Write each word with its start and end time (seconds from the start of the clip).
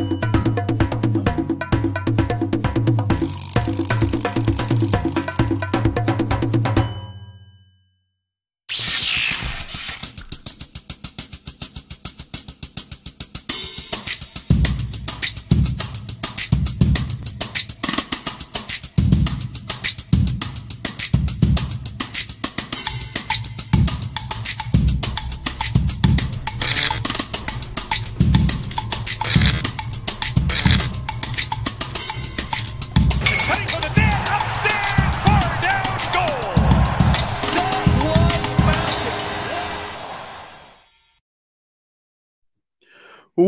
Cutting 0.00 0.39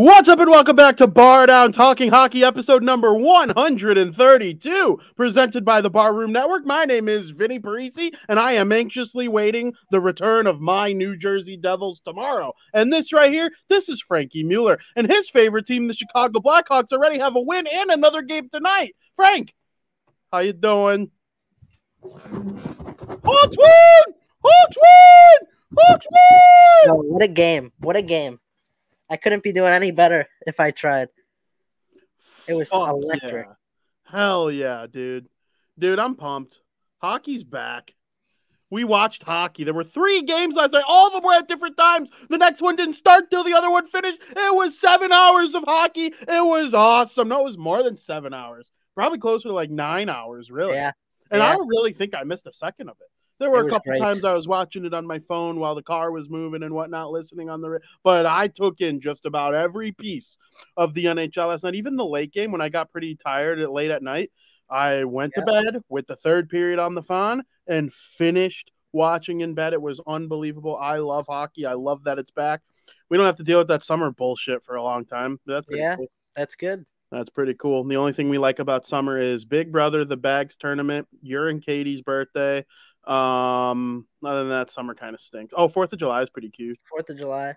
What's 0.02 0.28
up 0.28 0.40
and 0.40 0.50
welcome 0.50 0.74
back 0.74 0.96
to 0.96 1.06
Bar 1.06 1.46
Down 1.46 1.70
Talking 1.70 2.10
Hockey 2.10 2.42
episode 2.42 2.82
number 2.82 3.14
132, 3.14 4.98
presented 5.14 5.64
by 5.64 5.80
the 5.80 5.90
Barroom 5.90 6.32
Network. 6.32 6.66
My 6.66 6.84
name 6.84 7.08
is 7.08 7.30
Vinnie 7.30 7.60
Parisi, 7.60 8.10
and 8.28 8.40
I 8.40 8.54
am 8.54 8.72
anxiously 8.72 9.28
waiting 9.28 9.74
the 9.92 10.00
return 10.00 10.48
of 10.48 10.60
my 10.60 10.92
New 10.92 11.16
Jersey 11.16 11.56
Devils 11.56 12.00
tomorrow. 12.00 12.52
And 12.74 12.92
this 12.92 13.12
right 13.12 13.32
here, 13.32 13.52
this 13.68 13.88
is 13.88 14.00
Frankie 14.00 14.42
Mueller, 14.42 14.80
and 14.96 15.06
his 15.08 15.30
favorite 15.30 15.66
team, 15.66 15.86
the 15.86 15.94
Chicago 15.94 16.40
Blackhawks, 16.40 16.92
already 16.92 17.20
have 17.20 17.36
a 17.36 17.40
win 17.40 17.68
and 17.72 17.92
another 17.92 18.22
game 18.22 18.48
tonight. 18.52 18.96
Frank, 19.14 19.54
how 20.32 20.40
you 20.40 20.52
doing? 20.52 21.12
Hawks 22.02 22.26
win! 23.56 24.14
Hawks 24.42 24.76
win! 24.76 25.48
Hawks 25.78 26.06
win! 26.10 26.88
No, 26.88 26.94
what 27.04 27.22
a 27.22 27.28
game. 27.28 27.70
What 27.78 27.94
a 27.94 28.02
game. 28.02 28.40
I 29.12 29.16
couldn't 29.16 29.42
be 29.42 29.52
doing 29.52 29.68
any 29.74 29.90
better 29.90 30.26
if 30.46 30.58
I 30.58 30.70
tried. 30.70 31.08
It 32.48 32.54
was 32.54 32.70
Fuck 32.70 32.88
electric. 32.88 33.46
yeah. 33.46 33.52
Hell 34.10 34.50
yeah, 34.50 34.86
dude. 34.90 35.28
Dude, 35.78 35.98
I'm 35.98 36.14
pumped. 36.14 36.60
Hockey's 36.96 37.44
back. 37.44 37.92
We 38.70 38.84
watched 38.84 39.22
hockey. 39.22 39.64
There 39.64 39.74
were 39.74 39.84
three 39.84 40.22
games 40.22 40.54
last 40.54 40.72
night. 40.72 40.84
All 40.88 41.08
of 41.08 41.12
them 41.12 41.22
were 41.22 41.34
at 41.34 41.46
different 41.46 41.76
times. 41.76 42.08
The 42.30 42.38
next 42.38 42.62
one 42.62 42.74
didn't 42.74 42.94
start 42.94 43.28
till 43.28 43.44
the 43.44 43.52
other 43.52 43.70
one 43.70 43.86
finished. 43.86 44.18
It 44.30 44.54
was 44.54 44.80
seven 44.80 45.12
hours 45.12 45.54
of 45.54 45.64
hockey. 45.64 46.06
It 46.06 46.46
was 46.46 46.72
awesome. 46.72 47.28
No, 47.28 47.40
it 47.40 47.44
was 47.44 47.58
more 47.58 47.82
than 47.82 47.98
seven 47.98 48.32
hours. 48.32 48.72
Probably 48.94 49.18
closer 49.18 49.50
to 49.50 49.54
like 49.54 49.68
nine 49.68 50.08
hours, 50.08 50.50
really. 50.50 50.72
Yeah. 50.72 50.92
And 51.30 51.42
I 51.42 51.54
don't 51.54 51.68
really 51.68 51.92
think 51.92 52.14
I 52.14 52.24
missed 52.24 52.46
a 52.46 52.52
second 52.52 52.88
of 52.88 52.96
it. 52.98 53.08
There 53.42 53.50
were 53.50 53.62
It 53.62 53.66
a 53.66 53.70
couple 53.70 53.90
great. 53.90 53.98
times 53.98 54.24
I 54.24 54.34
was 54.34 54.46
watching 54.46 54.84
it 54.84 54.94
on 54.94 55.04
my 55.04 55.18
phone 55.18 55.58
while 55.58 55.74
the 55.74 55.82
car 55.82 56.12
was 56.12 56.30
moving 56.30 56.62
and 56.62 56.72
whatnot, 56.72 57.10
listening 57.10 57.50
on 57.50 57.60
the. 57.60 57.80
But 58.04 58.24
I 58.24 58.46
took 58.46 58.80
in 58.80 59.00
just 59.00 59.26
about 59.26 59.52
every 59.52 59.90
piece 59.90 60.38
of 60.76 60.94
the 60.94 61.06
NHL 61.06 61.48
last 61.48 61.64
night. 61.64 61.74
Even 61.74 61.96
the 61.96 62.04
late 62.04 62.32
game 62.32 62.52
when 62.52 62.60
I 62.60 62.68
got 62.68 62.92
pretty 62.92 63.16
tired 63.16 63.58
at 63.58 63.72
late 63.72 63.90
at 63.90 64.00
night, 64.00 64.30
I 64.70 65.02
went 65.02 65.34
to 65.34 65.42
bed 65.42 65.78
with 65.88 66.06
the 66.06 66.14
third 66.14 66.50
period 66.50 66.78
on 66.78 66.94
the 66.94 67.02
phone 67.02 67.42
and 67.66 67.92
finished 67.92 68.70
watching 68.92 69.40
in 69.40 69.54
bed. 69.54 69.72
It 69.72 69.82
was 69.82 70.00
unbelievable. 70.06 70.76
I 70.76 70.98
love 70.98 71.26
hockey. 71.28 71.66
I 71.66 71.72
love 71.72 72.04
that 72.04 72.20
it's 72.20 72.30
back. 72.30 72.60
We 73.08 73.16
don't 73.16 73.26
have 73.26 73.38
to 73.38 73.42
deal 73.42 73.58
with 73.58 73.68
that 73.68 73.82
summer 73.82 74.12
bullshit 74.12 74.64
for 74.64 74.76
a 74.76 74.82
long 74.84 75.04
time. 75.04 75.40
That's 75.46 75.68
Yeah. 75.68 75.96
cool. 75.96 76.06
That's 76.36 76.54
good. 76.54 76.86
That's 77.10 77.28
pretty 77.28 77.54
cool. 77.54 77.84
The 77.84 77.96
only 77.96 78.14
thing 78.14 78.30
we 78.30 78.38
like 78.38 78.58
about 78.58 78.86
summer 78.86 79.20
is 79.20 79.44
Big 79.44 79.70
Brother, 79.70 80.04
the 80.04 80.16
Bags 80.16 80.56
tournament, 80.56 81.06
your 81.20 81.48
and 81.48 81.60
Katie's 81.60 82.00
birthday. 82.00 82.64
Um, 83.04 84.06
other 84.24 84.40
than 84.40 84.50
that, 84.50 84.70
summer 84.70 84.94
kind 84.94 85.14
of 85.14 85.20
stinks. 85.20 85.54
Oh, 85.56 85.68
Fourth 85.68 85.92
of 85.92 85.98
July 85.98 86.22
is 86.22 86.30
pretty 86.30 86.50
cute. 86.50 86.78
Fourth 86.84 87.10
of 87.10 87.18
July. 87.18 87.54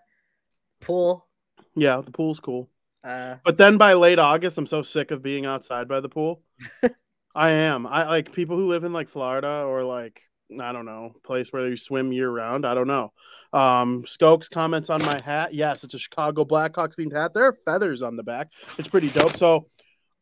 Pool. 0.82 1.28
Yeah, 1.76 2.02
the 2.02 2.12
pool's 2.12 2.40
cool. 2.40 2.70
Uh 3.04 3.36
But 3.44 3.58
then 3.58 3.78
by 3.78 3.94
late 3.94 4.20
August, 4.20 4.58
I'm 4.58 4.66
so 4.66 4.82
sick 4.82 5.12
of 5.12 5.22
being 5.22 5.46
outside 5.46 5.88
by 5.88 6.00
the 6.02 6.10
pool. 6.10 6.42
I 7.36 7.52
am. 7.52 7.86
I 7.86 8.08
like 8.08 8.32
people 8.32 8.58
who 8.58 8.68
live 8.68 8.84
in 8.84 8.94
like 8.94 9.10
Florida 9.10 9.64
or 9.68 9.84
like 9.84 10.22
I 10.60 10.72
don't 10.72 10.86
know, 10.86 11.16
place 11.24 11.52
where 11.52 11.68
you 11.68 11.78
swim 11.78 12.12
year 12.12 12.30
round. 12.30 12.66
I 12.66 12.74
don't 12.74 12.88
know. 12.88 13.12
Um, 13.52 14.04
Skokes 14.06 14.50
comments 14.50 14.90
on 14.90 15.02
my 15.04 15.20
hat. 15.22 15.54
Yes, 15.54 15.84
it's 15.84 15.94
a 15.94 16.00
Chicago 16.00 16.46
Blackhawks 16.46 16.98
themed 17.00 17.14
hat. 17.16 17.34
There 17.34 17.46
are 17.46 17.54
feathers 17.54 18.02
on 18.02 18.16
the 18.16 18.24
back. 18.24 18.50
It's 18.78 18.88
pretty 18.88 19.10
dope. 19.10 19.38
So 19.38 19.68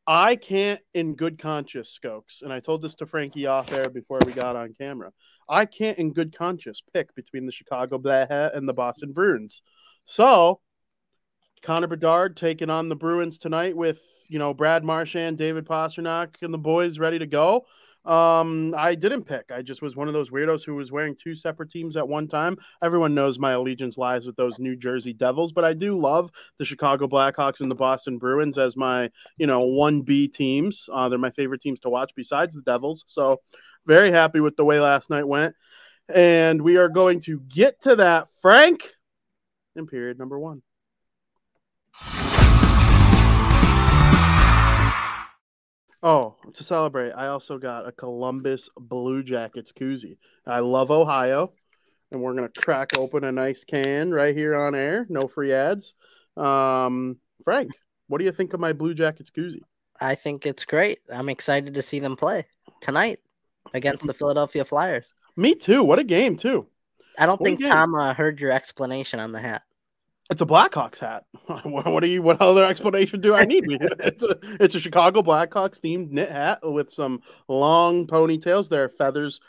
I 0.06 0.36
can't, 0.36 0.82
in 0.94 1.16
good 1.16 1.40
conscience, 1.40 1.98
Skokes, 1.98 2.42
and 2.42 2.52
I 2.52 2.60
told 2.60 2.82
this 2.82 2.96
to 2.96 3.06
Frankie 3.06 3.48
off 3.48 3.72
air 3.72 3.90
before 3.90 4.20
we 4.26 4.34
got 4.34 4.56
on 4.56 4.74
camera. 4.74 5.12
I 5.48 5.66
can't, 5.66 5.98
in 5.98 6.12
good 6.12 6.38
conscience, 6.38 6.82
pick 6.94 7.16
between 7.16 7.46
the 7.46 7.52
Chicago 7.52 7.98
Black 7.98 8.30
Hat 8.30 8.54
and 8.54 8.68
the 8.68 8.74
Boston 8.74 9.14
Bruins. 9.14 9.62
So 10.06 10.60
Connor 11.62 11.88
Bedard 11.88 12.36
taking 12.36 12.70
on 12.70 12.90
the 12.90 12.96
Bruins 12.96 13.38
tonight 13.38 13.76
with 13.76 14.02
you 14.28 14.40
know 14.40 14.54
Brad 14.54 14.84
Marchand, 14.84 15.38
David 15.38 15.66
Pastrnak, 15.66 16.36
and 16.42 16.54
the 16.54 16.58
boys 16.58 17.00
ready 17.00 17.20
to 17.20 17.26
go. 17.26 17.66
Um, 18.06 18.76
I 18.78 18.96
didn't 18.96 19.24
pick. 19.24 19.50
I 19.52 19.62
just 19.62 19.82
was 19.82 19.96
one 19.96 20.08
of 20.08 20.14
those 20.14 20.30
weirdos 20.30 20.66
who 20.66 20.76
was 20.76 20.92
wearing 20.92 21.16
two 21.16 21.36
separate 21.36 21.70
teams 21.70 21.96
at 21.96 22.08
one 22.08 22.28
time. 22.28 22.58
Everyone 22.82 23.16
knows 23.16 23.40
my 23.40 23.54
allegiance 23.54 23.98
lies 23.98 24.28
with 24.28 24.36
those 24.36 24.60
New 24.60 24.76
Jersey 24.76 25.14
Devils, 25.14 25.54
but 25.54 25.64
I 25.64 25.74
do 25.74 25.98
love 25.98 26.30
the 26.60 26.66
Chicago 26.66 27.08
Blackhawks 27.08 27.62
and 27.62 27.72
the 27.72 27.76
Boston 27.76 28.18
Bruins 28.18 28.58
as 28.58 28.76
my 28.76 29.10
you 29.38 29.48
know 29.48 29.62
one 29.62 30.02
B 30.02 30.28
teams. 30.28 30.90
Uh, 30.92 31.08
they're 31.08 31.18
my 31.18 31.32
favorite 31.32 31.62
teams 31.62 31.80
to 31.82 31.90
watch 31.90 32.12
besides 32.16 32.56
the 32.56 32.62
Devils. 32.62 33.06
So 33.08 33.38
very 33.86 34.12
happy 34.12 34.42
with 34.42 34.58
the 34.58 34.66
way 34.66 34.80
last 34.80 35.10
night 35.10 35.28
went, 35.28 35.56
and 36.10 36.62
we 36.62 36.78
are 36.78 36.90
going 36.90 37.22
to 37.22 37.40
get 37.40 37.82
to 37.84 37.96
that, 37.98 38.28
Frank, 38.42 38.94
in 39.76 39.88
period 39.88 40.20
number 40.20 40.38
one. 40.40 40.62
Oh, 46.04 46.36
to 46.54 46.64
celebrate, 46.66 47.14
I 47.14 47.28
also 47.28 47.58
got 47.58 47.88
a 47.88 47.92
Columbus 47.94 48.70
Blue 48.78 49.24
Jackets 49.24 49.72
koozie. 49.72 50.18
I 50.46 50.60
love 50.60 50.92
Ohio, 50.92 51.54
and 52.12 52.22
we're 52.22 52.34
gonna 52.34 52.50
crack 52.50 52.98
open 52.98 53.24
a 53.24 53.32
nice 53.32 53.64
can 53.64 54.12
right 54.12 54.36
here 54.36 54.54
on 54.54 54.76
air. 54.76 55.06
No 55.10 55.30
free 55.30 55.54
ads. 55.54 55.94
Um, 56.36 57.18
Frank, 57.46 57.72
what 58.08 58.18
do 58.18 58.26
you 58.26 58.34
think 58.34 58.54
of 58.54 58.60
my 58.60 58.74
Blue 58.74 58.94
Jackets 58.94 59.32
koozie? 59.32 59.62
I 60.02 60.16
think 60.16 60.46
it's 60.46 60.66
great. 60.66 61.00
I'm 61.10 61.30
excited 61.30 61.74
to 61.76 61.82
see 61.82 62.00
them 62.00 62.18
play 62.18 62.48
tonight 62.82 63.22
against 63.74 64.06
the 64.06 64.14
Philadelphia 64.14 64.66
Flyers. 64.66 65.06
Me 65.38 65.56
too. 65.56 65.84
What 65.86 66.00
a 66.00 66.04
game 66.04 66.36
too. 66.36 66.68
I 67.18 67.26
don't 67.26 67.40
What 67.40 67.48
think. 67.48 67.64
Tom 67.64 67.96
uh, 67.96 68.14
heard 68.14 68.42
your 68.42 68.52
explanation 68.52 69.22
on 69.22 69.32
the 69.32 69.40
hat. 69.40 69.62
It's 70.30 70.42
a 70.42 70.46
Blackhawks 70.46 71.00
hat. 71.00 71.26
what, 71.64 72.00
do 72.02 72.08
you? 72.08 72.22
What 72.22 72.42
other 72.42 72.66
explanation 72.66 73.20
do 73.20 73.36
I 73.36 73.44
need? 73.44 73.66
it's 73.70 74.24
a 74.24 74.38
it's 74.64 74.76
a 74.76 74.80
Chicago 74.80 75.22
Blackhawks 75.22 75.80
themed 75.82 76.12
knit 76.12 76.32
hat 76.32 76.60
with 76.64 76.92
some 76.92 77.22
long 77.48 78.08
ponytails. 78.08 78.70
There 78.70 78.86
are 78.86 78.90
feathers 78.90 79.42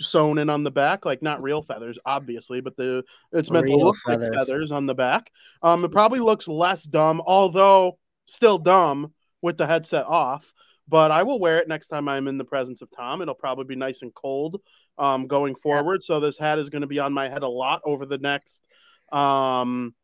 sewn 0.00 0.38
in 0.38 0.48
on 0.48 0.64
the 0.64 0.70
back, 0.70 1.04
like 1.04 1.22
not 1.22 1.42
real 1.42 1.62
feathers, 1.62 1.98
obviously, 2.06 2.60
but 2.60 2.76
the 2.76 3.04
it's 3.32 3.50
meant 3.50 3.66
to 3.66 3.74
Real 3.74 3.84
look 3.86 3.96
like 4.06 4.20
feathers. 4.20 4.34
feathers 4.34 4.72
on 4.72 4.86
the 4.86 4.94
back. 4.94 5.30
Um, 5.62 5.84
it 5.84 5.92
probably 5.92 6.20
looks 6.20 6.48
less 6.48 6.82
dumb, 6.82 7.22
although 7.26 7.98
still 8.26 8.58
dumb 8.58 9.12
with 9.42 9.58
the 9.58 9.66
headset 9.66 10.06
off. 10.06 10.52
But 10.88 11.10
I 11.10 11.22
will 11.24 11.38
wear 11.38 11.58
it 11.58 11.68
next 11.68 11.88
time 11.88 12.08
I'm 12.08 12.26
in 12.26 12.38
the 12.38 12.44
presence 12.44 12.80
of 12.82 12.90
Tom. 12.90 13.22
It'll 13.22 13.34
probably 13.34 13.64
be 13.64 13.76
nice 13.76 14.02
and 14.02 14.14
cold 14.14 14.60
um, 14.98 15.26
going 15.26 15.54
forward. 15.56 16.02
So 16.02 16.20
this 16.20 16.38
hat 16.38 16.58
is 16.58 16.70
going 16.70 16.82
to 16.82 16.88
be 16.88 16.98
on 16.98 17.12
my 17.12 17.28
head 17.28 17.42
a 17.42 17.48
lot 17.48 17.82
over 17.84 18.06
the 18.06 18.18
next 18.18 18.66
um 19.12 19.94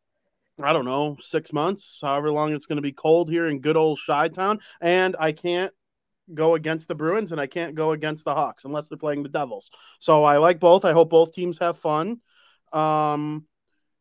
I 0.65 0.73
don't 0.73 0.85
know, 0.85 1.17
six 1.21 1.53
months, 1.53 1.99
however 2.01 2.31
long 2.31 2.53
it's 2.53 2.65
going 2.65 2.77
to 2.77 2.81
be 2.81 2.91
cold 2.91 3.29
here 3.29 3.47
in 3.47 3.59
good 3.59 3.77
old 3.77 3.99
Chi 4.05 4.27
Town. 4.29 4.59
And 4.81 5.15
I 5.19 5.31
can't 5.31 5.73
go 6.33 6.55
against 6.55 6.87
the 6.87 6.95
Bruins 6.95 7.31
and 7.31 7.41
I 7.41 7.47
can't 7.47 7.75
go 7.75 7.91
against 7.91 8.25
the 8.25 8.35
Hawks 8.35 8.65
unless 8.65 8.87
they're 8.87 8.97
playing 8.97 9.23
the 9.23 9.29
Devils. 9.29 9.71
So 9.99 10.23
I 10.23 10.37
like 10.37 10.59
both. 10.59 10.85
I 10.85 10.93
hope 10.93 11.09
both 11.09 11.33
teams 11.33 11.57
have 11.59 11.79
fun. 11.79 12.19
Um, 12.71 13.45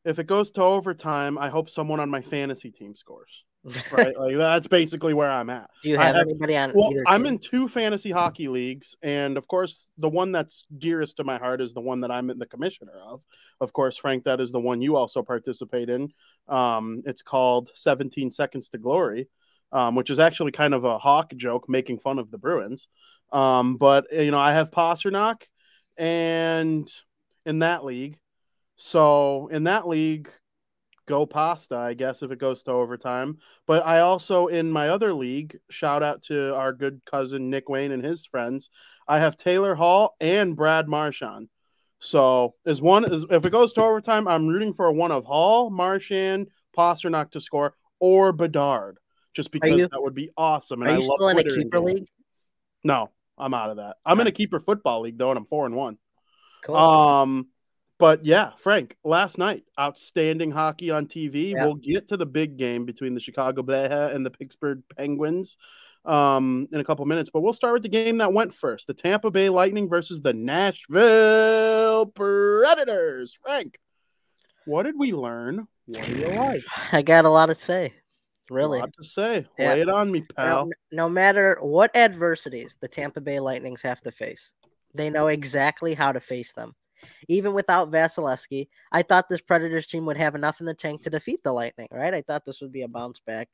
if 0.05 0.19
it 0.19 0.27
goes 0.27 0.51
to 0.53 0.63
overtime, 0.63 1.39
I 1.39 1.49
hope 1.49 1.71
someone 1.71 2.01
on 2.01 2.11
my 2.11 2.21
fantasy 2.21 2.71
team 2.71 2.95
scores. 2.97 3.45
Right, 3.93 4.17
like 4.17 4.37
that's 4.37 4.67
basically 4.67 5.15
where 5.15 5.31
I'm 5.31 5.51
at. 5.51 5.69
Do 5.83 5.89
you 5.89 5.99
have, 5.99 6.15
have- 6.15 6.27
anybody 6.27 6.57
on 6.57 6.73
Well, 6.75 6.93
I'm 7.07 7.25
team? 7.25 7.35
in 7.35 7.39
two 7.39 7.69
fantasy 7.69 8.11
hockey 8.11 8.49
leagues, 8.49 8.97
and 9.03 9.37
of 9.37 9.49
course, 9.49 9.87
the 9.99 10.09
one 10.09 10.33
that's 10.33 10.65
dearest 10.79 11.17
to 11.17 11.25
my 11.25 11.39
heart 11.39 11.61
is 11.61 11.75
the 11.75 11.81
one 11.81 12.01
that 12.01 12.11
I'm 12.11 12.31
in 12.31 12.39
the 12.39 12.47
commissioner 12.47 12.93
of. 13.05 13.21
Of 13.61 13.73
course, 13.73 13.97
Frank, 13.97 14.25
that 14.25 14.41
is 14.41 14.53
the 14.53 14.61
one 14.61 14.81
you 14.81 14.97
also 14.97 15.23
participate 15.23 15.91
in. 15.91 16.13
Um, 16.49 17.03
it's 17.05 17.23
called 17.23 17.71
17 17.75 18.31
Seconds 18.31 18.69
to 18.71 18.79
Glory, 18.79 19.29
um, 19.73 19.97
which 19.97 20.11
is 20.11 20.19
actually 20.19 20.53
kind 20.53 20.73
of 20.73 20.85
a 20.85 20.99
hawk 20.99 21.35
joke 21.37 21.69
making 21.69 21.99
fun 21.99 22.19
of 22.19 22.31
the 22.31 22.39
Bruins. 22.39 22.89
Um, 23.33 23.77
but 23.77 24.07
you 24.13 24.31
know, 24.31 24.39
I 24.39 24.53
have 24.53 24.71
Pastrnak, 24.71 25.43
and 25.97 26.91
in 27.45 27.59
that 27.59 27.85
league, 27.85 28.19
so 28.77 29.49
in 29.49 29.65
that 29.65 29.89
league, 29.89 30.31
go 31.09 31.27
pasta, 31.27 31.77
I 31.77 31.95
guess, 31.95 32.23
if 32.23 32.31
it 32.31 32.39
goes 32.39 32.63
to 32.65 32.71
overtime. 32.73 33.39
But 33.67 33.85
I 33.85 34.01
also, 34.01 34.47
in 34.47 34.71
my 34.71 34.91
other 34.91 35.13
league, 35.13 35.59
shout 35.71 36.05
out 36.05 36.23
to 36.25 36.55
our 36.55 36.73
good 36.73 37.01
cousin 37.05 37.51
Nick 37.51 37.69
Wayne 37.69 37.91
and 37.91 38.05
his 38.05 38.27
friends. 38.27 38.71
I 39.09 39.19
have 39.19 39.37
Taylor 39.37 39.75
Hall 39.75 40.15
and 40.21 40.55
Brad 40.55 40.87
Marchand. 40.87 41.49
So 41.99 42.55
as 42.65 42.81
one 42.81 43.05
is 43.05 43.25
if 43.31 43.45
it 43.45 43.51
goes 43.51 43.73
to 43.73 43.83
overtime, 43.83 44.29
I'm 44.29 44.47
rooting 44.47 44.75
for 44.75 44.93
one 44.93 45.11
of 45.11 45.25
Hall, 45.25 45.71
Marchand, 45.71 46.49
Pastrnak 46.77 47.33
to 47.33 47.41
score, 47.41 47.75
or 47.99 48.33
Bedard, 48.33 48.99
just 49.35 49.51
because 49.51 49.71
you- 49.81 49.89
that 49.89 50.01
would 50.01 50.15
be 50.15 50.31
awesome. 50.37 50.83
And 50.83 50.91
Are 50.91 50.95
I 50.95 50.99
you 50.99 51.09
love 51.09 51.17
still 51.17 51.29
in 51.31 51.39
a 51.39 51.43
keeper 51.43 51.81
league? 51.81 52.07
No, 52.85 53.11
I'm 53.37 53.55
out 53.55 53.71
of 53.71 53.79
that. 53.79 53.97
I'm 54.05 54.21
in 54.21 54.29
a 54.29 54.33
keeper 54.33 54.61
football 54.61 55.01
league 55.01 55.19
though, 55.19 55.31
and 55.31 55.39
I'm 55.39 55.47
four 55.47 55.67
and 55.67 55.75
one. 55.75 55.99
Cool. 56.63 56.77
Um, 56.77 57.49
but 57.99 58.25
yeah, 58.25 58.53
Frank, 58.57 58.97
last 59.05 59.39
night, 59.39 59.65
outstanding 59.79 60.51
hockey 60.51 60.91
on 60.91 61.07
TV. 61.07 61.53
Yeah. 61.53 61.65
We'll 61.65 61.75
get 61.75 62.09
to 62.09 62.17
the 62.17 62.27
big 62.27 62.57
game 62.57 62.85
between 62.85 63.15
the 63.15 63.21
Chicago 63.21 63.63
Bears 63.63 64.15
and 64.15 64.25
the 64.25 64.31
Pittsburgh 64.31 64.83
Penguins 64.97 65.57
um, 66.05 66.69
in 66.73 66.81
a 66.81 66.85
couple 66.85 67.05
minutes. 67.07 67.31
But 67.33 67.43
we'll 67.43 67.53
start 67.53 67.75
with 67.75 67.83
the 67.83 67.89
game 67.89 68.19
that 68.19 68.33
went 68.33 68.55
first: 68.55 68.87
the 68.87 68.95
Tampa 68.95 69.31
Bay 69.31 69.49
Lightning 69.49 69.89
versus 69.89 70.21
the 70.21 70.33
Nashville 70.33 72.07
Predators. 72.07 73.37
Frank, 73.43 73.79
what 74.65 74.85
did 74.85 74.95
we 74.97 75.13
learn? 75.13 75.67
What 75.87 76.07
do 76.07 76.13
you 76.15 76.29
like? 76.29 76.63
I 76.93 77.03
got 77.03 77.25
a 77.25 77.31
lot 77.31 77.47
to 77.47 77.55
say. 77.55 77.95
Really. 78.51 78.79
A 78.79 78.83
lot 78.83 78.93
to 79.01 79.05
say. 79.05 79.47
Yeah. 79.59 79.73
Lay 79.73 79.81
it 79.83 79.91
on 79.91 80.11
me, 80.11 80.23
pal. 80.37 80.67
No, 80.67 80.73
no 80.93 81.09
matter 81.09 81.59
what 81.61 81.95
adversities 81.95 82.79
the 82.81 82.89
Tampa 82.89 83.21
Bay 83.21 83.41
Lightnings 83.41 83.83
have 83.83 84.01
to 84.03 84.13
face, 84.13 84.53
they 84.95 85.11
know 85.11 85.27
exactly 85.27 85.95
how 85.95 86.13
to 86.13 86.21
face 86.21 86.53
them. 86.53 86.75
Even 87.29 87.55
without 87.55 87.91
Vasilevskiy, 87.91 88.69
I 88.93 89.03
thought 89.03 89.29
this 89.29 89.41
Predators 89.41 89.87
team 89.87 90.07
would 90.07 90.17
have 90.17 90.35
enough 90.35 90.61
in 90.61 90.67
the 90.67 90.75
tank 90.75 91.03
to 91.03 91.11
defeat 91.11 91.43
the 91.43 91.53
Lightning, 91.53 91.89
right? 91.91 92.15
I 92.15 92.23
thought 92.23 92.45
this 92.45 92.61
would 92.61 92.73
be 92.73 92.83
a 92.83 92.89
bounce 92.89 93.21
back, 93.21 93.49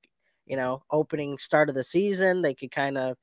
you 0.47 0.57
know, 0.57 0.83
opening 0.91 1.39
start 1.39 1.69
of 1.69 1.75
the 1.75 1.85
season. 1.85 2.43
They 2.43 2.55
could 2.55 2.71
kind 2.71 2.99
of 2.99 3.17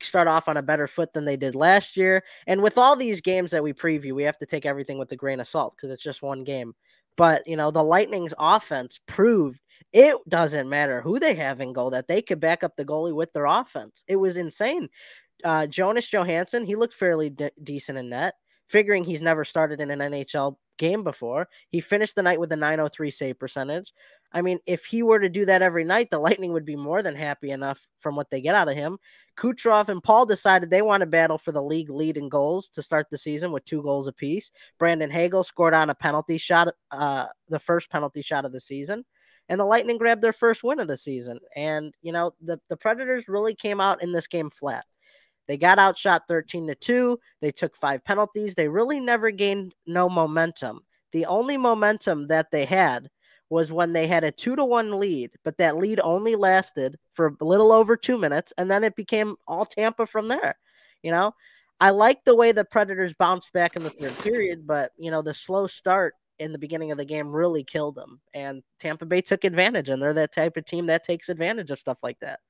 start 0.00 0.28
off 0.28 0.48
on 0.48 0.56
a 0.56 0.62
better 0.62 0.86
foot 0.86 1.12
than 1.12 1.24
they 1.24 1.36
did 1.36 1.54
last 1.54 1.96
year. 1.96 2.24
And 2.46 2.62
with 2.62 2.78
all 2.78 2.96
these 2.96 3.20
games 3.20 3.52
that 3.52 3.62
we 3.62 3.72
preview, 3.72 4.12
we 4.12 4.24
have 4.24 4.38
to 4.38 4.46
take 4.46 4.66
everything 4.66 4.98
with 4.98 5.12
a 5.12 5.16
grain 5.16 5.40
of 5.40 5.46
salt 5.46 5.74
because 5.76 5.90
it's 5.90 6.02
just 6.02 6.22
one 6.22 6.44
game. 6.44 6.74
But, 7.16 7.46
you 7.46 7.56
know, 7.56 7.70
the 7.70 7.84
Lightning's 7.84 8.34
offense 8.38 8.98
proved 9.06 9.60
it 9.92 10.16
doesn't 10.28 10.68
matter 10.68 11.02
who 11.02 11.18
they 11.18 11.34
have 11.34 11.60
in 11.60 11.72
goal 11.72 11.90
that 11.90 12.08
they 12.08 12.22
could 12.22 12.40
back 12.40 12.64
up 12.64 12.76
the 12.76 12.84
goalie 12.84 13.14
with 13.14 13.32
their 13.32 13.44
offense. 13.44 14.02
It 14.08 14.16
was 14.16 14.36
insane. 14.36 14.88
Uh, 15.44 15.66
Jonas 15.66 16.08
Johansson, 16.08 16.64
he 16.64 16.76
looked 16.76 16.94
fairly 16.94 17.28
de- 17.28 17.50
decent 17.62 17.98
in 17.98 18.08
net, 18.10 18.34
figuring 18.68 19.04
he's 19.04 19.22
never 19.22 19.44
started 19.44 19.80
in 19.80 19.90
an 19.90 19.98
NHL 19.98 20.56
game 20.78 21.04
before. 21.04 21.48
He 21.68 21.80
finished 21.80 22.16
the 22.16 22.22
night 22.22 22.40
with 22.40 22.52
a 22.52 22.56
903 22.56 23.10
save 23.10 23.38
percentage. 23.38 23.92
I 24.32 24.42
mean, 24.42 24.58
if 24.66 24.84
he 24.84 25.02
were 25.02 25.20
to 25.20 25.28
do 25.28 25.44
that 25.44 25.62
every 25.62 25.84
night, 25.84 26.10
the 26.10 26.18
Lightning 26.18 26.52
would 26.52 26.64
be 26.64 26.76
more 26.76 27.02
than 27.02 27.14
happy 27.14 27.50
enough 27.50 27.86
from 28.00 28.16
what 28.16 28.30
they 28.30 28.40
get 28.40 28.54
out 28.54 28.68
of 28.68 28.74
him. 28.74 28.98
Kucherov 29.36 29.88
and 29.88 30.02
Paul 30.02 30.26
decided 30.26 30.70
they 30.70 30.82
want 30.82 31.02
to 31.02 31.06
battle 31.06 31.38
for 31.38 31.52
the 31.52 31.62
league 31.62 31.90
lead 31.90 32.16
in 32.16 32.28
goals 32.28 32.68
to 32.70 32.82
start 32.82 33.08
the 33.10 33.18
season 33.18 33.52
with 33.52 33.64
two 33.64 33.82
goals 33.82 34.06
apiece. 34.06 34.50
Brandon 34.78 35.10
Hagel 35.10 35.44
scored 35.44 35.74
on 35.74 35.90
a 35.90 35.94
penalty 35.94 36.38
shot, 36.38 36.68
uh, 36.90 37.26
the 37.48 37.60
first 37.60 37.90
penalty 37.90 38.22
shot 38.22 38.44
of 38.44 38.52
the 38.52 38.60
season 38.60 39.04
and 39.48 39.60
the 39.60 39.64
Lightning 39.64 39.98
grabbed 39.98 40.22
their 40.22 40.32
first 40.32 40.64
win 40.64 40.80
of 40.80 40.88
the 40.88 40.96
season. 40.96 41.38
And 41.54 41.94
you 42.02 42.12
know, 42.12 42.32
the 42.40 42.60
the 42.68 42.76
Predators 42.76 43.28
really 43.28 43.54
came 43.54 43.80
out 43.80 44.02
in 44.02 44.12
this 44.12 44.26
game 44.26 44.50
flat. 44.50 44.84
They 45.48 45.56
got 45.56 45.78
outshot 45.78 46.22
13 46.28 46.68
to 46.68 46.74
2. 46.74 47.18
They 47.40 47.50
took 47.50 47.76
five 47.76 48.04
penalties. 48.04 48.54
They 48.54 48.68
really 48.68 49.00
never 49.00 49.30
gained 49.30 49.74
no 49.86 50.08
momentum. 50.08 50.80
The 51.12 51.26
only 51.26 51.56
momentum 51.56 52.28
that 52.28 52.50
they 52.50 52.64
had 52.64 53.08
was 53.50 53.70
when 53.70 53.92
they 53.92 54.06
had 54.06 54.24
a 54.24 54.32
2 54.32 54.56
to 54.56 54.64
1 54.64 54.98
lead, 54.98 55.30
but 55.44 55.58
that 55.58 55.76
lead 55.76 56.00
only 56.02 56.36
lasted 56.36 56.96
for 57.12 57.36
a 57.38 57.44
little 57.44 57.70
over 57.70 57.96
2 57.96 58.16
minutes 58.16 58.52
and 58.56 58.70
then 58.70 58.82
it 58.82 58.96
became 58.96 59.36
all 59.46 59.66
Tampa 59.66 60.06
from 60.06 60.28
there. 60.28 60.56
You 61.02 61.10
know, 61.10 61.34
I 61.78 61.90
like 61.90 62.24
the 62.24 62.36
way 62.36 62.52
the 62.52 62.64
Predators 62.64 63.12
bounced 63.12 63.52
back 63.52 63.76
in 63.76 63.82
the 63.82 63.90
third 63.90 64.16
period, 64.20 64.66
but 64.66 64.92
you 64.96 65.10
know, 65.10 65.20
the 65.20 65.34
slow 65.34 65.66
start 65.66 66.14
in 66.38 66.52
the 66.52 66.58
beginning 66.58 66.92
of 66.92 66.98
the 66.98 67.04
game 67.04 67.30
really 67.30 67.64
killed 67.64 67.94
them. 67.94 68.20
And 68.34 68.62
Tampa 68.78 69.04
Bay 69.04 69.20
took 69.20 69.44
advantage, 69.44 69.88
and 69.88 70.00
they're 70.00 70.14
that 70.14 70.32
type 70.32 70.56
of 70.56 70.64
team 70.64 70.86
that 70.86 71.04
takes 71.04 71.28
advantage 71.28 71.70
of 71.70 71.78
stuff 71.78 71.98
like 72.02 72.18
that. 72.20 72.40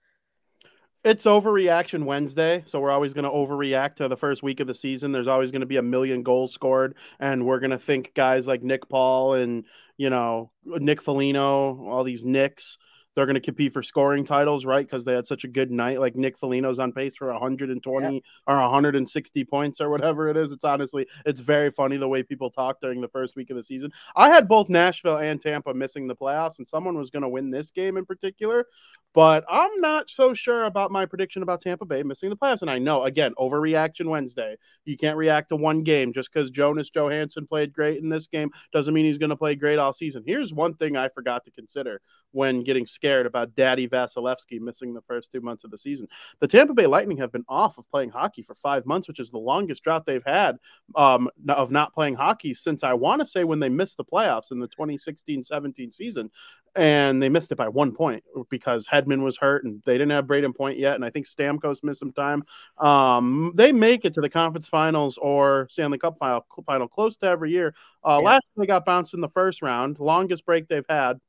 It's 1.04 1.24
overreaction 1.24 2.04
Wednesday, 2.04 2.62
so 2.64 2.78
we're 2.78 2.92
always 2.92 3.12
going 3.12 3.24
to 3.24 3.30
overreact 3.30 3.96
to 3.96 4.06
the 4.06 4.16
first 4.16 4.40
week 4.44 4.60
of 4.60 4.68
the 4.68 4.74
season. 4.74 5.10
There's 5.10 5.26
always 5.26 5.50
going 5.50 5.62
to 5.62 5.66
be 5.66 5.78
a 5.78 5.82
million 5.82 6.22
goals 6.22 6.52
scored, 6.52 6.94
and 7.18 7.44
we're 7.44 7.58
going 7.58 7.72
to 7.72 7.78
think 7.78 8.14
guys 8.14 8.46
like 8.46 8.62
Nick 8.62 8.88
Paul 8.88 9.34
and 9.34 9.64
you 9.96 10.10
know 10.10 10.52
Nick 10.64 11.02
Foligno, 11.02 11.88
all 11.88 12.04
these 12.04 12.24
Nicks, 12.24 12.78
they're 13.14 13.26
going 13.26 13.34
to 13.34 13.40
compete 13.40 13.72
for 13.72 13.82
scoring 13.82 14.24
titles, 14.24 14.64
right? 14.64 14.86
Because 14.86 15.04
they 15.04 15.12
had 15.12 15.26
such 15.26 15.44
a 15.44 15.48
good 15.48 15.70
night. 15.70 16.00
Like 16.00 16.16
Nick 16.16 16.38
Foligno's 16.38 16.78
on 16.78 16.92
pace 16.92 17.16
for 17.16 17.30
120 17.32 18.22
or 18.46 18.56
160 18.60 19.44
points 19.44 19.80
or 19.80 19.90
whatever 19.90 20.28
it 20.28 20.36
is. 20.36 20.52
It's 20.52 20.64
honestly, 20.64 21.06
it's 21.26 21.40
very 21.40 21.70
funny 21.70 21.96
the 21.96 22.08
way 22.08 22.22
people 22.22 22.50
talk 22.50 22.80
during 22.80 23.00
the 23.00 23.08
first 23.08 23.36
week 23.36 23.50
of 23.50 23.56
the 23.56 23.62
season. 23.62 23.90
I 24.16 24.28
had 24.28 24.48
both 24.48 24.68
Nashville 24.68 25.18
and 25.18 25.40
Tampa 25.40 25.74
missing 25.74 26.06
the 26.06 26.16
playoffs, 26.16 26.58
and 26.58 26.68
someone 26.68 26.96
was 26.96 27.10
going 27.10 27.22
to 27.22 27.28
win 27.28 27.50
this 27.50 27.70
game 27.70 27.96
in 27.96 28.06
particular. 28.06 28.66
But 29.14 29.44
I'm 29.48 29.80
not 29.80 30.08
so 30.08 30.32
sure 30.32 30.64
about 30.64 30.90
my 30.90 31.04
prediction 31.04 31.42
about 31.42 31.60
Tampa 31.60 31.84
Bay 31.84 32.02
missing 32.02 32.30
the 32.30 32.36
playoffs. 32.36 32.62
And 32.62 32.70
I 32.70 32.78
know, 32.78 33.02
again, 33.02 33.34
overreaction 33.38 34.06
Wednesday. 34.06 34.56
You 34.86 34.96
can't 34.96 35.18
react 35.18 35.50
to 35.50 35.56
one 35.56 35.82
game 35.82 36.12
just 36.12 36.32
because 36.32 36.50
Jonas 36.50 36.88
Johansson 36.88 37.46
played 37.46 37.72
great 37.74 38.02
in 38.02 38.08
this 38.08 38.26
game 38.26 38.50
doesn't 38.72 38.94
mean 38.94 39.04
he's 39.04 39.18
going 39.18 39.30
to 39.30 39.36
play 39.36 39.54
great 39.54 39.78
all 39.78 39.92
season. 39.92 40.22
Here's 40.26 40.54
one 40.54 40.74
thing 40.74 40.96
I 40.96 41.08
forgot 41.08 41.44
to 41.44 41.50
consider 41.50 42.00
when 42.30 42.64
getting 42.64 42.86
scared 42.86 43.26
about 43.26 43.54
Daddy 43.54 43.86
Vasilevskiy 43.86 44.60
missing 44.60 44.94
the 44.94 45.02
first 45.02 45.30
two 45.30 45.42
months 45.42 45.64
of 45.64 45.70
the 45.70 45.76
season. 45.78 46.08
The 46.40 46.48
Tampa 46.48 46.72
Bay 46.72 46.86
Lightning 46.86 47.18
have 47.18 47.30
been 47.30 47.44
off 47.48 47.76
of 47.76 47.88
playing 47.90 48.10
hockey 48.10 48.42
for 48.42 48.54
five 48.54 48.86
months, 48.86 49.06
which 49.06 49.20
is 49.20 49.30
the 49.30 49.38
longest 49.38 49.84
drought 49.84 50.06
they've 50.06 50.24
had 50.24 50.56
um, 50.96 51.28
of 51.48 51.70
not 51.70 51.92
playing 51.92 52.14
hockey 52.14 52.54
since 52.54 52.82
I 52.82 52.94
want 52.94 53.20
to 53.20 53.26
say 53.26 53.44
when 53.44 53.60
they 53.60 53.68
missed 53.68 53.98
the 53.98 54.04
playoffs 54.04 54.50
in 54.50 54.58
the 54.58 54.68
2016 54.68 55.44
17 55.44 55.92
season. 55.92 56.30
And 56.74 57.22
they 57.22 57.28
missed 57.28 57.52
it 57.52 57.56
by 57.56 57.68
one 57.68 57.92
point 57.92 58.24
because 58.48 58.86
Hedman 58.86 59.22
was 59.22 59.36
hurt 59.36 59.64
and 59.64 59.82
they 59.84 59.92
didn't 59.94 60.12
have 60.12 60.24
Brayden 60.24 60.56
Point 60.56 60.78
yet. 60.78 60.94
And 60.94 61.04
I 61.04 61.10
think 61.10 61.26
Stamkos 61.26 61.84
missed 61.84 62.00
some 62.00 62.12
time. 62.12 62.44
Um, 62.78 63.52
they 63.54 63.72
make 63.72 64.06
it 64.06 64.14
to 64.14 64.22
the 64.22 64.30
conference 64.30 64.68
finals 64.68 65.18
or 65.18 65.66
Stanley 65.70 65.98
Cup 65.98 66.16
final, 66.18 66.46
final 66.64 66.88
close 66.88 67.16
to 67.16 67.26
every 67.26 67.50
year. 67.50 67.74
Uh, 68.02 68.20
Yeah. 68.20 68.26
Last 68.26 68.44
year 68.56 68.62
they 68.62 68.66
got 68.66 68.86
bounced 68.86 69.12
in 69.12 69.20
the 69.20 69.28
first 69.28 69.60
round, 69.60 69.98
longest 69.98 70.46
break 70.46 70.66
they've 70.68 70.86
had. 70.88 71.20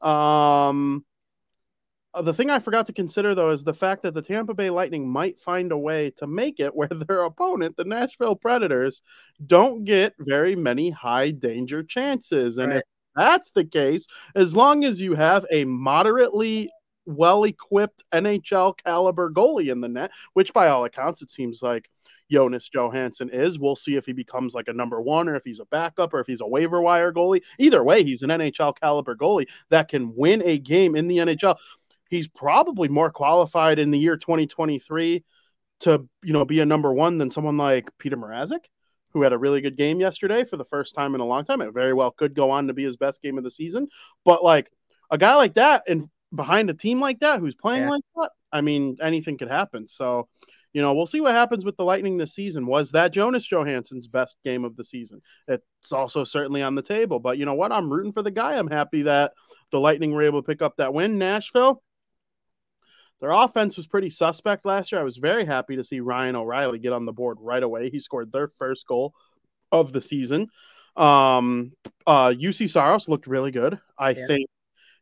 Um, 0.00 1.04
uh, 2.14 2.22
the 2.22 2.32
thing 2.32 2.48
I 2.48 2.58
forgot 2.58 2.86
to 2.86 2.92
consider 2.94 3.34
though 3.34 3.50
is 3.50 3.62
the 3.64 3.74
fact 3.74 4.02
that 4.02 4.14
the 4.14 4.22
Tampa 4.22 4.54
Bay 4.54 4.70
Lightning 4.70 5.06
might 5.08 5.38
find 5.38 5.72
a 5.72 5.78
way 5.78 6.10
to 6.12 6.26
make 6.26 6.60
it 6.60 6.74
where 6.74 6.88
their 6.88 7.24
opponent, 7.24 7.76
the 7.76 7.84
Nashville 7.84 8.36
Predators, 8.36 9.02
don't 9.44 9.84
get 9.84 10.14
very 10.18 10.56
many 10.56 10.90
high 10.90 11.30
danger 11.30 11.82
chances. 11.82 12.58
And 12.58 12.72
Right. 12.72 12.78
if 12.78 12.84
that's 13.16 13.50
the 13.50 13.64
case, 13.64 14.06
as 14.34 14.54
long 14.54 14.84
as 14.84 15.00
you 15.00 15.14
have 15.14 15.46
a 15.50 15.64
moderately 15.64 16.70
well 17.06 17.44
equipped 17.44 18.02
NHL 18.12 18.76
caliber 18.84 19.30
goalie 19.30 19.70
in 19.70 19.80
the 19.80 19.88
net, 19.88 20.10
which 20.34 20.52
by 20.52 20.68
all 20.68 20.84
accounts 20.84 21.22
it 21.22 21.30
seems 21.30 21.62
like 21.62 21.88
Jonas 22.30 22.68
Johansson 22.68 23.30
is. 23.30 23.58
We'll 23.58 23.76
see 23.76 23.96
if 23.96 24.06
he 24.06 24.12
becomes 24.12 24.54
like 24.54 24.68
a 24.68 24.72
number 24.72 25.00
one 25.00 25.28
or 25.28 25.36
if 25.36 25.44
he's 25.44 25.60
a 25.60 25.66
backup 25.66 26.12
or 26.12 26.20
if 26.20 26.26
he's 26.26 26.40
a 26.40 26.46
waiver 26.46 26.80
wire 26.80 27.12
goalie. 27.12 27.42
Either 27.58 27.82
way, 27.82 28.02
he's 28.02 28.22
an 28.22 28.30
NHL 28.30 28.78
caliber 28.78 29.16
goalie 29.16 29.46
that 29.70 29.88
can 29.88 30.14
win 30.14 30.42
a 30.44 30.58
game 30.58 30.96
in 30.96 31.08
the 31.08 31.18
NHL. 31.18 31.56
He's 32.10 32.28
probably 32.28 32.88
more 32.88 33.10
qualified 33.10 33.78
in 33.78 33.90
the 33.90 33.98
year 33.98 34.16
2023 34.16 35.24
to 35.78 36.08
you 36.22 36.32
know 36.32 36.44
be 36.44 36.60
a 36.60 36.66
number 36.66 36.92
one 36.92 37.18
than 37.18 37.30
someone 37.30 37.56
like 37.56 37.90
Petr 37.98 38.14
Mrazek, 38.14 38.64
who 39.12 39.22
had 39.22 39.32
a 39.32 39.38
really 39.38 39.60
good 39.60 39.76
game 39.76 40.00
yesterday 40.00 40.44
for 40.44 40.56
the 40.56 40.64
first 40.64 40.94
time 40.94 41.14
in 41.14 41.20
a 41.20 41.26
long 41.26 41.44
time. 41.44 41.60
It 41.62 41.72
very 41.72 41.94
well 41.94 42.10
could 42.10 42.34
go 42.34 42.50
on 42.50 42.66
to 42.66 42.74
be 42.74 42.84
his 42.84 42.96
best 42.96 43.22
game 43.22 43.38
of 43.38 43.44
the 43.44 43.50
season. 43.50 43.88
But 44.24 44.44
like 44.44 44.70
a 45.10 45.18
guy 45.18 45.36
like 45.36 45.54
that 45.54 45.84
and 45.88 46.08
behind 46.34 46.70
a 46.70 46.74
team 46.74 47.00
like 47.00 47.20
that 47.20 47.40
who's 47.40 47.54
playing 47.54 47.82
Yeah. 47.82 47.90
like 47.90 48.02
that, 48.16 48.30
I 48.52 48.60
mean, 48.60 48.96
anything 49.00 49.38
could 49.38 49.50
happen. 49.50 49.88
So 49.88 50.28
you 50.72 50.82
know, 50.82 50.92
we'll 50.92 51.06
see 51.06 51.22
what 51.22 51.32
happens 51.32 51.64
with 51.64 51.78
the 51.78 51.84
Lightning 51.84 52.18
this 52.18 52.34
season. 52.34 52.66
Was 52.66 52.90
that 52.90 53.10
Jonas 53.10 53.46
Johansson's 53.46 54.08
best 54.08 54.36
game 54.44 54.62
of 54.62 54.76
the 54.76 54.84
season? 54.84 55.22
It's 55.48 55.90
also 55.90 56.22
certainly 56.22 56.60
on 56.62 56.74
the 56.74 56.82
table. 56.82 57.18
But 57.18 57.38
you 57.38 57.46
know 57.46 57.54
what? 57.54 57.72
I'm 57.72 57.90
rooting 57.90 58.12
for 58.12 58.20
the 58.20 58.30
guy. 58.30 58.58
I'm 58.58 58.68
happy 58.68 59.00
that 59.04 59.32
the 59.70 59.80
Lightning 59.80 60.10
were 60.10 60.20
able 60.22 60.42
to 60.42 60.46
pick 60.46 60.60
up 60.60 60.76
that 60.76 60.92
win. 60.92 61.16
Nashville, 61.16 61.82
their 63.20 63.30
offense 63.30 63.76
was 63.76 63.86
pretty 63.86 64.10
suspect 64.10 64.66
last 64.66 64.92
year. 64.92 65.00
I 65.00 65.04
was 65.04 65.16
very 65.16 65.44
happy 65.44 65.76
to 65.76 65.84
see 65.84 66.00
Ryan 66.00 66.36
O'Reilly 66.36 66.78
get 66.78 66.92
on 66.92 67.06
the 67.06 67.12
board 67.12 67.38
right 67.40 67.62
away. 67.62 67.90
He 67.90 67.98
scored 67.98 68.30
their 68.30 68.48
first 68.58 68.86
goal 68.86 69.14
of 69.72 69.92
the 69.92 70.00
season. 70.00 70.48
Um, 70.96 71.72
uh, 72.06 72.28
Juuse 72.30 72.70
Saros 72.70 73.08
looked 73.08 73.26
really 73.26 73.50
good. 73.50 73.78
I 73.98 74.10
Yeah. 74.10 74.26
think, 74.26 74.48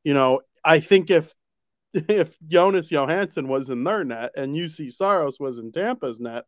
you 0.04 0.14
know, 0.14 0.40
I 0.64 0.80
think 0.80 1.10
if 1.10 1.34
if 1.94 2.36
Jonas 2.48 2.90
Johansson 2.90 3.46
was 3.48 3.70
in 3.70 3.84
their 3.84 4.04
net 4.04 4.32
and 4.36 4.54
Juuse 4.54 4.92
Saros 4.92 5.38
was 5.38 5.58
in 5.58 5.70
Tampa's 5.72 6.18
net, 6.18 6.44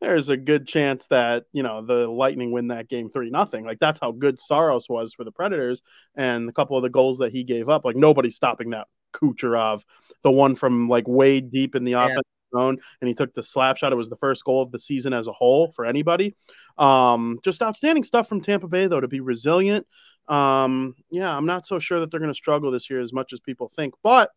there's 0.00 0.28
a 0.28 0.36
good 0.36 0.66
chance 0.66 1.06
that 1.08 1.44
you 1.52 1.62
know 1.62 1.84
the 1.84 2.06
Lightning 2.08 2.50
win 2.52 2.68
that 2.68 2.88
game 2.88 3.10
three 3.10 3.30
nothing. 3.30 3.64
Like 3.64 3.78
that's 3.78 4.00
how 4.00 4.12
good 4.12 4.40
Saros 4.40 4.88
was 4.88 5.12
for 5.12 5.24
the 5.24 5.32
Predators, 5.32 5.82
and 6.14 6.48
a 6.48 6.52
couple 6.52 6.76
of 6.76 6.82
the 6.82 6.90
goals 6.90 7.18
that 7.18 7.32
he 7.32 7.44
gave 7.44 7.68
up. 7.68 7.84
Like 7.84 7.96
nobody's 7.96 8.36
stopping 8.36 8.70
that 8.70 8.88
Kucherov, 9.12 9.82
the 10.22 10.30
one 10.30 10.54
from 10.54 10.88
like 10.88 11.06
way 11.08 11.40
deep 11.40 11.74
in 11.74 11.84
the 11.84 11.92
Yeah. 11.92 12.06
offense 12.06 12.26
zone, 12.54 12.78
and 13.00 13.08
he 13.08 13.14
took 13.14 13.34
the 13.34 13.42
slap 13.42 13.76
shot. 13.76 13.92
It 13.92 13.96
was 13.96 14.08
the 14.08 14.16
first 14.16 14.44
goal 14.44 14.62
of 14.62 14.70
the 14.70 14.78
season 14.78 15.12
as 15.12 15.26
a 15.26 15.32
whole 15.32 15.72
for 15.72 15.84
anybody. 15.84 16.34
Um, 16.78 17.38
just 17.42 17.62
outstanding 17.62 18.04
stuff 18.04 18.28
from 18.28 18.40
Tampa 18.40 18.68
Bay 18.68 18.86
though 18.86 19.00
to 19.00 19.08
be 19.08 19.20
resilient. 19.20 19.86
Um, 20.28 20.94
yeah, 21.10 21.34
I'm 21.36 21.46
not 21.46 21.66
so 21.66 21.78
sure 21.78 22.00
that 22.00 22.10
they're 22.10 22.20
going 22.20 22.30
to 22.30 22.34
struggle 22.34 22.70
this 22.70 22.90
year 22.90 23.00
as 23.00 23.12
much 23.12 23.32
as 23.32 23.40
people 23.40 23.68
think, 23.68 23.94
but 24.02 24.30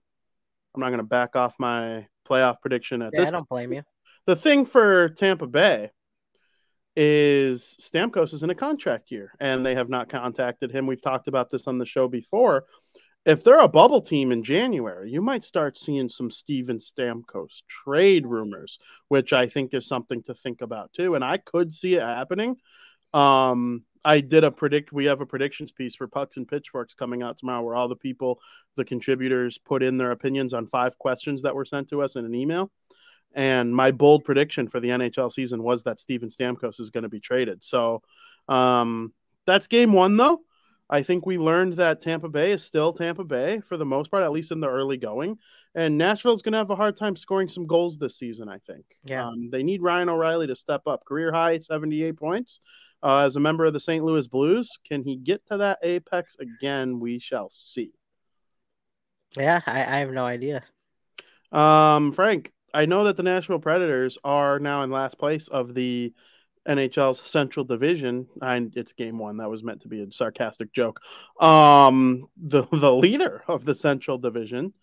I'm 0.76 0.82
not 0.82 0.90
going 0.90 1.00
to 1.00 1.04
back 1.04 1.36
off 1.36 1.56
my 1.60 2.08
playoff 2.28 2.62
prediction 2.62 3.02
at 3.02 3.12
Yeah, 3.14 3.22
this 3.22 3.30
I 3.30 3.32
don't 3.32 3.50
blame 3.50 3.74
you. 3.74 3.84
the 4.28 4.36
thing 4.36 4.66
for 4.66 5.10
Tampa 5.10 5.48
Bay 5.48 5.90
is 6.96 7.76
Stamkos 7.80 8.34
is 8.34 8.44
in 8.44 8.50
a 8.50 8.56
contract 8.56 9.10
year 9.12 9.32
and 9.40 9.66
they 9.66 9.76
have 9.76 9.90
not 9.90 10.10
contacted 10.10 10.72
him. 10.72 10.86
We've 10.86 11.02
talked 11.02 11.28
about 11.28 11.50
this 11.50 11.68
on 11.68 11.78
the 11.78 11.86
show 11.86 12.08
before. 12.08 12.66
If 13.30 13.44
they're 13.44 13.60
a 13.60 13.68
bubble 13.68 14.02
team 14.02 14.32
in 14.32 14.42
January, 14.42 15.12
you 15.12 15.22
might 15.22 15.44
start 15.44 15.78
seeing 15.78 16.10
some 16.10 16.32
Steven 16.32 16.80
Stamkos 16.80 17.62
trade 17.68 18.26
rumors, 18.26 18.80
which 19.08 19.34
I 19.34 19.46
think 19.46 19.76
is 19.76 19.86
something 19.86 20.24
to 20.24 20.34
think 20.34 20.62
about 20.62 20.94
too. 20.94 21.14
And 21.14 21.24
I 21.24 21.38
could 21.38 21.72
see 21.72 21.94
it 21.94 22.02
happening. 22.02 22.58
Um, 23.14 23.84
I 24.04 24.22
did 24.22 24.44
a 24.44 24.50
predict. 24.50 24.92
We 24.92 25.06
have 25.06 25.22
a 25.22 25.28
predictions 25.28 25.72
piece 25.72 25.94
for 25.94 26.08
Pucks 26.08 26.38
and 26.38 26.48
Pitchforks 26.48 26.96
coming 26.96 27.22
out 27.22 27.38
tomorrow, 27.38 27.62
where 27.62 27.76
all 27.76 27.88
the 27.88 27.96
people, 27.96 28.40
the 28.78 28.84
contributors, 28.84 29.60
put 29.60 29.84
in 29.84 30.00
their 30.00 30.10
opinions 30.10 30.56
on 30.56 30.66
five 30.66 30.98
questions 30.98 31.44
that 31.44 31.54
were 31.54 31.66
sent 31.66 31.90
to 31.90 32.02
us 32.02 32.16
in 32.16 32.26
an 32.26 32.34
email. 32.34 32.72
And 33.36 33.76
my 33.76 33.92
bold 33.92 34.24
prediction 34.24 34.68
for 34.70 34.80
the 34.80 34.90
NHL 34.90 35.32
season 35.32 35.62
was 35.62 35.84
that 35.84 36.00
Steven 36.00 36.30
Stamkos 36.30 36.80
is 36.80 36.90
going 36.90 37.04
to 37.04 37.10
be 37.10 37.20
traded. 37.20 37.64
So 37.64 38.02
um, 38.48 39.14
that's 39.46 39.68
game 39.68 39.94
one, 39.94 40.18
though. 40.18 40.42
I 40.90 41.04
think 41.04 41.26
we 41.26 41.38
learned 41.38 41.74
that 41.74 42.02
Tampa 42.02 42.30
Bay 42.30 42.52
is 42.52 42.64
still 42.64 42.94
Tampa 42.94 43.24
Bay 43.24 43.60
for 43.60 43.78
the 43.78 43.86
most 43.86 44.10
part, 44.10 44.24
at 44.24 44.32
least 44.32 44.52
in 44.52 44.60
the 44.60 44.70
early 44.70 44.98
going. 44.98 45.38
And 45.76 45.98
Nashville's 45.98 46.42
going 46.42 46.54
to 46.54 46.58
have 46.58 46.72
a 46.72 46.76
hard 46.76 46.98
time 46.98 47.16
scoring 47.16 47.48
some 47.48 47.68
goals 47.68 47.98
this 47.98 48.18
season, 48.18 48.50
I 48.50 48.58
think. 48.58 48.86
Yeah. 49.06 49.28
Um, 49.28 49.50
they 49.52 49.62
need 49.62 49.84
Ryan 49.84 50.10
O'Reilly 50.10 50.48
to 50.48 50.56
step 50.56 50.82
up. 50.88 51.06
Career 51.06 51.32
high, 51.32 51.60
78 51.60 52.18
points. 52.18 52.60
Uh, 53.04 53.20
as 53.20 53.36
a 53.36 53.40
member 53.40 53.66
of 53.66 53.74
the 53.74 53.80
St. 53.80 54.04
Louis 54.04 54.28
Blues, 54.28 54.72
can 54.88 55.04
he 55.04 55.16
get 55.16 55.46
to 55.48 55.58
that 55.58 55.80
apex 55.84 56.36
again? 56.40 57.00
We 57.00 57.20
shall 57.20 57.50
see. 57.50 57.92
Yeah, 59.38 59.62
I, 59.66 59.80
I 59.80 59.98
have 60.00 60.12
no 60.12 60.26
idea. 60.26 60.64
Um, 61.52 62.12
Frank, 62.12 62.52
I 62.74 62.86
know 62.86 63.06
that 63.06 63.16
the 63.16 63.24
Nashville 63.24 63.60
Predators 63.60 64.18
are 64.24 64.60
now 64.60 64.84
in 64.84 64.92
last 64.92 65.18
place 65.18 65.48
of 65.48 65.74
the 65.74 66.14
NHL's 66.68 67.22
Central 67.30 67.66
Division. 67.66 68.28
And 68.42 68.76
it's 68.76 68.94
game 68.94 69.18
one. 69.18 69.38
That 69.38 69.50
was 69.50 69.64
meant 69.64 69.82
to 69.82 69.88
be 69.88 70.02
a 70.02 70.12
sarcastic 70.12 70.72
joke. 70.74 71.00
Um, 71.40 72.28
the 72.38 72.64
the 72.72 72.94
leader 72.94 73.44
of 73.48 73.66
the 73.66 73.76
Central 73.76 74.18
Division 74.18 74.74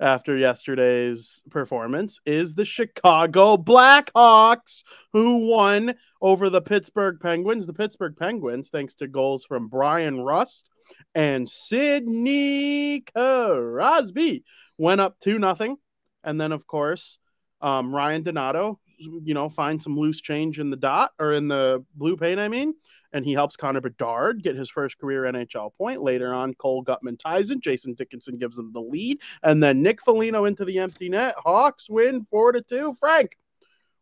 after 0.00 0.36
yesterday's 0.36 1.42
performance 1.50 2.20
is 2.24 2.54
the 2.54 2.64
Chicago 2.64 3.56
Blackhawks, 3.56 4.84
who 5.12 5.48
won 5.48 5.94
over 6.22 6.50
the 6.50 6.60
Pittsburgh 6.60 7.18
Penguins. 7.20 7.66
The 7.66 7.72
Pittsburgh 7.72 8.16
Penguins, 8.16 8.68
thanks 8.70 8.94
to 8.96 9.08
goals 9.08 9.44
from 9.44 9.68
Bryan 9.68 10.20
Rust 10.20 10.68
and 11.14 11.48
Sidney 11.48 13.00
Crosby, 13.00 14.44
went 14.76 15.00
up 15.00 15.18
2 15.20 15.38
nothing. 15.38 15.76
And 16.24 16.40
then, 16.40 16.52
of 16.52 16.66
course, 16.66 17.18
um, 17.60 17.94
Ryan 17.94 18.22
Donato, 18.22 18.78
you 18.98 19.34
know, 19.34 19.48
find 19.48 19.80
some 19.80 19.96
loose 19.96 20.20
change 20.20 20.58
in 20.58 20.70
the 20.70 20.76
dot 20.76 21.12
or 21.18 21.32
in 21.32 21.48
the 21.48 21.84
blue 21.94 22.16
paint, 22.16 22.40
I 22.40 22.48
mean, 22.48 22.74
and 23.12 23.24
he 23.24 23.32
helps 23.32 23.56
Connor 23.56 23.80
Bedard 23.80 24.42
get 24.42 24.56
his 24.56 24.70
first 24.70 24.98
career 24.98 25.22
NHL 25.22 25.74
point. 25.76 26.02
Later 26.02 26.34
on, 26.34 26.54
Cole 26.54 26.84
Guttman 26.84 27.18
ties 27.18 27.50
it. 27.50 27.60
Jason 27.60 27.94
Dickinson 27.94 28.38
gives 28.38 28.58
him 28.58 28.72
the 28.72 28.80
lead, 28.80 29.18
and 29.42 29.62
then 29.62 29.82
Nick 29.82 30.02
Foligno 30.02 30.44
into 30.44 30.64
the 30.64 30.78
empty 30.78 31.08
net. 31.08 31.34
Hawks 31.38 31.88
win 31.88 32.26
four 32.30 32.52
to 32.52 32.60
two. 32.60 32.96
Frank, 33.00 33.36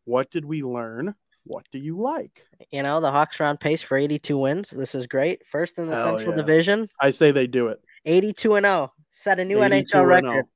what 0.05 0.31
did 0.31 0.45
we 0.45 0.62
learn? 0.62 1.15
What 1.45 1.65
do 1.71 1.79
you 1.79 2.00
like? 2.00 2.45
You 2.71 2.83
know, 2.83 3.00
the 3.00 3.12
Hawks 3.12 3.41
are 3.41 3.45
on 3.45 3.57
pace 3.57 3.81
for 3.81 3.97
82 3.97 4.37
wins. 4.37 4.71
This 4.71 4.97
is 4.97 5.07
great. 5.07 5.47
First 5.47 5.79
in 5.79 5.87
the 5.87 5.95
Hell 5.95 6.19
Central 6.19 6.31
yeah. 6.33 6.37
Division, 6.37 6.88
I 7.00 7.11
say 7.11 7.31
they 7.31 7.47
do 7.47 7.69
it. 7.69 7.81
82 8.05 8.57
and 8.57 8.67
0. 8.67 8.93
Set 9.12 9.38
a 9.38 9.45
new 9.45 9.59
NHL 9.59 9.95
oh. 9.95 10.03
record. 10.03 10.33
0. 10.33 10.49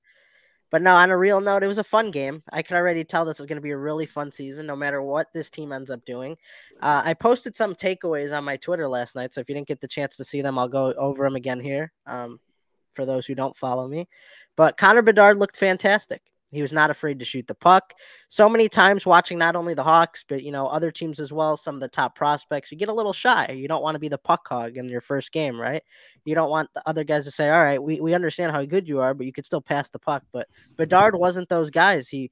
But 0.70 0.82
no, 0.82 0.94
on 0.94 1.10
a 1.10 1.16
real 1.16 1.40
note, 1.40 1.62
it 1.62 1.68
was 1.68 1.78
a 1.78 1.84
fun 1.84 2.10
game. 2.10 2.42
I 2.52 2.62
could 2.62 2.76
already 2.76 3.04
tell 3.04 3.24
this 3.24 3.40
is 3.40 3.46
going 3.46 3.56
to 3.56 3.62
be 3.62 3.72
a 3.72 3.76
really 3.76 4.06
fun 4.06 4.30
season, 4.30 4.66
no 4.66 4.76
matter 4.76 5.02
what 5.02 5.32
this 5.34 5.50
team 5.50 5.72
ends 5.72 5.90
up 5.90 6.04
doing. 6.04 6.36
Uh, 6.80 7.02
I 7.04 7.14
posted 7.14 7.56
some 7.56 7.74
takeaways 7.74 8.36
on 8.36 8.44
my 8.44 8.56
Twitter 8.56 8.86
last 8.86 9.16
night, 9.16 9.34
so 9.34 9.40
if 9.40 9.48
you 9.48 9.54
didn't 9.54 9.68
get 9.68 9.80
the 9.80 9.88
chance 9.88 10.16
to 10.16 10.24
see 10.24 10.42
them, 10.42 10.58
I'll 10.58 10.68
go 10.68 10.92
over 10.94 11.24
them 11.24 11.36
again 11.36 11.60
here. 11.60 11.92
Um, 12.06 12.40
for 12.92 13.06
those 13.06 13.24
who 13.24 13.36
don't 13.36 13.56
follow 13.56 13.86
me, 13.86 14.08
but 14.56 14.76
Connor 14.76 15.02
Bedard 15.02 15.36
looked 15.38 15.56
fantastic. 15.56 16.22
He 16.52 16.62
was 16.62 16.73
not 16.73 16.90
afraid 16.90 17.19
to 17.21 17.25
shoot 17.25 17.47
the 17.47 17.54
puck. 17.54 17.95
So 18.28 18.49
many 18.49 18.69
times 18.69 19.07
watching 19.07 19.38
not 19.38 19.54
only 19.54 19.75
the 19.75 19.85
Hawks, 19.85 20.25
but 20.28 20.42
you 20.42 20.50
know 20.50 20.66
other 20.66 20.90
teams 20.90 21.21
as 21.21 21.33
well. 21.33 21.57
Some 21.57 21.76
of 21.76 21.80
the 21.80 21.88
top 21.88 22.16
prospects, 22.16 22.73
you 22.73 22.78
get 22.78 22.88
a 22.88 22.95
little 22.95 23.12
shy. 23.12 23.52
You 23.52 23.69
don't 23.69 23.83
want 23.83 23.95
to 23.95 24.00
be 24.00 24.09
the 24.09 24.19
puck 24.19 24.47
hog 24.49 24.76
in 24.76 24.88
your 24.88 25.00
first 25.00 25.33
game, 25.33 25.61
right? 25.61 25.83
You 26.25 26.35
don't 26.35 26.50
want 26.50 26.69
the 26.75 26.83
other 26.88 27.04
guys 27.04 27.25
to 27.26 27.30
say, 27.30 27.50
"All 27.50 27.62
right, 27.62 27.83
we, 27.83 28.00
we 28.00 28.14
understand 28.14 28.52
how 28.52 28.64
good 28.64 28.88
you 28.88 29.00
are, 29.00 29.14
but 29.14 29.26
you 29.26 29.33
could 29.33 29.47
still 29.47 29.62
pass 29.62 29.90
the 29.90 29.99
puck." 29.99 30.25
But 30.33 30.49
Bedard 30.76 31.14
wasn't 31.14 31.49
those 31.49 31.71
guys. 31.71 32.09
He, 32.09 32.30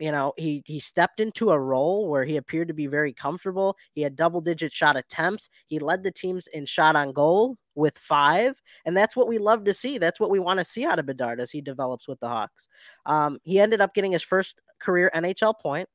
you 0.00 0.12
know, 0.12 0.32
he 0.38 0.62
he 0.66 0.80
stepped 0.80 1.20
into 1.20 1.50
a 1.50 1.60
role 1.60 2.08
where 2.08 2.24
he 2.24 2.36
appeared 2.36 2.68
to 2.68 2.74
be 2.74 2.86
very 2.86 3.12
comfortable. 3.12 3.76
He 3.94 4.02
had 4.02 4.16
double 4.16 4.40
digit 4.40 4.72
shot 4.72 4.96
attempts. 4.96 5.50
He 5.66 5.78
led 5.78 6.02
the 6.04 6.12
teams 6.12 6.46
in 6.48 6.66
shot 6.66 6.96
on 6.96 7.12
goal 7.12 7.58
with 7.74 7.98
five, 7.98 8.60
and 8.84 8.96
that's 8.96 9.16
what 9.16 9.28
we 9.28 9.38
love 9.38 9.64
to 9.64 9.74
see. 9.74 9.98
That's 9.98 10.20
what 10.20 10.30
we 10.30 10.38
want 10.38 10.58
to 10.58 10.64
see 10.64 10.84
out 10.84 10.98
of 10.98 11.06
Bedard 11.06 11.40
as 11.40 11.50
he 11.50 11.60
develops 11.60 12.06
with 12.06 12.20
the 12.20 12.28
Hawks. 12.28 12.68
Um, 13.06 13.38
he 13.42 13.60
ended 13.60 13.80
up 13.80 13.94
getting 13.94 14.12
his 14.12 14.22
first 14.22 14.60
career 14.80 15.10
NHL 15.14 15.58
point. 15.60 15.88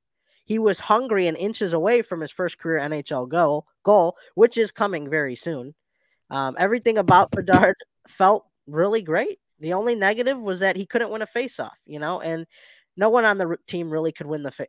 He 0.46 0.60
was 0.60 0.80
hungry 0.80 1.28
and 1.28 1.36
inches 1.36 1.74
away 1.74 2.02
from 2.02 2.22
his 2.22 2.32
first 2.32 2.58
career 2.58 2.80
NHL 2.80 3.28
goal, 3.28 3.66
goal, 3.84 4.16
which 4.36 4.58
is 4.58 4.72
coming 4.72 5.10
very 5.10 5.36
soon. 5.36 5.76
Um, 6.30 6.56
everything 6.58 6.98
about 6.98 7.32
Bedard 7.32 7.76
felt 8.08 8.46
really 8.66 9.02
great. 9.02 9.40
The 9.60 9.74
only 9.74 9.96
negative 9.96 10.40
was 10.40 10.60
that 10.60 10.76
he 10.76 10.86
couldn't 10.86 11.12
win 11.12 11.22
a 11.22 11.28
faceoff, 11.28 11.72
you 11.86 12.00
know, 12.00 12.22
and 12.22 12.46
no 12.98 13.10
one 13.10 13.26
on 13.26 13.38
the 13.38 13.58
team 13.68 13.90
really 13.90 14.12
could 14.12 14.28
win 14.28 14.44
the 14.44 14.52
fa- 14.52 14.68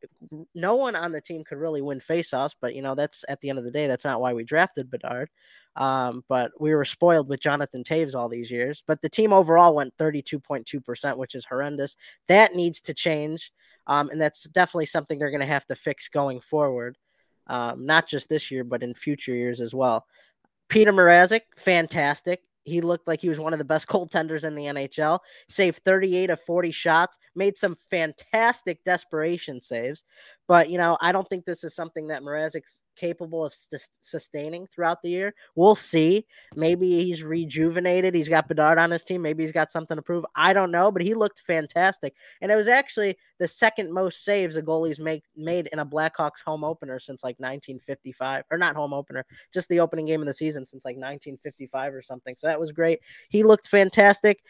no 0.54 0.76
one 0.76 0.94
on 0.94 1.12
the 1.12 1.20
team 1.20 1.42
could 1.44 1.58
really 1.58 1.80
win 1.80 1.98
faceoffs, 1.98 2.54
but 2.60 2.74
you 2.74 2.82
know 2.82 2.94
that's 2.94 3.24
at 3.28 3.40
the 3.40 3.48
end 3.48 3.58
of 3.58 3.64
the 3.64 3.70
day 3.70 3.86
that's 3.86 4.04
not 4.04 4.20
why 4.20 4.34
we 4.34 4.44
drafted 4.44 4.90
Bedard. 4.90 5.30
Um, 5.76 6.24
but 6.28 6.50
we 6.60 6.74
were 6.74 6.84
spoiled 6.84 7.28
with 7.28 7.40
Jonathan 7.40 7.84
Toews 7.84 8.14
all 8.14 8.28
these 8.28 8.50
years. 8.50 8.82
But 8.86 9.00
the 9.00 9.08
team 9.08 9.32
overall 9.32 9.76
went 9.76 9.96
32.2%, 9.96 11.16
which 11.16 11.36
is 11.36 11.44
horrendous. 11.44 11.96
That 12.26 12.56
needs 12.56 12.80
to 12.82 12.94
change. 12.94 13.52
Um, 13.86 14.10
and 14.10 14.20
that's 14.20 14.42
definitely 14.44 14.86
something 14.86 15.18
they're 15.18 15.30
going 15.30 15.40
to 15.40 15.46
have 15.46 15.66
to 15.66 15.76
fix 15.76 16.08
going 16.08 16.40
forward. 16.40 16.98
Um, 17.46 17.86
not 17.86 18.08
just 18.08 18.28
this 18.28 18.50
year, 18.50 18.64
but 18.64 18.82
in 18.82 18.92
future 18.92 19.34
years 19.34 19.60
as 19.60 19.72
well. 19.72 20.04
Petr 20.68 20.88
Mrazek, 20.88 21.42
fantastic. 21.56 22.42
He 22.68 22.80
looked 22.80 23.08
like 23.08 23.20
he 23.20 23.28
was 23.28 23.40
one 23.40 23.52
of 23.52 23.58
the 23.58 23.64
best 23.64 23.88
goaltenders 23.88 24.44
in 24.44 24.54
the 24.54 24.64
NHL. 24.64 25.20
Saved 25.48 25.82
38 25.84 26.30
of 26.30 26.40
40 26.40 26.70
shots, 26.70 27.18
made 27.34 27.56
some 27.56 27.76
fantastic 27.90 28.84
desperation 28.84 29.60
saves. 29.60 30.04
But, 30.48 30.70
you 30.70 30.78
know, 30.78 30.96
I 31.02 31.12
don't 31.12 31.28
think 31.28 31.44
this 31.44 31.62
is 31.62 31.74
something 31.74 32.08
that 32.08 32.22
Mrazek's 32.22 32.80
capable 32.96 33.44
of 33.44 33.52
sus- 33.52 33.90
sustaining 34.00 34.66
throughout 34.66 35.02
the 35.02 35.10
year. 35.10 35.34
We'll 35.54 35.74
see. 35.74 36.26
Maybe 36.56 37.04
he's 37.04 37.22
rejuvenated. 37.22 38.14
He's 38.14 38.30
got 38.30 38.48
Bedard 38.48 38.78
on 38.78 38.90
his 38.90 39.02
team. 39.02 39.20
Maybe 39.20 39.44
he's 39.44 39.52
got 39.52 39.70
something 39.70 39.96
to 39.96 40.02
prove. 40.02 40.24
I 40.34 40.54
don't 40.54 40.70
know, 40.70 40.90
but 40.90 41.02
he 41.02 41.12
looked 41.12 41.40
fantastic. 41.40 42.14
And 42.40 42.50
it 42.50 42.56
was 42.56 42.66
actually 42.66 43.18
the 43.38 43.46
second 43.46 43.92
most 43.92 44.24
saves 44.24 44.56
a 44.56 44.62
goalie's 44.62 44.98
make, 44.98 45.22
made 45.36 45.68
in 45.70 45.80
a 45.80 45.86
Blackhawks 45.86 46.42
home 46.42 46.64
opener 46.64 46.98
since 46.98 47.22
like 47.22 47.36
1955, 47.38 48.44
or 48.50 48.56
not 48.56 48.74
home 48.74 48.94
opener, 48.94 49.26
just 49.52 49.68
the 49.68 49.80
opening 49.80 50.06
game 50.06 50.22
of 50.22 50.26
the 50.26 50.32
season 50.32 50.64
since 50.64 50.82
like 50.82 50.96
1955 50.96 51.94
or 51.94 52.00
something. 52.00 52.34
So 52.38 52.46
that 52.46 52.58
was 52.58 52.72
great. 52.72 53.00
He 53.28 53.42
looked 53.42 53.68
fantastic. 53.68 54.40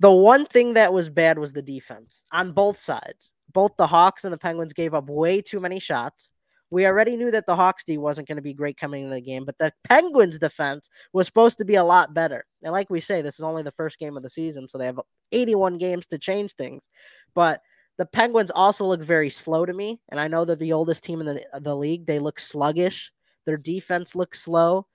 The 0.00 0.10
one 0.12 0.46
thing 0.46 0.74
that 0.74 0.92
was 0.92 1.08
bad 1.08 1.38
was 1.38 1.52
the 1.52 1.62
defense 1.62 2.24
on 2.32 2.50
both 2.50 2.80
sides. 2.80 3.30
Both 3.52 3.72
the 3.76 3.86
Hawks 3.86 4.24
and 4.24 4.32
the 4.32 4.38
Penguins 4.38 4.72
gave 4.72 4.94
up 4.94 5.08
way 5.08 5.40
too 5.40 5.60
many 5.60 5.80
shots. 5.80 6.30
We 6.70 6.86
already 6.86 7.16
knew 7.16 7.30
that 7.30 7.46
the 7.46 7.56
Hawks 7.56 7.84
D 7.84 7.96
wasn't 7.96 8.28
going 8.28 8.36
to 8.36 8.42
be 8.42 8.52
great 8.52 8.76
coming 8.76 9.04
into 9.04 9.14
the 9.14 9.22
game, 9.22 9.46
but 9.46 9.56
the 9.58 9.72
Penguins 9.88 10.38
defense 10.38 10.90
was 11.14 11.26
supposed 11.26 11.58
to 11.58 11.64
be 11.64 11.76
a 11.76 11.84
lot 11.84 12.12
better. 12.12 12.44
And 12.62 12.72
like 12.72 12.90
we 12.90 13.00
say, 13.00 13.22
this 13.22 13.38
is 13.38 13.44
only 13.44 13.62
the 13.62 13.72
first 13.72 13.98
game 13.98 14.16
of 14.16 14.22
the 14.22 14.28
season, 14.28 14.68
so 14.68 14.76
they 14.76 14.84
have 14.84 15.00
81 15.32 15.78
games 15.78 16.06
to 16.08 16.18
change 16.18 16.52
things. 16.54 16.86
But 17.34 17.62
the 17.96 18.06
Penguins 18.06 18.50
also 18.50 18.84
look 18.84 19.02
very 19.02 19.30
slow 19.30 19.64
to 19.64 19.72
me, 19.72 20.00
and 20.10 20.20
I 20.20 20.28
know 20.28 20.44
they're 20.44 20.56
the 20.56 20.74
oldest 20.74 21.04
team 21.04 21.20
in 21.20 21.26
the, 21.26 21.44
the 21.60 21.74
league. 21.74 22.06
They 22.06 22.18
look 22.18 22.38
sluggish. 22.38 23.12
Their 23.46 23.56
defense 23.56 24.14
looks 24.14 24.42
slow. 24.42 24.86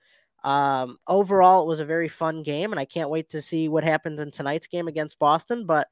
Um, 0.44 0.98
overall, 1.08 1.64
it 1.64 1.68
was 1.68 1.80
a 1.80 1.86
very 1.86 2.08
fun 2.08 2.44
game, 2.44 2.72
and 2.72 2.80
I 2.80 2.86
can't 2.86 3.10
wait 3.10 3.30
to 3.30 3.42
see 3.42 3.68
what 3.68 3.84
happens 3.84 4.20
in 4.20 4.30
tonight's 4.30 4.68
game 4.68 4.88
against 4.88 5.20
Boston. 5.20 5.66
But 5.66 5.88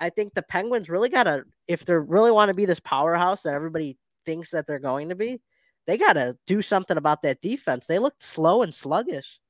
I 0.00 0.10
think 0.10 0.34
the 0.34 0.42
Penguins 0.42 0.88
really 0.88 1.08
got 1.08 1.24
to, 1.24 1.44
if 1.66 1.84
they 1.84 1.94
really 1.94 2.30
want 2.30 2.48
to 2.48 2.54
be 2.54 2.64
this 2.64 2.80
powerhouse 2.80 3.42
that 3.42 3.54
everybody 3.54 3.98
thinks 4.26 4.50
that 4.50 4.66
they're 4.66 4.78
going 4.78 5.08
to 5.08 5.14
be, 5.14 5.40
they 5.86 5.96
got 5.96 6.14
to 6.14 6.36
do 6.46 6.62
something 6.62 6.96
about 6.96 7.22
that 7.22 7.40
defense. 7.40 7.86
They 7.86 7.98
looked 7.98 8.22
slow 8.22 8.62
and 8.62 8.74
sluggish. 8.74 9.40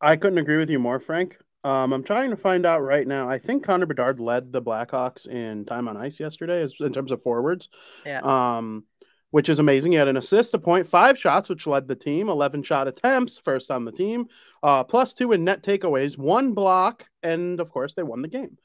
I 0.00 0.16
couldn't 0.16 0.38
agree 0.38 0.56
with 0.56 0.70
you 0.70 0.78
more, 0.78 1.00
Frank. 1.00 1.38
Um, 1.64 1.92
I'm 1.92 2.04
trying 2.04 2.30
to 2.30 2.36
find 2.36 2.64
out 2.64 2.82
right 2.82 3.06
now. 3.06 3.28
I 3.28 3.38
think 3.38 3.64
Connor 3.64 3.86
Bedard 3.86 4.20
led 4.20 4.52
the 4.52 4.62
Blackhawks 4.62 5.26
in 5.26 5.64
time 5.64 5.88
on 5.88 5.96
ice 5.96 6.20
yesterday, 6.20 6.62
as, 6.62 6.72
in 6.80 6.92
terms 6.92 7.10
of 7.10 7.22
forwards. 7.22 7.68
Yeah. 8.06 8.20
Um, 8.20 8.84
which 9.30 9.48
is 9.48 9.58
amazing. 9.58 9.92
He 9.92 9.98
had 9.98 10.08
an 10.08 10.16
assist, 10.16 10.54
a 10.54 10.58
point, 10.58 10.86
five 10.86 11.18
shots, 11.18 11.48
which 11.48 11.66
led 11.66 11.86
the 11.86 11.94
team, 11.94 12.28
11 12.28 12.62
shot 12.62 12.88
attempts, 12.88 13.36
first 13.36 13.70
on 13.70 13.84
the 13.84 13.92
team, 13.92 14.26
uh, 14.62 14.84
plus 14.84 15.12
two 15.12 15.32
in 15.32 15.44
net 15.44 15.62
takeaways, 15.62 16.16
one 16.16 16.54
block, 16.54 17.04
and 17.22 17.60
of 17.60 17.70
course, 17.70 17.94
they 17.94 18.02
won 18.02 18.22
the 18.22 18.28
game. 18.28 18.56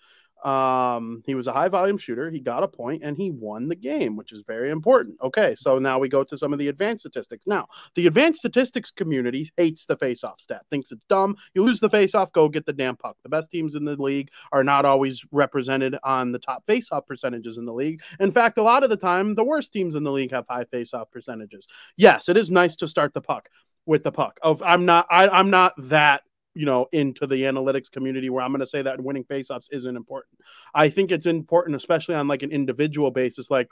Um, 0.43 1.23
he 1.25 1.35
was 1.35 1.47
a 1.47 1.53
high 1.53 1.69
volume 1.69 1.97
shooter. 1.97 2.29
He 2.29 2.39
got 2.39 2.63
a 2.63 2.67
point 2.67 3.03
and 3.03 3.15
he 3.15 3.31
won 3.31 3.67
the 3.67 3.75
game, 3.75 4.15
which 4.15 4.31
is 4.31 4.41
very 4.45 4.71
important. 4.71 5.17
Okay, 5.23 5.55
so 5.55 5.79
now 5.79 5.99
we 5.99 6.09
go 6.09 6.23
to 6.23 6.37
some 6.37 6.53
of 6.53 6.59
the 6.59 6.67
advanced 6.67 7.03
statistics. 7.03 7.47
Now, 7.47 7.67
the 7.95 8.07
advanced 8.07 8.39
statistics 8.39 8.91
community 8.91 9.51
hates 9.57 9.85
the 9.85 9.95
face-off 9.95 10.41
stat, 10.41 10.63
thinks 10.69 10.91
it's 10.91 11.03
dumb. 11.07 11.35
You 11.53 11.63
lose 11.63 11.79
the 11.79 11.89
face-off, 11.89 12.33
go 12.33 12.49
get 12.49 12.65
the 12.65 12.73
damn 12.73 12.97
puck. 12.97 13.17
The 13.23 13.29
best 13.29 13.51
teams 13.51 13.75
in 13.75 13.85
the 13.85 14.01
league 14.01 14.29
are 14.51 14.63
not 14.63 14.85
always 14.85 15.23
represented 15.31 15.95
on 16.03 16.31
the 16.31 16.39
top 16.39 16.65
face-off 16.67 17.05
percentages 17.05 17.57
in 17.57 17.65
the 17.65 17.73
league. 17.73 18.01
In 18.19 18.31
fact, 18.31 18.57
a 18.57 18.63
lot 18.63 18.83
of 18.83 18.89
the 18.89 18.97
time, 18.97 19.35
the 19.35 19.43
worst 19.43 19.71
teams 19.71 19.95
in 19.95 20.03
the 20.03 20.11
league 20.11 20.31
have 20.31 20.45
high 20.49 20.65
face-off 20.65 21.09
percentages. 21.11 21.67
Yes, 21.97 22.29
it 22.29 22.37
is 22.37 22.51
nice 22.51 22.75
to 22.77 22.87
start 22.87 23.13
the 23.13 23.21
puck 23.21 23.49
with 23.85 24.03
the 24.03 24.11
puck. 24.11 24.39
Of 24.41 24.61
I'm 24.63 24.85
not 24.85 25.07
I, 25.09 25.27
I'm 25.27 25.49
not 25.49 25.73
that 25.77 26.23
you 26.55 26.65
know 26.65 26.87
into 26.91 27.25
the 27.25 27.43
analytics 27.43 27.91
community 27.91 28.29
where 28.29 28.43
i'm 28.43 28.51
going 28.51 28.59
to 28.59 28.65
say 28.65 28.81
that 28.81 29.01
winning 29.01 29.23
faceoffs 29.23 29.67
isn't 29.71 29.95
important 29.95 30.39
i 30.73 30.89
think 30.89 31.11
it's 31.11 31.25
important 31.25 31.75
especially 31.75 32.15
on 32.15 32.27
like 32.27 32.43
an 32.43 32.51
individual 32.51 33.11
basis 33.11 33.49
like 33.49 33.67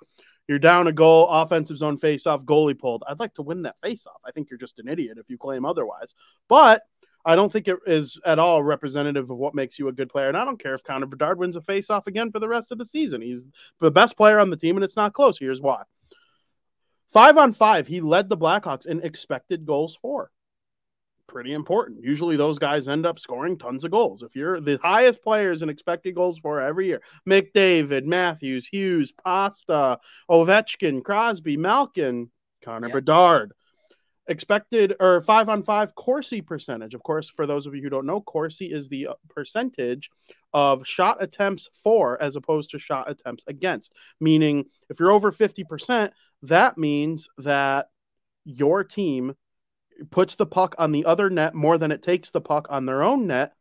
you're 0.48 0.60
down 0.60 0.88
a 0.88 0.92
goal 0.92 1.28
offensive 1.30 1.78
zone 1.78 1.98
faceoff 1.98 2.44
goalie 2.44 2.78
pulled 2.78 3.04
i'd 3.08 3.20
like 3.20 3.34
to 3.34 3.42
win 3.42 3.62
that 3.62 3.76
faceoff 3.84 4.20
i 4.26 4.32
think 4.32 4.50
you're 4.50 4.58
just 4.58 4.80
an 4.80 4.88
idiot 4.88 5.18
if 5.18 5.30
you 5.30 5.38
claim 5.38 5.66
otherwise 5.66 6.16
but 6.48 6.84
I 7.24 7.36
don't 7.36 7.54
think 7.54 7.68
it 7.68 7.78
is 7.86 8.20
at 8.26 8.40
all 8.40 8.64
representative 8.64 9.30
of 9.30 9.38
what 9.38 9.54
makes 9.54 9.78
you 9.78 9.88
a 9.88 9.92
good 9.92 10.10
player. 10.10 10.28
And 10.28 10.36
I 10.36 10.44
don't 10.44 10.60
care 10.60 10.74
if 10.74 10.84
Connor 10.84 11.06
Bedard 11.06 11.38
wins 11.38 11.56
a 11.56 11.62
faceoff 11.62 12.08
again 12.08 12.32
for 12.32 12.40
the 12.40 12.48
rest 12.48 12.72
of 12.72 12.80
the 12.80 12.86
season. 12.86 13.22
He's 13.22 13.46
the 13.80 13.92
best 13.92 14.18
player 14.18 14.40
on 14.40 14.50
the 14.50 14.58
team, 14.58 14.76
and 14.76 14.84
it's 14.84 14.96
not 14.96 15.14
close. 15.14 15.38
Here's 15.38 15.62
why. 15.62 15.84
Five 17.10 17.38
on 17.38 17.54
five, 17.54 17.88
he 17.88 18.02
led 18.02 18.28
the 18.28 18.38
Blackhawks 18.38 18.88
in 18.88 19.02
expected 19.02 19.68
goals 19.68 19.98
for 20.02 20.32
pretty 21.32 21.54
important. 21.54 22.04
Usually 22.04 22.36
those 22.36 22.60
guys 22.60 22.90
end 22.90 23.06
up 23.06 23.18
scoring 23.18 23.58
tons 23.58 23.86
of 23.86 23.92
goals. 23.92 24.22
If 24.22 24.36
you're 24.36 24.60
the 24.60 24.78
highest 24.84 25.24
players 25.24 25.62
in 25.62 25.70
expected 25.70 26.14
goals 26.14 26.38
for 26.38 26.60
every 26.60 26.88
year, 26.88 27.02
McDavid, 27.28 28.04
Matthews, 28.04 28.68
Hughes, 28.68 29.14
Pasta, 29.14 29.98
Ovechkin, 30.30 31.04
Crosby, 31.04 31.56
Malkin, 31.56 32.30
Connor 32.62 32.90
Yeah. 32.90 32.96
Bedard. 32.96 33.54
Expected 34.28 34.96
or 35.00 35.22
five 35.22 35.48
on 35.50 35.64
five 35.64 35.96
Corsi 35.96 36.42
percentage. 36.42 36.94
Of 36.94 37.02
course, 37.02 37.30
for 37.30 37.48
those 37.48 37.66
of 37.66 37.74
you 37.74 37.82
who 37.82 37.90
don't 37.90 38.06
know, 38.06 38.22
Corsi 38.22 38.66
is 38.72 38.88
the 38.90 39.08
uh, 39.08 39.14
percentage 39.30 40.10
of 40.54 40.86
shot 40.86 41.24
attempts 41.24 41.70
for 41.84 42.22
as 42.22 42.36
opposed 42.36 42.72
to 42.72 42.80
shot 42.80 43.10
attempts 43.10 43.46
against. 43.48 43.94
Meaning, 44.20 44.66
if 44.90 45.00
you're 45.00 45.12
over 45.12 45.32
50%, 45.32 46.12
that 46.44 46.78
means 46.78 47.30
that 47.40 47.88
your 48.46 48.84
team 48.84 49.34
puts 50.10 50.36
the 50.36 50.46
puck 50.46 50.76
on 50.78 50.92
the 50.92 51.06
other 51.06 51.30
net 51.30 51.54
more 51.54 51.78
than 51.78 51.92
it 51.92 52.02
takes 52.02 52.32
the 52.32 52.42
puck 52.42 52.68
on 52.70 52.86
their 52.86 53.04
own 53.04 53.28
net 53.28 53.54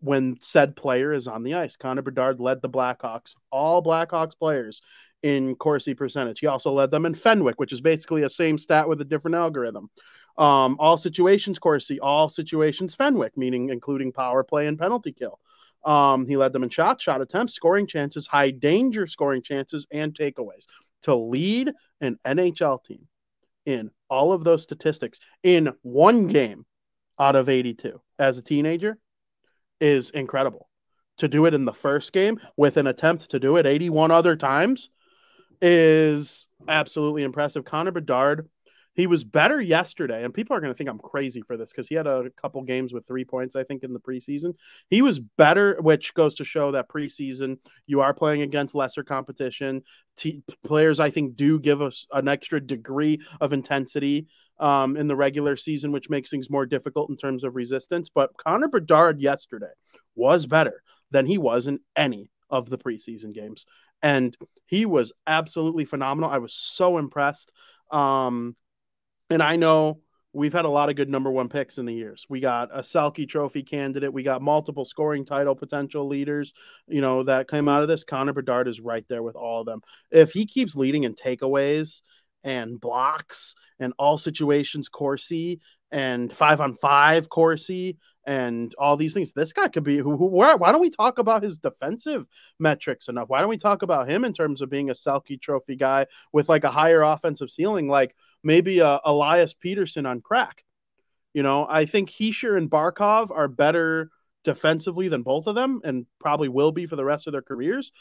when 0.00 0.36
said 0.40 0.76
player 0.76 1.12
is 1.12 1.26
on 1.26 1.42
the 1.42 1.54
ice. 1.54 1.76
Connor 1.76 2.02
Bedard 2.02 2.40
led 2.40 2.60
the 2.60 2.68
Blackhawks, 2.68 3.34
all 3.50 3.82
Blackhawks 3.82 4.38
players 4.38 4.82
in 5.22 5.54
Corsi 5.56 5.94
percentage. 5.94 6.40
He 6.40 6.46
also 6.46 6.70
led 6.70 6.90
them 6.90 7.06
in 7.06 7.14
Fenwick, 7.14 7.58
which 7.58 7.72
is 7.72 7.80
basically 7.80 8.22
a 8.22 8.28
same 8.28 8.58
stat 8.58 8.88
with 8.88 9.00
a 9.00 9.04
different 9.04 9.36
algorithm. 9.36 9.90
Um, 10.38 10.76
all 10.78 10.98
situations 10.98 11.58
Corsi, 11.58 11.98
all 11.98 12.28
situations 12.28 12.94
Fenwick, 12.94 13.36
meaning 13.36 13.70
including 13.70 14.12
power 14.12 14.44
play 14.44 14.66
and 14.66 14.78
penalty 14.78 15.12
kill. 15.12 15.40
Um, 15.84 16.26
he 16.26 16.36
led 16.36 16.52
them 16.52 16.62
in 16.62 16.68
shots, 16.68 17.02
shot 17.02 17.22
attempts, 17.22 17.54
scoring 17.54 17.86
chances, 17.86 18.26
high 18.26 18.50
danger 18.50 19.06
scoring 19.06 19.42
chances, 19.42 19.86
and 19.90 20.12
takeaways. 20.12 20.66
To 21.02 21.14
lead 21.14 21.72
an 22.00 22.18
NHL 22.26 22.82
team 22.84 23.06
in 23.66 23.90
all 24.08 24.32
of 24.32 24.44
those 24.44 24.62
statistics 24.62 25.18
in 25.42 25.72
one 25.82 26.28
game 26.28 26.64
out 27.18 27.36
of 27.36 27.48
82 27.48 28.00
as 28.18 28.38
a 28.38 28.42
teenager 28.42 28.98
is 29.80 30.10
incredible. 30.10 30.68
To 31.18 31.28
do 31.28 31.46
it 31.46 31.54
in 31.54 31.64
the 31.64 31.72
first 31.72 32.12
game 32.12 32.38
with 32.56 32.76
an 32.76 32.86
attempt 32.86 33.30
to 33.30 33.40
do 33.40 33.56
it 33.56 33.66
81 33.66 34.10
other 34.10 34.36
times 34.36 34.90
is 35.62 36.46
absolutely 36.68 37.22
impressive. 37.22 37.64
Connor 37.64 37.90
Bedard, 37.90 38.48
he 38.96 39.06
was 39.06 39.24
better 39.24 39.60
yesterday, 39.60 40.24
and 40.24 40.32
people 40.32 40.56
are 40.56 40.60
going 40.60 40.72
to 40.72 40.76
think 40.76 40.88
I'm 40.88 40.98
crazy 40.98 41.42
for 41.42 41.58
this 41.58 41.70
because 41.70 41.86
he 41.86 41.94
had 41.94 42.06
a 42.06 42.30
couple 42.30 42.62
games 42.62 42.94
with 42.94 43.06
three 43.06 43.26
points, 43.26 43.54
I 43.54 43.62
think, 43.62 43.84
in 43.84 43.92
the 43.92 44.00
preseason. 44.00 44.54
He 44.88 45.02
was 45.02 45.20
better, 45.20 45.76
which 45.80 46.14
goes 46.14 46.34
to 46.36 46.44
show 46.44 46.72
that 46.72 46.88
preseason 46.88 47.58
you 47.86 48.00
are 48.00 48.14
playing 48.14 48.40
against 48.40 48.74
lesser 48.74 49.04
competition. 49.04 49.82
T- 50.16 50.42
players, 50.64 50.98
I 50.98 51.10
think, 51.10 51.36
do 51.36 51.60
give 51.60 51.82
us 51.82 52.06
an 52.10 52.26
extra 52.26 52.58
degree 52.58 53.20
of 53.38 53.52
intensity 53.52 54.28
um, 54.58 54.96
in 54.96 55.08
the 55.08 55.16
regular 55.16 55.56
season, 55.56 55.92
which 55.92 56.08
makes 56.08 56.30
things 56.30 56.48
more 56.48 56.64
difficult 56.64 57.10
in 57.10 57.18
terms 57.18 57.44
of 57.44 57.54
resistance. 57.54 58.08
But 58.12 58.30
Connor 58.38 58.68
Bedard 58.68 59.20
yesterday 59.20 59.72
was 60.14 60.46
better 60.46 60.82
than 61.10 61.26
he 61.26 61.36
was 61.36 61.66
in 61.66 61.80
any 61.94 62.30
of 62.48 62.70
the 62.70 62.78
preseason 62.78 63.34
games. 63.34 63.66
And 64.02 64.34
he 64.64 64.86
was 64.86 65.12
absolutely 65.26 65.84
phenomenal. 65.84 66.30
I 66.30 66.38
was 66.38 66.54
so 66.54 66.96
impressed. 66.96 67.52
Um, 67.90 68.56
and 69.30 69.42
I 69.42 69.56
know 69.56 70.00
we've 70.32 70.52
had 70.52 70.66
a 70.66 70.70
lot 70.70 70.90
of 70.90 70.96
good 70.96 71.08
number 71.08 71.30
one 71.30 71.48
picks 71.48 71.78
in 71.78 71.86
the 71.86 71.94
years. 71.94 72.26
We 72.28 72.40
got 72.40 72.68
a 72.72 72.80
Selke 72.80 73.26
Trophy 73.26 73.62
candidate. 73.62 74.12
We 74.12 74.22
got 74.22 74.42
multiple 74.42 74.84
scoring 74.84 75.24
title 75.24 75.54
potential 75.54 76.06
leaders, 76.06 76.52
you 76.86 77.00
know, 77.00 77.22
that 77.22 77.48
came 77.48 77.68
out 77.68 77.82
of 77.82 77.88
this. 77.88 78.04
Connor 78.04 78.34
Bedard 78.34 78.68
is 78.68 78.78
right 78.78 79.04
there 79.08 79.22
with 79.22 79.34
all 79.34 79.60
of 79.60 79.66
them. 79.66 79.80
If 80.10 80.32
he 80.32 80.44
keeps 80.44 80.76
leading 80.76 81.04
in 81.04 81.14
takeaways 81.14 82.02
and 82.44 82.78
blocks 82.78 83.54
and 83.80 83.94
all 83.98 84.18
situations 84.18 84.90
Corsi 84.90 85.60
and 85.90 86.34
five 86.36 86.60
on 86.60 86.74
five 86.74 87.30
Corsi 87.30 87.96
and 88.26 88.74
all 88.76 88.98
these 88.98 89.14
things, 89.14 89.32
this 89.32 89.54
guy 89.54 89.68
could 89.68 89.84
be 89.84 89.96
who, 89.96 90.18
who 90.18 90.26
where, 90.26 90.56
why 90.58 90.70
don't 90.70 90.82
we 90.82 90.90
talk 90.90 91.18
about 91.18 91.42
his 91.42 91.56
defensive 91.56 92.26
metrics 92.58 93.08
enough? 93.08 93.30
Why 93.30 93.40
don't 93.40 93.48
we 93.48 93.56
talk 93.56 93.80
about 93.80 94.08
him 94.08 94.22
in 94.22 94.34
terms 94.34 94.60
of 94.60 94.68
being 94.68 94.90
a 94.90 94.94
Selke 94.94 95.40
Trophy 95.40 95.76
guy 95.76 96.06
with 96.32 96.50
like 96.50 96.64
a 96.64 96.70
higher 96.70 97.02
offensive 97.02 97.50
ceiling, 97.50 97.88
like 97.88 98.14
maybe 98.46 98.78
a 98.78 99.00
Elias 99.04 99.54
Pettersson 99.54 100.08
on 100.08 100.20
crack? 100.20 100.64
You 101.34 101.42
know, 101.42 101.66
I 101.68 101.84
think 101.84 102.08
Hischier 102.10 102.56
and 102.56 102.70
Barkov 102.70 103.30
are 103.30 103.48
better 103.48 104.10
defensively 104.44 105.08
than 105.08 105.22
both 105.22 105.48
of 105.48 105.54
them 105.54 105.80
and 105.84 106.06
probably 106.20 106.48
will 106.48 106.72
be 106.72 106.86
for 106.86 106.96
the 106.96 107.04
rest 107.04 107.26
of 107.26 107.32
their 107.32 107.42
careers. 107.42 107.92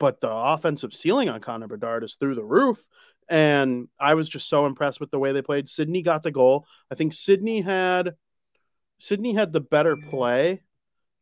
But 0.00 0.20
the 0.20 0.30
offensive 0.32 0.92
ceiling 0.92 1.28
on 1.28 1.40
Connor 1.40 1.68
Bedard 1.68 2.02
is 2.02 2.16
through 2.16 2.34
the 2.34 2.42
roof. 2.42 2.84
And 3.28 3.88
I 4.00 4.14
was 4.14 4.28
just 4.28 4.48
so 4.48 4.66
impressed 4.66 4.98
with 4.98 5.12
the 5.12 5.18
way 5.18 5.32
they 5.32 5.42
played. 5.42 5.68
Sidney 5.68 6.02
got 6.02 6.24
the 6.24 6.32
goal. 6.32 6.66
I 6.90 6.96
think 6.96 7.12
Sidney 7.12 7.60
had 7.60 8.14
Sidney 8.98 9.34
had 9.34 9.52
the 9.52 9.60
better 9.60 9.96
play 9.96 10.62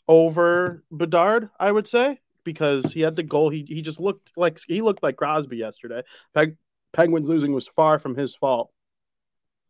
over 0.09 0.83
Bedard, 0.91 1.51
I 1.59 1.71
would 1.71 1.89
say, 1.89 2.21
because 2.45 2.93
he 2.93 3.01
had 3.01 3.17
the 3.17 3.23
goal. 3.23 3.51
He 3.51 3.65
he 3.69 3.83
just 3.83 4.01
looked 4.01 4.31
like 4.37 4.61
he 4.67 4.81
looked 4.81 5.03
like 5.03 5.17
Crosby 5.17 5.59
yesterday. 5.59 6.03
Penguins 6.93 7.29
losing 7.29 7.53
was 7.53 7.69
far 7.69 7.99
from 7.99 8.17
his 8.17 8.35
fault. 8.35 8.71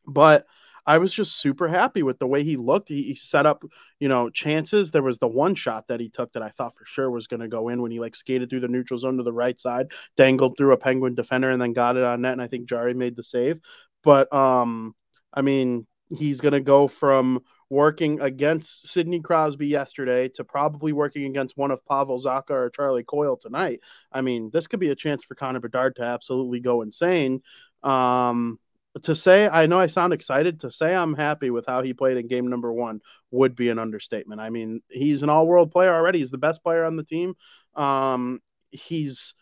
But 0.06 0.46
I 0.86 0.98
was 0.98 1.12
just 1.12 1.40
super 1.40 1.68
happy 1.68 2.02
with 2.02 2.18
the 2.18 2.26
way 2.26 2.42
he 2.42 2.56
looked. 2.56 2.88
He, 2.88 3.02
he, 3.02 3.14
set 3.14 3.46
up, 3.46 3.62
you 3.98 4.08
know, 4.08 4.30
chances. 4.30 4.90
There 4.90 5.02
was 5.02 5.18
the 5.18 5.28
one 5.28 5.54
shot 5.54 5.86
that 5.88 6.00
he 6.00 6.08
took 6.08 6.32
that 6.32 6.42
I 6.42 6.48
thought 6.48 6.76
for 6.76 6.84
sure 6.86 7.10
was 7.10 7.26
going 7.26 7.40
to 7.40 7.48
go 7.48 7.68
in 7.68 7.82
when 7.82 7.90
he 7.90 8.00
like 8.00 8.16
skated 8.16 8.48
through 8.48 8.60
the 8.60 8.68
neutral 8.68 8.98
zone 8.98 9.18
to 9.18 9.22
the 9.22 9.32
right 9.32 9.60
side, 9.60 9.88
dangled 10.16 10.56
through 10.56 10.72
a 10.72 10.78
Penguin 10.78 11.14
defender, 11.14 11.50
and 11.50 11.60
then 11.60 11.74
got 11.74 11.96
it 11.96 12.04
on 12.04 12.22
net. 12.22 12.32
And 12.32 12.42
I 12.42 12.48
think 12.48 12.68
Jarry 12.68 12.94
made 12.94 13.16
the 13.16 13.22
save. 13.22 13.60
But 14.02 14.32
um, 14.32 14.94
I 15.32 15.42
mean, 15.42 15.86
he's 16.08 16.40
going 16.40 16.54
to 16.54 16.60
go 16.60 16.88
from 16.88 17.40
working 17.70 18.20
against 18.20 18.88
Sidney 18.88 19.20
Crosby 19.20 19.68
yesterday 19.68 20.28
to 20.30 20.44
probably 20.44 20.92
working 20.92 21.24
against 21.24 21.56
one 21.56 21.70
of 21.70 21.86
Pavel 21.86 22.20
Zacha 22.20 22.50
or 22.50 22.70
Charlie 22.70 23.04
Coyle 23.04 23.36
tonight. 23.36 23.80
I 24.12 24.20
mean, 24.20 24.50
this 24.52 24.66
could 24.66 24.80
be 24.80 24.90
a 24.90 24.96
chance 24.96 25.24
for 25.24 25.36
Connor 25.36 25.60
Bedard 25.60 25.96
to 25.96 26.02
absolutely 26.02 26.60
go 26.60 26.82
insane. 26.82 27.42
Um, 27.82 28.58
to 29.02 29.14
say 29.14 29.48
I 29.48 29.66
know 29.66 29.78
I 29.78 29.86
sound 29.86 30.12
excited 30.12 30.60
to 30.60 30.70
say 30.70 30.94
I'm 30.94 31.14
happy 31.14 31.50
with 31.50 31.64
how 31.64 31.80
he 31.80 31.94
played 31.94 32.16
in 32.16 32.26
game 32.26 32.48
number 32.48 32.72
one 32.72 33.00
would 33.30 33.54
be 33.54 33.68
an 33.68 33.78
understatement. 33.78 34.40
I 34.40 34.50
mean, 34.50 34.82
he's 34.88 35.22
an 35.22 35.30
all-world 35.30 35.70
player 35.70 35.94
already. 35.94 36.18
He's 36.18 36.30
the 36.30 36.38
best 36.38 36.62
player 36.64 36.84
on 36.84 36.96
the 36.96 37.04
team. 37.04 37.34
Um, 37.76 38.40
he's 38.72 39.34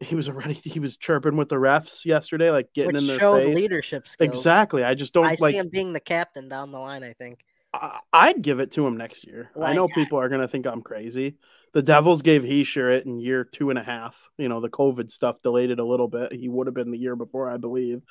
he 0.00 0.14
was 0.14 0.28
already 0.28 0.54
he 0.64 0.80
was 0.80 0.96
chirping 0.96 1.36
with 1.36 1.50
the 1.50 1.56
refs 1.56 2.06
yesterday, 2.06 2.50
like 2.50 2.72
getting 2.72 2.94
Which 2.94 3.02
in 3.02 3.08
their 3.08 3.18
showed 3.18 3.42
face. 3.42 3.54
leadership 3.54 4.08
skills. 4.08 4.28
Exactly. 4.30 4.82
I 4.84 4.94
just 4.94 5.12
don't 5.12 5.26
I 5.26 5.36
like 5.38 5.52
see 5.52 5.58
him 5.58 5.68
being 5.70 5.92
the 5.92 6.00
captain 6.00 6.48
down 6.48 6.72
the 6.72 6.78
line. 6.78 7.04
I 7.04 7.12
think. 7.12 7.40
I, 7.72 8.00
I'd 8.12 8.42
give 8.42 8.60
it 8.60 8.72
to 8.72 8.86
him 8.86 8.96
next 8.96 9.26
year. 9.26 9.50
I 9.60 9.74
know 9.74 9.88
people 9.94 10.18
are 10.18 10.28
gonna 10.28 10.48
think 10.48 10.66
I'm 10.66 10.82
crazy. 10.82 11.36
The 11.74 11.82
Devils 11.82 12.22
gave 12.22 12.42
Hischier 12.42 12.96
it 12.96 13.06
in 13.06 13.20
year 13.20 13.44
two 13.44 13.70
and 13.70 13.78
a 13.78 13.82
half. 13.82 14.30
You 14.38 14.48
know, 14.48 14.60
the 14.60 14.70
COVID 14.70 15.10
stuff 15.10 15.42
delayed 15.42 15.70
it 15.70 15.78
a 15.78 15.84
little 15.84 16.08
bit. 16.08 16.32
He 16.32 16.48
would 16.48 16.66
have 16.66 16.74
been 16.74 16.90
the 16.90 16.98
year 16.98 17.16
before, 17.16 17.50
I 17.50 17.58
believe. 17.58 18.02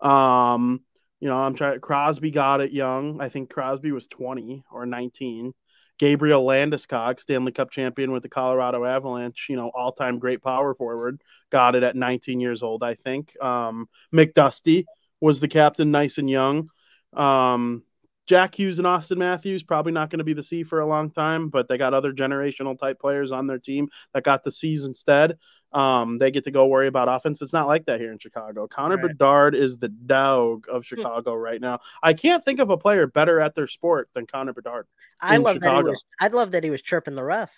Um, 0.00 0.82
you 1.18 1.28
know, 1.28 1.36
I'm 1.36 1.54
trying. 1.54 1.80
Crosby 1.80 2.30
got 2.30 2.60
it 2.60 2.72
young. 2.72 3.20
I 3.20 3.28
think 3.28 3.50
Crosby 3.50 3.92
was 3.92 4.06
20 4.06 4.64
or 4.70 4.86
19. 4.86 5.52
Gabriel 5.98 6.46
Landeskog, 6.46 7.20
Stanley 7.20 7.52
Cup 7.52 7.70
champion 7.70 8.10
with 8.10 8.22
the 8.22 8.30
Colorado 8.30 8.86
Avalanche, 8.86 9.48
you 9.50 9.56
know, 9.56 9.70
all-time 9.74 10.18
great 10.18 10.42
power 10.42 10.72
forward, 10.72 11.20
got 11.50 11.74
it 11.74 11.82
at 11.82 11.94
19 11.94 12.40
years 12.40 12.62
old, 12.62 12.82
I 12.82 12.94
think. 12.94 13.36
Um, 13.38 13.86
McDusty 14.10 14.86
was 15.20 15.40
the 15.40 15.48
captain, 15.48 15.90
nice 15.90 16.16
and 16.16 16.30
young. 16.30 16.70
Um, 17.12 17.82
Jack 18.30 18.56
Hughes 18.56 18.78
and 18.78 18.86
Auston 18.86 19.16
Matthews 19.16 19.64
probably 19.64 19.90
not 19.90 20.08
going 20.08 20.18
to 20.18 20.24
be 20.24 20.34
the 20.34 20.44
C 20.44 20.62
for 20.62 20.78
a 20.78 20.86
long 20.86 21.10
time, 21.10 21.48
but 21.48 21.66
they 21.66 21.76
got 21.76 21.94
other 21.94 22.12
generational 22.12 22.78
type 22.78 23.00
players 23.00 23.32
on 23.32 23.48
their 23.48 23.58
team 23.58 23.88
that 24.14 24.22
got 24.22 24.44
the 24.44 24.52
C's 24.52 24.84
instead. 24.84 25.36
Um, 25.72 26.16
they 26.18 26.30
get 26.30 26.44
to 26.44 26.52
go 26.52 26.66
worry 26.66 26.86
about 26.86 27.08
offense. 27.08 27.42
It's 27.42 27.52
not 27.52 27.66
like 27.66 27.86
that 27.86 27.98
here 27.98 28.12
in 28.12 28.18
Chicago. 28.20 28.68
Connor 28.68 28.98
Right. 28.98 29.08
Bedard 29.08 29.56
is 29.56 29.78
the 29.78 29.88
dog 29.88 30.66
of 30.70 30.86
Chicago 30.86 31.34
right 31.34 31.60
now. 31.60 31.80
I 32.04 32.12
can't 32.12 32.44
think 32.44 32.60
of 32.60 32.70
a 32.70 32.76
player 32.76 33.08
better 33.08 33.40
at 33.40 33.56
their 33.56 33.66
sport 33.66 34.08
than 34.14 34.28
Connor 34.28 34.52
Bedard. 34.52 34.86
I 35.20 35.38
love 35.38 35.58
that 35.58 35.74
he 35.74 35.82
was. 35.82 36.04
I'd 36.20 36.32
love 36.32 36.52
that 36.52 36.62
he 36.62 36.70
was 36.70 36.82
chirping 36.82 37.16
the 37.16 37.24
ref. 37.24 37.50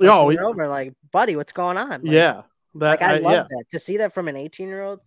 Like, 0.00 0.26
we 0.26 0.34
he- 0.34 0.40
over 0.40 0.66
like, 0.66 0.92
buddy, 1.12 1.36
what's 1.36 1.52
going 1.52 1.78
on? 1.78 1.88
Like, 1.88 2.00
yeah, 2.02 2.42
that 2.74 3.00
like 3.00 3.02
I, 3.02 3.18
I- 3.18 3.18
love 3.18 3.32
yeah, 3.32 3.44
that 3.48 3.64
to 3.70 3.78
see 3.78 3.98
that 3.98 4.12
from 4.12 4.26
an 4.26 4.34
18 4.34 4.66
year 4.66 4.82
old. 4.82 4.98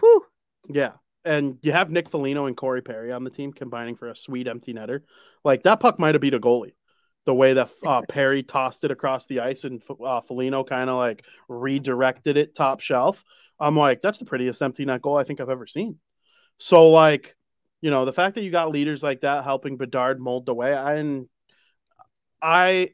Whew. 0.00 0.24
yeah. 0.70 0.92
And 1.26 1.58
you 1.62 1.72
have 1.72 1.90
Nick 1.90 2.08
Foligno 2.08 2.46
and 2.46 2.56
Corey 2.56 2.82
Perry 2.82 3.12
on 3.12 3.24
the 3.24 3.30
team 3.30 3.52
combining 3.52 3.96
for 3.96 4.08
a 4.08 4.16
sweet 4.16 4.46
empty 4.46 4.72
netter. 4.72 5.00
Like 5.44 5.64
that 5.64 5.80
puck 5.80 5.98
might 5.98 6.14
have 6.14 6.22
beat 6.22 6.34
a 6.34 6.40
goalie. 6.40 6.74
The 7.24 7.34
way 7.34 7.54
that 7.54 7.70
uh, 7.84 8.02
Perry 8.08 8.42
tossed 8.44 8.84
it 8.84 8.92
across 8.92 9.26
the 9.26 9.40
ice 9.40 9.64
and 9.64 9.82
uh, 10.04 10.20
Foligno 10.20 10.62
kind 10.64 10.88
of 10.88 10.96
like 10.96 11.24
redirected 11.48 12.36
it 12.36 12.54
top 12.54 12.80
shelf. 12.80 13.24
I'm 13.58 13.76
like, 13.76 14.02
that's 14.02 14.18
the 14.18 14.24
prettiest 14.24 14.62
empty 14.62 14.84
net 14.84 15.02
goal 15.02 15.16
I 15.16 15.24
think 15.24 15.40
I've 15.40 15.50
ever 15.50 15.66
seen. 15.66 15.98
So 16.58 16.88
like, 16.88 17.34
you 17.80 17.90
know, 17.90 18.04
the 18.04 18.12
fact 18.12 18.36
that 18.36 18.44
you 18.44 18.50
got 18.50 18.70
leaders 18.70 19.02
like 19.02 19.22
that 19.22 19.44
helping 19.44 19.76
Bedard 19.76 20.20
mold 20.20 20.46
the 20.46 20.54
way, 20.54 20.74
I 20.74 20.94
and 20.94 21.28
I 22.40 22.90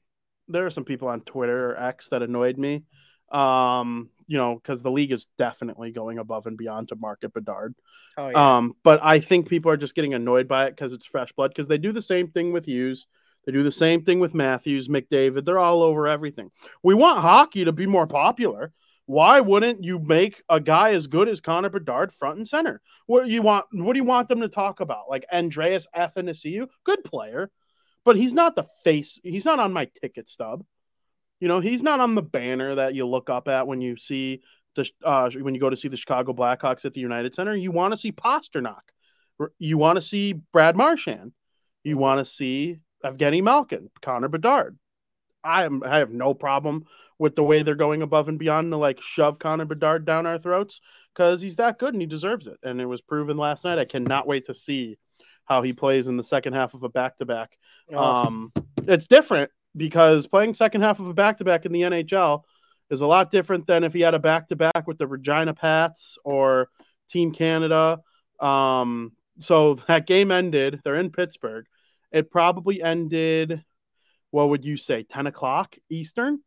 there 0.48 0.66
are 0.66 0.70
some 0.70 0.84
people 0.84 1.08
on 1.08 1.20
Twitter 1.20 1.70
or 1.70 1.78
X 1.78 2.08
that 2.08 2.22
annoyed 2.22 2.58
me. 2.58 2.84
Um, 3.30 4.10
you 4.26 4.38
know, 4.38 4.54
because 4.54 4.82
the 4.82 4.90
league 4.90 5.12
is 5.12 5.26
definitely 5.38 5.90
going 5.92 6.18
above 6.18 6.46
and 6.46 6.56
beyond 6.56 6.88
to 6.88 6.96
market 6.96 7.32
Bedard. 7.32 7.74
Oh 8.16 8.28
yeah. 8.28 8.56
Um, 8.56 8.74
but 8.82 9.00
I 9.02 9.20
think 9.20 9.48
people 9.48 9.70
are 9.70 9.76
just 9.76 9.94
getting 9.94 10.14
annoyed 10.14 10.48
by 10.48 10.66
it 10.66 10.70
because 10.70 10.92
it's 10.92 11.06
fresh 11.06 11.32
blood. 11.32 11.50
Because 11.50 11.68
they 11.68 11.78
do 11.78 11.92
the 11.92 12.02
same 12.02 12.28
thing 12.28 12.52
with 12.52 12.66
Hughes, 12.66 13.06
they 13.44 13.52
do 13.52 13.62
the 13.62 13.72
same 13.72 14.04
thing 14.04 14.20
with 14.20 14.34
Matthews, 14.34 14.88
McDavid. 14.88 15.44
They're 15.44 15.58
all 15.58 15.82
over 15.82 16.06
everything. 16.06 16.50
We 16.82 16.94
want 16.94 17.20
hockey 17.20 17.64
to 17.64 17.72
be 17.72 17.86
more 17.86 18.06
popular. 18.06 18.72
Why 19.06 19.40
wouldn't 19.40 19.82
you 19.82 19.98
make 19.98 20.42
a 20.48 20.60
guy 20.60 20.90
as 20.92 21.08
good 21.08 21.28
as 21.28 21.40
Connor 21.40 21.68
Bedard 21.68 22.12
front 22.12 22.38
and 22.38 22.48
center? 22.48 22.80
What 23.06 23.24
do 23.24 23.30
you 23.30 23.42
want? 23.42 23.66
What 23.72 23.94
do 23.94 23.98
you 23.98 24.04
want 24.04 24.28
them 24.28 24.40
to 24.40 24.48
talk 24.48 24.80
about? 24.80 25.10
Like 25.10 25.26
Andreas 25.32 25.86
Athanasiou, 25.94 26.68
good 26.84 27.02
player, 27.04 27.50
but 28.04 28.16
he's 28.16 28.32
not 28.32 28.54
the 28.54 28.64
face. 28.84 29.18
He's 29.22 29.44
not 29.44 29.58
on 29.58 29.72
my 29.72 29.88
ticket 30.00 30.28
stub. 30.28 30.64
You 31.42 31.48
know, 31.48 31.58
he's 31.58 31.82
not 31.82 31.98
on 31.98 32.14
the 32.14 32.22
banner 32.22 32.76
that 32.76 32.94
you 32.94 33.04
look 33.04 33.28
up 33.28 33.48
at 33.48 33.66
when 33.66 33.80
you 33.80 33.96
see 33.96 34.42
the 34.76 34.88
uh, 35.02 35.28
when 35.40 35.56
you 35.56 35.60
go 35.60 35.68
to 35.68 35.74
see 35.74 35.88
the 35.88 35.96
Chicago 35.96 36.32
Blackhawks 36.32 36.84
at 36.84 36.94
the 36.94 37.00
United 37.00 37.34
Center. 37.34 37.52
You 37.56 37.72
want 37.72 37.92
to 37.92 37.98
see 37.98 38.12
Pastrnak. 38.12 38.82
You 39.58 39.76
want 39.76 39.96
to 39.96 40.02
see 40.02 40.34
Brad 40.52 40.76
Marchand. 40.76 41.32
You 41.82 41.98
want 41.98 42.20
to 42.20 42.24
see 42.24 42.78
Evgeni 43.04 43.42
Malkin, 43.42 43.90
Connor 44.02 44.28
Bedard. 44.28 44.78
I 45.42 45.64
am 45.64 45.82
I 45.82 45.98
have 45.98 46.12
no 46.12 46.32
problem 46.32 46.84
with 47.18 47.34
the 47.34 47.42
way 47.42 47.64
they're 47.64 47.74
going 47.74 48.02
above 48.02 48.28
and 48.28 48.38
beyond 48.38 48.70
to 48.70 48.76
like 48.76 49.00
shove 49.00 49.40
Connor 49.40 49.64
Bedard 49.64 50.04
down 50.04 50.26
our 50.26 50.38
throats 50.38 50.80
because 51.12 51.40
he's 51.40 51.56
that 51.56 51.76
good 51.76 51.92
and 51.92 52.00
he 52.00 52.06
deserves 52.06 52.46
it. 52.46 52.58
And 52.62 52.80
it 52.80 52.86
was 52.86 53.00
proven 53.00 53.36
last 53.36 53.64
night. 53.64 53.80
I 53.80 53.84
cannot 53.84 54.28
wait 54.28 54.46
to 54.46 54.54
see 54.54 54.96
how 55.46 55.62
he 55.62 55.72
plays 55.72 56.06
in 56.06 56.16
the 56.16 56.22
second 56.22 56.52
half 56.52 56.74
of 56.74 56.84
a 56.84 56.88
back 56.88 57.18
to 57.18 57.26
back. 57.26 57.58
It's 58.86 59.08
different 59.08 59.50
because 59.76 60.26
playing 60.26 60.54
second 60.54 60.82
half 60.82 61.00
of 61.00 61.08
a 61.08 61.14
back 61.14 61.38
to 61.38 61.44
back 61.44 61.64
in 61.64 61.72
the 61.72 61.82
NHL 61.82 62.42
is 62.90 63.00
a 63.00 63.06
lot 63.06 63.30
different 63.30 63.66
than 63.66 63.84
if 63.84 63.92
he 63.92 64.00
had 64.00 64.14
a 64.14 64.18
back 64.18 64.48
to 64.48 64.56
back 64.56 64.86
with 64.86 64.98
the 64.98 65.06
Regina 65.06 65.54
Pats 65.54 66.18
or 66.24 66.68
Team 67.08 67.32
Canada. 67.32 68.00
Um, 68.40 69.12
so 69.40 69.74
that 69.88 70.06
game 70.06 70.30
ended. 70.30 70.80
They're 70.84 70.96
in 70.96 71.10
Pittsburgh. 71.10 71.66
It 72.10 72.30
probably 72.30 72.82
ended. 72.82 73.64
What 74.30 74.50
would 74.50 74.64
you 74.64 74.76
say? 74.76 75.02
Ten 75.02 75.26
o'clock 75.26 75.76
Eastern. 75.90 76.40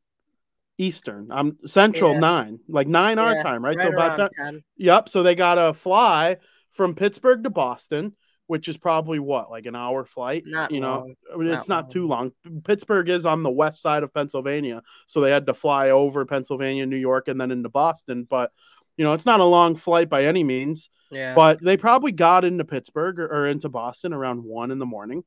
Eastern. 0.78 1.28
I'm 1.32 1.58
Central 1.66 2.14
Yeah. 2.14 2.20
nine, 2.20 2.60
like 2.68 2.88
nine 2.88 3.18
our 3.18 3.42
time, 3.42 3.64
right? 3.64 3.78
right 3.78 3.88
so 3.88 3.94
about 3.94 4.18
that. 4.18 4.32
10. 4.34 4.62
Yep. 4.78 5.10
So 5.10 5.24
they 5.24 5.34
got 5.36 5.56
to 5.56 5.74
fly 5.74 6.38
from 6.72 6.96
Pittsburgh 6.96 7.44
to 7.44 7.50
Boston, 7.50 8.14
which 8.48 8.68
is 8.68 8.78
probably 8.78 9.20
what, 9.20 9.50
like 9.50 9.66
an 9.66 9.76
hour 9.76 10.06
flight. 10.06 10.44
Not 10.46 10.72
you 10.72 10.80
know, 10.80 11.00
long. 11.00 11.16
I 11.34 11.38
mean, 11.38 11.48
it's 11.48 11.68
Not 11.68 11.84
not 11.84 11.90
too 11.90 12.08
long. 12.08 12.32
Pittsburgh 12.64 13.10
is 13.10 13.26
on 13.26 13.44
the 13.44 13.50
west 13.50 13.82
side 13.82 14.04
of 14.04 14.14
Pennsylvania, 14.14 14.82
so 15.08 15.22
they 15.22 15.32
had 15.32 15.48
to 15.48 15.54
fly 15.54 15.90
over 15.90 16.26
Pennsylvania, 16.26 16.86
New 16.86 16.98
York, 16.98 17.28
and 17.28 17.40
then 17.40 17.52
into 17.52 17.70
Boston. 17.70 18.28
But 18.30 18.52
you 18.98 19.04
know, 19.04 19.14
it's 19.14 19.26
not 19.26 19.40
a 19.40 19.46
long 19.46 19.76
flight 19.76 20.10
by 20.10 20.26
any 20.26 20.44
means. 20.44 20.90
Yeah. 21.12 21.36
But 21.36 21.62
they 21.62 21.78
probably 21.78 22.12
got 22.12 22.46
into 22.46 22.64
Pittsburgh 22.64 23.20
or, 23.20 23.28
or 23.28 23.48
into 23.48 23.70
Boston 23.70 24.14
around 24.14 24.44
one 24.44 24.72
in 24.72 24.80
the 24.80 24.86
morning. 24.86 25.24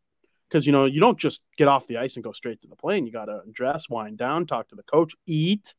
Because 0.48 0.64
you 0.64 0.72
know, 0.72 0.86
you 0.86 1.00
don't 1.00 1.18
just 1.18 1.42
get 1.56 1.68
off 1.68 1.86
the 1.86 1.98
ice 1.98 2.16
and 2.16 2.24
go 2.24 2.32
straight 2.32 2.62
to 2.62 2.68
the 2.68 2.76
plane. 2.76 3.04
You 3.06 3.12
gotta 3.12 3.42
dress, 3.52 3.88
wind 3.88 4.16
down, 4.16 4.46
talk 4.46 4.68
to 4.68 4.76
the 4.76 4.82
coach, 4.82 5.14
eat. 5.26 5.74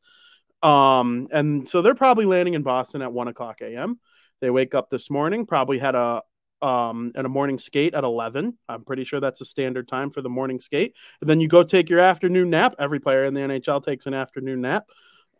Um, 0.62 1.28
and 1.32 1.68
so 1.68 1.82
they're 1.82 1.96
probably 1.96 2.26
landing 2.26 2.54
in 2.54 2.62
Boston 2.62 3.02
at 3.02 3.12
one 3.12 3.28
o'clock 3.28 3.62
a.m. 3.62 4.00
They 4.42 4.50
wake 4.50 4.76
up 4.76 4.90
this 4.90 5.10
morning, 5.10 5.46
probably 5.46 5.80
had 5.80 5.96
a 5.96 6.22
um 6.62 7.12
and 7.16 7.26
a 7.26 7.30
morning 7.30 7.58
skate 7.58 7.94
at 7.94 8.04
11 8.04 8.58
i'm 8.68 8.84
pretty 8.84 9.04
sure 9.06 9.20
that's 9.20 9.40
a 9.42 9.46
standard 9.46 9.88
time 9.88 10.10
for 10.12 10.22
the 10.22 10.30
morning 10.30 10.60
skate 10.60 10.94
and 11.22 11.30
then 11.30 11.40
you 11.40 11.48
go 11.48 11.64
take 11.64 11.90
your 11.90 12.00
afternoon 12.00 12.50
nap 12.50 12.76
every 12.80 13.00
player 13.00 13.26
in 13.26 13.34
the 13.34 13.40
nhl 13.40 13.84
takes 13.84 14.06
an 14.08 14.14
afternoon 14.14 14.62
nap 14.62 14.86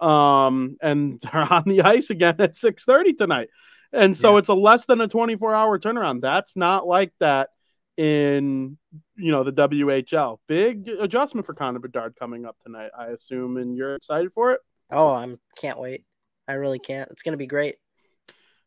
um 0.02 0.78
and 0.82 1.20
they're 1.34 1.52
on 1.54 1.64
the 1.66 1.82
ice 1.82 2.10
again 2.10 2.36
at 2.40 2.54
6:30 2.54 3.18
tonight 3.18 3.50
and 3.92 4.16
so 4.16 4.34
Yeah. 4.34 4.40
it's 4.40 4.50
a 4.50 4.54
less 4.54 4.86
than 4.86 5.02
a 5.02 5.08
24 5.08 5.54
hour 5.54 5.78
turnaround 5.78 6.22
that's 6.22 6.56
not 6.56 6.88
like 6.88 7.12
that 7.20 7.50
in 7.98 8.78
you 9.18 9.32
know 9.34 9.44
the 9.44 9.52
WHL 9.52 10.38
big 10.48 10.88
adjustment 10.88 11.46
for 11.46 11.54
Connor 11.54 11.80
Bedard 11.80 12.16
coming 12.18 12.46
up 12.46 12.56
tonight 12.64 12.92
I 12.98 13.08
assume 13.08 13.58
and 13.58 13.76
you're 13.76 13.96
excited 13.96 14.32
for 14.34 14.52
it 14.52 14.62
oh, 14.90 15.12
I'm 15.14 15.38
can't 15.58 15.78
wait. 15.80 16.06
I 16.48 16.54
really 16.54 16.80
can't. 16.80 17.12
It's 17.12 17.22
gonna 17.22 17.38
be 17.38 17.46
great. 17.46 17.76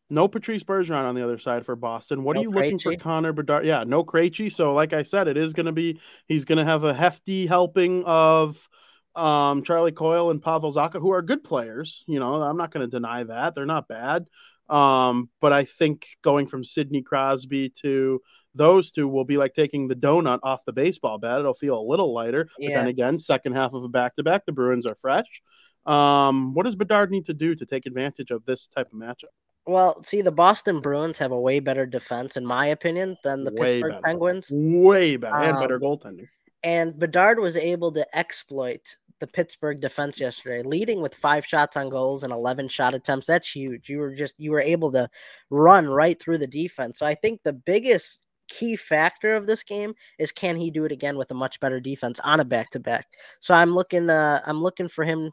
No 0.09 0.27
Patrice 0.27 0.63
Bergeron 0.63 1.05
on 1.05 1.15
the 1.15 1.23
other 1.23 1.37
side 1.37 1.65
for 1.65 1.75
Boston. 1.75 2.23
What 2.23 2.35
No 2.35 2.41
are 2.41 2.43
you 2.43 2.51
looking 2.51 2.79
for 2.79 2.95
Connor 2.95 3.33
Bedard? 3.33 3.65
Yeah, 3.65 3.83
no 3.85 4.03
Krejci. 4.03 4.51
So, 4.51 4.73
like 4.73 4.93
I 4.93 5.03
said, 5.03 5.27
it 5.27 5.37
is 5.37 5.53
going 5.53 5.65
to 5.65 5.71
be 5.71 5.99
he's 6.27 6.45
going 6.45 6.59
to 6.59 6.65
have 6.65 6.83
a 6.83 6.93
hefty 6.93 7.47
helping 7.47 8.03
of 8.03 8.67
um, 9.15 9.63
Charlie 9.63 9.91
Coyle 9.91 10.29
and 10.29 10.41
Pavel 10.41 10.73
Zacha, 10.73 10.99
who 10.99 11.11
are 11.11 11.21
good 11.21 11.43
players. 11.43 12.03
You 12.07 12.19
know, 12.19 12.35
I'm 12.35 12.57
not 12.57 12.71
going 12.71 12.85
to 12.85 12.91
deny 12.91 13.23
that 13.23 13.55
they're 13.55 13.65
not 13.65 13.87
bad. 13.87 14.25
Um, 14.69 15.29
but 15.41 15.51
I 15.53 15.65
think 15.65 16.07
going 16.23 16.47
from 16.47 16.63
Sidney 16.63 17.01
Crosby 17.01 17.69
to 17.81 18.21
those 18.55 18.91
two 18.91 19.07
will 19.07 19.25
be 19.25 19.37
like 19.37 19.53
taking 19.53 19.87
the 19.87 19.95
donut 19.95 20.39
off 20.43 20.65
the 20.65 20.73
baseball 20.73 21.17
bat. 21.17 21.39
It'll 21.39 21.53
feel 21.53 21.77
a 21.77 21.81
little 21.81 22.13
lighter. 22.13 22.49
But 22.57 22.67
then 22.75 22.87
again, 22.87 23.19
second 23.19 23.53
half 23.53 23.73
of 23.73 23.83
a 23.83 23.89
back 23.89 24.15
to 24.15 24.23
back, 24.23 24.45
the 24.45 24.51
Bruins 24.51 24.85
are 24.85 24.95
fresh. 24.95 25.41
Um, 25.85 26.53
what 26.53 26.63
does 26.63 26.75
Bedard 26.75 27.11
need 27.11 27.25
to 27.25 27.33
do 27.33 27.55
to 27.55 27.65
take 27.65 27.85
advantage 27.85 28.31
of 28.31 28.45
this 28.45 28.67
type 28.67 28.87
of 28.93 28.99
matchup? 28.99 29.33
Well, 29.65 30.03
see, 30.03 30.21
the 30.21 30.31
Boston 30.31 30.81
Bruins 30.81 31.17
have 31.19 31.31
a 31.31 31.39
way 31.39 31.59
better 31.59 31.85
defense, 31.85 32.35
in 32.35 32.45
my 32.45 32.67
opinion, 32.67 33.17
than 33.23 33.43
the 33.43 33.51
Way 33.51 33.73
Pittsburgh 33.73 33.91
better. 33.93 34.01
Penguins. 34.03 34.49
Way 34.51 35.15
better 35.15 35.35
and 35.35 35.55
Um, 35.55 35.61
better 35.61 35.79
goaltender. 35.79 36.27
And 36.63 36.97
Bedard 36.97 37.39
was 37.39 37.55
able 37.55 37.91
to 37.93 38.17
exploit 38.17 38.97
the 39.19 39.27
Pittsburgh 39.27 39.79
defense 39.79 40.19
yesterday, 40.19 40.63
leading 40.63 41.01
with 41.01 41.15
five 41.15 41.45
shots 41.45 41.77
on 41.77 41.87
goals 41.89 42.23
and 42.23 42.33
11 42.33 42.67
shot 42.67 42.93
attempts. 42.93 43.27
That's 43.27 43.53
huge. 43.55 43.89
You 43.89 43.99
were 43.99 44.13
just, 44.13 44.35
you 44.37 44.51
were 44.51 44.59
able 44.59 44.91
to 44.93 45.09
run 45.49 45.87
right 45.87 46.19
through 46.19 46.39
the 46.39 46.47
defense. 46.47 46.99
So 46.99 47.05
I 47.05 47.15
think 47.15 47.41
the 47.43 47.53
biggest 47.53 48.25
key 48.49 48.75
factor 48.75 49.33
of 49.35 49.47
this 49.47 49.63
game 49.63 49.93
is 50.19 50.33
can 50.33 50.57
he 50.57 50.69
do 50.71 50.83
it 50.83 50.91
again 50.91 51.17
with 51.17 51.31
a 51.31 51.35
much 51.35 51.59
better 51.61 51.79
defense 51.79 52.19
on 52.19 52.41
a 52.41 52.45
back 52.45 52.69
to 52.71 52.79
back? 52.81 53.07
So 53.39 53.53
I'm 53.53 53.73
looking, 53.73 54.09
uh, 54.09 54.41
I'm 54.45 54.61
looking 54.61 54.89
for 54.89 55.05
him 55.05 55.31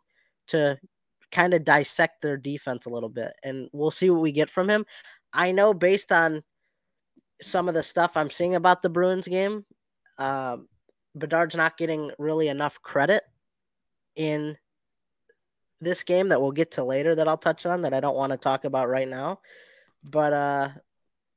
to 0.49 0.79
kind 1.31 1.55
of 1.55 1.65
dissect 1.65 2.23
their 2.23 2.37
defense 2.37 2.87
a 2.87 2.91
little 2.91 3.09
bit 3.09 3.33
and 3.43 3.69
we'll 3.73 3.91
see 3.91 4.11
what 4.11 4.21
we 4.21 4.33
get 4.33 4.51
from 4.51 4.69
him. 4.69 4.85
I 5.33 5.53
know 5.53 5.73
based 5.73 6.13
on 6.13 6.43
some 7.41 7.69
of 7.69 7.75
the 7.75 7.83
stuff 7.83 8.17
I'm 8.17 8.31
seeing 8.31 8.55
about 8.55 8.83
the 8.83 8.91
Bruins 8.91 9.29
game, 9.29 9.65
um, 10.19 10.69
Bedard's 11.15 11.57
not 11.57 11.79
getting 11.79 12.11
really 12.19 12.49
enough 12.49 12.81
credit 12.83 13.23
in 14.17 14.57
this 15.81 16.03
game 16.05 16.29
that 16.29 16.41
we'll 16.41 16.53
get 16.53 16.73
to 16.73 16.85
later 16.85 17.15
that 17.15 17.27
I'll 17.27 17.39
touch 17.39 17.65
on 17.65 17.83
that 17.83 17.95
I 17.95 18.01
don't 18.01 18.17
want 18.17 18.33
to 18.33 18.37
talk 18.37 18.65
about 18.65 18.89
right 18.89 19.09
now. 19.09 19.41
But 20.05 20.33
uh 20.33 20.69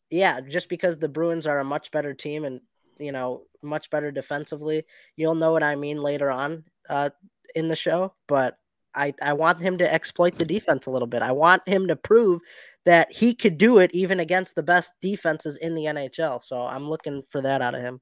yeah, 0.10 0.42
just 0.42 0.70
because 0.70 0.98
the 0.98 1.10
Bruins 1.10 1.48
are 1.48 1.60
a 1.60 1.64
much 1.64 1.90
better 1.92 2.14
team 2.14 2.46
and 2.46 2.62
you 3.00 3.12
know, 3.12 3.44
much 3.62 3.90
better 3.90 4.12
defensively. 4.12 4.86
You'll 5.16 5.36
know 5.36 5.52
what 5.52 5.64
I 5.64 5.76
mean 5.76 6.02
later 6.02 6.30
on 6.30 6.64
uh, 6.90 7.10
in 7.56 7.68
the 7.68 7.76
show, 7.76 8.14
but 8.28 8.58
I, 8.96 9.14
I 9.22 9.34
want 9.34 9.60
him 9.60 9.78
to 9.80 9.94
exploit 9.94 10.36
the 10.36 10.46
defense 10.46 10.86
a 10.86 10.92
little 10.92 11.08
bit. 11.08 11.22
I 11.22 11.32
want 11.32 11.68
him 11.68 11.88
to 11.88 11.96
prove 11.96 12.42
that 12.86 13.12
he 13.12 13.34
could 13.34 13.58
do 13.58 13.78
it 13.78 13.92
even 13.94 14.20
against 14.20 14.56
the 14.56 14.64
best 14.64 14.94
defenses 15.02 15.58
in 15.58 15.76
the 15.76 15.86
NHL. 15.86 16.44
So 16.44 16.62
I'm 16.62 16.88
looking 16.88 17.24
for 17.30 17.42
that 17.42 17.62
out 17.62 17.76
of 17.76 17.82
him. 17.82 18.02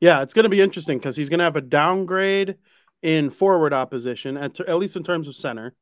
Yeah, 0.00 0.22
it's 0.22 0.34
going 0.34 0.44
to 0.44 0.50
be 0.50 0.60
interesting 0.60 0.98
because 0.98 1.16
he's 1.16 1.28
going 1.28 1.38
to 1.38 1.44
have 1.44 1.56
a 1.56 1.60
downgrade 1.60 2.56
in 3.02 3.30
forward 3.30 3.72
opposition, 3.72 4.36
at, 4.36 4.58
at 4.60 4.78
least 4.78 4.96
in 4.96 5.04
terms 5.04 5.28
of 5.28 5.36
center. 5.36 5.74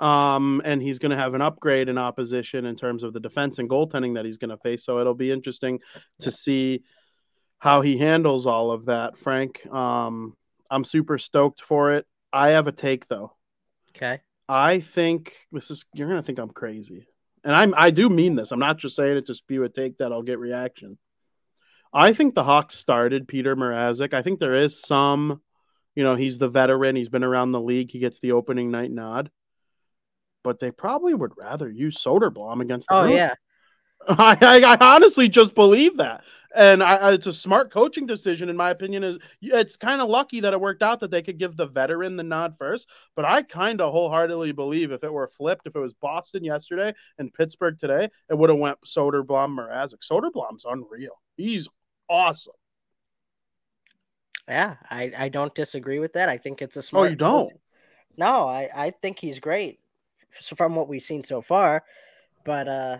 Um, 0.00 0.62
and 0.64 0.80
he's 0.80 0.98
going 0.98 1.10
to 1.10 1.16
have 1.16 1.34
an 1.34 1.42
upgrade 1.42 1.88
in 1.88 1.98
opposition 1.98 2.64
in 2.64 2.76
terms 2.76 3.02
of 3.02 3.12
the 3.12 3.20
defense 3.20 3.58
and 3.58 3.68
goaltending 3.68 4.14
that 4.14 4.24
he's 4.24 4.38
going 4.38 4.50
to 4.50 4.56
face. 4.58 4.84
So 4.84 5.00
it'll 5.00 5.14
be 5.14 5.32
interesting 5.32 5.80
to 6.20 6.30
see 6.30 6.82
how 7.58 7.80
he 7.80 7.98
handles 7.98 8.46
all 8.46 8.70
of 8.70 8.86
that, 8.86 9.18
Frank. 9.18 9.66
Um, 9.66 10.34
I'm 10.70 10.84
super 10.84 11.18
stoked 11.18 11.62
for 11.62 11.92
it. 11.94 12.06
I 12.32 12.48
have 12.48 12.66
a 12.66 12.72
take 12.72 13.08
though. 13.08 13.32
Okay. 13.98 14.20
I 14.48 14.80
think 14.80 15.34
this 15.52 15.70
is 15.70 15.84
you're 15.92 16.08
gonna 16.08 16.22
think 16.22 16.38
I'm 16.38 16.50
crazy. 16.50 17.06
And 17.44 17.54
I'm 17.54 17.74
I 17.76 17.90
do 17.90 18.08
mean 18.08 18.36
this. 18.36 18.50
I'm 18.52 18.58
not 18.58 18.78
just 18.78 18.96
saying 18.96 19.16
it 19.16 19.26
to 19.26 19.34
spew 19.34 19.64
a 19.64 19.68
take 19.68 19.98
that 19.98 20.12
I'll 20.12 20.22
get 20.22 20.38
reaction. 20.38 20.98
I 21.92 22.12
think 22.12 22.34
the 22.34 22.44
Hawks 22.44 22.76
started 22.76 23.26
Petr 23.26 23.56
Mrazek. 23.56 24.12
I 24.12 24.22
think 24.22 24.38
there 24.40 24.54
is 24.56 24.80
some, 24.80 25.40
you 25.94 26.04
know, 26.04 26.16
he's 26.16 26.38
the 26.38 26.48
veteran, 26.48 26.96
he's 26.96 27.08
been 27.08 27.24
around 27.24 27.52
the 27.52 27.60
league, 27.60 27.90
he 27.90 27.98
gets 27.98 28.18
the 28.20 28.32
opening 28.32 28.70
night 28.70 28.90
nod. 28.90 29.30
But 30.44 30.60
they 30.60 30.70
probably 30.70 31.14
would 31.14 31.32
rather 31.36 31.68
use 31.70 32.02
Soderblom 32.02 32.60
against 32.60 32.88
the 32.88 32.94
Oh 32.94 33.00
Bruins. 33.02 33.16
yeah. 33.16 33.34
I, 34.18 34.36
I, 34.40 34.74
I 34.74 34.94
honestly 34.94 35.28
just 35.28 35.54
believe 35.54 35.98
that, 35.98 36.24
and 36.54 36.82
I, 36.82 37.12
it's 37.12 37.26
a 37.26 37.32
smart 37.32 37.70
coaching 37.70 38.06
decision, 38.06 38.48
in 38.48 38.56
my 38.56 38.70
opinion. 38.70 39.04
Is 39.04 39.18
it's 39.42 39.76
kind 39.76 40.00
of 40.00 40.08
lucky 40.08 40.40
that 40.40 40.54
it 40.54 40.60
worked 40.60 40.82
out 40.82 41.00
that 41.00 41.10
they 41.10 41.20
could 41.20 41.38
give 41.38 41.56
the 41.56 41.66
veteran 41.66 42.16
the 42.16 42.22
nod 42.22 42.56
first. 42.56 42.88
But 43.14 43.26
I 43.26 43.42
kind 43.42 43.82
of 43.82 43.92
wholeheartedly 43.92 44.52
believe 44.52 44.92
if 44.92 45.04
it 45.04 45.12
were 45.12 45.28
flipped, 45.28 45.66
if 45.66 45.76
it 45.76 45.80
was 45.80 45.92
Boston 45.92 46.42
yesterday 46.42 46.94
and 47.18 47.34
Pittsburgh 47.34 47.78
today, 47.78 48.08
it 48.30 48.38
would 48.38 48.48
have 48.48 48.58
went 48.58 48.78
Soderblom 48.86 49.58
Mrazek. 49.58 50.00
Soderblom's 50.10 50.64
unreal. 50.64 51.20
He's 51.36 51.68
awesome. 52.08 52.54
Yeah, 54.48 54.76
I, 54.88 55.12
I 55.18 55.28
don't 55.28 55.54
disagree 55.54 55.98
with 55.98 56.14
that. 56.14 56.30
I 56.30 56.38
think 56.38 56.62
it's 56.62 56.78
a 56.78 56.82
smart 56.82 57.08
Oh, 57.08 57.10
you 57.10 57.16
don't? 57.16 57.52
No, 58.16 58.48
I, 58.48 58.70
I 58.74 58.90
think 58.90 59.18
he's 59.18 59.38
great 59.38 59.80
from 60.56 60.74
what 60.74 60.88
we've 60.88 61.02
seen 61.02 61.22
so 61.22 61.42
far. 61.42 61.84
But 62.44 62.66
uh, 62.66 62.98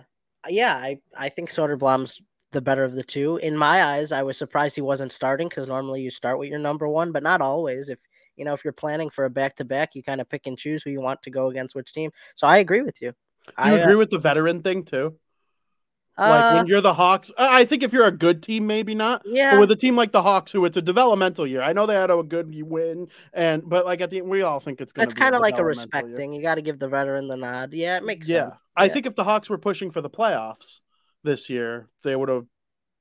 yeah, 0.48 0.74
I, 0.74 0.98
I 1.16 1.28
think 1.28 1.50
Soderblom's 1.50 2.20
the 2.52 2.60
better 2.60 2.84
of 2.84 2.94
the 2.94 3.02
two. 3.02 3.36
In 3.38 3.56
my 3.56 3.84
eyes, 3.84 4.12
I 4.12 4.22
was 4.22 4.38
surprised 4.38 4.74
he 4.74 4.80
wasn't 4.80 5.12
starting 5.12 5.48
because 5.48 5.68
normally 5.68 6.02
you 6.02 6.10
start 6.10 6.38
with 6.38 6.48
your 6.48 6.58
number 6.58 6.88
one, 6.88 7.12
but 7.12 7.22
not 7.22 7.40
always. 7.40 7.88
If 7.88 7.98
you 8.36 8.44
know 8.44 8.54
if 8.54 8.64
you're 8.64 8.72
planning 8.72 9.10
for 9.10 9.24
a 9.24 9.30
back 9.30 9.56
to 9.56 9.64
back, 9.64 9.94
you 9.94 10.02
kind 10.02 10.20
of 10.20 10.28
pick 10.28 10.46
and 10.46 10.56
choose 10.56 10.82
who 10.82 10.90
you 10.90 11.00
want 11.00 11.22
to 11.22 11.30
go 11.30 11.48
against 11.48 11.74
which 11.74 11.92
team. 11.92 12.10
So 12.34 12.46
I 12.46 12.58
agree 12.58 12.82
with 12.82 13.02
you. 13.02 13.12
Do 13.46 13.68
you 13.68 13.74
I, 13.74 13.80
uh, 13.80 13.82
agree 13.82 13.96
with 13.96 14.10
the 14.10 14.18
veteran 14.18 14.62
thing 14.62 14.84
too? 14.84 15.16
Like 16.18 16.50
uh, 16.50 16.54
when 16.54 16.66
you're 16.66 16.80
the 16.80 16.94
Hawks, 16.94 17.30
I 17.38 17.60
I 17.60 17.64
think 17.64 17.82
if 17.82 17.92
you're 17.92 18.06
a 18.06 18.10
good 18.12 18.42
team, 18.42 18.66
maybe 18.66 18.94
not. 18.94 19.22
yeah, 19.24 19.52
But 19.52 19.60
with 19.60 19.70
a 19.70 19.76
team 19.76 19.96
like 19.96 20.12
the 20.12 20.22
Hawks, 20.22 20.52
who 20.52 20.64
it's 20.64 20.76
a 20.76 20.82
developmental 20.82 21.46
year, 21.46 21.62
I 21.62 21.72
know 21.72 21.86
they 21.86 21.94
had 21.94 22.10
a 22.10 22.22
good 22.22 22.52
win, 22.62 23.08
and 23.32 23.62
but 23.68 23.84
like 23.86 24.00
at 24.00 24.10
the 24.10 24.22
we 24.22 24.42
all 24.42 24.60
think 24.60 24.80
it's 24.80 24.92
going 24.92 25.06
that's 25.06 25.14
kind 25.14 25.34
of 25.34 25.40
like 25.40 25.58
a 25.58 25.64
respect 25.64 26.08
year. 26.08 26.16
thing. 26.16 26.32
You 26.32 26.42
got 26.42 26.56
to 26.56 26.62
give 26.62 26.78
the 26.78 26.88
veteran 26.88 27.28
the 27.28 27.36
nod. 27.36 27.72
Yeah, 27.72 27.96
it 27.98 28.04
makes 28.04 28.28
Yeah, 28.28 28.42
sense. 28.44 28.54
I 28.76 28.86
Yeah. 28.86 28.94
think 28.94 29.06
if 29.06 29.14
the 29.14 29.24
Hawks 29.24 29.48
were 29.48 29.58
pushing 29.58 29.90
for 29.90 30.00
the 30.00 30.10
playoffs 30.10 30.80
this 31.22 31.48
year, 31.48 31.88
they 32.02 32.16
would 32.16 32.28
have. 32.28 32.46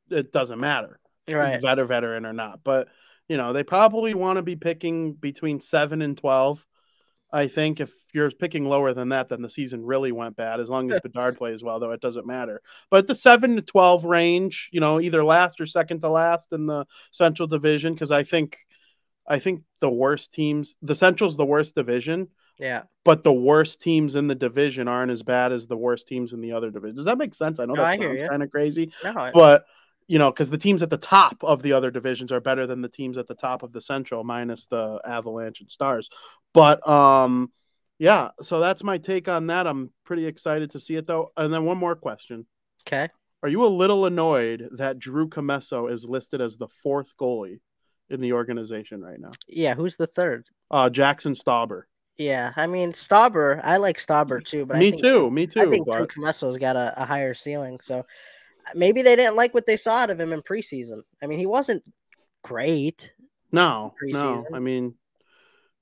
It 0.10 0.32
doesn't 0.32 0.60
matter, 0.60 0.99
Right. 1.27 1.62
vet 1.62 1.80
or 1.80 1.86
veteran 1.86 2.25
or 2.25 2.34
not. 2.34 2.63
But 2.63 2.88
you 3.27 3.36
know, 3.38 3.51
they 3.51 3.63
probably 3.63 4.13
want 4.13 4.38
to 4.38 4.41
be 4.41 4.56
picking 4.56 5.13
between 5.13 5.60
seven 5.60 6.01
and 6.01 6.17
twelve. 6.17 6.65
I 7.31 7.47
think 7.47 7.81
if 7.81 7.91
you're 8.13 8.31
picking 8.31 8.65
lower 8.69 8.93
than 8.93 9.09
that, 9.09 9.27
then 9.29 9.41
the 9.41 9.49
season 9.49 9.85
really 9.85 10.11
went 10.13 10.37
bad. 10.37 10.59
As 10.61 10.69
long 10.69 10.91
as 10.91 11.01
Bedard 11.01 11.37
plays 11.37 11.61
well, 11.61 11.79
though, 11.79 11.91
it 11.91 11.99
doesn't 11.99 12.25
matter. 12.25 12.61
But 12.89 13.05
the 13.07 13.15
seven 13.15 13.55
to 13.57 13.61
twelve 13.61 14.05
range, 14.05 14.69
you 14.71 14.79
know, 14.79 15.01
either 15.01 15.23
last 15.23 15.59
or 15.59 15.65
second 15.65 15.99
to 16.01 16.09
last 16.09 16.53
in 16.53 16.67
the 16.67 16.85
Central 17.11 17.47
Division, 17.47 17.93
because 17.93 18.11
I 18.11 18.23
think, 18.23 18.57
I 19.27 19.39
think 19.39 19.63
the 19.81 19.89
worst 19.89 20.33
teams, 20.33 20.75
the 20.81 20.95
Central's 20.95 21.35
the 21.35 21.45
worst 21.45 21.75
division, 21.75 22.29
Yeah. 22.59 22.83
but 23.03 23.25
the 23.25 23.33
worst 23.33 23.81
teams 23.81 24.15
in 24.15 24.27
the 24.27 24.35
division 24.35 24.87
aren't 24.87 25.11
as 25.11 25.21
bad 25.21 25.51
as 25.51 25.67
the 25.67 25.75
worst 25.77 26.07
teams 26.07 26.31
in 26.31 26.39
the 26.39 26.53
other 26.53 26.71
division. 26.71 26.95
Does 26.95 27.05
that 27.05 27.17
make 27.17 27.35
sense? 27.35 27.59
I 27.59 27.65
know 27.65 27.73
No, 27.73 27.81
that 27.81 27.89
I 27.89 27.97
sounds 27.97 28.23
kind 28.23 28.41
of 28.41 28.49
crazy, 28.49 28.93
No, 29.03 29.11
I- 29.15 29.31
but 29.31 29.65
you 30.07 30.19
know, 30.19 30.31
because 30.31 30.49
the 30.49 30.57
teams 30.57 30.81
at 30.81 30.89
the 30.89 30.97
top 30.97 31.43
of 31.43 31.61
the 31.61 31.73
other 31.73 31.91
divisions 31.91 32.31
are 32.31 32.39
better 32.39 32.65
than 32.65 32.81
the 32.81 32.89
teams 32.89 33.17
at 33.17 33.27
the 33.27 33.35
top 33.35 33.63
of 33.63 33.73
the 33.73 33.81
Central, 33.81 34.23
minus 34.23 34.65
the 34.65 34.99
Avalanche 35.05 35.61
and 35.61 35.69
Stars. 35.69 36.09
But 36.53 36.87
um, 36.87 37.51
yeah, 37.99 38.29
so 38.41 38.59
that's 38.59 38.83
my 38.83 38.97
take 38.97 39.27
on 39.27 39.47
that. 39.47 39.67
I'm 39.67 39.91
pretty 40.05 40.25
excited 40.25 40.71
to 40.71 40.79
see 40.79 40.95
it 40.95 41.07
though. 41.07 41.31
And 41.35 41.53
then 41.53 41.65
one 41.65 41.77
more 41.77 41.95
question: 41.95 42.45
okay. 42.87 43.09
Are 43.43 43.49
you 43.49 43.65
a 43.65 43.67
little 43.67 44.05
annoyed 44.05 44.69
that 44.73 44.97
Drew 44.97 45.29
Commesso 45.29 45.91
is 45.91 46.05
listed 46.05 46.41
as 46.41 46.57
the 46.57 46.67
fourth 46.81 47.13
goalie 47.19 47.59
in 48.09 48.19
the 48.19 48.33
organization 48.33 49.01
right 49.01 49.19
now? 49.19 49.29
Yeah. 49.47 49.75
Who's 49.75 49.95
the 49.95 50.07
third? 50.07 50.47
Uh, 50.71 50.89
Jackson 50.89 51.33
Stauber. 51.33 51.83
Yeah, 52.17 52.51
I 52.55 52.65
mean 52.65 52.93
Stauber. 52.93 53.61
I 53.63 53.77
like 53.77 53.97
Stauber 53.99 54.43
too, 54.43 54.65
but 54.65 54.77
me 54.77 54.87
I 54.87 54.89
think, 54.91 55.03
too. 55.03 55.29
Me 55.29 55.45
too. 55.45 55.61
I 55.61 55.65
think 55.67 55.85
but- 55.85 55.97
Drew 55.97 56.07
Commesso's 56.07 56.57
got 56.57 56.75
a, 56.75 57.01
a 57.01 57.05
higher 57.05 57.35
ceiling. 57.35 57.79
So 57.81 58.05
maybe 58.75 59.01
they 59.01 59.15
didn't 59.15 59.36
like 59.36 59.53
what 59.53 59.65
they 59.65 59.77
saw 59.77 59.97
out 59.99 60.10
of 60.10 60.19
him 60.19 60.34
in 60.34 60.41
preseason. 60.41 61.01
I 61.21 61.27
mean, 61.27 61.39
he 61.39 61.45
wasn't 61.45 61.84
great. 62.43 63.12
No, 63.51 63.93
no. 64.01 64.45
I 64.53 64.60
mean, 64.60 64.95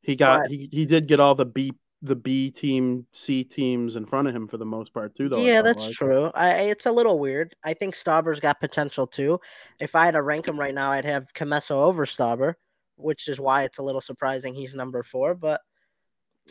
he 0.01 0.15
got 0.15 0.41
But- 0.41 0.51
he, 0.51 0.69
he 0.71 0.85
did 0.85 1.07
get 1.07 1.19
all 1.19 1.35
the 1.35 1.45
B 1.45 1.71
the 2.01 2.15
B 2.15 2.51
team, 2.51 3.07
C 3.13 3.43
teams 3.43 3.95
in 3.95 4.05
front 4.05 4.27
of 4.27 4.35
him 4.35 4.47
for 4.47 4.57
the 4.57 4.65
most 4.65 4.93
part 4.93 5.15
too. 5.15 5.27
Though 5.27 5.39
yeah, 5.39 5.61
that's 5.61 5.87
like. 5.87 5.93
true. 5.93 6.31
I, 6.35 6.63
it's 6.63 6.85
a 6.85 6.91
little 6.91 7.19
weird. 7.19 7.55
I 7.63 7.73
think 7.73 7.95
Stauber's 7.95 8.39
got 8.39 8.59
potential 8.59 9.07
too. 9.07 9.39
If 9.79 9.95
I 9.95 10.05
had 10.05 10.11
to 10.11 10.21
rank 10.21 10.47
him 10.47 10.59
right 10.59 10.73
now, 10.73 10.91
I'd 10.91 11.05
have 11.05 11.33
Commesso 11.33 11.71
over 11.71 12.05
Stauber, 12.05 12.53
which 12.95 13.27
is 13.27 13.39
why 13.39 13.63
it's 13.63 13.79
a 13.79 13.83
little 13.83 14.01
surprising 14.01 14.53
he's 14.53 14.75
number 14.75 15.01
four. 15.01 15.33
But 15.33 15.61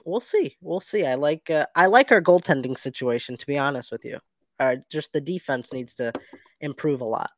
we'll 0.04 0.20
see. 0.20 0.56
We'll 0.60 0.80
see. 0.80 1.06
I 1.06 1.14
like 1.14 1.48
uh, 1.50 1.66
I 1.76 1.86
like 1.86 2.10
our 2.10 2.22
goaltending 2.22 2.76
situation. 2.76 3.36
To 3.36 3.46
be 3.46 3.58
honest 3.58 3.92
with 3.92 4.04
you, 4.04 4.18
uh, 4.60 4.76
just 4.90 5.12
the 5.12 5.20
defense 5.20 5.72
needs 5.72 5.94
to 5.94 6.12
improve 6.60 7.00
a 7.00 7.04
lot. 7.04 7.30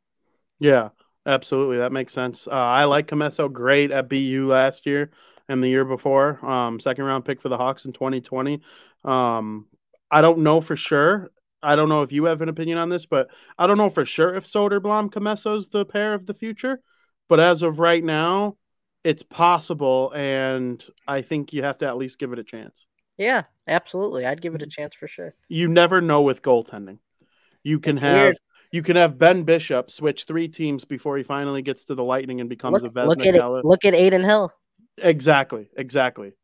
Yeah, 0.59 0.91
absolutely. 1.27 1.79
That 1.79 1.93
makes 1.93 2.13
sense. 2.13 2.47
Uh, 2.47 2.53
I 2.53 2.85
like 2.85 3.09
Commesso 3.09 3.53
great 3.53 3.91
at 3.91 4.09
BU 4.09 4.47
last 4.47 4.87
year 4.87 5.11
and 5.49 5.63
the 5.63 5.69
year 5.69 5.85
before. 5.85 6.45
Um, 6.45 6.81
second 6.81 7.05
round 7.05 7.25
pick 7.25 7.41
for 7.41 7.49
the 7.49 7.57
Hawks 7.57 7.85
in 7.85 7.93
2020. 7.93 8.61
Um, 9.05 9.67
I 10.11 10.21
don't 10.21 10.41
know 10.41 10.61
for 10.61 10.77
sure. 10.77 11.31
I 11.63 11.75
don't 11.75 11.89
know 11.89 12.03
if 12.03 12.13
you 12.13 12.25
have 12.25 12.43
an 12.43 12.49
opinion 12.49 12.79
on 12.79 12.91
this, 12.91 13.07
but 13.07 13.29
I 13.59 13.67
don't 13.67 13.79
know 13.79 13.89
for 13.89 14.05
sure 14.05 14.35
if 14.35 14.47
Soderblom 14.47 15.11
Comesso's 15.11 15.69
the 15.69 15.85
pair 15.85 16.15
of 16.15 16.27
the 16.27 16.35
future. 16.35 16.81
But 17.29 17.41
as 17.41 17.63
of 17.63 17.81
right 17.81 18.05
now, 18.05 18.57
it's 19.03 19.23
possible, 19.23 20.13
and 20.15 20.85
I 21.09 21.23
think 21.23 21.53
you 21.53 21.63
have 21.63 21.79
to 21.79 21.87
at 21.87 21.97
least 21.97 22.19
give 22.19 22.33
it 22.33 22.39
a 22.39 22.45
chance. 22.45 22.87
Yeah, 23.19 23.45
absolutely. 23.67 24.27
I'd 24.27 24.43
give 24.43 24.55
it 24.55 24.63
a 24.63 24.67
chance 24.67 24.95
for 24.95 25.09
sure. 25.09 25.35
You 25.49 25.69
never 25.69 26.01
know 26.01 26.23
with 26.23 26.43
goaltending. 26.43 26.99
You 27.67 27.81
can 27.81 27.97
have 27.97 28.23
weird. 28.23 28.37
you 28.71 28.83
can 28.85 28.95
have 28.95 29.19
Ben 29.19 29.43
Bishop 29.43 29.91
switch 29.91 30.23
three 30.23 30.47
teams 30.47 30.85
before 30.85 31.17
he 31.17 31.25
finally 31.25 31.63
gets 31.63 31.85
to 31.87 31.97
the 31.97 32.05
Lightning 32.05 32.41
and 32.41 32.49
becomes 32.49 32.81
Look, 32.81 32.85
a 32.85 32.91
Vezina 32.91 33.07
look 33.09 33.27
at 33.27 33.35
it. 33.35 33.65
Look 33.65 33.85
at 33.85 33.93
Adin 33.93 34.23
Hill. 34.23 34.53
Exactly, 34.99 35.69
exactly. 35.77 36.35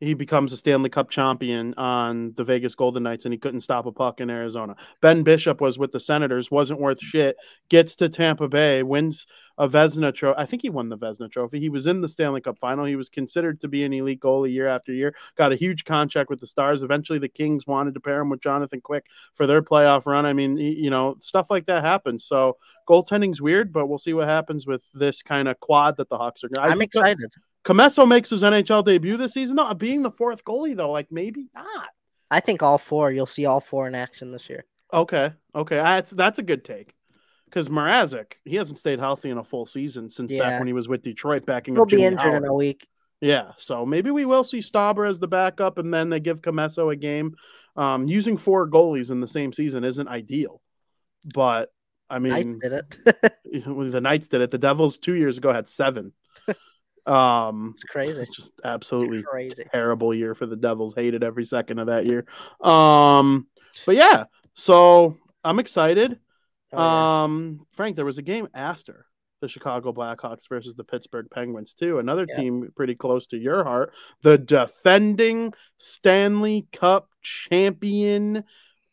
He 0.00 0.14
becomes 0.14 0.52
a 0.52 0.56
Stanley 0.56 0.88
Cup 0.88 1.10
champion 1.10 1.74
on 1.74 2.32
the 2.34 2.42
Vegas 2.42 2.74
Golden 2.74 3.02
Knights, 3.02 3.26
and 3.26 3.34
he 3.34 3.38
couldn't 3.38 3.60
stop 3.60 3.84
a 3.84 3.92
puck 3.92 4.20
in 4.20 4.30
Arizona. 4.30 4.74
Ben 5.02 5.22
Bishop 5.22 5.60
was 5.60 5.78
with 5.78 5.92
the 5.92 6.00
Senators, 6.00 6.50
wasn't 6.50 6.80
worth 6.80 7.00
shit. 7.00 7.36
Gets 7.68 7.96
to 7.96 8.08
Tampa 8.08 8.48
Bay, 8.48 8.82
wins 8.82 9.26
a 9.58 9.68
Vezina 9.68 10.14
trophy. 10.14 10.38
I 10.38 10.46
think 10.46 10.62
he 10.62 10.70
won 10.70 10.88
the 10.88 10.96
Vezina 10.96 11.30
trophy. 11.30 11.60
He 11.60 11.68
was 11.68 11.86
in 11.86 12.00
the 12.00 12.08
Stanley 12.08 12.40
Cup 12.40 12.58
final. 12.58 12.86
He 12.86 12.96
was 12.96 13.10
considered 13.10 13.60
to 13.60 13.68
be 13.68 13.84
an 13.84 13.92
elite 13.92 14.20
goalie 14.20 14.52
year 14.52 14.68
after 14.68 14.90
year. 14.90 15.14
Got 15.36 15.52
a 15.52 15.56
huge 15.56 15.84
contract 15.84 16.30
with 16.30 16.40
the 16.40 16.46
Stars. 16.46 16.82
Eventually, 16.82 17.18
the 17.18 17.28
Kings 17.28 17.66
wanted 17.66 17.92
to 17.92 18.00
pair 18.00 18.20
him 18.20 18.30
with 18.30 18.40
Jonathan 18.40 18.80
Quick 18.80 19.04
for 19.34 19.46
their 19.46 19.60
playoff 19.60 20.06
run. 20.06 20.24
I 20.24 20.32
mean, 20.32 20.56
you 20.56 20.88
know, 20.88 21.16
stuff 21.20 21.50
like 21.50 21.66
that 21.66 21.84
happens. 21.84 22.24
So 22.24 22.56
goaltending's 22.88 23.42
weird, 23.42 23.70
but 23.70 23.86
we'll 23.86 23.98
see 23.98 24.14
what 24.14 24.28
happens 24.28 24.66
with 24.66 24.80
this 24.94 25.20
kind 25.20 25.46
of 25.46 25.60
quad 25.60 25.98
that 25.98 26.08
the 26.08 26.16
Hawks 26.16 26.42
are. 26.42 26.48
I 26.58 26.68
I'm 26.68 26.80
excited. 26.80 27.30
Commesso 27.64 28.06
makes 28.08 28.30
his 28.30 28.42
NHL 28.42 28.84
debut 28.84 29.16
this 29.16 29.32
season. 29.32 29.58
Being 29.76 30.02
the 30.02 30.10
fourth 30.10 30.44
goalie 30.44 30.76
though, 30.76 30.90
like 30.90 31.10
maybe 31.10 31.46
not. 31.54 31.88
I 32.30 32.40
think 32.40 32.62
all 32.62 32.78
four. 32.78 33.10
You'll 33.10 33.26
see 33.26 33.44
all 33.46 33.60
four 33.60 33.86
in 33.86 33.94
action 33.94 34.32
this 34.32 34.48
year. 34.48 34.64
Okay, 34.92 35.32
okay, 35.54 35.76
that's 35.76 36.10
that's 36.12 36.38
a 36.38 36.42
good 36.42 36.64
take. 36.64 36.94
Because 37.44 37.68
Mrazek, 37.68 38.34
he 38.44 38.54
hasn't 38.56 38.78
stayed 38.78 39.00
healthy 39.00 39.28
in 39.30 39.36
a 39.38 39.42
full 39.44 39.66
season 39.66 40.08
since 40.10 40.32
Yeah. 40.32 40.38
back 40.48 40.58
when 40.60 40.68
he 40.68 40.72
was 40.72 40.88
with 40.88 41.02
Detroit, 41.02 41.44
backing 41.46 41.74
He'll 41.74 41.82
up 41.82 41.88
be 41.88 42.04
injured 42.04 42.20
Howard. 42.20 42.44
in 42.44 42.48
a 42.48 42.54
week. 42.54 42.86
Yeah, 43.20 43.50
so 43.56 43.84
maybe 43.84 44.10
we 44.12 44.24
will 44.24 44.44
see 44.44 44.60
Stauber 44.60 45.06
as 45.08 45.18
the 45.18 45.28
backup, 45.28 45.76
and 45.78 45.92
then 45.92 46.08
they 46.10 46.20
give 46.20 46.40
Commesso 46.40 46.92
a 46.92 46.96
game. 46.96 47.34
Um, 47.76 48.06
using 48.08 48.36
four 48.36 48.68
goalies 48.70 49.10
in 49.10 49.20
the 49.20 49.28
same 49.28 49.52
season 49.52 49.84
isn't 49.84 50.08
ideal, 50.08 50.62
but 51.34 51.72
I 52.08 52.18
Knights 52.18 52.50
mean, 52.52 52.58
did 52.60 52.72
it. 52.72 53.34
the 53.92 54.00
Knights 54.00 54.28
did 54.28 54.40
it. 54.40 54.50
The 54.50 54.58
Devils 54.58 54.98
two 54.98 55.14
years 55.14 55.36
ago 55.38 55.52
had 55.52 55.68
seven. 55.68 56.12
Um, 57.10 57.70
It's 57.74 57.84
crazy. 57.84 58.26
just 58.34 58.52
absolutely 58.64 59.18
It's 59.18 59.28
crazy. 59.28 59.64
terrible 59.72 60.14
year 60.14 60.34
for 60.34 60.46
the 60.46 60.56
Devils. 60.56 60.94
Hated 60.94 61.22
every 61.24 61.44
second 61.44 61.78
of 61.78 61.86
that 61.88 62.06
year. 62.06 62.24
Um, 62.60 63.46
but 63.86 63.96
yeah, 63.96 64.24
so 64.54 65.16
I'm 65.44 65.58
excited. 65.58 66.18
Oh, 66.72 66.78
yeah. 66.78 67.22
Um, 67.24 67.66
Frank, 67.72 67.96
there 67.96 68.04
was 68.04 68.18
a 68.18 68.22
game 68.22 68.48
after 68.54 69.06
the 69.40 69.48
Chicago 69.48 69.92
Blackhawks 69.92 70.46
versus 70.48 70.74
the 70.74 70.84
Pittsburgh 70.84 71.26
Penguins 71.30 71.72
too. 71.74 71.98
Another 71.98 72.26
Yeah. 72.28 72.36
team 72.36 72.70
pretty 72.76 72.94
close 72.94 73.26
to 73.28 73.38
your 73.38 73.64
heart, 73.64 73.92
the 74.22 74.36
defending 74.38 75.54
Stanley 75.78 76.66
Cup 76.72 77.08
champion 77.22 78.44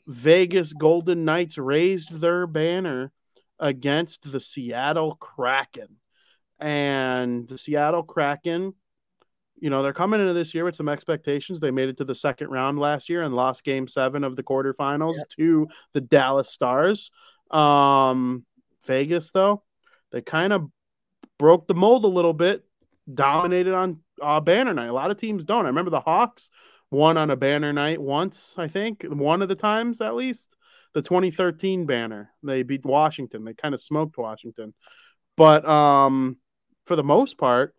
Vegas 0.07 0.71
Golden 0.71 1.25
Knights 1.25 1.57
raised 1.57 2.21
their 2.21 2.47
banner 2.47 3.11
against 3.59 4.31
the 4.31 4.39
Seattle 4.39 5.15
Kraken. 5.15 5.97
And 6.59 7.47
the 7.47 7.57
Seattle 7.57 8.03
Kraken, 8.03 8.73
you 9.59 9.69
know, 9.69 9.81
they're 9.83 9.93
coming 9.93 10.19
into 10.19 10.33
this 10.33 10.53
year 10.53 10.65
with 10.65 10.75
some 10.75 10.89
expectations. 10.89 11.59
They 11.59 11.71
made 11.71 11.89
it 11.89 11.97
to 11.97 12.03
the 12.05 12.15
second 12.15 12.49
round 12.49 12.79
last 12.79 13.09
year 13.09 13.23
and 13.23 13.35
lost 13.35 13.63
game 13.63 13.87
seven 13.87 14.23
of 14.23 14.35
the 14.35 14.43
quarterfinals 14.43 15.15
Yep. 15.17 15.29
to 15.37 15.67
the 15.93 16.01
Dallas 16.01 16.49
Stars. 16.49 17.11
Um, 17.51 18.45
Vegas, 18.85 19.31
though, 19.31 19.63
they 20.11 20.21
kind 20.21 20.53
of 20.53 20.69
broke 21.39 21.67
the 21.67 21.75
mold 21.75 22.05
a 22.05 22.07
little 22.07 22.33
bit, 22.33 22.63
dominated 23.13 23.73
on 23.73 23.99
uh, 24.21 24.39
banner 24.39 24.73
night. 24.73 24.87
A 24.87 24.93
lot 24.93 25.11
of 25.11 25.17
teams 25.17 25.43
don't. 25.43 25.65
I 25.65 25.69
remember 25.69 25.91
the 25.91 25.99
Hawks 25.99 26.49
won 26.89 27.17
on 27.17 27.29
a 27.29 27.35
banner 27.35 27.73
night 27.73 28.01
once, 28.01 28.55
I 28.57 28.67
think, 28.67 29.03
one 29.03 29.41
of 29.41 29.49
the 29.49 29.55
times 29.55 30.01
at 30.01 30.15
least. 30.15 30.55
The 30.93 31.01
2013 31.01 31.85
banner, 31.85 32.31
they 32.41 32.63
beat 32.63 32.83
Washington. 32.85 33.43
They 33.43 33.53
kind 33.53 33.75
of 33.75 33.81
smoked 33.81 34.17
Washington, 34.17 34.73
but 35.35 35.67
um, 35.67 36.37
for 36.87 36.95
the 36.95 37.03
most 37.03 37.37
part, 37.37 37.75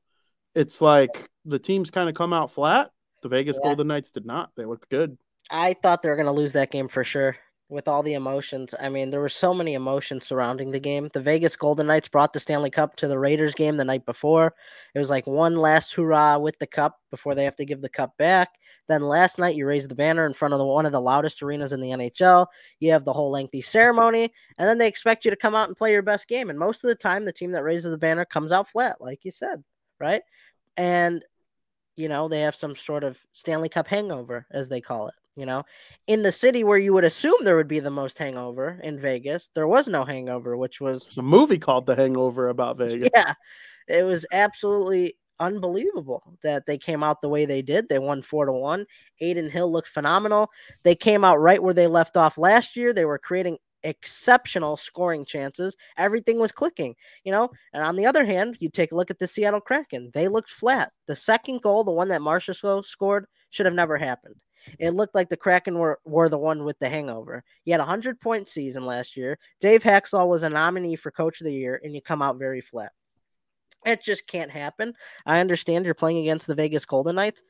it's 0.54 0.80
like 0.80 1.28
the 1.44 1.58
teams 1.58 1.90
kind 1.90 2.08
of 2.08 2.14
come 2.14 2.32
out 2.32 2.50
flat. 2.50 2.90
The 3.22 3.28
Vegas 3.28 3.58
Yeah. 3.60 3.70
Golden 3.70 3.88
Knights 3.88 4.10
did 4.10 4.26
not. 4.26 4.50
They 4.56 4.64
looked 4.64 4.88
good. 4.88 5.18
I 5.50 5.74
thought 5.74 6.02
they 6.02 6.08
were 6.10 6.16
going 6.16 6.26
to 6.26 6.32
lose 6.32 6.52
that 6.52 6.70
game 6.70 6.88
for 6.88 7.02
sure 7.02 7.36
with 7.70 7.86
all 7.86 8.02
the 8.02 8.14
emotions. 8.14 8.74
I 8.80 8.88
mean, 8.88 9.10
there 9.10 9.20
were 9.20 9.28
so 9.28 9.52
many 9.52 9.74
emotions 9.74 10.26
surrounding 10.26 10.70
the 10.70 10.80
game. 10.80 11.10
The 11.12 11.20
Vegas 11.20 11.54
Golden 11.54 11.86
Knights 11.86 12.08
brought 12.08 12.32
the 12.32 12.40
Stanley 12.40 12.70
Cup 12.70 12.96
to 12.96 13.08
the 13.08 13.18
Raiders 13.18 13.54
game 13.54 13.76
the 13.76 13.84
night 13.84 14.06
before. 14.06 14.54
It 14.94 14.98
was 14.98 15.10
like 15.10 15.26
one 15.26 15.56
last 15.56 15.94
hurrah 15.94 16.38
with 16.38 16.58
the 16.58 16.66
cup 16.66 16.98
before 17.10 17.34
they 17.34 17.44
have 17.44 17.56
to 17.56 17.66
give 17.66 17.82
the 17.82 17.88
cup 17.88 18.16
back. 18.16 18.48
Then 18.86 19.02
last 19.02 19.38
night, 19.38 19.54
you 19.54 19.66
raised 19.66 19.90
the 19.90 19.94
banner 19.94 20.24
in 20.24 20.32
front 20.32 20.54
of 20.54 20.58
the, 20.58 20.64
one 20.64 20.86
of 20.86 20.92
the 20.92 21.00
loudest 21.00 21.42
arenas 21.42 21.74
in 21.74 21.80
the 21.80 21.90
NHL. 21.90 22.46
You 22.80 22.92
have 22.92 23.04
the 23.04 23.12
whole 23.12 23.30
lengthy 23.30 23.60
ceremony, 23.60 24.32
and 24.56 24.68
then 24.68 24.78
they 24.78 24.88
expect 24.88 25.26
you 25.26 25.30
to 25.30 25.36
come 25.36 25.54
out 25.54 25.68
and 25.68 25.76
play 25.76 25.92
your 25.92 26.02
best 26.02 26.26
game. 26.26 26.48
And 26.48 26.58
most 26.58 26.84
of 26.84 26.88
the 26.88 26.94
time, 26.94 27.26
the 27.26 27.32
team 27.32 27.52
that 27.52 27.64
raises 27.64 27.92
the 27.92 27.98
banner 27.98 28.24
comes 28.24 28.50
out 28.50 28.68
flat, 28.68 28.96
like 29.00 29.26
you 29.26 29.30
said, 29.30 29.62
right? 30.00 30.22
And 30.78 31.22
you 31.96 32.08
know, 32.08 32.28
they 32.28 32.42
have 32.42 32.54
some 32.54 32.76
sort 32.76 33.02
of 33.02 33.18
Stanley 33.32 33.68
Cup 33.68 33.88
hangover, 33.88 34.46
as 34.52 34.68
they 34.68 34.80
call 34.80 35.08
it. 35.08 35.14
You 35.38 35.46
know, 35.46 35.62
in 36.08 36.22
the 36.22 36.32
city 36.32 36.64
where 36.64 36.78
you 36.78 36.92
would 36.94 37.04
assume 37.04 37.36
there 37.44 37.54
would 37.54 37.68
be 37.68 37.78
the 37.78 37.92
most 37.92 38.18
hangover 38.18 38.80
in 38.82 38.98
Vegas, 38.98 39.50
there 39.54 39.68
was 39.68 39.86
no 39.86 40.04
hangover, 40.04 40.56
which 40.56 40.80
was, 40.80 41.04
There's 41.04 41.18
a 41.18 41.22
movie 41.22 41.60
called 41.60 41.86
The 41.86 41.94
Hangover 41.94 42.48
about 42.48 42.76
Vegas. 42.76 43.08
yeah, 43.14 43.34
it 43.86 44.02
was 44.02 44.26
absolutely 44.32 45.14
unbelievable 45.38 46.36
that 46.42 46.66
they 46.66 46.76
came 46.76 47.04
out 47.04 47.22
the 47.22 47.28
way 47.28 47.44
they 47.44 47.62
did. 47.62 47.88
They 47.88 48.00
won 48.00 48.20
four 48.20 48.46
to 48.46 48.52
one. 48.52 48.84
Adin 49.20 49.48
Hill 49.48 49.70
looked 49.70 49.86
phenomenal. 49.86 50.50
They 50.82 50.96
came 50.96 51.22
out 51.22 51.36
right 51.36 51.62
where 51.62 51.72
they 51.72 51.86
left 51.86 52.16
off 52.16 52.36
last 52.36 52.74
year. 52.74 52.92
They 52.92 53.04
were 53.04 53.20
creating 53.20 53.58
exceptional 53.84 54.76
scoring 54.76 55.24
chances. 55.24 55.76
Everything 55.96 56.40
was 56.40 56.50
clicking, 56.50 56.96
you 57.22 57.30
know. 57.30 57.48
And 57.72 57.84
on 57.84 57.94
the 57.94 58.06
other 58.06 58.24
hand, 58.24 58.56
you 58.58 58.70
take 58.70 58.90
a 58.90 58.96
look 58.96 59.12
at 59.12 59.20
the 59.20 59.28
Seattle 59.28 59.60
Kraken. 59.60 60.10
They 60.12 60.26
looked 60.26 60.50
flat. 60.50 60.90
The 61.06 61.14
second 61.14 61.62
goal, 61.62 61.84
the 61.84 61.92
one 61.92 62.08
that 62.08 62.22
Marchessault 62.22 62.86
scored, 62.86 63.26
should 63.50 63.66
have 63.66 63.74
never 63.74 63.96
happened. 63.96 64.34
It 64.78 64.90
looked 64.90 65.14
like 65.14 65.28
the 65.28 65.36
Kraken 65.36 65.78
were, 65.78 65.98
were 66.04 66.28
the 66.28 66.38
one 66.38 66.64
with 66.64 66.78
the 66.78 66.88
hangover. 66.88 67.44
You 67.64 67.72
had 67.72 67.80
a 67.80 67.84
hundred 67.84 68.20
point 68.20 68.48
season 68.48 68.84
last 68.86 69.16
year. 69.16 69.38
Dave 69.60 69.82
Hakstol 69.82 70.28
was 70.28 70.42
a 70.42 70.50
nominee 70.50 70.96
for 70.96 71.10
coach 71.10 71.40
of 71.40 71.44
the 71.46 71.54
year, 71.54 71.80
and 71.82 71.94
you 71.94 72.02
come 72.02 72.22
out 72.22 72.38
very 72.38 72.60
flat. 72.60 72.92
It 73.86 74.02
just 74.02 74.26
can't 74.26 74.50
happen. 74.50 74.94
I 75.24 75.40
understand 75.40 75.84
you're 75.84 75.94
playing 75.94 76.18
against 76.18 76.46
the 76.46 76.54
Vegas 76.54 76.84
Golden 76.84 77.16
Knights, 77.16 77.42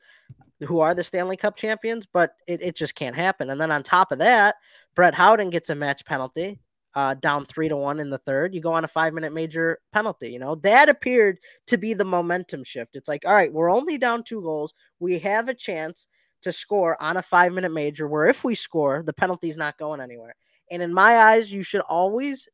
who 0.61 0.79
are 0.79 0.93
the 0.93 1.03
Stanley 1.03 1.37
Cup 1.37 1.55
champions, 1.55 2.05
but 2.05 2.33
it, 2.47 2.61
it 2.61 2.75
just 2.75 2.95
can't 2.95 3.15
happen. 3.15 3.49
And 3.49 3.59
then 3.59 3.71
on 3.71 3.83
top 3.83 4.11
of 4.11 4.19
that, 4.19 4.55
Brett 4.95 5.15
Howden 5.15 5.49
gets 5.49 5.69
a 5.69 5.75
match 5.75 6.05
penalty, 6.05 6.59
uh, 6.95 7.15
down 7.15 7.45
three 7.45 7.69
to 7.69 7.75
one 7.75 7.99
in 7.99 8.09
the 8.09 8.17
third. 8.19 8.53
You 8.53 8.61
go 8.61 8.73
on 8.73 8.83
a 8.83 8.87
five 8.87 9.13
minute 9.13 9.33
major 9.33 9.79
penalty. 9.91 10.31
You 10.31 10.39
know, 10.39 10.55
that 10.55 10.89
appeared 10.89 11.39
to 11.67 11.77
be 11.77 11.93
the 11.93 12.05
momentum 12.05 12.63
shift. 12.63 12.95
It's 12.95 13.09
like, 13.09 13.25
all 13.25 13.33
right, 13.33 13.51
we're 13.51 13.71
only 13.71 13.97
down 13.97 14.23
two 14.23 14.41
goals. 14.41 14.73
We 14.99 15.17
have 15.19 15.49
a 15.49 15.53
chance 15.53 16.07
to 16.41 16.51
score 16.51 17.01
on 17.01 17.17
a 17.17 17.21
five 17.21 17.53
minute 17.53 17.71
major 17.71 18.07
where 18.07 18.27
if 18.27 18.43
we 18.43 18.55
score, 18.55 19.03
the 19.03 19.13
penalty's 19.13 19.57
not 19.57 19.77
going 19.77 20.01
anywhere. 20.01 20.35
And 20.71 20.81
in 20.81 20.93
my 20.93 21.17
eyes, 21.17 21.51
you 21.51 21.63
should 21.63 21.81
always 21.81 22.47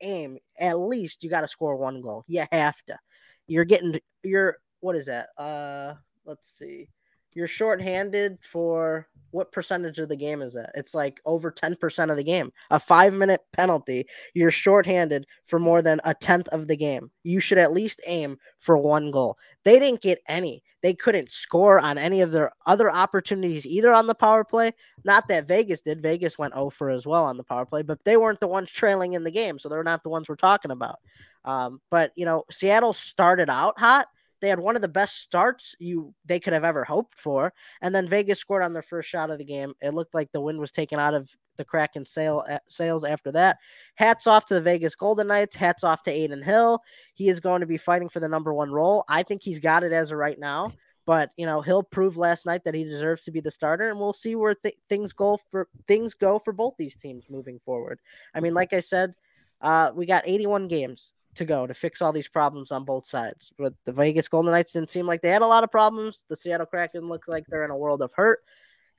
aim 0.00 0.38
at 0.58 0.78
least 0.78 1.22
you 1.22 1.30
got 1.30 1.40
to 1.40 1.48
score 1.48 1.76
one 1.76 2.00
goal. 2.00 2.24
You 2.26 2.44
have 2.52 2.80
to. 2.86 2.98
You're 3.46 3.64
getting 3.64 3.98
you're 4.22 4.58
what 4.80 4.96
is 4.96 5.06
that? 5.06 5.28
Uh 5.38 5.94
let's 6.24 6.48
see. 6.48 6.88
You're 7.34 7.46
shorthanded 7.46 8.38
for 8.40 9.08
what 9.34 9.50
percentage 9.50 9.98
of 9.98 10.08
the 10.08 10.16
game 10.16 10.42
is 10.42 10.54
that? 10.54 10.70
It's 10.76 10.94
like 10.94 11.20
over 11.26 11.50
10% 11.50 12.10
of 12.10 12.16
the 12.16 12.22
game. 12.22 12.52
A 12.70 12.78
five 12.78 13.12
minute 13.12 13.40
penalty, 13.52 14.06
you're 14.32 14.52
shorthanded 14.52 15.26
for 15.44 15.58
more 15.58 15.82
than 15.82 16.00
a 16.04 16.14
tenth 16.14 16.46
of 16.48 16.68
the 16.68 16.76
game. 16.76 17.10
You 17.24 17.40
should 17.40 17.58
at 17.58 17.72
least 17.72 18.00
aim 18.06 18.38
for 18.60 18.76
one 18.76 19.10
goal. 19.10 19.36
They 19.64 19.80
didn't 19.80 20.02
get 20.02 20.20
any. 20.28 20.62
They 20.82 20.94
couldn't 20.94 21.32
score 21.32 21.80
on 21.80 21.98
any 21.98 22.20
of 22.20 22.30
their 22.30 22.52
other 22.66 22.88
opportunities 22.88 23.66
either 23.66 23.92
on 23.92 24.06
the 24.06 24.14
power 24.14 24.44
play. 24.44 24.70
Not 25.04 25.26
that 25.28 25.48
Vegas 25.48 25.80
did. 25.80 26.00
Vegas 26.00 26.38
went 26.38 26.54
0 26.54 26.70
for 26.70 26.90
as 26.90 27.04
well 27.04 27.24
on 27.24 27.36
the 27.36 27.42
power 27.42 27.66
play, 27.66 27.82
but 27.82 28.04
they 28.04 28.16
weren't 28.16 28.38
the 28.38 28.46
ones 28.46 28.70
trailing 28.70 29.14
in 29.14 29.24
the 29.24 29.32
game. 29.32 29.58
So 29.58 29.68
they're 29.68 29.82
not 29.82 30.04
the 30.04 30.10
ones 30.10 30.28
we're 30.28 30.36
talking 30.36 30.70
about. 30.70 31.00
Um, 31.44 31.80
but, 31.90 32.12
you 32.14 32.24
know, 32.24 32.44
Seattle 32.52 32.92
started 32.92 33.50
out 33.50 33.80
hot. 33.80 34.06
They 34.40 34.48
had 34.48 34.58
one 34.58 34.76
of 34.76 34.82
the 34.82 34.88
best 34.88 35.20
starts 35.20 35.74
you 35.78 36.14
they 36.24 36.40
could 36.40 36.52
have 36.52 36.64
ever 36.64 36.84
hoped 36.84 37.18
for, 37.18 37.52
and 37.80 37.94
then 37.94 38.08
Vegas 38.08 38.38
scored 38.38 38.62
on 38.62 38.72
their 38.72 38.82
first 38.82 39.08
shot 39.08 39.30
of 39.30 39.38
the 39.38 39.44
game. 39.44 39.74
It 39.80 39.94
looked 39.94 40.14
like 40.14 40.32
the 40.32 40.40
wind 40.40 40.60
was 40.60 40.70
taken 40.70 40.98
out 40.98 41.14
of 41.14 41.30
the 41.56 41.64
Kraken 41.64 42.04
sail 42.04 42.44
sails 42.66 43.04
after 43.04 43.32
that. 43.32 43.58
Hats 43.94 44.26
off 44.26 44.46
to 44.46 44.54
the 44.54 44.60
Vegas 44.60 44.94
Golden 44.94 45.28
Knights. 45.28 45.54
Hats 45.54 45.84
off 45.84 46.02
to 46.04 46.12
Adin 46.12 46.42
Hill. 46.42 46.80
He 47.14 47.28
is 47.28 47.40
going 47.40 47.60
to 47.60 47.66
be 47.66 47.78
fighting 47.78 48.08
for 48.08 48.20
the 48.20 48.28
number 48.28 48.52
one 48.52 48.72
role. 48.72 49.04
I 49.08 49.22
think 49.22 49.42
he's 49.42 49.58
got 49.58 49.84
it 49.84 49.92
as 49.92 50.12
of 50.12 50.18
right 50.18 50.38
now. 50.38 50.72
But 51.06 51.30
you 51.36 51.46
know, 51.46 51.60
Hill 51.60 51.82
proved 51.82 52.16
last 52.16 52.46
night 52.46 52.64
that 52.64 52.74
he 52.74 52.84
deserves 52.84 53.24
to 53.24 53.30
be 53.30 53.40
the 53.40 53.50
starter, 53.50 53.90
and 53.90 53.98
we'll 53.98 54.14
see 54.14 54.34
where 54.36 54.54
th- 54.54 54.76
things 54.88 55.12
go 55.12 55.38
for 55.50 55.68
things 55.86 56.14
go 56.14 56.38
for 56.38 56.52
both 56.52 56.74
these 56.78 56.96
teams 56.96 57.26
moving 57.28 57.60
forward. 57.64 58.00
I 58.34 58.40
mean, 58.40 58.54
like 58.54 58.72
I 58.72 58.80
said, 58.80 59.14
uh, 59.60 59.92
we 59.94 60.06
got 60.06 60.26
81 60.26 60.68
games 60.68 61.12
to 61.34 61.44
go 61.44 61.66
to 61.66 61.74
fix 61.74 62.00
all 62.00 62.12
these 62.12 62.28
problems 62.28 62.72
on 62.72 62.84
both 62.84 63.06
sides. 63.06 63.52
But 63.58 63.74
the 63.84 63.92
Vegas 63.92 64.28
Golden 64.28 64.52
Knights 64.52 64.72
didn't 64.72 64.90
seem 64.90 65.06
like 65.06 65.22
they 65.22 65.30
had 65.30 65.42
a 65.42 65.46
lot 65.46 65.64
of 65.64 65.70
problems. 65.70 66.24
The 66.28 66.36
Seattle 66.36 66.66
Kraken 66.66 67.08
look 67.08 67.24
like 67.26 67.44
they're 67.46 67.64
in 67.64 67.70
a 67.70 67.76
world 67.76 68.02
of 68.02 68.12
hurt. 68.14 68.40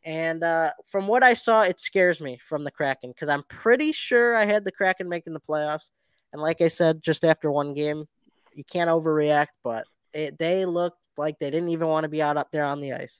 And 0.04 0.44
uh, 0.44 0.72
from 0.86 1.08
what 1.08 1.24
I 1.24 1.34
saw, 1.34 1.64
it 1.64 1.80
scares 1.80 2.22
me 2.22 2.38
from 2.38 2.64
the 2.64 2.72
Kraken 2.72 3.10
because 3.10 3.30
I'm 3.30 3.44
pretty 3.50 3.92
sure 3.92 4.36
I 4.36 4.46
had 4.46 4.64
the 4.64 4.72
Kraken 4.72 5.10
making 5.10 5.34
the 5.34 5.40
playoffs. 5.40 5.90
And 6.32 6.42
like 6.42 6.62
I 6.62 6.68
said, 6.68 7.02
just 7.02 7.24
after 7.24 7.50
one 7.50 7.74
game, 7.74 8.06
you 8.54 8.64
can't 8.64 8.90
overreact, 8.90 9.48
but 9.64 9.86
it, 10.14 10.38
they 10.38 10.66
looked 10.66 11.00
like 11.18 11.40
they 11.40 11.50
didn't 11.50 11.70
even 11.70 11.88
want 11.88 12.04
to 12.04 12.10
be 12.10 12.22
out 12.22 12.38
up 12.38 12.52
there 12.52 12.66
on 12.66 12.82
the 12.82 12.94
ice. 12.94 13.20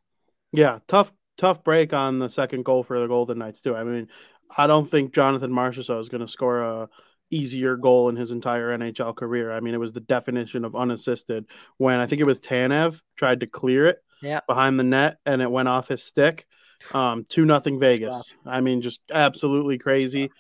Yeah, 0.52 0.80
tough, 0.88 1.12
tough 1.38 1.64
break 1.64 1.94
on 1.94 2.20
the 2.20 2.30
second 2.30 2.66
goal 2.66 2.84
for 2.84 3.00
the 3.00 3.08
Golden 3.08 3.40
Knights 3.40 3.62
too. 3.62 3.76
I 3.76 3.84
mean, 3.84 4.08
I 4.56 4.68
don't 4.68 4.90
think 4.90 5.14
Jonathan 5.14 5.52
Marchessault 5.52 6.02
is 6.02 6.10
going 6.10 6.22
to 6.22 6.28
score 6.28 6.62
a 6.62 6.90
easier 7.36 7.76
goal 7.78 8.10
in 8.10 8.16
his 8.16 8.32
entire 8.32 8.78
NHL 8.78 9.16
career. 9.16 9.52
I 9.52 9.60
mean, 9.60 9.74
it 9.74 9.80
was 9.80 9.94
the 9.94 10.00
definition 10.00 10.64
of 10.66 10.76
unassisted 10.76 11.46
when 11.78 12.00
I 12.00 12.06
think 12.08 12.22
it 12.22 12.26
was 12.26 12.40
Tanev 12.40 13.02
tried 13.16 13.42
to 13.42 13.48
clear 13.48 13.88
it 13.88 14.04
Yeah. 14.22 14.40
behind 14.48 14.80
the 14.80 14.84
net 14.84 15.20
and 15.26 15.42
it 15.42 15.52
went 15.52 15.68
off 15.68 15.88
his 15.88 16.04
stick. 16.04 16.46
Um, 16.94 17.26
two 17.28 17.46
nothing 17.46 17.80
Vegas. 17.80 18.34
I 18.46 18.62
mean, 18.62 18.82
just 18.82 19.02
absolutely 19.12 19.78
crazy. 19.78 20.32